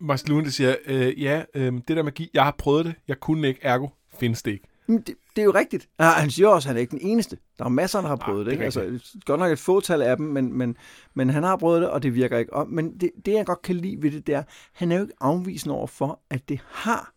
Meister 0.00 0.28
Lupin, 0.28 0.50
siger, 0.50 0.76
øh, 0.86 1.22
ja, 1.22 1.44
øh, 1.54 1.72
det 1.88 1.96
der 1.96 2.02
magi, 2.02 2.30
jeg 2.34 2.44
har 2.44 2.54
prøvet 2.58 2.84
det, 2.84 2.94
jeg 3.08 3.20
kunne 3.20 3.48
ikke, 3.48 3.60
ergo 3.62 3.88
findes 4.18 4.42
det 4.42 4.50
ikke. 4.50 4.68
Det, 4.86 5.06
det 5.06 5.42
er 5.42 5.44
jo 5.44 5.50
rigtigt. 5.50 5.88
Han 6.00 6.30
siger 6.30 6.48
også, 6.48 6.68
at 6.68 6.70
han 6.70 6.76
er 6.76 6.80
ikke 6.80 6.90
den 6.90 7.06
eneste. 7.06 7.38
Der 7.58 7.64
er 7.64 7.68
masser, 7.68 8.00
der 8.00 8.08
har 8.08 8.16
prøvet 8.16 8.38
ja, 8.38 8.44
det. 8.44 8.52
Ikke? 8.52 8.64
Altså, 8.64 9.14
godt 9.24 9.40
nok 9.40 9.52
et 9.52 9.58
fåtal 9.58 10.02
af 10.02 10.16
dem, 10.16 10.26
men, 10.26 10.52
men, 10.52 10.76
men 11.14 11.30
han 11.30 11.42
har 11.42 11.56
prøvet 11.56 11.82
det, 11.82 11.90
og 11.90 12.02
det 12.02 12.14
virker 12.14 12.38
ikke. 12.38 12.52
Og, 12.52 12.68
men 12.68 13.00
det, 13.00 13.10
det, 13.26 13.32
jeg 13.32 13.46
godt 13.46 13.62
kan 13.62 13.76
lide 13.76 14.02
ved 14.02 14.10
det, 14.10 14.26
det 14.26 14.34
er, 14.34 14.42
han 14.72 14.92
er 14.92 14.96
jo 14.96 15.02
ikke 15.02 15.14
afvisende 15.20 15.74
over 15.74 15.86
for, 15.86 16.20
at 16.30 16.48
det 16.48 16.60
har 16.68 17.12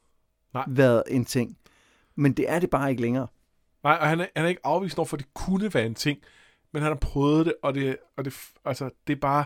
Nej. 0.54 0.64
været 0.68 1.04
en 1.08 1.26
ting. 1.26 1.58
Men 2.16 2.34
det 2.34 2.50
er 2.50 2.60
det 2.60 2.70
bare 2.70 2.90
ikke 2.90 3.02
længere. 3.02 3.28
Nej, 3.84 3.98
og 4.02 4.08
han 4.08 4.20
er, 4.20 4.26
han 4.36 4.46
er 4.46 4.50
ikke 4.50 4.66
afvisende 4.66 5.00
over 5.00 5.08
for, 5.08 5.18
at 5.18 5.24
det 5.24 5.34
kunne 5.34 5.74
være 5.74 5.86
en 5.86 5.96
ting 5.96 6.20
men 6.74 6.82
han 6.82 6.92
har 6.92 7.00
prøvet 7.00 7.46
det, 7.46 7.54
og 7.64 7.74
det, 7.76 7.98
og 8.18 8.26
det, 8.26 8.34
altså, 8.66 8.90
det 9.08 9.16
er 9.16 9.20
bare, 9.20 9.46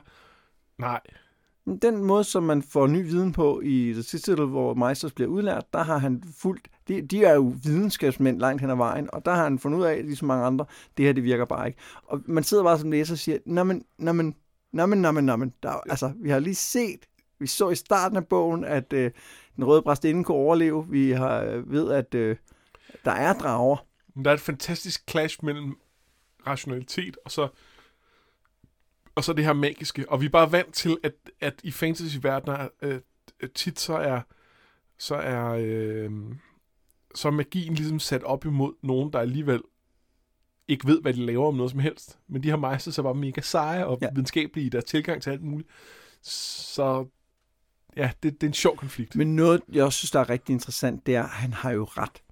nej. 0.77 0.99
Den 1.81 2.03
måde, 2.03 2.23
som 2.23 2.43
man 2.43 2.61
får 2.61 2.87
ny 2.87 3.05
viden 3.05 3.31
på 3.31 3.61
i 3.61 3.93
det 3.93 4.05
sidste, 4.05 4.35
hvor 4.35 4.73
Meisters 4.73 5.11
bliver 5.11 5.29
udlært, 5.29 5.73
der 5.73 5.83
har 5.83 5.97
han 5.97 6.23
fuldt, 6.37 6.67
de, 6.87 7.01
de 7.01 7.25
er 7.25 7.33
jo 7.33 7.53
videnskabsmænd 7.63 8.39
langt 8.39 8.61
hen 8.61 8.69
ad 8.69 8.75
vejen, 8.75 9.09
og 9.13 9.25
der 9.25 9.33
har 9.33 9.43
han 9.43 9.59
fundet 9.59 9.79
ud 9.79 9.83
af, 9.83 10.03
ligesom 10.03 10.27
mange 10.27 10.45
andre, 10.45 10.65
det 10.97 11.05
her, 11.05 11.13
det 11.13 11.23
virker 11.23 11.45
bare 11.45 11.67
ikke. 11.67 11.79
Og 12.03 12.21
man 12.25 12.43
sidder 12.43 12.63
bare 12.63 12.79
som 12.79 12.91
læser 12.91 13.13
og 13.13 13.17
siger, 13.17 13.37
nå 13.45 13.63
men, 13.63 13.85
nå 13.97 14.11
men, 14.11 14.35
nå 14.71 14.85
men, 14.85 15.01
nå 15.01 15.11
men, 15.11 15.25
nå 15.25 15.35
men, 15.35 15.53
der, 15.63 15.69
altså, 15.89 16.13
vi 16.15 16.29
har 16.29 16.39
lige 16.39 16.55
set, 16.55 17.05
vi 17.39 17.47
så 17.47 17.69
i 17.69 17.75
starten 17.75 18.17
af 18.17 18.27
bogen, 18.27 18.63
at 18.63 18.93
øh, 18.93 19.11
den 19.55 19.65
røde 19.65 19.81
præst 19.81 20.05
inden 20.05 20.23
kunne 20.23 20.37
overleve. 20.37 20.85
Vi 20.89 21.11
har 21.11 21.41
øh, 21.41 21.71
ved, 21.71 21.91
at 21.91 22.15
øh, 22.15 22.35
der 23.05 23.11
er 23.11 23.33
drager. 23.33 23.77
Der 24.23 24.29
er 24.29 24.33
et 24.33 24.39
fantastisk 24.39 25.11
clash 25.11 25.45
mellem 25.45 25.77
rationalitet, 26.47 27.17
og 27.25 27.31
så 27.31 27.47
og 29.15 29.23
så 29.23 29.33
det 29.33 29.45
her 29.45 29.53
magiske. 29.53 30.09
Og 30.09 30.21
vi 30.21 30.25
er 30.25 30.29
bare 30.29 30.51
vant 30.51 30.73
til, 30.73 30.97
at, 31.03 31.13
at 31.39 31.61
i 31.63 31.71
fantasy-verdenen 31.71 32.69
øh, 32.81 32.99
tit 33.55 33.79
så 33.79 33.93
er 33.93 34.21
så 34.97 35.15
er 35.15 35.57
øh, 35.59 36.11
så 37.15 37.27
er 37.27 37.31
magien 37.31 37.73
ligesom 37.73 37.99
sat 37.99 38.23
op 38.23 38.45
imod 38.45 38.73
nogen, 38.81 39.13
der 39.13 39.19
alligevel 39.19 39.61
ikke 40.67 40.87
ved, 40.87 41.01
hvad 41.01 41.13
de 41.13 41.25
laver 41.25 41.47
om 41.47 41.55
noget 41.55 41.71
som 41.71 41.79
helst. 41.79 42.19
Men 42.27 42.43
de 42.43 42.49
her 42.49 42.55
mejser 42.55 42.91
så 42.91 43.03
bare 43.03 43.15
mega 43.15 43.41
seje 43.41 43.85
og 43.85 43.97
ja. 44.01 44.09
videnskabelige 44.13 44.65
i 44.65 44.69
deres 44.69 44.83
tilgang 44.83 45.21
til 45.21 45.29
alt 45.29 45.41
muligt. 45.41 45.69
Så 46.21 47.05
ja, 47.97 48.11
det, 48.23 48.33
det 48.33 48.43
er 48.43 48.49
en 48.49 48.53
sjov 48.53 48.77
konflikt. 48.77 49.15
Men 49.15 49.35
noget, 49.35 49.61
jeg 49.71 49.83
også 49.83 49.97
synes, 49.97 50.11
der 50.11 50.19
er 50.19 50.29
rigtig 50.29 50.53
interessant, 50.53 51.05
det 51.05 51.15
er, 51.15 51.23
at 51.23 51.29
han 51.29 51.53
har 51.53 51.71
jo 51.71 51.83
ret. 51.83 52.22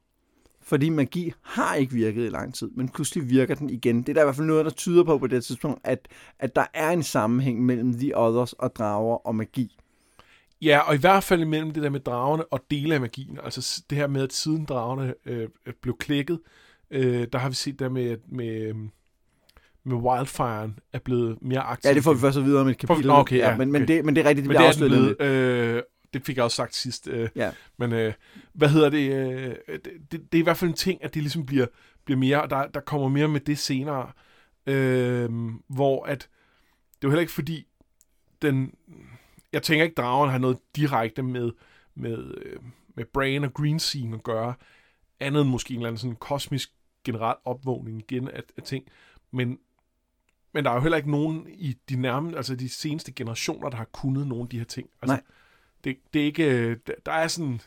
Fordi 0.72 0.89
magi 0.89 1.34
har 1.41 1.76
ikke 1.76 1.93
virket 1.93 2.26
i 2.26 2.30
lang 2.30 2.53
tid, 2.53 2.69
men 2.76 2.89
pludselig 2.89 3.30
virker 3.30 3.55
den 3.55 3.69
igen. 3.69 3.97
Det 3.97 4.09
er 4.09 4.13
der 4.13 4.22
i 4.22 4.26
hvert 4.26 4.36
fald 4.36 4.47
noget, 4.47 4.65
der 4.65 4.72
tyder 4.72 5.03
på 5.03 5.17
på 5.17 5.28
det 5.28 5.43
tidspunkt, 5.43 5.82
at, 5.84 6.07
at 6.39 6.55
der 6.55 6.65
er 6.74 6.89
en 6.89 7.03
sammenhæng 7.03 7.65
mellem 7.65 7.93
The 7.93 8.17
Others 8.17 8.53
og 8.53 8.76
drager 8.76 9.28
og 9.28 9.36
magi. 9.36 9.78
Ja, 10.61 10.80
og 10.80 10.95
i 10.95 10.97
hvert 10.97 11.24
fald 11.24 11.45
mellem 11.45 11.72
det 11.72 11.84
der 11.84 11.89
med 11.89 11.99
dragerne 11.99 12.45
og 12.45 12.59
dele 12.72 12.95
af 12.95 13.01
magien. 13.01 13.39
Altså 13.43 13.84
det 13.89 13.97
her 13.97 14.07
med, 14.07 14.24
at 14.24 14.34
siden 14.34 14.65
dragerne 14.65 15.13
øh, 15.26 15.47
blev 15.82 15.97
klækket, 15.97 16.39
øh, 16.91 17.28
der 17.34 17.39
har 17.39 17.49
vi 17.49 17.55
set 17.55 17.80
der 17.80 17.89
med, 17.89 18.17
med, 18.30 18.74
med 19.84 19.95
Wildfire 19.95 20.74
er 20.93 20.99
blevet 20.99 21.38
mere 21.41 21.61
aktiv. 21.61 21.89
Ja, 21.89 21.93
det 21.93 22.03
får 22.03 22.13
vi 22.13 22.19
først 22.19 22.38
at 22.38 22.45
vide 22.45 22.61
om 22.61 22.67
et 22.67 22.78
kapitel. 22.78 23.09
Okay, 23.09 23.38
ja, 23.38 23.57
men, 23.57 23.72
men, 23.72 23.84
okay. 23.84 23.95
det, 23.95 24.05
men 24.05 24.15
det 24.15 24.26
er 24.26 24.30
rigtigt, 24.30 24.43
det 24.43 24.47
Men 24.47 24.55
bliver 24.55 24.61
er 24.61 24.67
afsløret. 24.67 25.17
blevet, 25.17 25.76
øh, 25.76 25.84
det 26.14 26.26
fik 26.26 26.36
jeg 26.36 26.43
også 26.43 26.55
sagt 26.55 26.76
sidst. 26.76 27.07
Øh, 27.07 27.30
Ja. 27.36 27.51
Men 27.78 27.93
øh, 27.93 28.14
hvad 28.53 28.70
hedder 28.70 28.89
det, 28.89 29.12
øh, 29.12 29.55
det, 29.68 29.84
det? 30.12 30.32
Det 30.32 30.38
er 30.38 30.39
i 30.39 30.43
hvert 30.43 30.57
fald 30.57 30.70
en 30.70 30.78
ting, 30.78 31.03
at 31.03 31.14
det 31.14 31.22
ligesom 31.22 31.45
bliver, 31.45 31.66
bliver 32.05 32.18
mere, 32.18 32.47
der, 32.49 32.68
der 32.68 32.80
kommer 32.80 33.09
mere 33.09 33.28
med 33.28 33.39
det 33.39 33.57
senere, 33.57 34.12
øh, 34.66 35.30
hvor 35.68 36.05
at, 36.05 36.30
det 36.95 37.03
er 37.03 37.07
jo 37.07 37.09
heller 37.09 37.22
ikke 37.22 37.34
fordi, 37.34 37.68
den, 38.41 38.74
jeg 39.53 39.64
tænker 39.64 39.84
ikke, 39.84 39.95
drageren 39.95 40.32
har 40.32 40.38
noget 40.38 40.57
direkte 40.76 41.24
med, 41.24 41.51
med, 41.95 42.34
øh, 42.38 42.59
med 42.95 43.05
Brain 43.05 43.43
og 43.43 43.53
Green 43.53 43.80
Scene 43.80 44.16
at 44.16 44.24
gøre, 44.24 44.53
andet 45.20 45.41
end 45.41 45.49
måske 45.49 45.74
en 45.74 45.80
eller 45.80 45.88
anden 45.88 45.99
sådan 45.99 46.16
kosmisk 46.16 46.72
generel 47.03 47.36
opvågning 47.45 47.99
igen 47.99 48.28
af, 48.28 48.41
af 48.57 48.64
ting, 48.64 48.86
men 49.32 49.59
men 50.53 50.66
der 50.66 50.72
er 50.72 50.76
jo 50.76 50.82
heller 50.82 50.97
ikke 50.97 51.12
nogen 51.12 51.47
i 51.49 51.74
de 51.89 51.95
nærmeste, 51.95 52.38
altså 52.38 52.55
de 52.55 52.70
seneste 52.70 53.12
generationer, 53.12 53.70
der 53.70 53.78
har 53.78 53.86
kunnet 53.86 54.28
nogle 54.28 54.43
af 54.43 54.49
de 54.49 54.57
her 54.57 54.66
ting. 54.66 54.89
Altså, 55.01 55.16
Nej. 55.16 55.24
Det, 55.84 55.97
det 56.13 56.21
er 56.21 56.25
ikke, 56.25 56.43
øh, 56.43 56.77
der, 57.05 57.11
er 57.11 57.27
sådan, 57.27 57.61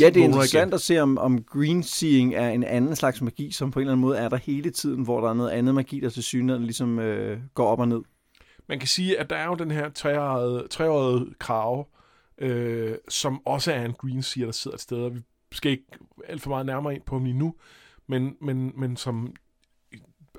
Ja, 0.00 0.10
det 0.10 0.20
er 0.20 0.24
interessant 0.24 0.68
igen. 0.68 0.74
at 0.74 0.80
se, 0.80 0.98
om, 0.98 1.18
om 1.18 1.42
green 1.42 1.82
seeing 1.82 2.34
er 2.34 2.48
en 2.48 2.64
anden 2.64 2.96
slags 2.96 3.22
magi, 3.22 3.50
som 3.50 3.70
på 3.70 3.78
en 3.78 3.82
eller 3.82 3.92
anden 3.92 4.00
måde 4.00 4.18
er 4.18 4.28
der 4.28 4.36
hele 4.36 4.70
tiden, 4.70 5.02
hvor 5.02 5.20
der 5.20 5.30
er 5.30 5.34
noget 5.34 5.50
andet 5.50 5.74
magi, 5.74 6.00
der 6.00 6.10
til 6.10 6.22
synligheden 6.22 6.64
ligesom 6.64 6.98
øh, 6.98 7.38
går 7.54 7.66
op 7.66 7.80
og 7.80 7.88
ned. 7.88 8.02
man 8.68 8.78
kan 8.78 8.88
sige, 8.88 9.18
at 9.18 9.30
der 9.30 9.36
er 9.36 9.46
jo 9.46 9.54
den 9.54 9.70
her 9.70 9.88
treårige, 9.88 10.68
treårige 10.68 11.34
krave, 11.38 11.84
øh, 12.38 12.94
som 13.08 13.46
også 13.46 13.72
er 13.72 13.84
en 13.84 13.92
green 13.92 14.22
seer, 14.22 14.44
der 14.44 14.52
sidder 14.52 14.74
et 14.74 14.80
sted, 14.80 14.98
og 14.98 15.14
vi 15.14 15.20
skal 15.52 15.70
ikke 15.70 15.84
alt 16.28 16.42
for 16.42 16.50
meget 16.50 16.66
nærmere 16.66 16.94
ind 16.94 17.02
på 17.02 17.14
ham 17.14 17.24
lige 17.24 17.38
nu, 17.38 17.54
men, 18.06 18.36
men, 18.40 18.72
men 18.76 18.96
som 18.96 19.34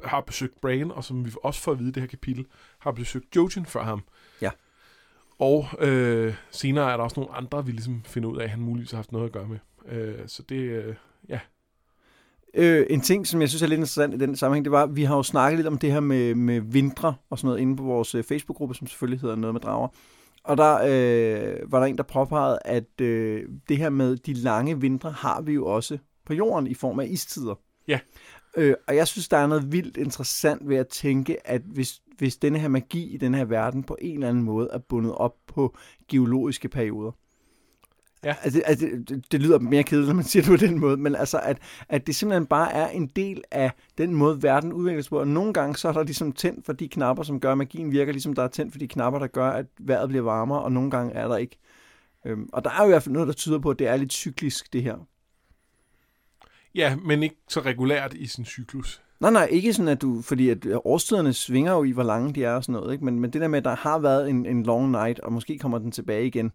har 0.04 0.22
besøgt 0.22 0.62
Brain, 0.62 0.92
og 0.92 1.04
som 1.04 1.26
vi 1.26 1.32
også 1.44 1.62
får 1.62 1.72
at 1.72 1.80
vide 1.80 1.90
i 1.90 1.92
det 1.92 2.04
her 2.04 2.08
kapitel, 2.08 2.46
har 2.80 2.92
besøgt 2.92 3.36
Jojen 3.36 3.66
før 3.66 3.84
ham. 3.84 4.04
Og 5.40 5.66
øh, 5.80 6.36
senere 6.52 6.92
er 6.92 6.98
der 6.98 7.04
også 7.04 7.20
nogle 7.20 7.36
andre, 7.36 7.66
vi 7.66 7.72
ligesom 7.72 8.04
finder 8.06 8.30
ud 8.30 8.38
af, 8.38 8.44
at 8.44 8.50
han 8.50 8.62
muligvis 8.62 8.92
har 8.92 8.98
haft 8.98 9.12
noget 9.12 9.26
at 9.26 9.32
gøre 9.32 9.48
med. 9.48 9.58
Øh, 9.92 10.28
så 10.28 10.44
det, 10.50 10.56
øh, 10.56 10.96
ja. 11.30 11.40
Øh, 12.54 12.86
en 12.90 13.02
ting, 13.02 13.28
som 13.28 13.42
jeg 13.42 13.50
synes 13.50 13.62
er 13.62 13.68
lidt 13.68 13.78
interessant 13.78 14.14
i 14.14 14.18
den 14.18 14.36
sammenhæng, 14.36 14.66
det 14.66 14.72
var, 14.72 14.84
at 14.84 14.96
vi 14.96 15.04
har 15.04 15.16
jo 15.16 15.24
snakket 15.24 15.58
lidt 15.58 15.68
om 15.68 15.78
det 15.78 15.92
her 15.92 16.00
med, 16.00 16.36
med 16.36 16.62
vintre 16.62 17.16
og 17.30 17.40
sådan 17.40 17.48
noget 17.48 17.62
inde 17.62 17.76
på 17.78 17.84
vores 17.84 18.16
øh, 18.16 18.24
Facebook-gruppe, 18.24 18.76
som 18.76 18.88
selvfølgelig 18.88 19.22
hedder 19.22 19.36
noget 19.36 19.54
med 19.54 19.62
drager. 19.62 19.88
Og 20.44 20.58
der 20.58 20.74
øh, 20.74 21.72
var 21.72 21.80
der 21.80 21.86
en, 21.86 21.98
der 21.98 22.04
påpegede, 22.04 22.60
at 22.66 23.02
øh, 23.02 23.44
det 23.70 23.78
her 23.78 23.90
med 23.90 24.18
de 24.18 24.34
lange 24.34 24.82
vintre 24.82 25.12
har 25.12 25.42
vi 25.42 25.54
jo 25.54 25.66
også 25.66 25.98
på 26.26 26.34
jorden 26.34 26.68
i 26.68 26.74
form 26.74 27.00
af 27.00 27.08
istider. 27.10 27.56
Ja. 27.88 28.00
Øh, 28.58 28.76
og 28.88 28.96
jeg 28.96 29.08
synes, 29.08 29.28
der 29.28 29.38
er 29.38 29.48
noget 29.48 29.72
vildt 29.72 29.98
interessant 29.98 30.70
ved 30.70 30.78
at 30.78 30.88
tænke, 30.88 31.48
at 31.48 31.62
hvis, 31.66 32.02
hvis 32.18 32.38
denne 32.38 32.60
her 32.60 32.68
magi 32.68 33.14
i 33.14 33.18
den 33.18 33.34
her 33.34 33.46
verden 33.46 33.84
på 33.84 33.98
en 34.02 34.14
eller 34.14 34.30
anden 34.30 34.44
måde 34.44 34.70
er 34.74 34.78
bundet 34.78 35.16
op 35.16 35.36
på 35.48 35.78
geologiske 36.08 36.70
perioder. 36.70 37.12
Ja. 38.24 38.36
Altså, 38.44 38.62
altså 38.66 38.88
det, 39.08 39.32
det 39.32 39.42
lyder 39.42 39.60
mere 39.60 39.84
kedeligt, 39.84 40.08
når 40.08 40.16
man 40.16 40.24
siger 40.24 40.44
det 40.44 40.60
på 40.60 40.66
den 40.66 40.80
måde, 40.80 40.98
men 40.98 41.16
altså, 41.16 41.40
at, 41.40 41.58
at 41.90 42.08
det 42.08 42.16
simpelthen 42.16 42.46
bare 42.46 42.74
er 42.74 42.88
en 42.88 43.08
del 43.08 43.44
af 43.52 43.72
den 43.98 44.16
måde, 44.16 44.44
verden 44.44 44.74
udvikles 44.74 45.10
på. 45.10 45.20
Og 45.20 45.28
nogle 45.28 45.54
gange, 45.54 45.76
så 45.76 45.88
er 45.88 45.94
der 45.94 46.04
ligesom 46.04 46.32
tændt 46.32 46.66
for 46.66 46.74
de 46.74 46.88
knapper, 46.88 47.24
som 47.24 47.40
gør, 47.40 47.52
at 47.52 47.58
magien 47.58 47.92
virker, 47.92 48.12
ligesom 48.12 48.34
der 48.34 48.44
er 48.44 48.48
tændt 48.48 48.72
for 48.72 48.80
de 48.80 48.88
knapper, 48.88 49.20
der 49.20 49.28
gør, 49.28 49.50
at 49.50 49.66
vejret 49.80 50.10
bliver 50.10 50.24
varmere, 50.24 50.62
og 50.62 50.72
nogle 50.72 50.92
gange 50.92 51.14
er 51.14 51.28
der 51.28 51.38
ikke. 51.38 51.58
Øhm, 52.26 52.50
og 52.54 52.64
der 52.64 52.70
er 52.70 52.80
jo 52.80 52.86
i 52.86 52.90
hvert 52.90 53.04
fald 53.04 53.14
noget, 53.14 53.28
der 53.28 53.34
tyder 53.34 53.60
på, 53.60 53.70
at 53.70 53.80
det 53.80 53.88
er 53.88 53.96
lidt 53.96 54.14
cyklisk, 54.14 54.74
det 54.74 54.84
her. 54.84 54.98
ja, 56.76 56.96
men 56.96 57.24
ikke 57.24 57.36
så 57.48 57.60
regulært 57.60 58.14
i 58.14 58.28
sin 58.28 58.46
cyklus. 58.46 59.02
Nej, 59.20 59.32
nej, 59.32 59.48
ikke 59.52 59.74
sådan, 59.74 59.88
at 59.88 60.02
du... 60.02 60.22
Fordi 60.22 60.50
at 60.50 60.68
årstiderne 60.86 61.34
svinger 61.34 61.74
jo 61.74 61.84
i, 61.84 61.92
hvor 61.92 62.04
lange 62.04 62.34
de 62.34 62.44
er 62.44 62.54
og 62.54 62.64
sådan 62.64 62.74
noget, 62.74 62.94
ikke? 62.94 63.06
Men, 63.06 63.20
men 63.20 63.34
det 63.34 63.42
der 63.42 63.48
med, 63.48 63.58
at 63.58 63.66
der 63.66 63.76
har 63.76 64.00
været 64.00 64.30
en, 64.30 64.46
en 64.46 64.64
long 64.64 64.92
night, 64.92 65.20
og 65.20 65.34
måske 65.34 65.58
kommer 65.58 65.78
den 65.78 65.92
tilbage 65.92 66.28
igen. 66.28 66.52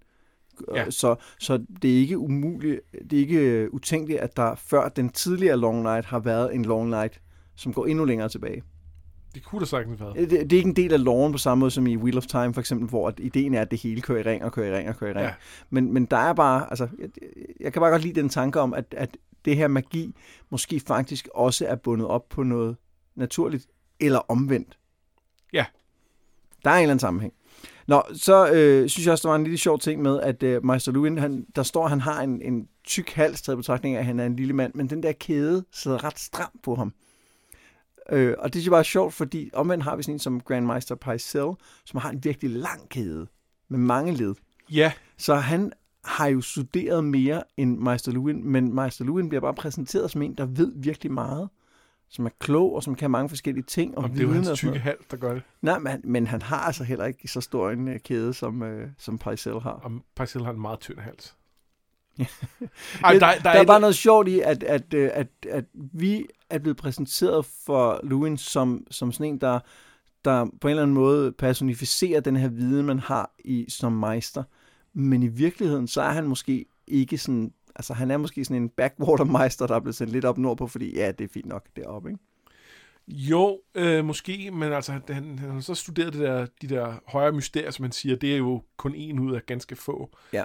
Ja. 0.75 0.91
Så, 0.91 1.15
så 1.39 1.65
det 1.83 1.95
er 1.95 1.99
ikke 1.99 2.19
umuligt, 2.19 2.81
det 3.11 3.13
er 3.13 3.21
ikke 3.21 3.39
øh, 3.39 3.69
utænkeligt, 3.73 4.21
at 4.21 4.37
der 4.37 4.55
før 4.55 4.89
den 4.89 5.09
tidligere 5.09 5.57
long 5.57 5.83
night 5.83 6.07
har 6.07 6.19
været 6.19 6.55
en 6.55 6.65
long 6.65 6.89
night, 6.89 7.21
som 7.57 7.73
går 7.73 7.87
endnu 7.87 8.05
længere 8.05 8.29
tilbage. 8.29 8.63
Det 9.35 9.45
kunne 9.45 9.61
da 9.61 9.67
sagtens 9.67 10.01
være. 10.01 10.15
Det, 10.15 10.31
det 10.31 10.53
er 10.53 10.57
ikke 10.57 10.69
en 10.69 10.77
del 10.77 10.93
af 10.93 11.05
loven 11.05 11.33
på 11.33 11.39
samme 11.39 11.61
måde 11.61 11.71
som 11.71 11.87
i 11.87 11.97
Wheel 11.97 12.17
of 12.17 12.27
Time 12.27 12.55
for 12.55 12.61
eksempel, 12.61 12.89
hvor 12.89 13.09
at 13.09 13.15
ideen 13.21 13.55
er, 13.55 13.61
at 13.61 13.71
det 13.71 13.83
hele 13.83 14.01
kører 14.01 14.19
i 14.19 14.23
ring 14.23 14.45
og 14.45 14.53
kører 14.53 14.75
i 14.75 14.79
ring 14.79 14.89
og 14.89 14.97
kører 14.97 15.11
i 15.11 15.15
ring. 15.15 15.27
Ja. 15.27 15.35
Men, 15.71 15.93
men 15.93 16.05
der 16.05 16.17
er 16.17 16.33
bare, 16.33 16.67
altså, 16.71 16.89
jeg, 16.99 17.09
jeg 17.61 17.73
kan 17.73 17.81
bare 17.81 17.91
godt 17.91 18.03
lide 18.03 18.21
den 18.21 18.29
tanke 18.29 18.61
om, 18.61 18.75
at, 18.75 18.95
at 18.97 19.17
det 19.45 19.57
her 19.57 19.69
magi 19.69 20.15
måske 20.51 20.81
faktisk 20.81 21.29
også 21.35 21.67
er 21.67 21.77
bundet 21.77 22.09
op 22.09 22.29
på 22.29 22.43
noget 22.43 22.77
naturligt, 23.15 23.67
eller 24.01 24.19
omvendt. 24.19 24.79
Ja. 25.53 25.65
Der 26.65 26.71
er 26.71 26.75
en 26.75 26.83
eller 26.83 26.91
anden 26.91 27.01
sammenhæng. 27.01 27.35
Nå, 27.87 28.03
så 28.15 28.53
øh, 28.53 28.89
synes 28.89 29.07
jeg 29.07 29.13
også, 29.13 29.23
der 29.23 29.29
var 29.29 29.37
en 29.37 29.45
lille 29.45 29.59
sjov 29.59 29.79
ting 29.79 30.03
med, 30.03 30.21
at 30.21 30.43
øh, 30.43 30.65
Meister 30.65 30.93
Lewin, 30.93 31.19
han, 31.19 31.47
der 31.57 31.63
står, 31.63 31.89
han 31.89 32.01
har 32.01 32.23
en, 32.23 32.43
en 32.43 32.69
tyk 32.85 33.11
hals, 33.11 33.43
taget 33.43 33.59
betragtning 33.59 33.97
af, 33.97 33.99
at 33.99 34.07
han 34.07 34.21
er 34.21 34.27
en 34.27 34.37
lille 34.37 34.53
mand, 34.53 34.75
men 34.75 34.91
den 34.91 35.03
der 35.03 35.13
kæde 35.13 35.65
sidder 35.73 36.05
ret 36.05 36.19
stram 36.19 36.51
på 36.63 36.75
ham. 36.75 36.95
Øh, 38.11 38.35
og 38.39 38.55
det 38.55 38.65
jeg 38.65 38.71
bare 38.71 38.79
er 38.79 38.83
sjovt, 38.83 39.15
fordi 39.15 39.51
omvendt 39.53 39.85
har 39.85 39.97
vi 39.97 40.03
sådan 40.03 40.15
en 40.15 40.19
som 40.19 40.41
Grandmeister 40.41 40.95
Pycelle, 40.95 41.53
som 41.85 42.01
har 42.01 42.11
en 42.11 42.25
virkelig 42.25 42.51
lang 42.51 42.89
kæde 42.89 43.27
med 43.69 43.79
mange 43.79 44.15
led. 44.15 44.35
Ja, 44.71 44.93
Så 45.17 45.35
han 45.35 45.73
har 46.05 46.27
jo 46.27 46.41
studeret 46.41 47.05
mere 47.05 47.43
end 47.57 47.79
Meister 47.79 48.13
Lewin, 48.13 48.45
men 48.49 48.75
Meister 48.75 49.05
Lewin 49.05 49.29
bliver 49.29 49.41
bare 49.41 49.55
præsenteret 49.55 50.11
som 50.11 50.23
en, 50.23 50.35
der 50.35 50.47
ved 50.47 50.73
virkelig 50.77 51.13
meget, 51.13 51.49
som 52.09 52.27
er 52.27 52.31
klog 52.39 52.75
og 52.75 52.83
som 52.83 52.95
kan 52.95 53.11
mange 53.11 53.29
forskellige 53.29 53.65
ting. 53.65 53.99
Og 53.99 54.05
og 54.05 54.11
det 54.11 54.19
er 54.19 54.23
jo 54.23 54.33
hans 54.33 54.51
tykke 54.55 54.79
hals, 54.79 55.07
der 55.11 55.17
gør 55.17 55.35
det. 55.35 55.43
Nej, 55.63 55.79
men, 55.79 56.01
men 56.05 56.27
han 56.27 56.43
har 56.43 56.59
altså 56.59 56.85
heller 56.85 57.05
ikke 57.05 57.29
så 57.29 57.41
stor 57.41 57.71
en 57.71 57.89
øh, 57.89 58.01
kæde, 58.01 58.35
som, 58.35 58.63
øh, 58.63 58.89
som 58.99 59.19
Pycelle 59.19 59.61
har. 59.61 59.71
Og 59.71 59.93
Parcel 60.17 60.45
har 60.45 60.53
en 60.53 60.61
meget 60.61 60.81
tynd 60.81 60.99
hals. 60.99 61.37
Ej, 62.19 63.13
der, 63.13 63.19
der, 63.19 63.33
der, 63.33 63.43
der 63.43 63.51
er 63.51 63.65
bare 63.65 63.81
noget 63.81 63.95
sjovt 63.95 64.29
i, 64.29 64.41
at, 64.41 64.63
at, 64.63 64.95
øh, 64.95 65.11
at, 65.13 65.29
at 65.51 65.65
vi 65.75 66.27
er 66.51 66.59
blevet 66.59 66.77
præsenteret 66.77 67.45
for 67.45 68.01
Lewin 68.03 68.37
som, 68.37 68.87
som 68.91 69.13
sådan 69.13 69.27
en, 69.27 69.41
der, 69.41 69.61
der 70.25 70.47
på 70.61 70.69
en 70.69 70.71
eller 70.71 70.83
anden 70.83 70.95
måde 70.95 71.33
personificerer 71.33 72.21
den 72.21 72.37
her 72.37 72.49
viden, 72.49 72.87
man 72.87 72.99
har 72.99 73.35
i 73.45 73.67
som 73.69 73.93
meister. 73.93 74.43
Men 74.93 75.23
i 75.23 75.29
virkeligheden, 75.29 75.89
så 75.89 76.03
er 76.03 76.11
han 76.11 76.25
måske 76.25 76.67
ikke 76.87 77.19
sådan... 77.19 77.53
Altså, 77.77 77.95
han 77.95 78.11
er 78.11 78.17
måske 78.17 78.45
sådan 78.45 78.63
en 78.63 78.69
backwater-meister, 78.69 79.67
der 79.67 79.75
er 79.75 79.81
blevet 79.81 79.97
sendt 79.97 80.13
lidt 80.13 80.25
op 80.25 80.39
nordpå, 80.39 80.67
fordi 80.67 80.95
ja, 80.95 81.13
det 81.13 81.25
er 81.25 81.29
fint 81.29 81.47
nok 81.47 81.67
deroppe, 81.77 82.11
ikke? 82.11 82.21
Jo, 83.09 83.61
øh, 83.75 84.05
måske, 84.05 84.51
men 84.51 84.73
altså, 84.73 84.93
han, 84.93 85.03
han, 85.09 85.39
han 85.39 85.51
har 85.51 85.61
så 85.61 85.75
studeret 85.75 86.13
det 86.13 86.21
der, 86.21 86.47
de 86.63 86.69
der 86.69 86.95
højere 87.07 87.33
mysterier, 87.33 87.71
som 87.71 87.83
man 87.83 87.93
siger, 87.93 88.17
det 88.17 88.33
er 88.33 88.37
jo 88.37 88.63
kun 88.77 88.95
en 88.95 89.19
ud 89.19 89.35
af 89.35 89.47
ganske 89.47 89.77
få. 89.77 90.11
Ja. 90.33 90.45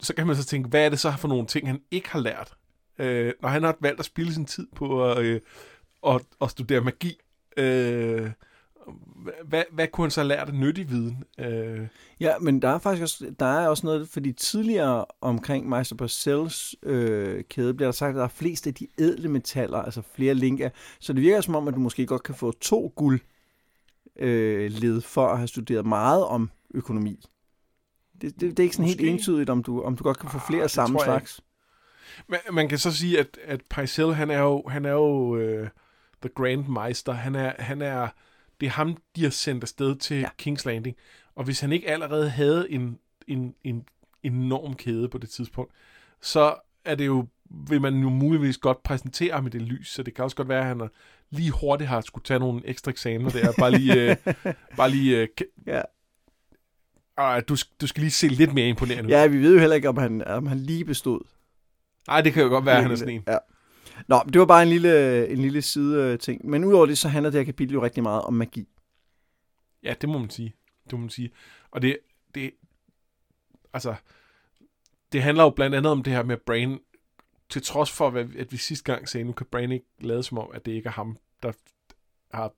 Så 0.00 0.14
kan 0.14 0.26
man 0.26 0.36
så 0.36 0.44
tænke, 0.44 0.68
hvad 0.68 0.84
er 0.84 0.88
det 0.88 0.98
så 0.98 1.12
for 1.18 1.28
nogle 1.28 1.46
ting, 1.46 1.66
han 1.66 1.80
ikke 1.90 2.10
har 2.10 2.18
lært? 2.18 2.52
Øh, 2.98 3.32
når 3.42 3.48
han 3.48 3.62
har 3.62 3.76
valgt 3.80 4.00
at 4.00 4.06
spille 4.06 4.34
sin 4.34 4.46
tid 4.46 4.66
på 4.76 5.10
at, 5.10 5.18
øh, 5.18 5.40
at, 6.06 6.20
at 6.40 6.50
studere 6.50 6.80
magi, 6.80 7.18
øh, 7.56 8.30
hvad, 9.44 9.62
hvad 9.72 9.88
kunne 9.88 10.04
han 10.04 10.10
så 10.10 10.22
lært 10.22 10.48
af 10.48 10.54
nyttig 10.54 10.90
viden? 10.90 11.24
Øh, 11.38 11.86
Ja, 12.20 12.38
men 12.40 12.62
der 12.62 12.68
er 12.68 12.78
faktisk 12.78 13.02
også, 13.02 13.34
der 13.38 13.46
er 13.46 13.68
også 13.68 13.86
noget, 13.86 14.08
fordi 14.08 14.32
tidligere 14.32 15.04
omkring 15.20 15.68
Meister 15.68 15.96
Parcells 15.96 16.74
øh, 16.82 17.44
kæde 17.44 17.74
bliver 17.74 17.86
der 17.86 17.92
sagt, 17.92 18.08
at 18.10 18.14
der 18.16 18.24
er 18.24 18.28
flest 18.28 18.66
af 18.66 18.74
de 18.74 18.86
ædle 18.98 19.28
metaller, 19.28 19.78
altså 19.78 20.02
flere 20.14 20.34
linker. 20.34 20.68
Så 21.00 21.12
det 21.12 21.22
virker 21.22 21.40
som 21.40 21.54
om, 21.54 21.68
at 21.68 21.74
du 21.74 21.80
måske 21.80 22.06
godt 22.06 22.22
kan 22.22 22.34
få 22.34 22.52
to 22.52 22.92
guld 22.96 23.20
øh, 24.18 24.70
led 24.70 25.00
for 25.00 25.26
at 25.28 25.38
have 25.38 25.48
studeret 25.48 25.86
meget 25.86 26.24
om 26.24 26.50
økonomi. 26.74 27.24
Det, 28.20 28.40
det, 28.40 28.40
det 28.40 28.58
er 28.58 28.62
ikke 28.62 28.76
sådan 28.76 28.86
Måske. 28.88 29.02
helt 29.02 29.12
entydigt, 29.14 29.50
om 29.50 29.62
du, 29.62 29.82
om 29.82 29.96
du 29.96 30.02
godt 30.04 30.18
kan 30.18 30.30
få 30.30 30.38
Ah, 30.38 30.46
flere 30.50 30.62
af 30.62 30.70
samme 30.70 30.98
slags. 31.04 31.40
man, 32.28 32.40
man 32.52 32.68
kan 32.68 32.78
så 32.78 32.92
sige, 32.92 33.18
at, 33.20 33.38
at 33.44 33.60
Pycelle, 33.70 34.14
han 34.14 34.30
er 34.30 34.40
jo, 34.40 34.62
han 34.68 34.84
er 34.84 34.90
jo 34.92 35.36
øh, 35.36 35.68
The 36.22 36.30
Grand 36.34 36.64
Meister. 36.68 37.12
Han 37.12 37.34
er, 37.34 37.52
han 37.58 37.82
er, 37.82 38.08
det 38.60 38.66
er 38.66 38.70
ham, 38.70 38.96
de 39.16 39.22
har 39.22 39.30
sendt 39.30 39.64
afsted 39.64 39.96
til 39.96 40.16
Ja. 40.16 40.28
King's 40.42 40.62
Landing. 40.66 40.96
Og 41.34 41.44
hvis 41.44 41.60
han 41.60 41.72
ikke 41.72 41.90
allerede 41.90 42.30
havde 42.30 42.70
en, 42.70 42.98
en, 43.26 43.54
en 43.64 43.84
enorm 44.22 44.74
kæde 44.74 45.08
på 45.08 45.18
det 45.18 45.30
tidspunkt, 45.30 45.72
så 46.22 46.54
er 46.84 46.94
det 46.94 47.06
jo, 47.06 47.26
vil 47.68 47.80
man 47.80 47.94
jo 48.00 48.08
muligvis 48.08 48.58
godt 48.58 48.82
præsentere 48.82 49.34
ham 49.34 49.46
i 49.46 49.50
det 49.50 49.62
lys, 49.62 49.88
så 49.88 50.02
det 50.02 50.14
kan 50.14 50.24
også 50.24 50.36
godt 50.36 50.48
være, 50.48 50.60
at 50.60 50.66
han 50.66 50.80
er 50.80 50.88
lige 51.30 51.50
hurtigt 51.50 51.88
har 51.88 52.00
skulle 52.00 52.24
tage 52.24 52.40
nogle 52.40 52.62
ekstra 52.64 52.90
eksamener 52.90 53.30
der, 53.30 53.52
bare 53.58 53.70
lige, 53.70 54.10
øh, 54.10 54.16
bare 54.76 54.90
lige 54.90 55.18
øh, 55.20 55.28
Ja. 55.66 55.82
ah, 57.16 57.42
du, 57.48 57.56
du 57.80 57.86
skal 57.86 58.00
lige 58.00 58.10
se 58.10 58.28
lidt 58.28 58.54
mere 58.54 58.68
imponerende 58.68 59.10
ja, 59.18 59.26
vi 59.26 59.38
ved 59.38 59.52
jo 59.54 59.60
heller 59.60 59.76
ikke, 59.76 59.88
om 59.88 59.96
han, 59.96 60.24
om 60.26 60.46
han 60.46 60.58
lige 60.58 60.84
bestod. 60.84 61.20
Nej, 62.06 62.20
det 62.20 62.32
kan 62.32 62.42
jo 62.42 62.48
godt 62.48 62.66
være, 62.66 62.76
at 62.76 62.82
han 62.82 62.90
er 62.90 62.96
sådan 62.96 63.14
en. 63.14 63.22
Ja. 63.28 63.38
Nå, 64.08 64.22
det 64.32 64.40
var 64.40 64.46
bare 64.46 64.62
en 64.62 64.68
lille, 64.68 65.28
en 65.28 65.38
lille 65.38 65.62
side 65.62 66.02
øh, 66.02 66.18
ting. 66.18 66.46
Men 66.46 66.64
udover 66.64 66.86
det, 66.86 66.98
så 66.98 67.08
handler 67.08 67.30
det 67.30 67.40
her 67.40 67.44
kapitel 67.44 67.74
jo 67.74 67.82
rigtig 67.82 68.02
meget 68.02 68.22
om 68.22 68.34
magi. 68.34 68.68
Ja, 69.82 69.94
det 70.00 70.08
må 70.08 70.18
man 70.18 70.30
sige. 70.30 70.54
Det 70.84 70.92
må 70.92 70.98
man 70.98 71.10
sige. 71.10 71.30
Og 71.70 71.82
det, 71.82 71.98
det, 72.34 72.50
altså, 73.72 73.94
det 75.12 75.22
handler 75.22 75.44
jo 75.44 75.50
blandt 75.50 75.76
andet 75.76 75.92
om 75.92 76.02
det 76.02 76.12
her 76.12 76.22
med 76.22 76.36
Brain, 76.36 76.78
til 77.48 77.62
trods 77.62 77.92
for, 77.92 78.10
at 78.38 78.52
vi 78.52 78.56
sidste 78.56 78.92
gang 78.92 79.08
sagde, 79.08 79.24
nu 79.24 79.32
kan 79.32 79.46
Brain 79.50 79.72
ikke 79.72 79.86
lade 79.98 80.22
som 80.22 80.38
om, 80.38 80.50
at 80.54 80.66
det 80.66 80.72
ikke 80.72 80.86
er 80.86 80.92
ham, 80.92 81.18
der 81.42 81.52
har 82.32 82.52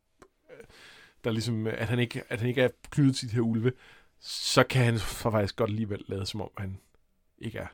der 1.24 1.32
ligesom, 1.32 1.66
at 1.66 1.89
han 1.89 1.99
ikke, 1.99 2.22
at 2.28 2.39
han 2.39 2.49
ikke 2.49 2.62
er 2.62 2.68
knyttet 2.91 3.16
til 3.16 3.28
de 3.28 3.34
her 3.34 3.41
ulve, 3.41 3.72
så 4.20 4.64
kan 4.64 4.84
han 4.84 4.99
faktisk 4.99 5.57
godt 5.57 5.70
alligevel 5.70 6.05
lade 6.07 6.26
som 6.26 6.41
om, 6.41 6.51
han 6.59 6.78
ikke 7.39 7.59
er. 7.59 7.66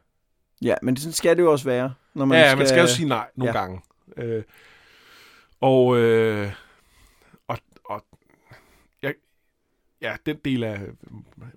Ja, 0.63 0.75
men 0.83 0.97
sådan 0.97 1.13
skal 1.13 1.37
det 1.37 1.43
jo 1.43 1.53
også 1.53 1.65
være. 1.65 1.95
Når 2.15 2.25
man 2.25 2.39
ja, 2.39 2.47
skal... 2.49 2.59
man 2.59 2.67
skal 2.69 2.81
jo 2.81 2.87
sige 2.87 3.09
nej 3.09 3.29
nogle 3.37 3.53
Ja. 3.53 3.59
gange. 3.61 3.81
Øh, 4.17 4.43
og, 5.61 5.99
øh, 5.99 6.53
og, 7.49 7.59
og 7.85 8.05
ja, 9.03 9.11
ja, 10.03 10.17
den 10.27 10.37
del 10.45 10.63
er 10.63 10.79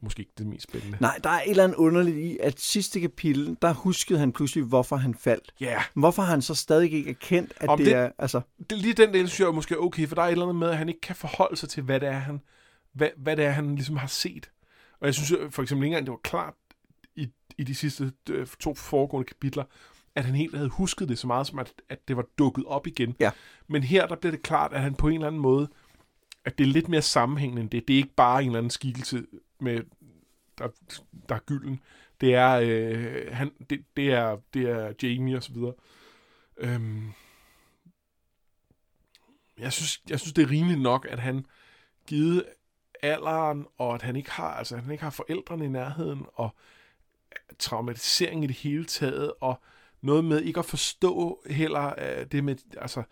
måske 0.01 0.19
ikke 0.19 0.31
det 0.37 0.47
mest 0.47 0.63
spændende. 0.63 0.97
Nej, 1.01 1.19
der 1.23 1.29
er 1.29 1.41
et 1.41 1.49
eller 1.49 1.63
andet 1.63 1.75
underligt 1.77 2.17
i, 2.17 2.37
at 2.41 2.59
sidste 2.59 3.01
kapitel, 3.01 3.57
der 3.61 3.73
huskede 3.73 4.19
han 4.19 4.31
pludselig, 4.31 4.63
hvorfor 4.63 4.95
han 4.95 5.15
faldt. 5.15 5.53
Ja, 5.59 5.83
Hvorfor 5.93 6.21
har 6.21 6.29
han 6.31 6.41
så 6.41 6.55
stadig 6.55 6.93
ikke 6.93 7.09
erkendt, 7.09 7.53
at 7.57 7.69
Om 7.69 7.77
det, 7.77 7.85
det- 7.87 7.95
er... 7.95 8.11
Altså, 8.17 8.41
det, 8.69 8.77
lige 8.77 8.93
den 8.93 9.13
del 9.13 9.27
synes 9.27 9.39
jeg 9.39 9.47
er 9.47 9.51
måske 9.51 9.79
okay, 9.79 10.07
for 10.07 10.15
der 10.15 10.21
er 10.21 10.25
et 10.27 10.31
eller 10.31 10.45
andet 10.45 10.55
med, 10.59 10.69
at 10.69 10.77
han 10.77 10.89
ikke 10.89 11.01
kan 11.01 11.15
forholde 11.15 11.57
sig 11.57 11.69
til, 11.69 11.83
hvad 11.83 11.99
det 11.99 12.09
er, 12.09 12.13
han, 12.19 12.41
hvad, 12.93 13.09
hvad 13.17 13.37
det 13.37 13.45
er, 13.45 13.51
han 13.51 13.75
ligesom 13.75 13.97
har 13.97 14.07
set. 14.07 14.51
Og 14.99 15.05
jeg 15.05 15.13
synes 15.13 15.31
øh, 15.31 15.51
for 15.51 15.61
eksempel 15.61 15.85
ikke 15.85 15.93
engang, 15.93 16.05
det 16.05 16.11
var 16.11 16.19
klart 16.23 16.53
i, 17.15 17.27
i 17.57 17.63
de 17.63 17.75
sidste 17.75 18.11
øh, 18.29 18.47
to 18.47 18.75
foregående 18.75 19.27
kapitler, 19.27 19.63
at 20.15 20.25
han 20.25 20.35
helt 20.35 20.55
havde 20.55 20.69
husket 20.69 21.09
det 21.09 21.19
så 21.19 21.27
meget, 21.27 21.47
som 21.47 21.59
at, 21.59 21.73
at 21.89 22.07
det 22.07 22.17
var 22.17 22.25
dukket 22.37 22.65
op 22.65 22.87
igen. 22.87 23.15
Ja. 23.19 23.31
Men 23.67 23.83
her, 23.83 24.07
der 24.07 24.15
bliver 24.15 24.31
det 24.31 24.43
klart, 24.43 24.73
at 24.73 24.81
han 24.81 24.95
på 24.95 25.07
en 25.07 25.13
eller 25.13 25.27
anden 25.27 25.41
måde, 25.41 25.67
at 26.45 26.57
det 26.57 26.63
er 26.63 26.67
lidt 26.67 26.89
mere 26.89 27.01
sammenhængende 27.01 27.61
end 27.61 27.69
det. 27.69 27.87
Det 27.87 27.93
er 27.93 27.97
ikke 27.97 28.15
bare 28.15 28.41
en 28.41 28.49
eller 28.49 28.57
anden 28.57 28.69
skikkelse, 28.69 29.25
med, 29.59 29.81
der, 30.57 30.67
der 31.29 31.35
er 31.35 31.39
gylden. 31.39 31.81
Det 32.21 32.35
er, 32.35 32.59
øh, 32.63 33.35
han, 33.35 33.51
det, 33.69 33.85
det, 33.97 34.13
er, 34.13 34.37
det 34.53 34.69
er 34.69 34.93
Jamie 35.03 35.37
og 35.37 35.43
så 35.43 35.53
videre. 35.53 35.73
Øhm, 36.57 37.11
jeg 39.57 39.73
synes, 39.73 40.01
jeg 40.09 40.19
synes, 40.19 40.33
det 40.33 40.43
er 40.43 40.51
rimeligt 40.51 40.81
nok, 40.81 41.07
at 41.09 41.19
han 41.19 41.45
givet 42.07 42.45
alderen, 43.01 43.65
og 43.77 43.93
at 43.93 44.01
han 44.01 44.15
ikke 44.15 44.31
har, 44.31 44.53
altså, 44.53 44.77
han 44.77 44.91
ikke 44.91 45.03
har 45.03 45.11
forældrene 45.11 45.65
i 45.65 45.69
nærheden, 45.69 46.25
og 46.33 46.55
traumatisering 47.59 48.43
i 48.43 48.47
det 48.47 48.55
hele 48.55 48.85
taget, 48.85 49.33
og 49.41 49.61
noget 50.01 50.25
med 50.25 50.41
ikke 50.41 50.59
at 50.59 50.65
forstå 50.65 51.43
heller 51.49 51.93
uh, 51.97 52.25
det 52.31 52.43
med, 52.43 52.55
altså, 52.77 53.03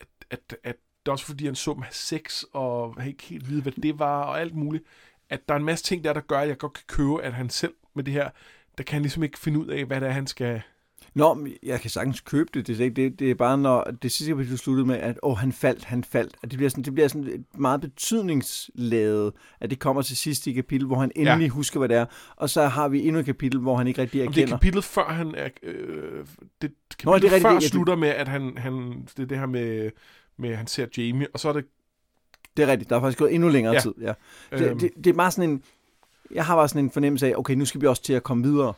at, 0.00 0.08
at, 0.30 0.56
at 0.62 0.76
det 1.00 1.08
er 1.08 1.12
også 1.12 1.26
fordi, 1.26 1.46
han 1.46 1.54
så 1.54 1.74
dem 1.74 1.82
have 1.82 1.92
sex, 1.92 2.42
og 2.52 3.06
ikke 3.06 3.24
helt 3.24 3.48
vide, 3.48 3.62
hvad 3.62 3.72
det 3.72 3.98
var, 3.98 4.22
og 4.22 4.40
alt 4.40 4.54
muligt. 4.54 4.84
At 5.28 5.48
der 5.48 5.54
er 5.54 5.58
en 5.58 5.64
masse 5.64 5.84
ting 5.84 6.04
der, 6.04 6.12
der 6.12 6.20
gør, 6.20 6.40
at 6.40 6.48
jeg 6.48 6.58
godt 6.58 6.72
kan 6.72 6.84
købe, 6.86 7.22
at 7.22 7.32
han 7.32 7.50
selv 7.50 7.74
med 7.94 8.04
det 8.04 8.14
her, 8.14 8.30
der 8.78 8.84
kan 8.84 8.92
han 8.94 9.02
ligesom 9.02 9.22
ikke 9.22 9.38
finde 9.38 9.58
ud 9.58 9.66
af, 9.66 9.84
hvad 9.84 10.00
det 10.00 10.08
er, 10.08 10.12
han 10.12 10.26
skal... 10.26 10.62
Nå, 11.14 11.46
jeg 11.62 11.80
kan 11.80 11.90
sagtens 11.90 12.20
købe 12.20 12.50
det. 12.54 12.66
Det 12.66 12.80
er, 12.80 12.84
ikke 12.84 12.94
det, 13.02 13.18
det 13.18 13.30
er 13.30 13.34
bare, 13.34 13.58
når 13.58 13.84
det 14.02 14.12
sidste 14.12 14.30
kapitel 14.32 14.58
sluttede 14.58 14.86
med, 14.86 14.96
at 14.96 15.18
åh, 15.22 15.36
han 15.38 15.52
faldt, 15.52 15.84
han 15.84 16.04
faldt. 16.04 16.34
At 16.42 16.50
det 16.50 16.56
bliver 16.58 16.68
sådan, 16.70 16.84
det 16.84 16.94
bliver 16.94 17.08
sådan 17.08 17.26
et 17.28 17.44
meget 17.58 17.80
betydningsladet, 17.80 19.32
at 19.60 19.70
det 19.70 19.78
kommer 19.78 20.02
til 20.02 20.16
sidste 20.16 20.50
i 20.50 20.54
kapitel, 20.54 20.86
hvor 20.86 20.96
han 20.96 21.12
endelig 21.16 21.44
ja. 21.44 21.48
husker, 21.48 21.78
hvad 21.78 21.88
det 21.88 21.96
er. 21.96 22.06
Og 22.36 22.50
så 22.50 22.66
har 22.66 22.88
vi 22.88 23.06
endnu 23.06 23.20
et 23.20 23.26
kapitel, 23.26 23.60
hvor 23.60 23.76
han 23.76 23.86
ikke 23.86 24.02
rigtig 24.02 24.26
Om 24.26 24.32
det 24.32 24.40
er 24.40 24.42
erkender. 24.42 24.56
kapitlet 24.58 24.84
før 24.84 25.04
han 25.08 25.34
er... 25.34 25.48
Øh, 25.62 26.24
det 26.62 26.72
kapitlet 26.90 27.04
Nå, 27.04 27.14
det 27.18 27.24
er 27.24 27.26
rigtigt, 27.26 27.42
før 27.42 27.58
det- 27.58 27.62
slutter 27.70 27.96
med, 27.96 28.08
at 28.08 28.28
han, 28.28 28.58
han... 28.58 29.02
Det 29.16 29.22
er 29.22 29.26
det 29.26 29.38
her 29.38 29.46
med, 29.46 29.90
med, 30.36 30.54
han 30.56 30.66
ser 30.66 30.86
Jamie, 30.98 31.26
og 31.34 31.40
så 31.40 31.48
er 31.48 31.52
det... 31.52 31.64
Det 32.56 32.62
er 32.62 32.66
rigtigt. 32.66 32.90
Der 32.90 32.96
er 32.96 33.00
faktisk 33.00 33.18
gået 33.18 33.34
endnu 33.34 33.48
længere 33.48 33.74
Ja. 33.74 33.80
tid. 33.80 33.94
Ja. 34.00 34.12
øhm, 34.52 34.60
Det, 34.62 34.80
det, 34.80 35.04
det 35.04 35.10
er 35.10 35.14
bare 35.14 35.30
sådan 35.30 35.50
en... 35.50 35.62
Jeg 36.34 36.44
har 36.46 36.56
bare 36.56 36.68
sådan 36.68 36.84
en 36.84 36.90
fornemmelse 36.90 37.26
af, 37.26 37.34
okay, 37.36 37.54
nu 37.54 37.64
skal 37.64 37.80
vi 37.80 37.86
også 37.86 38.02
til 38.02 38.12
at 38.12 38.22
komme 38.22 38.42
videre. 38.44 38.72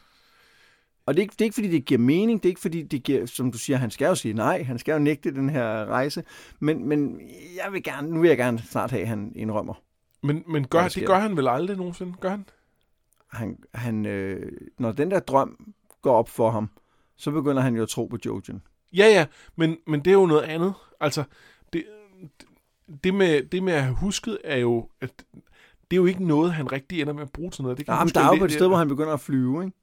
Og 1.07 1.15
det 1.15 1.21
er, 1.21 1.23
ikke, 1.23 1.33
det 1.33 1.41
er 1.41 1.45
ikke, 1.45 1.55
fordi 1.55 1.69
det 1.71 1.85
giver 1.85 1.99
mening. 1.99 2.43
Det 2.43 2.49
er 2.49 2.51
ikke, 2.51 2.61
fordi 2.61 2.83
det 2.83 3.03
giver, 3.03 3.27
som 3.27 3.53
du 3.53 3.59
siger, 3.59 3.77
han 3.77 3.91
skal 3.91 4.07
jo 4.07 4.15
sige 4.15 4.35
nej. 4.35 4.63
Han 4.63 4.79
skal 4.79 4.93
jo 4.93 4.99
nægte 4.99 5.35
den 5.35 5.51
her 5.51 5.85
rejse. 5.85 6.25
Men, 6.61 6.89
men 6.89 7.21
jeg 7.65 7.73
vil 7.73 7.83
gerne, 7.83 8.11
nu 8.11 8.21
vil 8.21 8.29
jeg 8.29 8.37
gerne 8.37 8.59
snart 8.59 8.91
have, 8.91 9.03
at 9.03 9.09
han 9.09 9.33
indrømmer. 9.37 9.75
Men, 10.23 10.45
men 10.47 10.67
gør, 10.67 10.89
det 10.89 11.07
gør 11.07 11.19
han 11.19 11.37
vel 11.37 11.49
aldrig 11.49 11.77
nogensinde? 11.77 12.13
Gør 12.21 12.31
han? 12.31 12.45
Han, 13.33 13.59
han, 13.75 14.07
øh, 14.07 14.53
når 14.79 14.93
den 14.93 15.11
der 15.11 15.21
drøm 15.21 15.75
går 16.03 16.15
op 16.15 16.29
for 16.29 16.51
ham, 16.51 16.71
så 17.17 17.31
begynder 17.31 17.63
han 17.63 17.77
jo 17.77 17.83
at 17.83 17.89
tro 17.89 18.07
på 18.07 18.19
Jojen. 18.27 18.63
Ja, 18.93 19.07
ja, 19.07 19.27
men, 19.57 19.77
men 19.87 20.01
det 20.01 20.11
er 20.11 20.15
jo 20.15 20.27
noget 20.27 20.43
andet. 20.43 20.75
Altså, 21.01 21.25
det, 21.73 21.85
det, 23.05 23.15
med, 23.15 23.43
det 23.43 23.63
med 23.63 23.73
at 23.73 23.83
have 23.83 23.97
husket 23.97 24.39
er 24.45 24.57
jo... 24.57 24.89
At, 25.01 25.25
det 25.91 25.97
er 25.97 26.01
jo 26.01 26.07
ikke 26.07 26.27
noget, 26.27 26.53
han 26.53 26.73
rigtig 26.73 27.01
ender 27.01 27.13
med 27.13 27.23
at 27.23 27.33
bruge 27.33 27.51
til 27.51 27.63
noget. 27.63 27.79
Det 27.79 27.87
kan 27.87 27.93
Jamen, 27.93 28.05
huske, 28.05 28.15
der 28.15 28.21
er 28.21 28.29
jo 28.29 28.39
på 28.39 28.45
et 28.45 28.53
sted, 28.53 28.69
hvor 28.69 28.77
han 28.77 28.89
begynder 28.89 29.13
at 29.13 29.21
flyve, 29.21 29.65
ikke? 29.65 29.77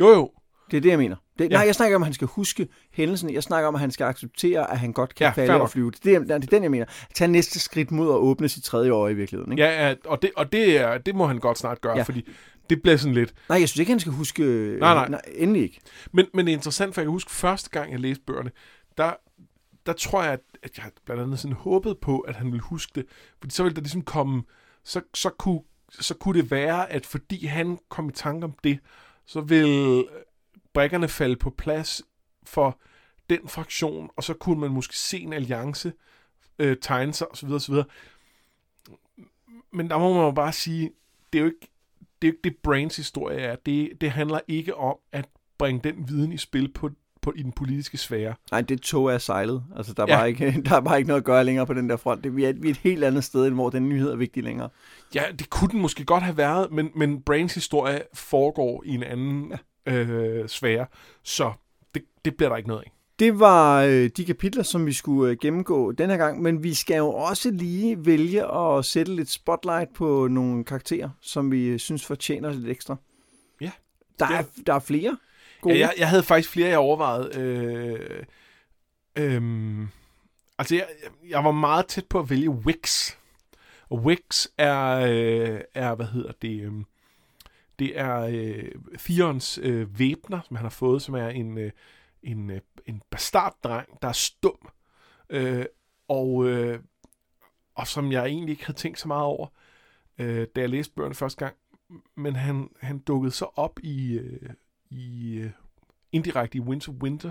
Jo, 0.00 0.08
jo. 0.08 0.30
Det 0.70 0.76
er 0.76 0.80
det, 0.80 0.90
jeg 0.90 0.98
mener. 0.98 1.16
Det, 1.38 1.44
Ja. 1.44 1.48
Nej, 1.48 1.66
jeg 1.66 1.74
snakker 1.74 1.96
om, 1.96 2.02
at 2.02 2.06
han 2.06 2.14
skal 2.14 2.26
huske 2.28 2.68
hændelsen. 2.92 3.34
Jeg 3.34 3.42
snakker 3.42 3.68
om, 3.68 3.74
at 3.74 3.80
han 3.80 3.90
skal 3.90 4.04
acceptere, 4.04 4.70
at 4.70 4.78
han 4.78 4.92
godt 4.92 5.14
kan 5.14 5.24
Ja, 5.24 5.30
falde 5.30 5.60
og 5.60 5.70
flyve. 5.70 5.90
Det 5.90 6.14
er, 6.14 6.18
det, 6.18 6.28
det 6.28 6.34
er 6.34 6.38
den, 6.38 6.62
jeg 6.62 6.70
mener. 6.70 6.86
Tag 7.14 7.28
næste 7.28 7.60
skridt 7.60 7.90
mod 7.90 8.08
at 8.08 8.16
åbne 8.16 8.48
sit 8.48 8.64
tredje 8.64 8.92
år 8.92 9.08
i 9.08 9.14
virkeligheden. 9.14 9.52
Ikke? 9.52 9.64
Ja, 9.64 9.88
ja 9.88 9.94
og, 10.04 10.22
det, 10.22 10.30
og 10.36 10.52
det, 10.52 10.76
er, 10.76 10.98
det 10.98 11.14
må 11.14 11.26
han 11.26 11.38
godt 11.38 11.58
snart 11.58 11.80
gøre, 11.80 11.96
ja. 11.96 12.02
Fordi 12.02 12.28
det 12.70 12.82
bliver 12.82 12.96
sådan 12.96 13.14
lidt... 13.14 13.34
Nej, 13.48 13.60
jeg 13.60 13.68
synes 13.68 13.80
ikke, 13.80 13.92
han 13.92 14.00
skal 14.00 14.12
huske... 14.12 14.42
Nej, 14.80 14.94
nej. 14.94 15.08
nej 15.08 15.20
endelig 15.34 15.62
ikke. 15.62 15.80
Men, 16.12 16.26
men 16.34 16.46
det 16.46 16.52
er 16.52 16.56
interessant, 16.56 16.94
for 16.94 17.00
jeg 17.00 17.06
kan 17.06 17.12
huske 17.12 17.30
første 17.30 17.70
gang, 17.70 17.92
jeg 17.92 18.00
læste 18.00 18.22
bøgerne, 18.26 18.50
der, 18.98 19.12
der 19.86 19.92
tror 19.92 20.22
jeg, 20.22 20.32
at, 20.32 20.40
at 20.62 20.78
jeg 20.78 20.84
blandt 21.04 21.22
andet 21.22 21.38
sådan 21.38 21.56
håbede 21.56 21.94
på, 21.94 22.18
at 22.18 22.34
han 22.34 22.46
ville 22.46 22.62
huske 22.62 22.92
det. 22.94 23.04
Fordi 23.40 23.54
så 23.54 23.62
ville 23.62 23.74
der 23.76 23.82
ligesom 23.82 24.02
komme... 24.02 24.42
Så, 24.84 25.00
så, 25.14 25.30
kunne, 25.38 25.60
så 25.90 26.14
kunne 26.14 26.42
det 26.42 26.50
være, 26.50 26.92
at 26.92 27.06
fordi 27.06 27.46
han 27.46 27.78
kom 27.88 28.08
i 28.08 28.12
tanke 28.12 28.44
om 28.44 28.54
det, 28.64 28.78
så 29.30 29.40
vil 29.40 29.66
øh, 29.66 30.04
brækkerne 30.72 31.08
falde 31.08 31.36
på 31.36 31.50
plads 31.50 32.02
for 32.42 32.78
den 33.30 33.48
fraktion, 33.48 34.10
og 34.16 34.24
så 34.24 34.34
kunne 34.34 34.60
man 34.60 34.70
måske 34.70 34.98
se 34.98 35.18
en 35.18 35.32
alliance 35.32 35.92
øh, 36.58 36.76
tegne 36.82 37.12
sig, 37.12 37.32
osv. 37.32 37.48
osv. 37.50 37.74
Men 39.72 39.90
der 39.90 39.98
må 39.98 40.14
man 40.14 40.22
jo 40.22 40.30
bare 40.30 40.52
sige, 40.52 40.92
det 41.32 41.38
er 41.38 41.42
jo 41.42 41.46
ikke 41.46 41.68
det, 42.22 42.28
er 42.28 42.32
jo 42.32 42.32
ikke 42.32 42.44
det 42.44 42.56
Brains 42.56 42.96
historie 42.96 43.38
er. 43.38 43.56
Det, 43.56 44.00
det 44.00 44.10
handler 44.10 44.40
ikke 44.48 44.74
om 44.74 44.96
at 45.12 45.28
bringe 45.58 45.80
den 45.84 46.08
viden 46.08 46.32
i 46.32 46.38
spil 46.38 46.72
på, 46.72 46.90
på, 47.22 47.32
i 47.36 47.42
den 47.42 47.52
politiske 47.52 47.98
sfære. 47.98 48.34
Nej, 48.50 48.60
det 48.60 48.80
tog 48.80 49.12
er 49.12 49.18
sejlet. 49.18 49.64
Altså, 49.76 49.92
der 49.94 50.02
er, 50.02 50.06
Ja. 50.08 50.16
bare 50.16 50.28
ikke, 50.30 50.62
der 50.64 50.76
er 50.76 50.80
bare 50.80 50.98
ikke 50.98 51.08
noget 51.08 51.20
at 51.20 51.24
gøre 51.24 51.44
længere 51.44 51.66
på 51.66 51.74
den 51.74 51.88
der 51.90 51.96
front. 51.96 52.24
Det, 52.24 52.36
vi, 52.36 52.44
er, 52.44 52.52
vi 52.52 52.66
er 52.68 52.70
et 52.70 52.76
helt 52.76 53.04
andet 53.04 53.24
sted, 53.24 53.46
end 53.46 53.54
hvor 53.54 53.70
den 53.70 53.88
nyhed 53.88 54.10
er 54.10 54.16
vigtig 54.16 54.42
længere. 54.42 54.68
Ja, 55.14 55.22
det 55.38 55.50
kunne 55.50 55.70
den 55.70 55.80
måske 55.80 56.04
godt 56.04 56.22
have 56.22 56.36
været, 56.36 56.72
men, 56.72 56.90
men 56.94 57.22
Brains 57.22 57.54
historie 57.54 58.02
foregår 58.14 58.82
i 58.86 58.94
en 58.94 59.02
anden 59.02 59.52
ja. 59.86 59.92
øh, 59.92 60.48
sfære, 60.48 60.86
så 61.22 61.52
det, 61.94 62.02
det 62.24 62.36
bliver 62.36 62.48
der 62.48 62.56
ikke 62.56 62.68
noget 62.68 62.82
af. 62.82 62.92
Det 63.18 63.40
var 63.40 63.82
øh, 63.82 64.10
de 64.16 64.24
kapitler, 64.24 64.62
som 64.62 64.86
vi 64.86 64.92
skulle 64.92 65.30
øh, 65.32 65.36
gennemgå 65.42 65.92
den 65.92 66.10
her 66.10 66.16
gang, 66.16 66.42
men 66.42 66.62
vi 66.62 66.74
skal 66.74 66.96
jo 66.96 67.08
også 67.12 67.50
lige 67.50 68.06
vælge 68.06 68.54
at 68.54 68.84
sætte 68.84 69.14
lidt 69.14 69.30
spotlight 69.30 69.94
på 69.94 70.28
nogle 70.30 70.64
karakterer, 70.64 71.08
som 71.20 71.52
vi 71.52 71.66
øh, 71.66 71.78
synes 71.78 72.06
fortjener 72.06 72.52
lidt 72.52 72.68
ekstra. 72.68 72.96
Ja, 73.60 73.70
Der, 74.18 74.26
er, 74.26 74.42
der 74.66 74.74
er 74.74 74.78
flere 74.78 75.16
gode. 75.60 75.74
Ja, 75.74 75.80
jeg, 75.80 75.94
jeg 75.98 76.08
havde 76.08 76.22
faktisk 76.22 76.50
flere, 76.50 76.68
jeg 76.68 76.78
overvejede. 76.78 77.38
Øh, 77.38 78.24
øh, 79.16 79.88
altså, 80.58 80.74
jeg, 80.74 80.86
jeg 81.28 81.44
var 81.44 81.50
meget 81.50 81.86
tæt 81.86 82.06
på 82.06 82.18
at 82.18 82.30
vælge 82.30 82.50
Wix. 82.50 83.14
Og 83.90 83.98
Wix 83.98 84.46
er, 84.58 84.90
øh, 84.90 85.60
er 85.74 85.94
hvad 85.94 86.06
hedder 86.06 86.32
det, 86.42 86.60
øh, 86.60 86.72
det 87.78 87.98
er 87.98 88.20
øh, 88.20 88.72
Theons 88.98 89.58
øh, 89.62 89.98
væbner, 89.98 90.40
som 90.46 90.56
han 90.56 90.64
har 90.64 90.70
fået, 90.70 91.02
som 91.02 91.14
er 91.14 91.28
en, 91.28 91.58
øh, 91.58 91.70
en, 92.22 92.50
øh, 92.50 92.60
en 92.86 93.02
bastarddreng, 93.10 94.02
der 94.02 94.08
er 94.08 94.12
stum. 94.12 94.68
Øh, 95.30 95.64
og, 96.08 96.46
øh, 96.46 96.80
og 97.74 97.86
som 97.86 98.12
jeg 98.12 98.26
egentlig 98.26 98.52
ikke 98.52 98.66
havde 98.66 98.78
tænkt 98.78 99.00
så 99.00 99.08
meget 99.08 99.24
over, 99.24 99.46
øh, 100.18 100.46
da 100.56 100.60
jeg 100.60 100.68
læste 100.68 100.94
bøgerne 100.94 101.14
første 101.14 101.44
gang. 101.44 101.56
Men 102.16 102.36
han, 102.36 102.68
han 102.80 102.98
dukkede 102.98 103.32
så 103.32 103.44
op 103.56 103.80
i, 103.82 104.12
øh, 104.18 104.50
i 104.90 105.34
øh, 105.38 105.50
indirekte 106.12 106.58
i 106.58 106.60
Winter 106.60 106.92
Winter, 106.92 107.30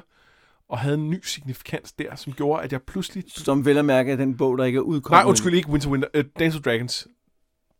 og 0.69 0.79
havde 0.79 0.95
en 0.95 1.09
ny 1.09 1.21
signifikans 1.23 1.91
der, 1.91 2.15
som 2.15 2.33
gjorde, 2.33 2.63
at 2.63 2.71
jeg 2.71 2.81
pludselig... 2.81 3.23
Som 3.27 3.65
vel 3.65 3.77
at 3.77 3.85
mærke 3.85 4.17
den 4.17 4.37
bog, 4.37 4.57
der 4.57 4.63
ikke 4.65 4.77
er 4.77 4.81
udkommet. 4.81 5.23
Nej, 5.23 5.29
undskyld, 5.29 5.53
ikke 5.53 5.69
Winter 5.69 5.89
Winter, 5.89 6.07
uh, 6.17 6.23
Dance 6.39 6.57
of 6.57 6.63
Dragons, 6.63 7.07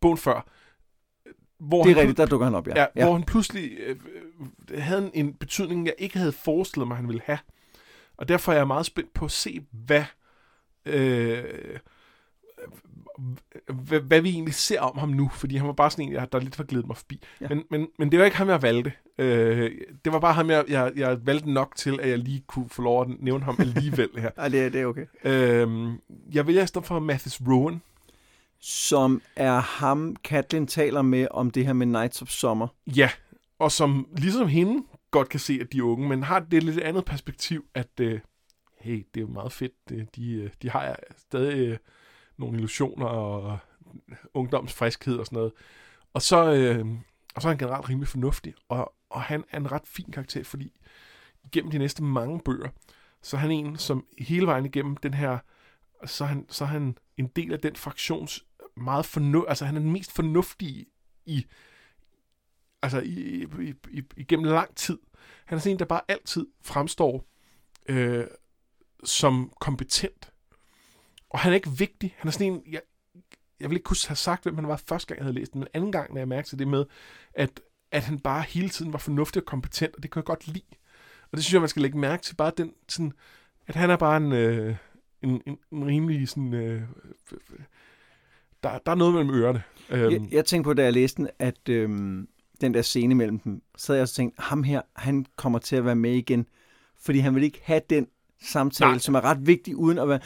bogen 0.01 0.17
før. 0.17 0.47
Hvor 1.59 1.83
Det 1.83 1.91
er 1.91 1.95
han, 1.95 2.01
rigtigt, 2.01 2.17
der 2.17 2.25
dukker 2.25 2.45
han 2.45 2.55
op, 2.55 2.67
ja. 2.67 2.73
Ja, 2.75 2.85
ja. 2.95 3.05
Hvor 3.05 3.13
han 3.13 3.23
pludselig 3.23 3.71
øh, 3.79 3.97
øh, 4.71 4.81
havde 4.81 5.11
en, 5.13 5.25
en 5.25 5.33
betydning, 5.33 5.85
jeg 5.85 5.95
ikke 5.97 6.17
havde 6.17 6.31
forestillet 6.31 6.87
mig, 6.87 6.97
han 6.97 7.07
ville 7.07 7.21
have. 7.25 7.39
Og 8.17 8.27
derfor 8.27 8.51
er 8.51 8.57
jeg 8.57 8.67
meget 8.67 8.85
spændt 8.85 9.13
på 9.13 9.25
at 9.25 9.31
se, 9.31 9.65
hvad, 9.71 10.03
øh, 10.85 11.43
hvad, 14.01 14.21
vi 14.21 14.29
egentlig 14.29 14.53
ser 14.53 14.81
om 14.81 14.97
ham 14.97 15.09
nu. 15.09 15.29
Fordi 15.33 15.55
han 15.57 15.67
var 15.67 15.73
bare 15.73 15.91
sådan 15.91 16.05
en, 16.05 16.11
jeg- 16.13 16.31
der 16.31 16.39
lidt 16.39 16.59
var 16.59 16.65
glædet 16.65 16.87
mig 16.87 16.97
forbi. 16.97 17.21
Ja. 17.41 17.47
Men, 17.49 17.63
men, 17.71 17.87
men 17.99 18.11
det 18.11 18.19
var 18.19 18.25
ikke 18.25 18.37
ham, 18.37 18.49
jeg 18.49 18.61
valgte. 18.61 18.93
Øh, 19.17 19.71
det 20.05 20.13
var 20.13 20.19
bare 20.19 20.33
ham, 20.33 20.49
jeg, 20.49 20.65
jeg, 20.67 20.91
jeg 20.95 21.25
valgte 21.25 21.51
nok 21.51 21.75
til, 21.75 21.99
at 22.01 22.09
jeg 22.09 22.17
lige 22.19 22.43
kunne 22.47 22.69
få 22.69 22.81
lov 22.81 23.01
at 23.01 23.07
nævne 23.19 23.43
ham 23.43 23.55
alligevel 23.59 24.09
her. 24.17 24.29
Ej, 24.37 24.47
det, 24.49 24.65
er- 24.65 24.69
det 24.69 24.81
er 24.81 24.85
okay. 24.85 25.05
øh, 25.23 25.89
jeg 26.33 26.47
vælger 26.47 26.63
i 26.63 26.67
stedet 26.67 26.87
for 26.87 26.99
Mathis 26.99 27.41
Rowan. 27.47 27.81
Som 28.61 29.21
er 29.35 29.59
ham, 29.59 30.15
Katlin 30.23 30.67
taler 30.67 31.01
med 31.01 31.27
om 31.31 31.51
det 31.51 31.65
her 31.65 31.73
med 31.73 31.87
Nights 31.87 32.21
of 32.21 32.27
Summer. 32.29 32.67
Ja, 32.87 33.09
og 33.59 33.71
som 33.71 34.07
ligesom 34.17 34.47
hende 34.47 34.83
godt 35.11 35.29
kan 35.29 35.39
se, 35.39 35.57
at 35.61 35.73
de 35.73 35.77
er 35.77 35.81
unge, 35.83 36.09
men 36.09 36.23
har 36.23 36.39
det 36.39 36.63
lidt 36.63 36.79
andet 36.79 37.05
perspektiv, 37.05 37.65
at 37.73 37.87
øh, 38.01 38.19
hey, 38.81 39.05
det 39.13 39.17
er 39.17 39.21
jo 39.21 39.27
meget 39.27 39.51
fedt, 39.51 39.73
øh, 39.91 40.03
de, 40.15 40.31
øh, 40.33 40.49
de 40.61 40.69
har 40.69 40.95
stadig 41.17 41.57
øh, 41.67 41.77
nogle 42.39 42.57
illusioner 42.57 43.05
og 43.05 43.59
ungdomsfriskhed 44.33 45.17
og 45.17 45.25
sådan 45.25 45.35
noget. 45.35 45.51
Og 46.13 46.21
så, 46.21 46.53
øh, 46.53 46.85
og 47.35 47.41
så 47.41 47.47
er 47.47 47.51
han 47.51 47.57
generelt 47.57 47.89
rimelig 47.89 48.07
fornuftig, 48.07 48.53
og, 48.69 48.93
og 49.09 49.21
han 49.21 49.43
er 49.51 49.57
en 49.57 49.71
ret 49.71 49.87
fin 49.87 50.11
karakter, 50.11 50.43
fordi 50.43 50.79
igennem 51.43 51.71
de 51.71 51.77
næste 51.77 52.03
mange 52.03 52.39
bøger, 52.39 52.69
så 53.21 53.37
er 53.37 53.41
han 53.41 53.51
en, 53.51 53.77
som 53.77 54.05
hele 54.17 54.47
vejen 54.47 54.65
igennem 54.65 54.97
den 54.97 55.13
her, 55.13 55.39
så 56.05 56.23
er 56.23 56.27
han, 56.27 56.45
så 56.49 56.63
er 56.63 56.67
han 56.67 56.97
en 57.17 57.27
del 57.27 57.53
af 57.53 57.59
den 57.59 57.75
fraktions 57.75 58.45
meget 58.77 59.05
fornu, 59.05 59.45
altså 59.45 59.65
han 59.65 59.75
er 59.75 59.79
den 59.79 59.91
mest 59.91 60.11
fornuftige 60.11 60.85
i, 61.25 61.45
altså 62.81 62.99
i, 62.99 63.43
i, 63.61 63.73
i, 63.91 64.03
igennem 64.17 64.45
lang 64.45 64.75
tid. 64.75 64.99
Han 65.45 65.55
er 65.55 65.59
sådan 65.59 65.75
en, 65.75 65.79
der 65.79 65.85
bare 65.85 66.01
altid 66.07 66.47
fremstår 66.61 67.25
øh, 67.85 68.27
som 69.03 69.53
kompetent. 69.59 70.33
Og 71.29 71.39
han 71.39 71.51
er 71.51 71.55
ikke 71.55 71.71
vigtig. 71.77 72.15
Han 72.17 72.27
er 72.27 72.31
sådan 72.31 72.53
en, 72.53 72.63
jeg, 72.71 72.81
jeg 73.59 73.69
vil 73.69 73.75
ikke 73.75 73.83
kunne 73.83 73.97
have 74.07 74.15
sagt, 74.15 74.43
hvem 74.43 74.55
han 74.55 74.67
var 74.67 74.81
første 74.87 75.07
gang, 75.07 75.17
jeg 75.17 75.25
havde 75.25 75.35
læst 75.39 75.53
den, 75.53 75.59
men 75.59 75.67
anden 75.73 75.91
gang, 75.91 76.13
når 76.13 76.17
jeg 76.17 76.27
mærkede 76.27 76.57
det 76.57 76.67
med, 76.67 76.85
at, 77.33 77.61
at 77.91 78.03
han 78.03 78.19
bare 78.19 78.41
hele 78.41 78.69
tiden 78.69 78.93
var 78.93 78.99
fornuftig 78.99 79.41
og 79.41 79.45
kompetent, 79.45 79.95
og 79.95 80.03
det 80.03 80.11
kan 80.11 80.19
jeg 80.19 80.25
godt 80.25 80.47
lide. 80.47 80.75
Og 81.31 81.37
det 81.37 81.43
synes 81.43 81.53
jeg, 81.53 81.61
man 81.61 81.69
skal 81.69 81.81
lægge 81.81 81.97
mærke 81.97 82.23
til, 82.23 82.35
bare 82.35 82.51
den, 82.57 82.73
sådan, 82.89 83.11
at 83.67 83.75
han 83.75 83.89
er 83.89 83.97
bare 83.97 84.17
en, 84.17 84.31
øh, 84.31 84.75
en, 85.21 85.41
en, 85.45 85.57
en 85.71 85.85
rimelig 85.85 86.29
sådan, 86.29 86.53
øh, 86.53 86.81
der, 88.63 88.77
der 88.85 88.91
er 88.91 88.95
noget 88.95 89.13
mellem 89.13 89.33
ørerne. 89.33 89.63
Øhm. 89.89 90.11
Jeg, 90.11 90.33
jeg 90.33 90.45
tænkte 90.45 90.67
på, 90.67 90.73
da 90.73 90.83
jeg 90.83 90.93
læste 90.93 91.17
den, 91.17 91.29
at 91.39 91.69
øhm, 91.69 92.27
den 92.61 92.73
der 92.73 92.81
scene 92.81 93.15
mellem 93.15 93.39
dem, 93.39 93.61
så 93.77 93.91
havde 93.91 93.97
jeg 93.97 94.03
også 94.03 94.15
tænkt, 94.15 94.39
ham 94.39 94.63
her, 94.63 94.81
han 94.95 95.25
kommer 95.35 95.59
til 95.59 95.75
at 95.75 95.85
være 95.85 95.95
med 95.95 96.13
igen, 96.13 96.47
fordi 96.99 97.19
han 97.19 97.35
vil 97.35 97.43
ikke 97.43 97.61
have 97.63 97.81
den 97.89 98.07
samtale, 98.41 98.91
Nej. 98.91 98.99
som 98.99 99.15
er 99.15 99.21
ret 99.21 99.47
vigtig, 99.47 99.75
uden 99.75 99.97
at 99.97 100.09
være... 100.09 100.19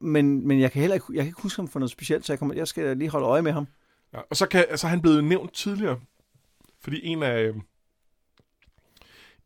Men, 0.00 0.48
men 0.48 0.60
jeg 0.60 0.72
kan 0.72 0.80
heller 0.80 0.94
ikke, 0.94 1.06
jeg 1.08 1.18
kan 1.20 1.26
ikke 1.26 1.42
huske 1.42 1.60
ham 1.60 1.68
for 1.68 1.78
noget 1.78 1.90
specielt, 1.90 2.26
så 2.26 2.32
jeg, 2.32 2.38
kommer, 2.38 2.54
jeg 2.54 2.68
skal 2.68 2.96
lige 2.96 3.10
holde 3.10 3.26
øje 3.26 3.42
med 3.42 3.52
ham. 3.52 3.66
Ja, 4.12 4.18
og 4.30 4.36
så, 4.36 4.46
kan, 4.46 4.64
så 4.76 4.86
er 4.86 4.88
han 4.88 5.02
blevet 5.02 5.24
nævnt 5.24 5.54
tidligere, 5.54 6.00
fordi 6.80 7.06
en 7.06 7.22
af, 7.22 7.42
øh, 7.42 7.54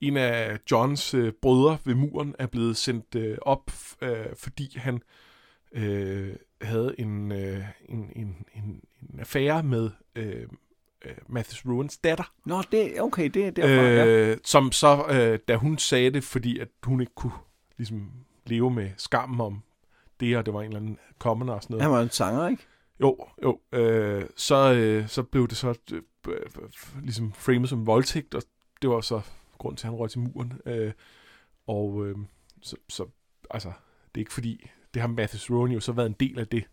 en 0.01 0.17
af 0.17 0.59
Johns 0.71 1.15
øh, 1.15 1.33
brødre 1.43 1.79
ved 1.85 1.95
muren 1.95 2.35
er 2.39 2.47
blevet 2.47 2.77
sendt 2.77 3.15
øh, 3.15 3.39
op, 3.43 3.71
øh, 4.03 4.27
fordi 4.37 4.79
han 4.79 5.03
øh, 5.73 6.35
havde 6.63 6.95
en, 6.99 7.33
øh, 7.33 7.65
en, 7.89 8.11
en, 8.17 8.37
en, 8.55 8.81
en 9.03 9.21
affære 9.21 9.63
med 9.63 9.91
øh, 10.17 10.47
øh, 11.05 11.13
Mathis 11.29 11.67
Ruins 11.67 11.99
datter. 11.99 12.33
Nå, 12.45 12.63
det, 12.73 13.01
okay, 13.01 13.29
det 13.29 13.47
er 13.47 13.51
derfor, 13.51 13.83
øh, 13.83 14.29
ja. 14.29 14.37
Som 14.45 14.73
så, 14.73 15.07
øh, 15.11 15.39
da 15.49 15.57
hun 15.57 15.79
sagde 15.79 16.11
det, 16.11 16.25
fordi 16.25 16.59
at 16.59 16.69
hun 16.83 17.01
ikke 17.01 17.15
kunne 17.15 17.33
ligesom 17.77 18.11
leve 18.47 18.70
med 18.70 18.91
skammen 18.97 19.41
om 19.41 19.62
det, 20.20 20.37
og 20.37 20.47
det 20.47 20.55
var 20.55 20.61
en 20.61 20.66
eller 20.66 20.81
anden 20.81 20.99
kommende 21.18 21.55
og 21.55 21.62
sådan 21.62 21.75
noget. 21.75 21.83
Han 21.83 21.91
var 21.91 22.01
en 22.01 22.11
sanger, 22.11 22.49
ikke? 22.49 22.66
Jo, 23.01 23.16
jo. 23.43 23.61
Øh, 23.73 24.25
så, 24.37 24.73
øh, 24.73 25.09
så 25.09 25.23
blev 25.23 25.49
det 25.49 25.57
så 25.57 25.75
øh, 26.29 26.37
ligesom 27.03 27.33
framet 27.33 27.68
som 27.68 27.87
voldtægt, 27.87 28.35
og 28.35 28.43
det 28.83 28.91
var 28.91 29.01
så 29.01 29.20
grund 29.59 29.77
til, 29.77 29.87
at 29.87 29.91
han 29.91 29.99
røg 29.99 30.11
til 30.11 30.20
muren. 30.20 30.53
Øh, 30.66 30.93
og 31.66 32.07
øh, 32.07 32.16
så, 32.61 32.77
så, 32.89 33.07
altså, 33.51 33.68
det 34.14 34.14
er 34.14 34.23
ikke 34.23 34.33
fordi, 34.33 34.70
det 34.95 35.03
har 35.03 35.09
Mathis 35.09 35.51
Rowan 35.51 35.73
jo 35.73 35.81
så 35.81 35.93
været 35.93 36.07
en 36.07 36.16
del 36.20 36.39
af 36.39 36.47
det. 36.47 36.64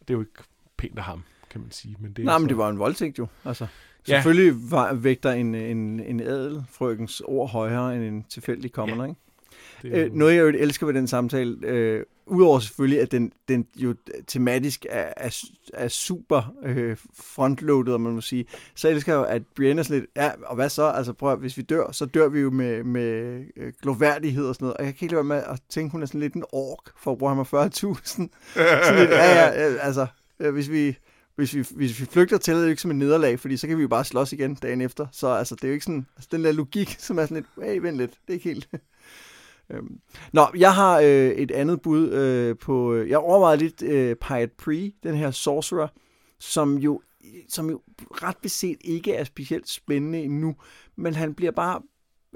Det 0.00 0.10
er 0.10 0.14
jo 0.14 0.20
ikke 0.20 0.42
pænt 0.76 0.98
af 0.98 1.04
ham, 1.04 1.22
kan 1.50 1.60
man 1.60 1.70
sige. 1.70 1.96
Men 2.00 2.12
det 2.12 2.24
Nej, 2.24 2.34
så... 2.34 2.38
men 2.38 2.48
det 2.48 2.56
var 2.56 2.68
en 2.68 2.78
voldtægt 2.78 3.18
jo. 3.18 3.26
Altså, 3.44 3.66
ja. 4.08 4.12
Selvfølgelig 4.12 4.70
var, 4.70 4.94
vægter 4.94 5.32
en, 5.32 5.54
en, 5.54 6.00
en 6.00 6.20
adel 6.20 6.64
frøkens 6.68 7.22
ord 7.24 7.50
højere 7.50 7.96
end 7.96 8.04
en 8.04 8.24
tilfældig 8.24 8.72
kommende, 8.72 9.04
ja. 9.04 9.08
ikke? 9.08 9.20
Det 9.82 9.92
øh, 9.92 10.14
noget, 10.14 10.34
jeg 10.34 10.42
jo 10.42 10.48
elsker 10.48 10.86
ved 10.86 10.94
den 10.94 11.06
samtale, 11.06 11.56
øh, 11.62 12.02
udover 12.26 12.58
selvfølgelig, 12.58 13.00
at 13.00 13.12
den, 13.12 13.32
den 13.48 13.66
jo 13.76 13.94
tematisk 14.26 14.86
er, 14.88 15.12
er, 15.16 15.44
er 15.74 15.88
super 15.88 16.54
øh, 16.64 16.96
frontloadet, 17.14 17.94
om 17.94 18.00
man 18.00 18.12
må 18.12 18.20
sige, 18.20 18.46
så 18.74 18.88
elsker 18.88 19.12
jeg 19.12 19.18
jo, 19.18 19.24
at 19.24 19.42
Brienne 19.56 19.84
sådan 19.84 20.00
lidt, 20.00 20.10
ja, 20.16 20.30
og 20.46 20.54
hvad 20.54 20.68
så? 20.68 20.84
Altså 20.84 21.12
prøv 21.12 21.32
at, 21.32 21.38
hvis 21.38 21.56
vi 21.56 21.62
dør, 21.62 21.92
så 21.92 22.06
dør 22.06 22.28
vi 22.28 22.40
jo 22.40 22.50
med, 22.50 22.84
med 22.84 23.42
øh, 23.56 23.72
gloværdighed 23.82 24.46
og 24.46 24.54
sådan 24.54 24.64
noget. 24.64 24.76
Og 24.76 24.84
jeg 24.84 24.94
kan 24.94 25.04
ikke 25.04 25.14
lade 25.14 25.28
være 25.28 25.36
med 25.38 25.52
at 25.52 25.60
tænke, 25.68 25.92
hun 25.92 26.02
er 26.02 26.06
sådan 26.06 26.20
lidt 26.20 26.34
en 26.34 26.44
ork, 26.52 26.92
for 26.98 27.12
at 27.12 27.18
bruge 27.18 27.34
ham 27.34 27.40
40.000. 27.40 27.46
sådan 27.74 28.30
lidt, 28.98 29.10
ja, 29.10 29.34
ja, 29.34 29.76
altså, 29.80 30.06
øh, 30.40 30.52
hvis 30.52 30.70
vi 30.70 30.96
hvis 31.36 31.54
vi, 31.54 31.64
hvis 31.70 32.00
vi 32.00 32.06
flygter 32.06 32.38
til, 32.38 32.54
det 32.54 32.60
er 32.60 32.62
det 32.62 32.70
ikke 32.70 32.82
som 32.82 32.90
en 32.90 32.98
nederlag, 32.98 33.40
fordi 33.40 33.56
så 33.56 33.66
kan 33.66 33.76
vi 33.76 33.82
jo 33.82 33.88
bare 33.88 34.04
slås 34.04 34.32
igen 34.32 34.54
dagen 34.54 34.80
efter. 34.80 35.06
Så 35.12 35.28
altså, 35.28 35.54
det 35.54 35.64
er 35.64 35.68
jo 35.68 35.72
ikke 35.74 35.84
sådan, 35.84 36.06
altså, 36.16 36.28
den 36.32 36.44
der 36.44 36.52
logik, 36.52 36.96
som 36.98 37.18
er 37.18 37.22
sådan 37.22 37.36
lidt, 37.36 37.68
hey, 37.68 37.78
vent 37.78 37.96
lidt, 37.96 38.10
det 38.10 38.28
er 38.28 38.32
ikke 38.32 38.48
helt... 38.48 38.68
Øhm. 39.70 40.00
Nå, 40.32 40.46
jeg 40.58 40.74
har 40.74 41.00
øh, 41.00 41.30
et 41.30 41.50
andet 41.50 41.82
bud 41.82 42.10
øh, 42.10 42.58
på... 42.58 42.94
Øh, 42.94 43.10
jeg 43.10 43.18
overvejede 43.18 43.62
lidt 43.62 43.82
øh, 43.82 44.16
Pirate 44.16 44.52
Pre, 44.58 44.92
den 45.02 45.14
her 45.14 45.30
sorcerer, 45.30 45.88
som 46.38 46.78
jo, 46.78 47.00
som 47.48 47.70
jo 47.70 47.80
ret 47.98 48.36
beset 48.42 48.78
ikke 48.80 49.14
er 49.14 49.24
specielt 49.24 49.68
spændende 49.68 50.22
endnu, 50.22 50.56
men 50.96 51.14
han 51.14 51.34
bliver 51.34 51.52
bare 51.52 51.80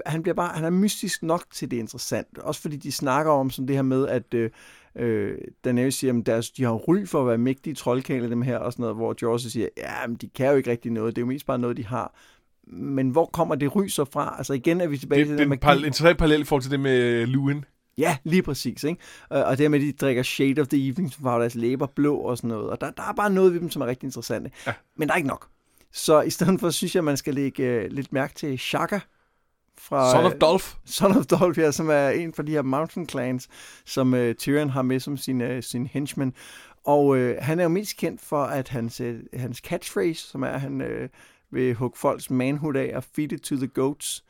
han 0.05 0.23
bliver 0.23 0.35
bare, 0.35 0.55
han 0.55 0.65
er 0.65 0.69
mystisk 0.69 1.23
nok 1.23 1.45
til 1.53 1.71
det 1.71 1.77
interessant. 1.77 2.37
Også 2.37 2.61
fordi 2.61 2.77
de 2.77 2.91
snakker 2.91 3.31
om 3.31 3.49
sådan 3.49 3.67
det 3.67 3.75
her 3.75 3.83
med, 3.83 4.07
at 4.07 4.33
øh, 4.33 4.51
øh, 4.95 5.37
Daenerys 5.63 5.95
siger, 5.95 6.19
at 6.19 6.25
deres, 6.25 6.51
de 6.51 6.63
har 6.63 6.71
ry 6.71 7.05
for 7.05 7.21
at 7.21 7.27
være 7.27 7.37
mægtige 7.37 7.73
troldkæle, 7.73 8.29
dem 8.29 8.41
her, 8.41 8.57
og 8.57 8.71
sådan 8.71 8.83
noget, 8.83 8.95
hvor 8.95 9.13
George 9.19 9.39
siger, 9.39 9.67
ja, 9.77 10.07
men 10.07 10.15
de 10.15 10.29
kan 10.29 10.49
jo 10.49 10.55
ikke 10.55 10.71
rigtig 10.71 10.91
noget, 10.91 11.15
det 11.15 11.21
er 11.21 11.25
jo 11.25 11.27
mest 11.27 11.45
bare 11.45 11.59
noget, 11.59 11.77
de 11.77 11.85
har 11.85 12.15
men 12.71 13.09
hvor 13.09 13.25
kommer 13.25 13.55
det 13.55 13.75
ry 13.75 13.87
så 13.87 14.05
fra? 14.05 14.35
Altså 14.37 14.53
igen 14.53 14.81
er 14.81 14.87
vi 14.87 14.97
tilbage 14.97 15.19
det, 15.19 15.27
til 15.27 15.37
det, 15.37 15.61
det 15.61 15.67
er 15.67 15.71
en 15.71 15.77
interessant 15.77 16.17
parallel 16.17 16.41
i 16.41 16.43
forhold 16.43 16.61
til 16.61 16.71
det 16.71 16.79
med 16.79 17.25
Luin. 17.25 17.65
Ja, 17.97 18.17
lige 18.23 18.41
præcis. 18.43 18.83
Ikke? 18.83 19.01
Og 19.29 19.57
det 19.57 19.71
med, 19.71 19.79
at 19.79 19.85
de 19.85 19.91
drikker 19.91 20.23
Shade 20.23 20.61
of 20.61 20.67
the 20.67 20.87
Evening, 20.87 21.13
som 21.13 21.23
farver 21.23 21.39
deres 21.39 21.55
læber 21.55 21.87
blå 21.87 22.17
og 22.17 22.37
sådan 22.37 22.47
noget. 22.47 22.69
Og 22.69 22.81
der, 22.81 22.91
der 22.91 23.03
er 23.03 23.13
bare 23.13 23.29
noget 23.29 23.53
ved 23.53 23.59
dem, 23.59 23.69
som 23.69 23.81
er 23.81 23.85
rigtig 23.85 24.07
interessante. 24.07 24.51
Ja. 24.67 24.73
Men 24.97 25.07
der 25.07 25.13
er 25.13 25.17
ikke 25.17 25.29
nok. 25.29 25.47
Så 25.93 26.21
i 26.21 26.29
stedet 26.29 26.59
for, 26.59 26.69
synes 26.69 26.95
jeg, 26.95 27.03
man 27.03 27.17
skal 27.17 27.33
lægge 27.33 27.85
uh, 27.85 27.91
lidt 27.91 28.13
mærke 28.13 28.33
til 28.33 28.59
Shaka. 28.59 28.99
Fra, 29.77 30.11
Son 30.11 30.25
of 30.25 30.31
Dolph. 30.31 30.65
Uh, 30.73 30.79
Son 30.85 31.17
of 31.17 31.25
Dolph, 31.25 31.59
ja, 31.59 31.71
som 31.71 31.89
er 31.89 32.09
en 32.09 32.33
fra 32.33 32.43
de 32.43 32.51
her 32.51 32.61
Mountain 32.61 33.09
Clans, 33.09 33.47
som 33.85 34.13
uh, 34.13 34.31
Tyrion 34.31 34.69
har 34.69 34.81
med 34.81 34.99
som 34.99 35.17
sin, 35.17 35.41
uh, 35.41 35.61
sin 35.61 35.87
henchman. 35.87 36.33
Og 36.85 37.05
uh, 37.07 37.31
han 37.39 37.59
er 37.59 37.63
jo 37.63 37.69
mest 37.69 37.97
kendt 37.97 38.21
for, 38.21 38.43
at 38.43 38.69
hans, 38.69 39.01
uh, 39.01 39.15
hans 39.33 39.57
catchphrase, 39.57 40.27
som 40.27 40.43
er, 40.43 40.47
at 40.47 40.61
han 40.61 40.81
uh, 40.81 41.07
vil 41.51 41.75
hugge 41.75 41.97
folks 41.97 42.29
manhood 42.29 42.75
af 42.75 42.91
og 42.95 43.03
feed 43.03 43.31
it 43.31 43.41
to 43.41 43.55
the 43.55 43.67
goats. 43.67 44.23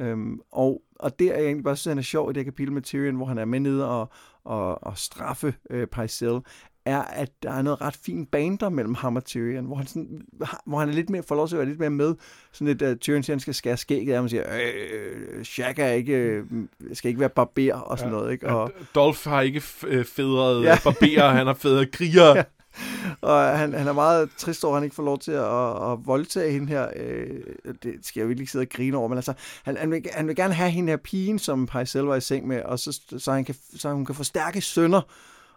Øhm, 0.00 0.40
og, 0.52 0.82
og 0.98 1.18
det 1.18 1.28
er 1.28 1.34
jeg 1.34 1.44
egentlig 1.44 1.64
bare 1.64 1.76
synes, 1.76 1.90
han 1.90 1.98
er 1.98 2.02
sjov 2.02 2.30
i 2.30 2.32
det 2.32 2.44
kapitel 2.44 2.72
med 2.72 2.82
Tyrion, 2.82 3.16
hvor 3.16 3.26
han 3.26 3.38
er 3.38 3.44
med 3.44 3.60
nede 3.60 3.88
og, 3.88 4.10
og, 4.44 4.84
og 4.84 4.98
straffe 4.98 5.54
øh, 5.70 5.86
Pycelle, 5.86 6.40
er, 6.84 7.02
at 7.02 7.30
der 7.42 7.52
er 7.52 7.62
noget 7.62 7.80
ret 7.80 7.96
fint 7.96 8.30
bander 8.30 8.68
mellem 8.68 8.94
ham 8.94 9.16
og 9.16 9.24
Tyrion, 9.24 9.64
hvor 9.64 9.76
han, 9.76 9.86
sådan, 9.86 10.22
hvor 10.66 10.78
han 10.78 10.88
er 10.88 10.92
lidt 10.92 11.10
mere, 11.10 11.22
får 11.22 11.34
lov 11.34 11.48
til 11.48 11.54
at 11.54 11.58
være 11.58 11.68
lidt 11.68 11.78
mere 11.78 11.90
med. 11.90 12.14
Sådan 12.52 12.66
lidt, 12.66 12.82
at 12.82 13.00
Tyrion 13.00 13.22
siger, 13.22 13.34
han 13.34 13.40
skal 13.40 13.54
skære 13.54 13.76
skægget 13.76 14.14
af, 14.14 14.20
og 14.20 14.30
siger, 14.30 14.44
øh, 14.56 15.44
Shaq 15.44 15.78
er 15.78 15.90
ikke, 15.90 16.14
øh, 16.16 16.44
skal 16.92 17.08
ikke 17.08 17.20
være 17.20 17.28
barber 17.28 17.74
og 17.74 17.98
sådan 17.98 18.12
ja, 18.12 18.18
noget. 18.18 18.32
Ikke? 18.32 18.48
Og, 18.48 18.72
Dolph 18.94 19.28
har 19.28 19.40
ikke 19.40 19.62
øh, 19.86 20.04
fedret 20.04 20.64
ja. 20.64 20.78
barber, 20.84 21.28
han 21.28 21.46
har 21.46 21.54
fedret 21.54 21.90
kriger. 21.96 22.36
ja. 22.36 22.42
og 23.20 23.58
han, 23.58 23.72
han 23.72 23.88
er 23.88 23.92
meget 23.92 24.30
trist 24.36 24.64
over, 24.64 24.74
at 24.74 24.80
han 24.80 24.84
ikke 24.84 24.96
får 24.96 25.02
lov 25.02 25.18
til 25.18 25.32
at, 25.32 25.44
at, 25.44 25.92
at 25.92 26.06
voldtage 26.06 26.52
hende 26.52 26.66
her. 26.68 26.88
Øh, 26.96 27.40
det 27.82 27.98
skal 28.02 28.20
jeg 28.20 28.24
jo 28.24 28.26
virkelig 28.26 28.48
sidde 28.48 28.62
og 28.62 28.68
grine 28.68 28.96
over, 28.96 29.08
men 29.08 29.18
altså, 29.18 29.32
han, 29.64 29.76
han, 29.76 29.90
vil, 29.90 30.06
han 30.12 30.26
vil 30.26 30.36
gerne 30.36 30.54
have 30.54 30.70
hende 30.70 30.90
her 30.90 30.96
pigen, 30.96 31.38
som 31.38 31.66
Pycelle 31.66 32.08
var 32.08 32.16
i 32.16 32.20
seng 32.20 32.46
med, 32.46 32.62
og 32.62 32.78
så, 32.78 33.00
så, 33.18 33.32
han 33.32 33.44
kan, 33.44 33.54
så 33.76 33.92
hun 33.92 34.04
kan 34.04 34.14
få 34.14 34.24
stærke 34.24 34.60
sønner. 34.60 35.00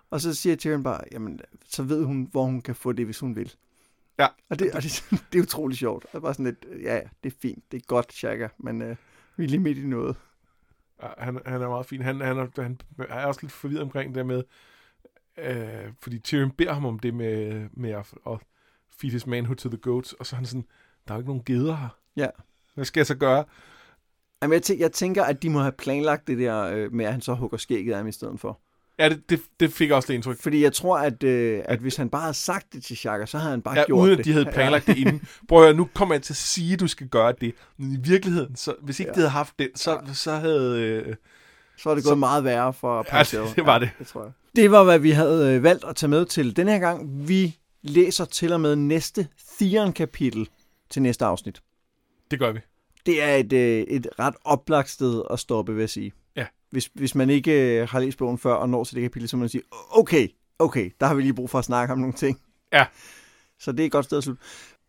Og 0.10 0.22
så 0.22 0.34
siger 0.34 0.56
Tyrion 0.56 0.84
bare, 0.84 1.02
jamen, 1.12 1.40
så 1.70 1.84
ved 1.84 2.04
hun, 2.04 2.28
hvor 2.32 2.44
hun 2.44 2.62
kan 2.62 2.76
få 2.76 2.92
det, 2.92 3.06
hvis 3.06 3.20
hun 3.20 3.36
vil. 3.36 3.54
Ja. 4.20 4.28
Og 4.50 4.60
det, 4.60 4.72
og 4.72 4.84
det, 4.84 5.06
det 5.32 5.40
er 5.40 5.44
utrolig 5.44 5.78
sjovt. 5.78 6.04
Det 6.04 6.18
er 6.18 6.20
bare 6.20 6.34
sådan 6.34 6.46
lidt, 6.46 6.84
ja, 6.84 7.00
det 7.24 7.34
er 7.34 7.36
fint, 7.42 7.64
det 7.72 7.78
er 7.78 7.86
godt, 7.88 8.14
Shaka, 8.14 8.48
men 8.58 8.82
øh, 8.82 8.96
vi 9.38 9.44
er 9.44 9.48
lige 9.48 9.60
midt 9.60 9.78
i 9.78 9.86
noget. 9.86 10.16
Ja, 11.04 11.08
han, 11.18 11.40
han 11.46 11.62
er 11.62 11.68
meget 11.70 11.86
fin. 11.86 12.02
Han, 12.02 12.22
han, 12.22 12.38
er, 12.38 12.48
han 12.58 12.78
er 13.00 13.26
også 13.26 13.40
lidt 13.42 13.52
forvirret 13.52 13.84
omkring 13.84 14.16
det 14.16 14.26
med, 14.26 14.44
Øh, 15.38 15.94
fordi 16.02 16.20
Tyrion 16.20 16.52
beder 16.52 16.74
ham 16.74 16.86
om 16.86 17.00
det 17.00 17.14
med, 17.14 17.68
med 17.72 17.90
at, 17.90 18.14
at 18.28 18.40
feed 19.00 19.12
his 19.12 19.28
manhood 19.28 19.56
to 19.56 19.70
the 19.70 19.78
goats, 19.78 20.14
og 20.14 20.26
så 20.26 20.36
er 20.36 20.38
han 20.38 20.46
sådan, 20.46 20.66
der 21.08 21.14
er 21.14 21.18
jo 21.18 21.22
ikke 21.22 21.30
nogen 21.30 21.44
geder 21.46 21.76
her. 21.76 21.98
Ja. 22.16 22.28
Hvad 22.76 22.86
skal 22.86 23.00
jeg 23.00 23.08
så 23.08 23.16
gøre? 23.16 23.44
Jamen, 24.42 24.54
jeg, 24.54 24.62
tæ- 24.66 24.80
jeg 24.80 24.92
tænker, 24.92 25.24
at 25.24 25.44
de 25.44 25.50
må 25.50 25.60
have 25.60 25.72
planlagt 25.72 26.28
det 26.28 26.38
der 26.38 26.64
øh, 26.64 26.94
med, 26.94 27.06
at 27.06 27.12
han 27.12 27.22
så 27.22 27.34
hugger 27.34 27.58
skægget 27.58 27.92
af 27.92 27.98
ham 27.98 28.08
i 28.08 28.12
stedet 28.12 28.40
for. 28.40 28.60
Ja, 29.00 29.10
det, 29.10 29.30
det, 29.30 29.42
det 29.60 29.74
fik 29.74 29.92
også 29.92 30.08
det 30.08 30.14
indtryk. 30.14 30.42
Fordi 30.42 30.64
jeg 30.64 30.74
tror, 30.74 30.98
at, 30.98 31.24
øh, 31.24 31.62
at 31.66 31.80
hvis 31.80 31.96
han 31.96 32.10
bare 32.10 32.22
havde 32.22 32.34
sagt 32.34 32.74
det 32.74 32.84
til 32.84 32.98
Shaka, 32.98 33.26
så 33.26 33.38
havde 33.38 33.52
han 33.52 33.62
bare 33.62 33.80
ja, 33.80 33.86
gjort 33.86 34.00
uden 34.00 34.12
det. 34.12 34.20
at 34.20 34.26
de 34.26 34.32
havde 34.32 34.46
planlagt 34.46 34.88
det 34.88 34.98
inden. 34.98 35.28
Prøv 35.50 35.70
at 35.70 35.76
nu 35.76 35.90
kommer 35.94 36.16
jeg 36.16 36.22
til 36.22 36.34
at 36.34 36.38
sige, 36.38 36.74
at 36.74 36.80
du 36.80 36.88
skal 36.88 37.08
gøre 37.08 37.34
det. 37.42 37.56
Men 37.78 37.92
i 37.92 37.98
virkeligheden, 38.00 38.56
så, 38.56 38.76
hvis 38.82 39.00
ikke 39.00 39.10
ja. 39.10 39.14
de 39.14 39.20
havde 39.20 39.30
haft 39.30 39.60
det, 39.60 39.72
så, 39.76 39.92
ja. 39.92 40.14
så 40.14 40.36
havde... 40.36 40.82
Øh, 40.82 41.16
så 41.78 41.90
var 41.90 41.96
det 41.96 42.04
gået 42.04 42.12
så, 42.12 42.16
meget 42.16 42.44
værre 42.44 42.74
for 42.74 43.04
Pascal. 43.04 43.40
Ja, 43.40 43.48
det, 43.48 43.56
det 43.56 43.66
var 43.66 43.80
det. 43.80 43.86
Ja, 43.86 43.92
det 44.00 44.08
tror 44.08 44.24
jeg. 44.24 44.32
Det 44.56 44.72
var, 44.72 44.84
hvad 44.84 45.00
vi 45.00 45.12
havde 45.12 45.56
øh, 45.56 45.64
valgt 45.64 45.84
at 45.84 45.96
tage 45.96 46.10
med 46.10 46.26
til 46.26 46.56
den 46.56 46.68
her 46.68 46.80
gang. 46.80 47.28
Vi 47.28 47.58
læser 47.82 48.26
til 48.26 48.54
og 48.54 48.62
med 48.62 48.76
næste 48.76 49.28
Theon-kapitel 49.60 50.50
til 50.90 51.02
næste 51.02 51.26
afsnit. 51.26 51.62
Det 52.32 52.40
gør 52.40 52.52
vi. 52.52 52.60
Det 53.06 53.24
er 53.24 53.36
et, 53.36 53.54
øh, 53.54 53.82
et 53.82 54.08
ret 54.20 54.36
oplagt 54.44 54.90
sted 54.90 55.24
at 55.30 55.40
stoppe, 55.40 55.74
vil 55.74 55.80
jeg 55.80 55.90
sige. 55.90 56.12
Ja. 56.36 56.46
Hvis, 56.70 56.90
hvis 56.94 57.16
man 57.16 57.30
ikke 57.30 57.82
øh, 57.82 57.90
har 57.90 58.00
læst 58.00 58.18
bogen 58.18 58.38
før 58.38 58.54
og 58.54 58.70
når 58.70 58.84
til 58.84 58.96
det 58.96 59.04
kapitel, 59.04 59.30
så 59.30 59.38
må 59.38 59.40
man 59.40 59.50
sige, 59.50 59.64
okay, 59.92 60.28
Okay, 60.60 60.92
der 61.00 61.06
har 61.06 61.14
vi 61.14 61.22
lige 61.22 61.34
brug 61.34 61.50
for 61.50 61.60
at 61.60 61.66
snakke 61.66 61.94
om 61.94 62.00
nogle 62.00 62.14
ting. 62.14 62.42
Ja. 62.74 62.86
Så 63.60 63.72
det 63.72 63.80
er 63.80 63.86
et 63.86 63.92
godt 63.92 64.06
sted 64.06 64.18
at 64.18 64.24
slutte. 64.24 64.44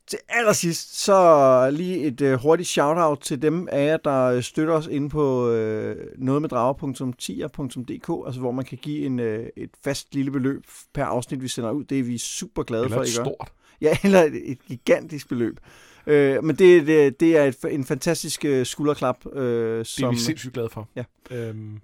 Til 0.08 0.18
allersidst, 0.28 1.04
så 1.04 1.68
lige 1.72 1.98
et 1.98 2.20
øh, 2.20 2.34
hurtigt 2.34 2.68
shout-out 2.68 3.20
til 3.20 3.42
dem 3.42 3.68
af 3.72 3.86
jer, 3.86 3.96
der 3.96 4.22
øh, 4.24 4.42
støtter 4.42 4.74
os 4.74 4.86
inde 4.86 5.08
på 5.08 5.50
øh, 5.50 5.96
nogetmeddrager.tier.dk, 6.18 8.26
altså 8.26 8.40
hvor 8.40 8.52
man 8.52 8.64
kan 8.64 8.78
give 8.78 9.06
en, 9.06 9.18
øh, 9.18 9.46
et 9.56 9.70
fast 9.84 10.14
lille 10.14 10.30
beløb 10.30 10.62
per 10.94 11.04
afsnit, 11.04 11.42
vi 11.42 11.48
sender 11.48 11.70
ud. 11.70 11.84
Det 11.84 11.98
er 11.98 12.02
vi 12.02 12.18
super 12.18 12.62
glade 12.62 12.84
Eller 12.84 12.96
for, 12.96 13.02
ikke? 13.02 13.12
stort. 13.14 13.52
Ja, 13.80 13.96
eller 14.04 14.22
et, 14.22 14.50
et 14.50 14.58
gigantisk 14.68 15.28
beløb. 15.28 15.60
Øh, 16.06 16.44
men 16.44 16.56
det, 16.56 16.86
det, 16.86 17.20
det 17.20 17.36
er 17.36 17.44
et, 17.44 17.56
en 17.70 17.84
fantastisk 17.84 18.44
øh, 18.44 18.66
skulderklap. 18.66 19.16
Øh, 19.32 19.42
Det 19.42 19.80
er 19.80 19.84
som, 19.84 20.14
vi 20.14 20.18
sindssygt 20.18 20.52
glade 20.54 20.68
for. 20.68 20.88
Ja. 20.96 21.04
Øhm, 21.30 21.80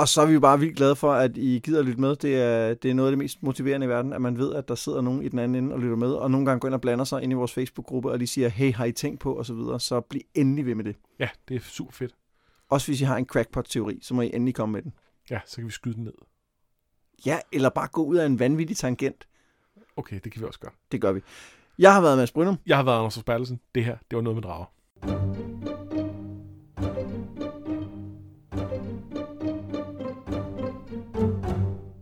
og 0.00 0.08
så 0.08 0.22
er 0.22 0.26
vi 0.26 0.32
jo 0.32 0.40
bare 0.40 0.58
vildt 0.58 0.76
glade 0.76 0.96
for, 0.96 1.12
at 1.12 1.36
I 1.36 1.60
gider 1.64 1.78
at 1.78 1.84
lytte 1.86 2.00
med. 2.00 2.16
Det 2.16 2.36
er, 2.36 2.74
det 2.74 2.90
er 2.90 2.94
noget 2.94 3.08
af 3.08 3.12
det 3.12 3.18
mest 3.18 3.42
motiverende 3.42 3.86
i 3.86 3.88
verden, 3.88 4.12
at 4.12 4.22
man 4.22 4.38
ved, 4.38 4.54
at 4.54 4.68
der 4.68 4.74
sidder 4.74 5.00
nogen 5.00 5.22
i 5.22 5.28
den 5.28 5.38
anden 5.38 5.64
ende 5.64 5.74
og 5.74 5.80
lytter 5.80 5.96
med, 5.96 6.12
og 6.12 6.30
nogle 6.30 6.46
gange 6.46 6.60
går 6.60 6.68
ind 6.68 6.74
og 6.74 6.80
blander 6.80 7.04
sig 7.04 7.22
ind 7.22 7.32
i 7.32 7.34
vores 7.34 7.52
Facebook-gruppe, 7.52 8.10
og 8.10 8.18
lige 8.18 8.28
siger, 8.28 8.48
hey, 8.48 8.72
har 8.74 8.84
I 8.84 8.92
tænkt 8.92 9.20
på, 9.20 9.34
og 9.34 9.46
så 9.46 9.54
videre. 9.54 9.80
Så 9.80 10.00
bliv 10.00 10.20
endelig 10.34 10.66
ved 10.66 10.74
med 10.74 10.84
det. 10.84 10.96
ja, 11.18 11.28
det 11.48 11.56
er 11.56 11.60
super 11.60 11.92
fedt. 11.92 12.14
Også 12.70 12.86
hvis 12.86 13.00
I 13.00 13.04
har 13.04 13.16
en 13.16 13.26
crackpot-teori, 13.26 13.98
så 14.02 14.14
må 14.14 14.22
I 14.22 14.30
endelig 14.34 14.54
komme 14.54 14.72
med 14.72 14.82
den. 14.82 14.92
Ja, 15.30 15.40
så 15.46 15.56
kan 15.56 15.66
vi 15.66 15.70
skyde 15.70 15.94
den 15.94 16.04
ned. 16.04 16.12
Ja, 17.26 17.38
eller 17.52 17.68
bare 17.68 17.88
gå 17.88 18.04
ud 18.04 18.16
af 18.16 18.26
en 18.26 18.38
vanvittig 18.38 18.76
tangent. 18.76 19.28
Okay, 19.96 20.20
det 20.24 20.32
kan 20.32 20.42
vi 20.42 20.46
også 20.46 20.60
gøre. 20.60 20.72
Det 20.92 21.00
gør 21.00 21.12
vi. 21.12 21.20
Jeg 21.78 21.94
har 21.94 22.00
været 22.00 22.18
Mads 22.18 22.32
Brynum. 22.32 22.56
Jeg 22.66 22.76
har 22.76 22.84
været 22.84 22.98
Anders 22.98 23.22
Bertelsen. 23.22 23.60
Det 23.74 23.84
her, 23.84 23.96
det 24.10 24.16
var 24.16 24.22
noget 24.22 24.36
med 24.36 24.42
drager. 24.42 25.79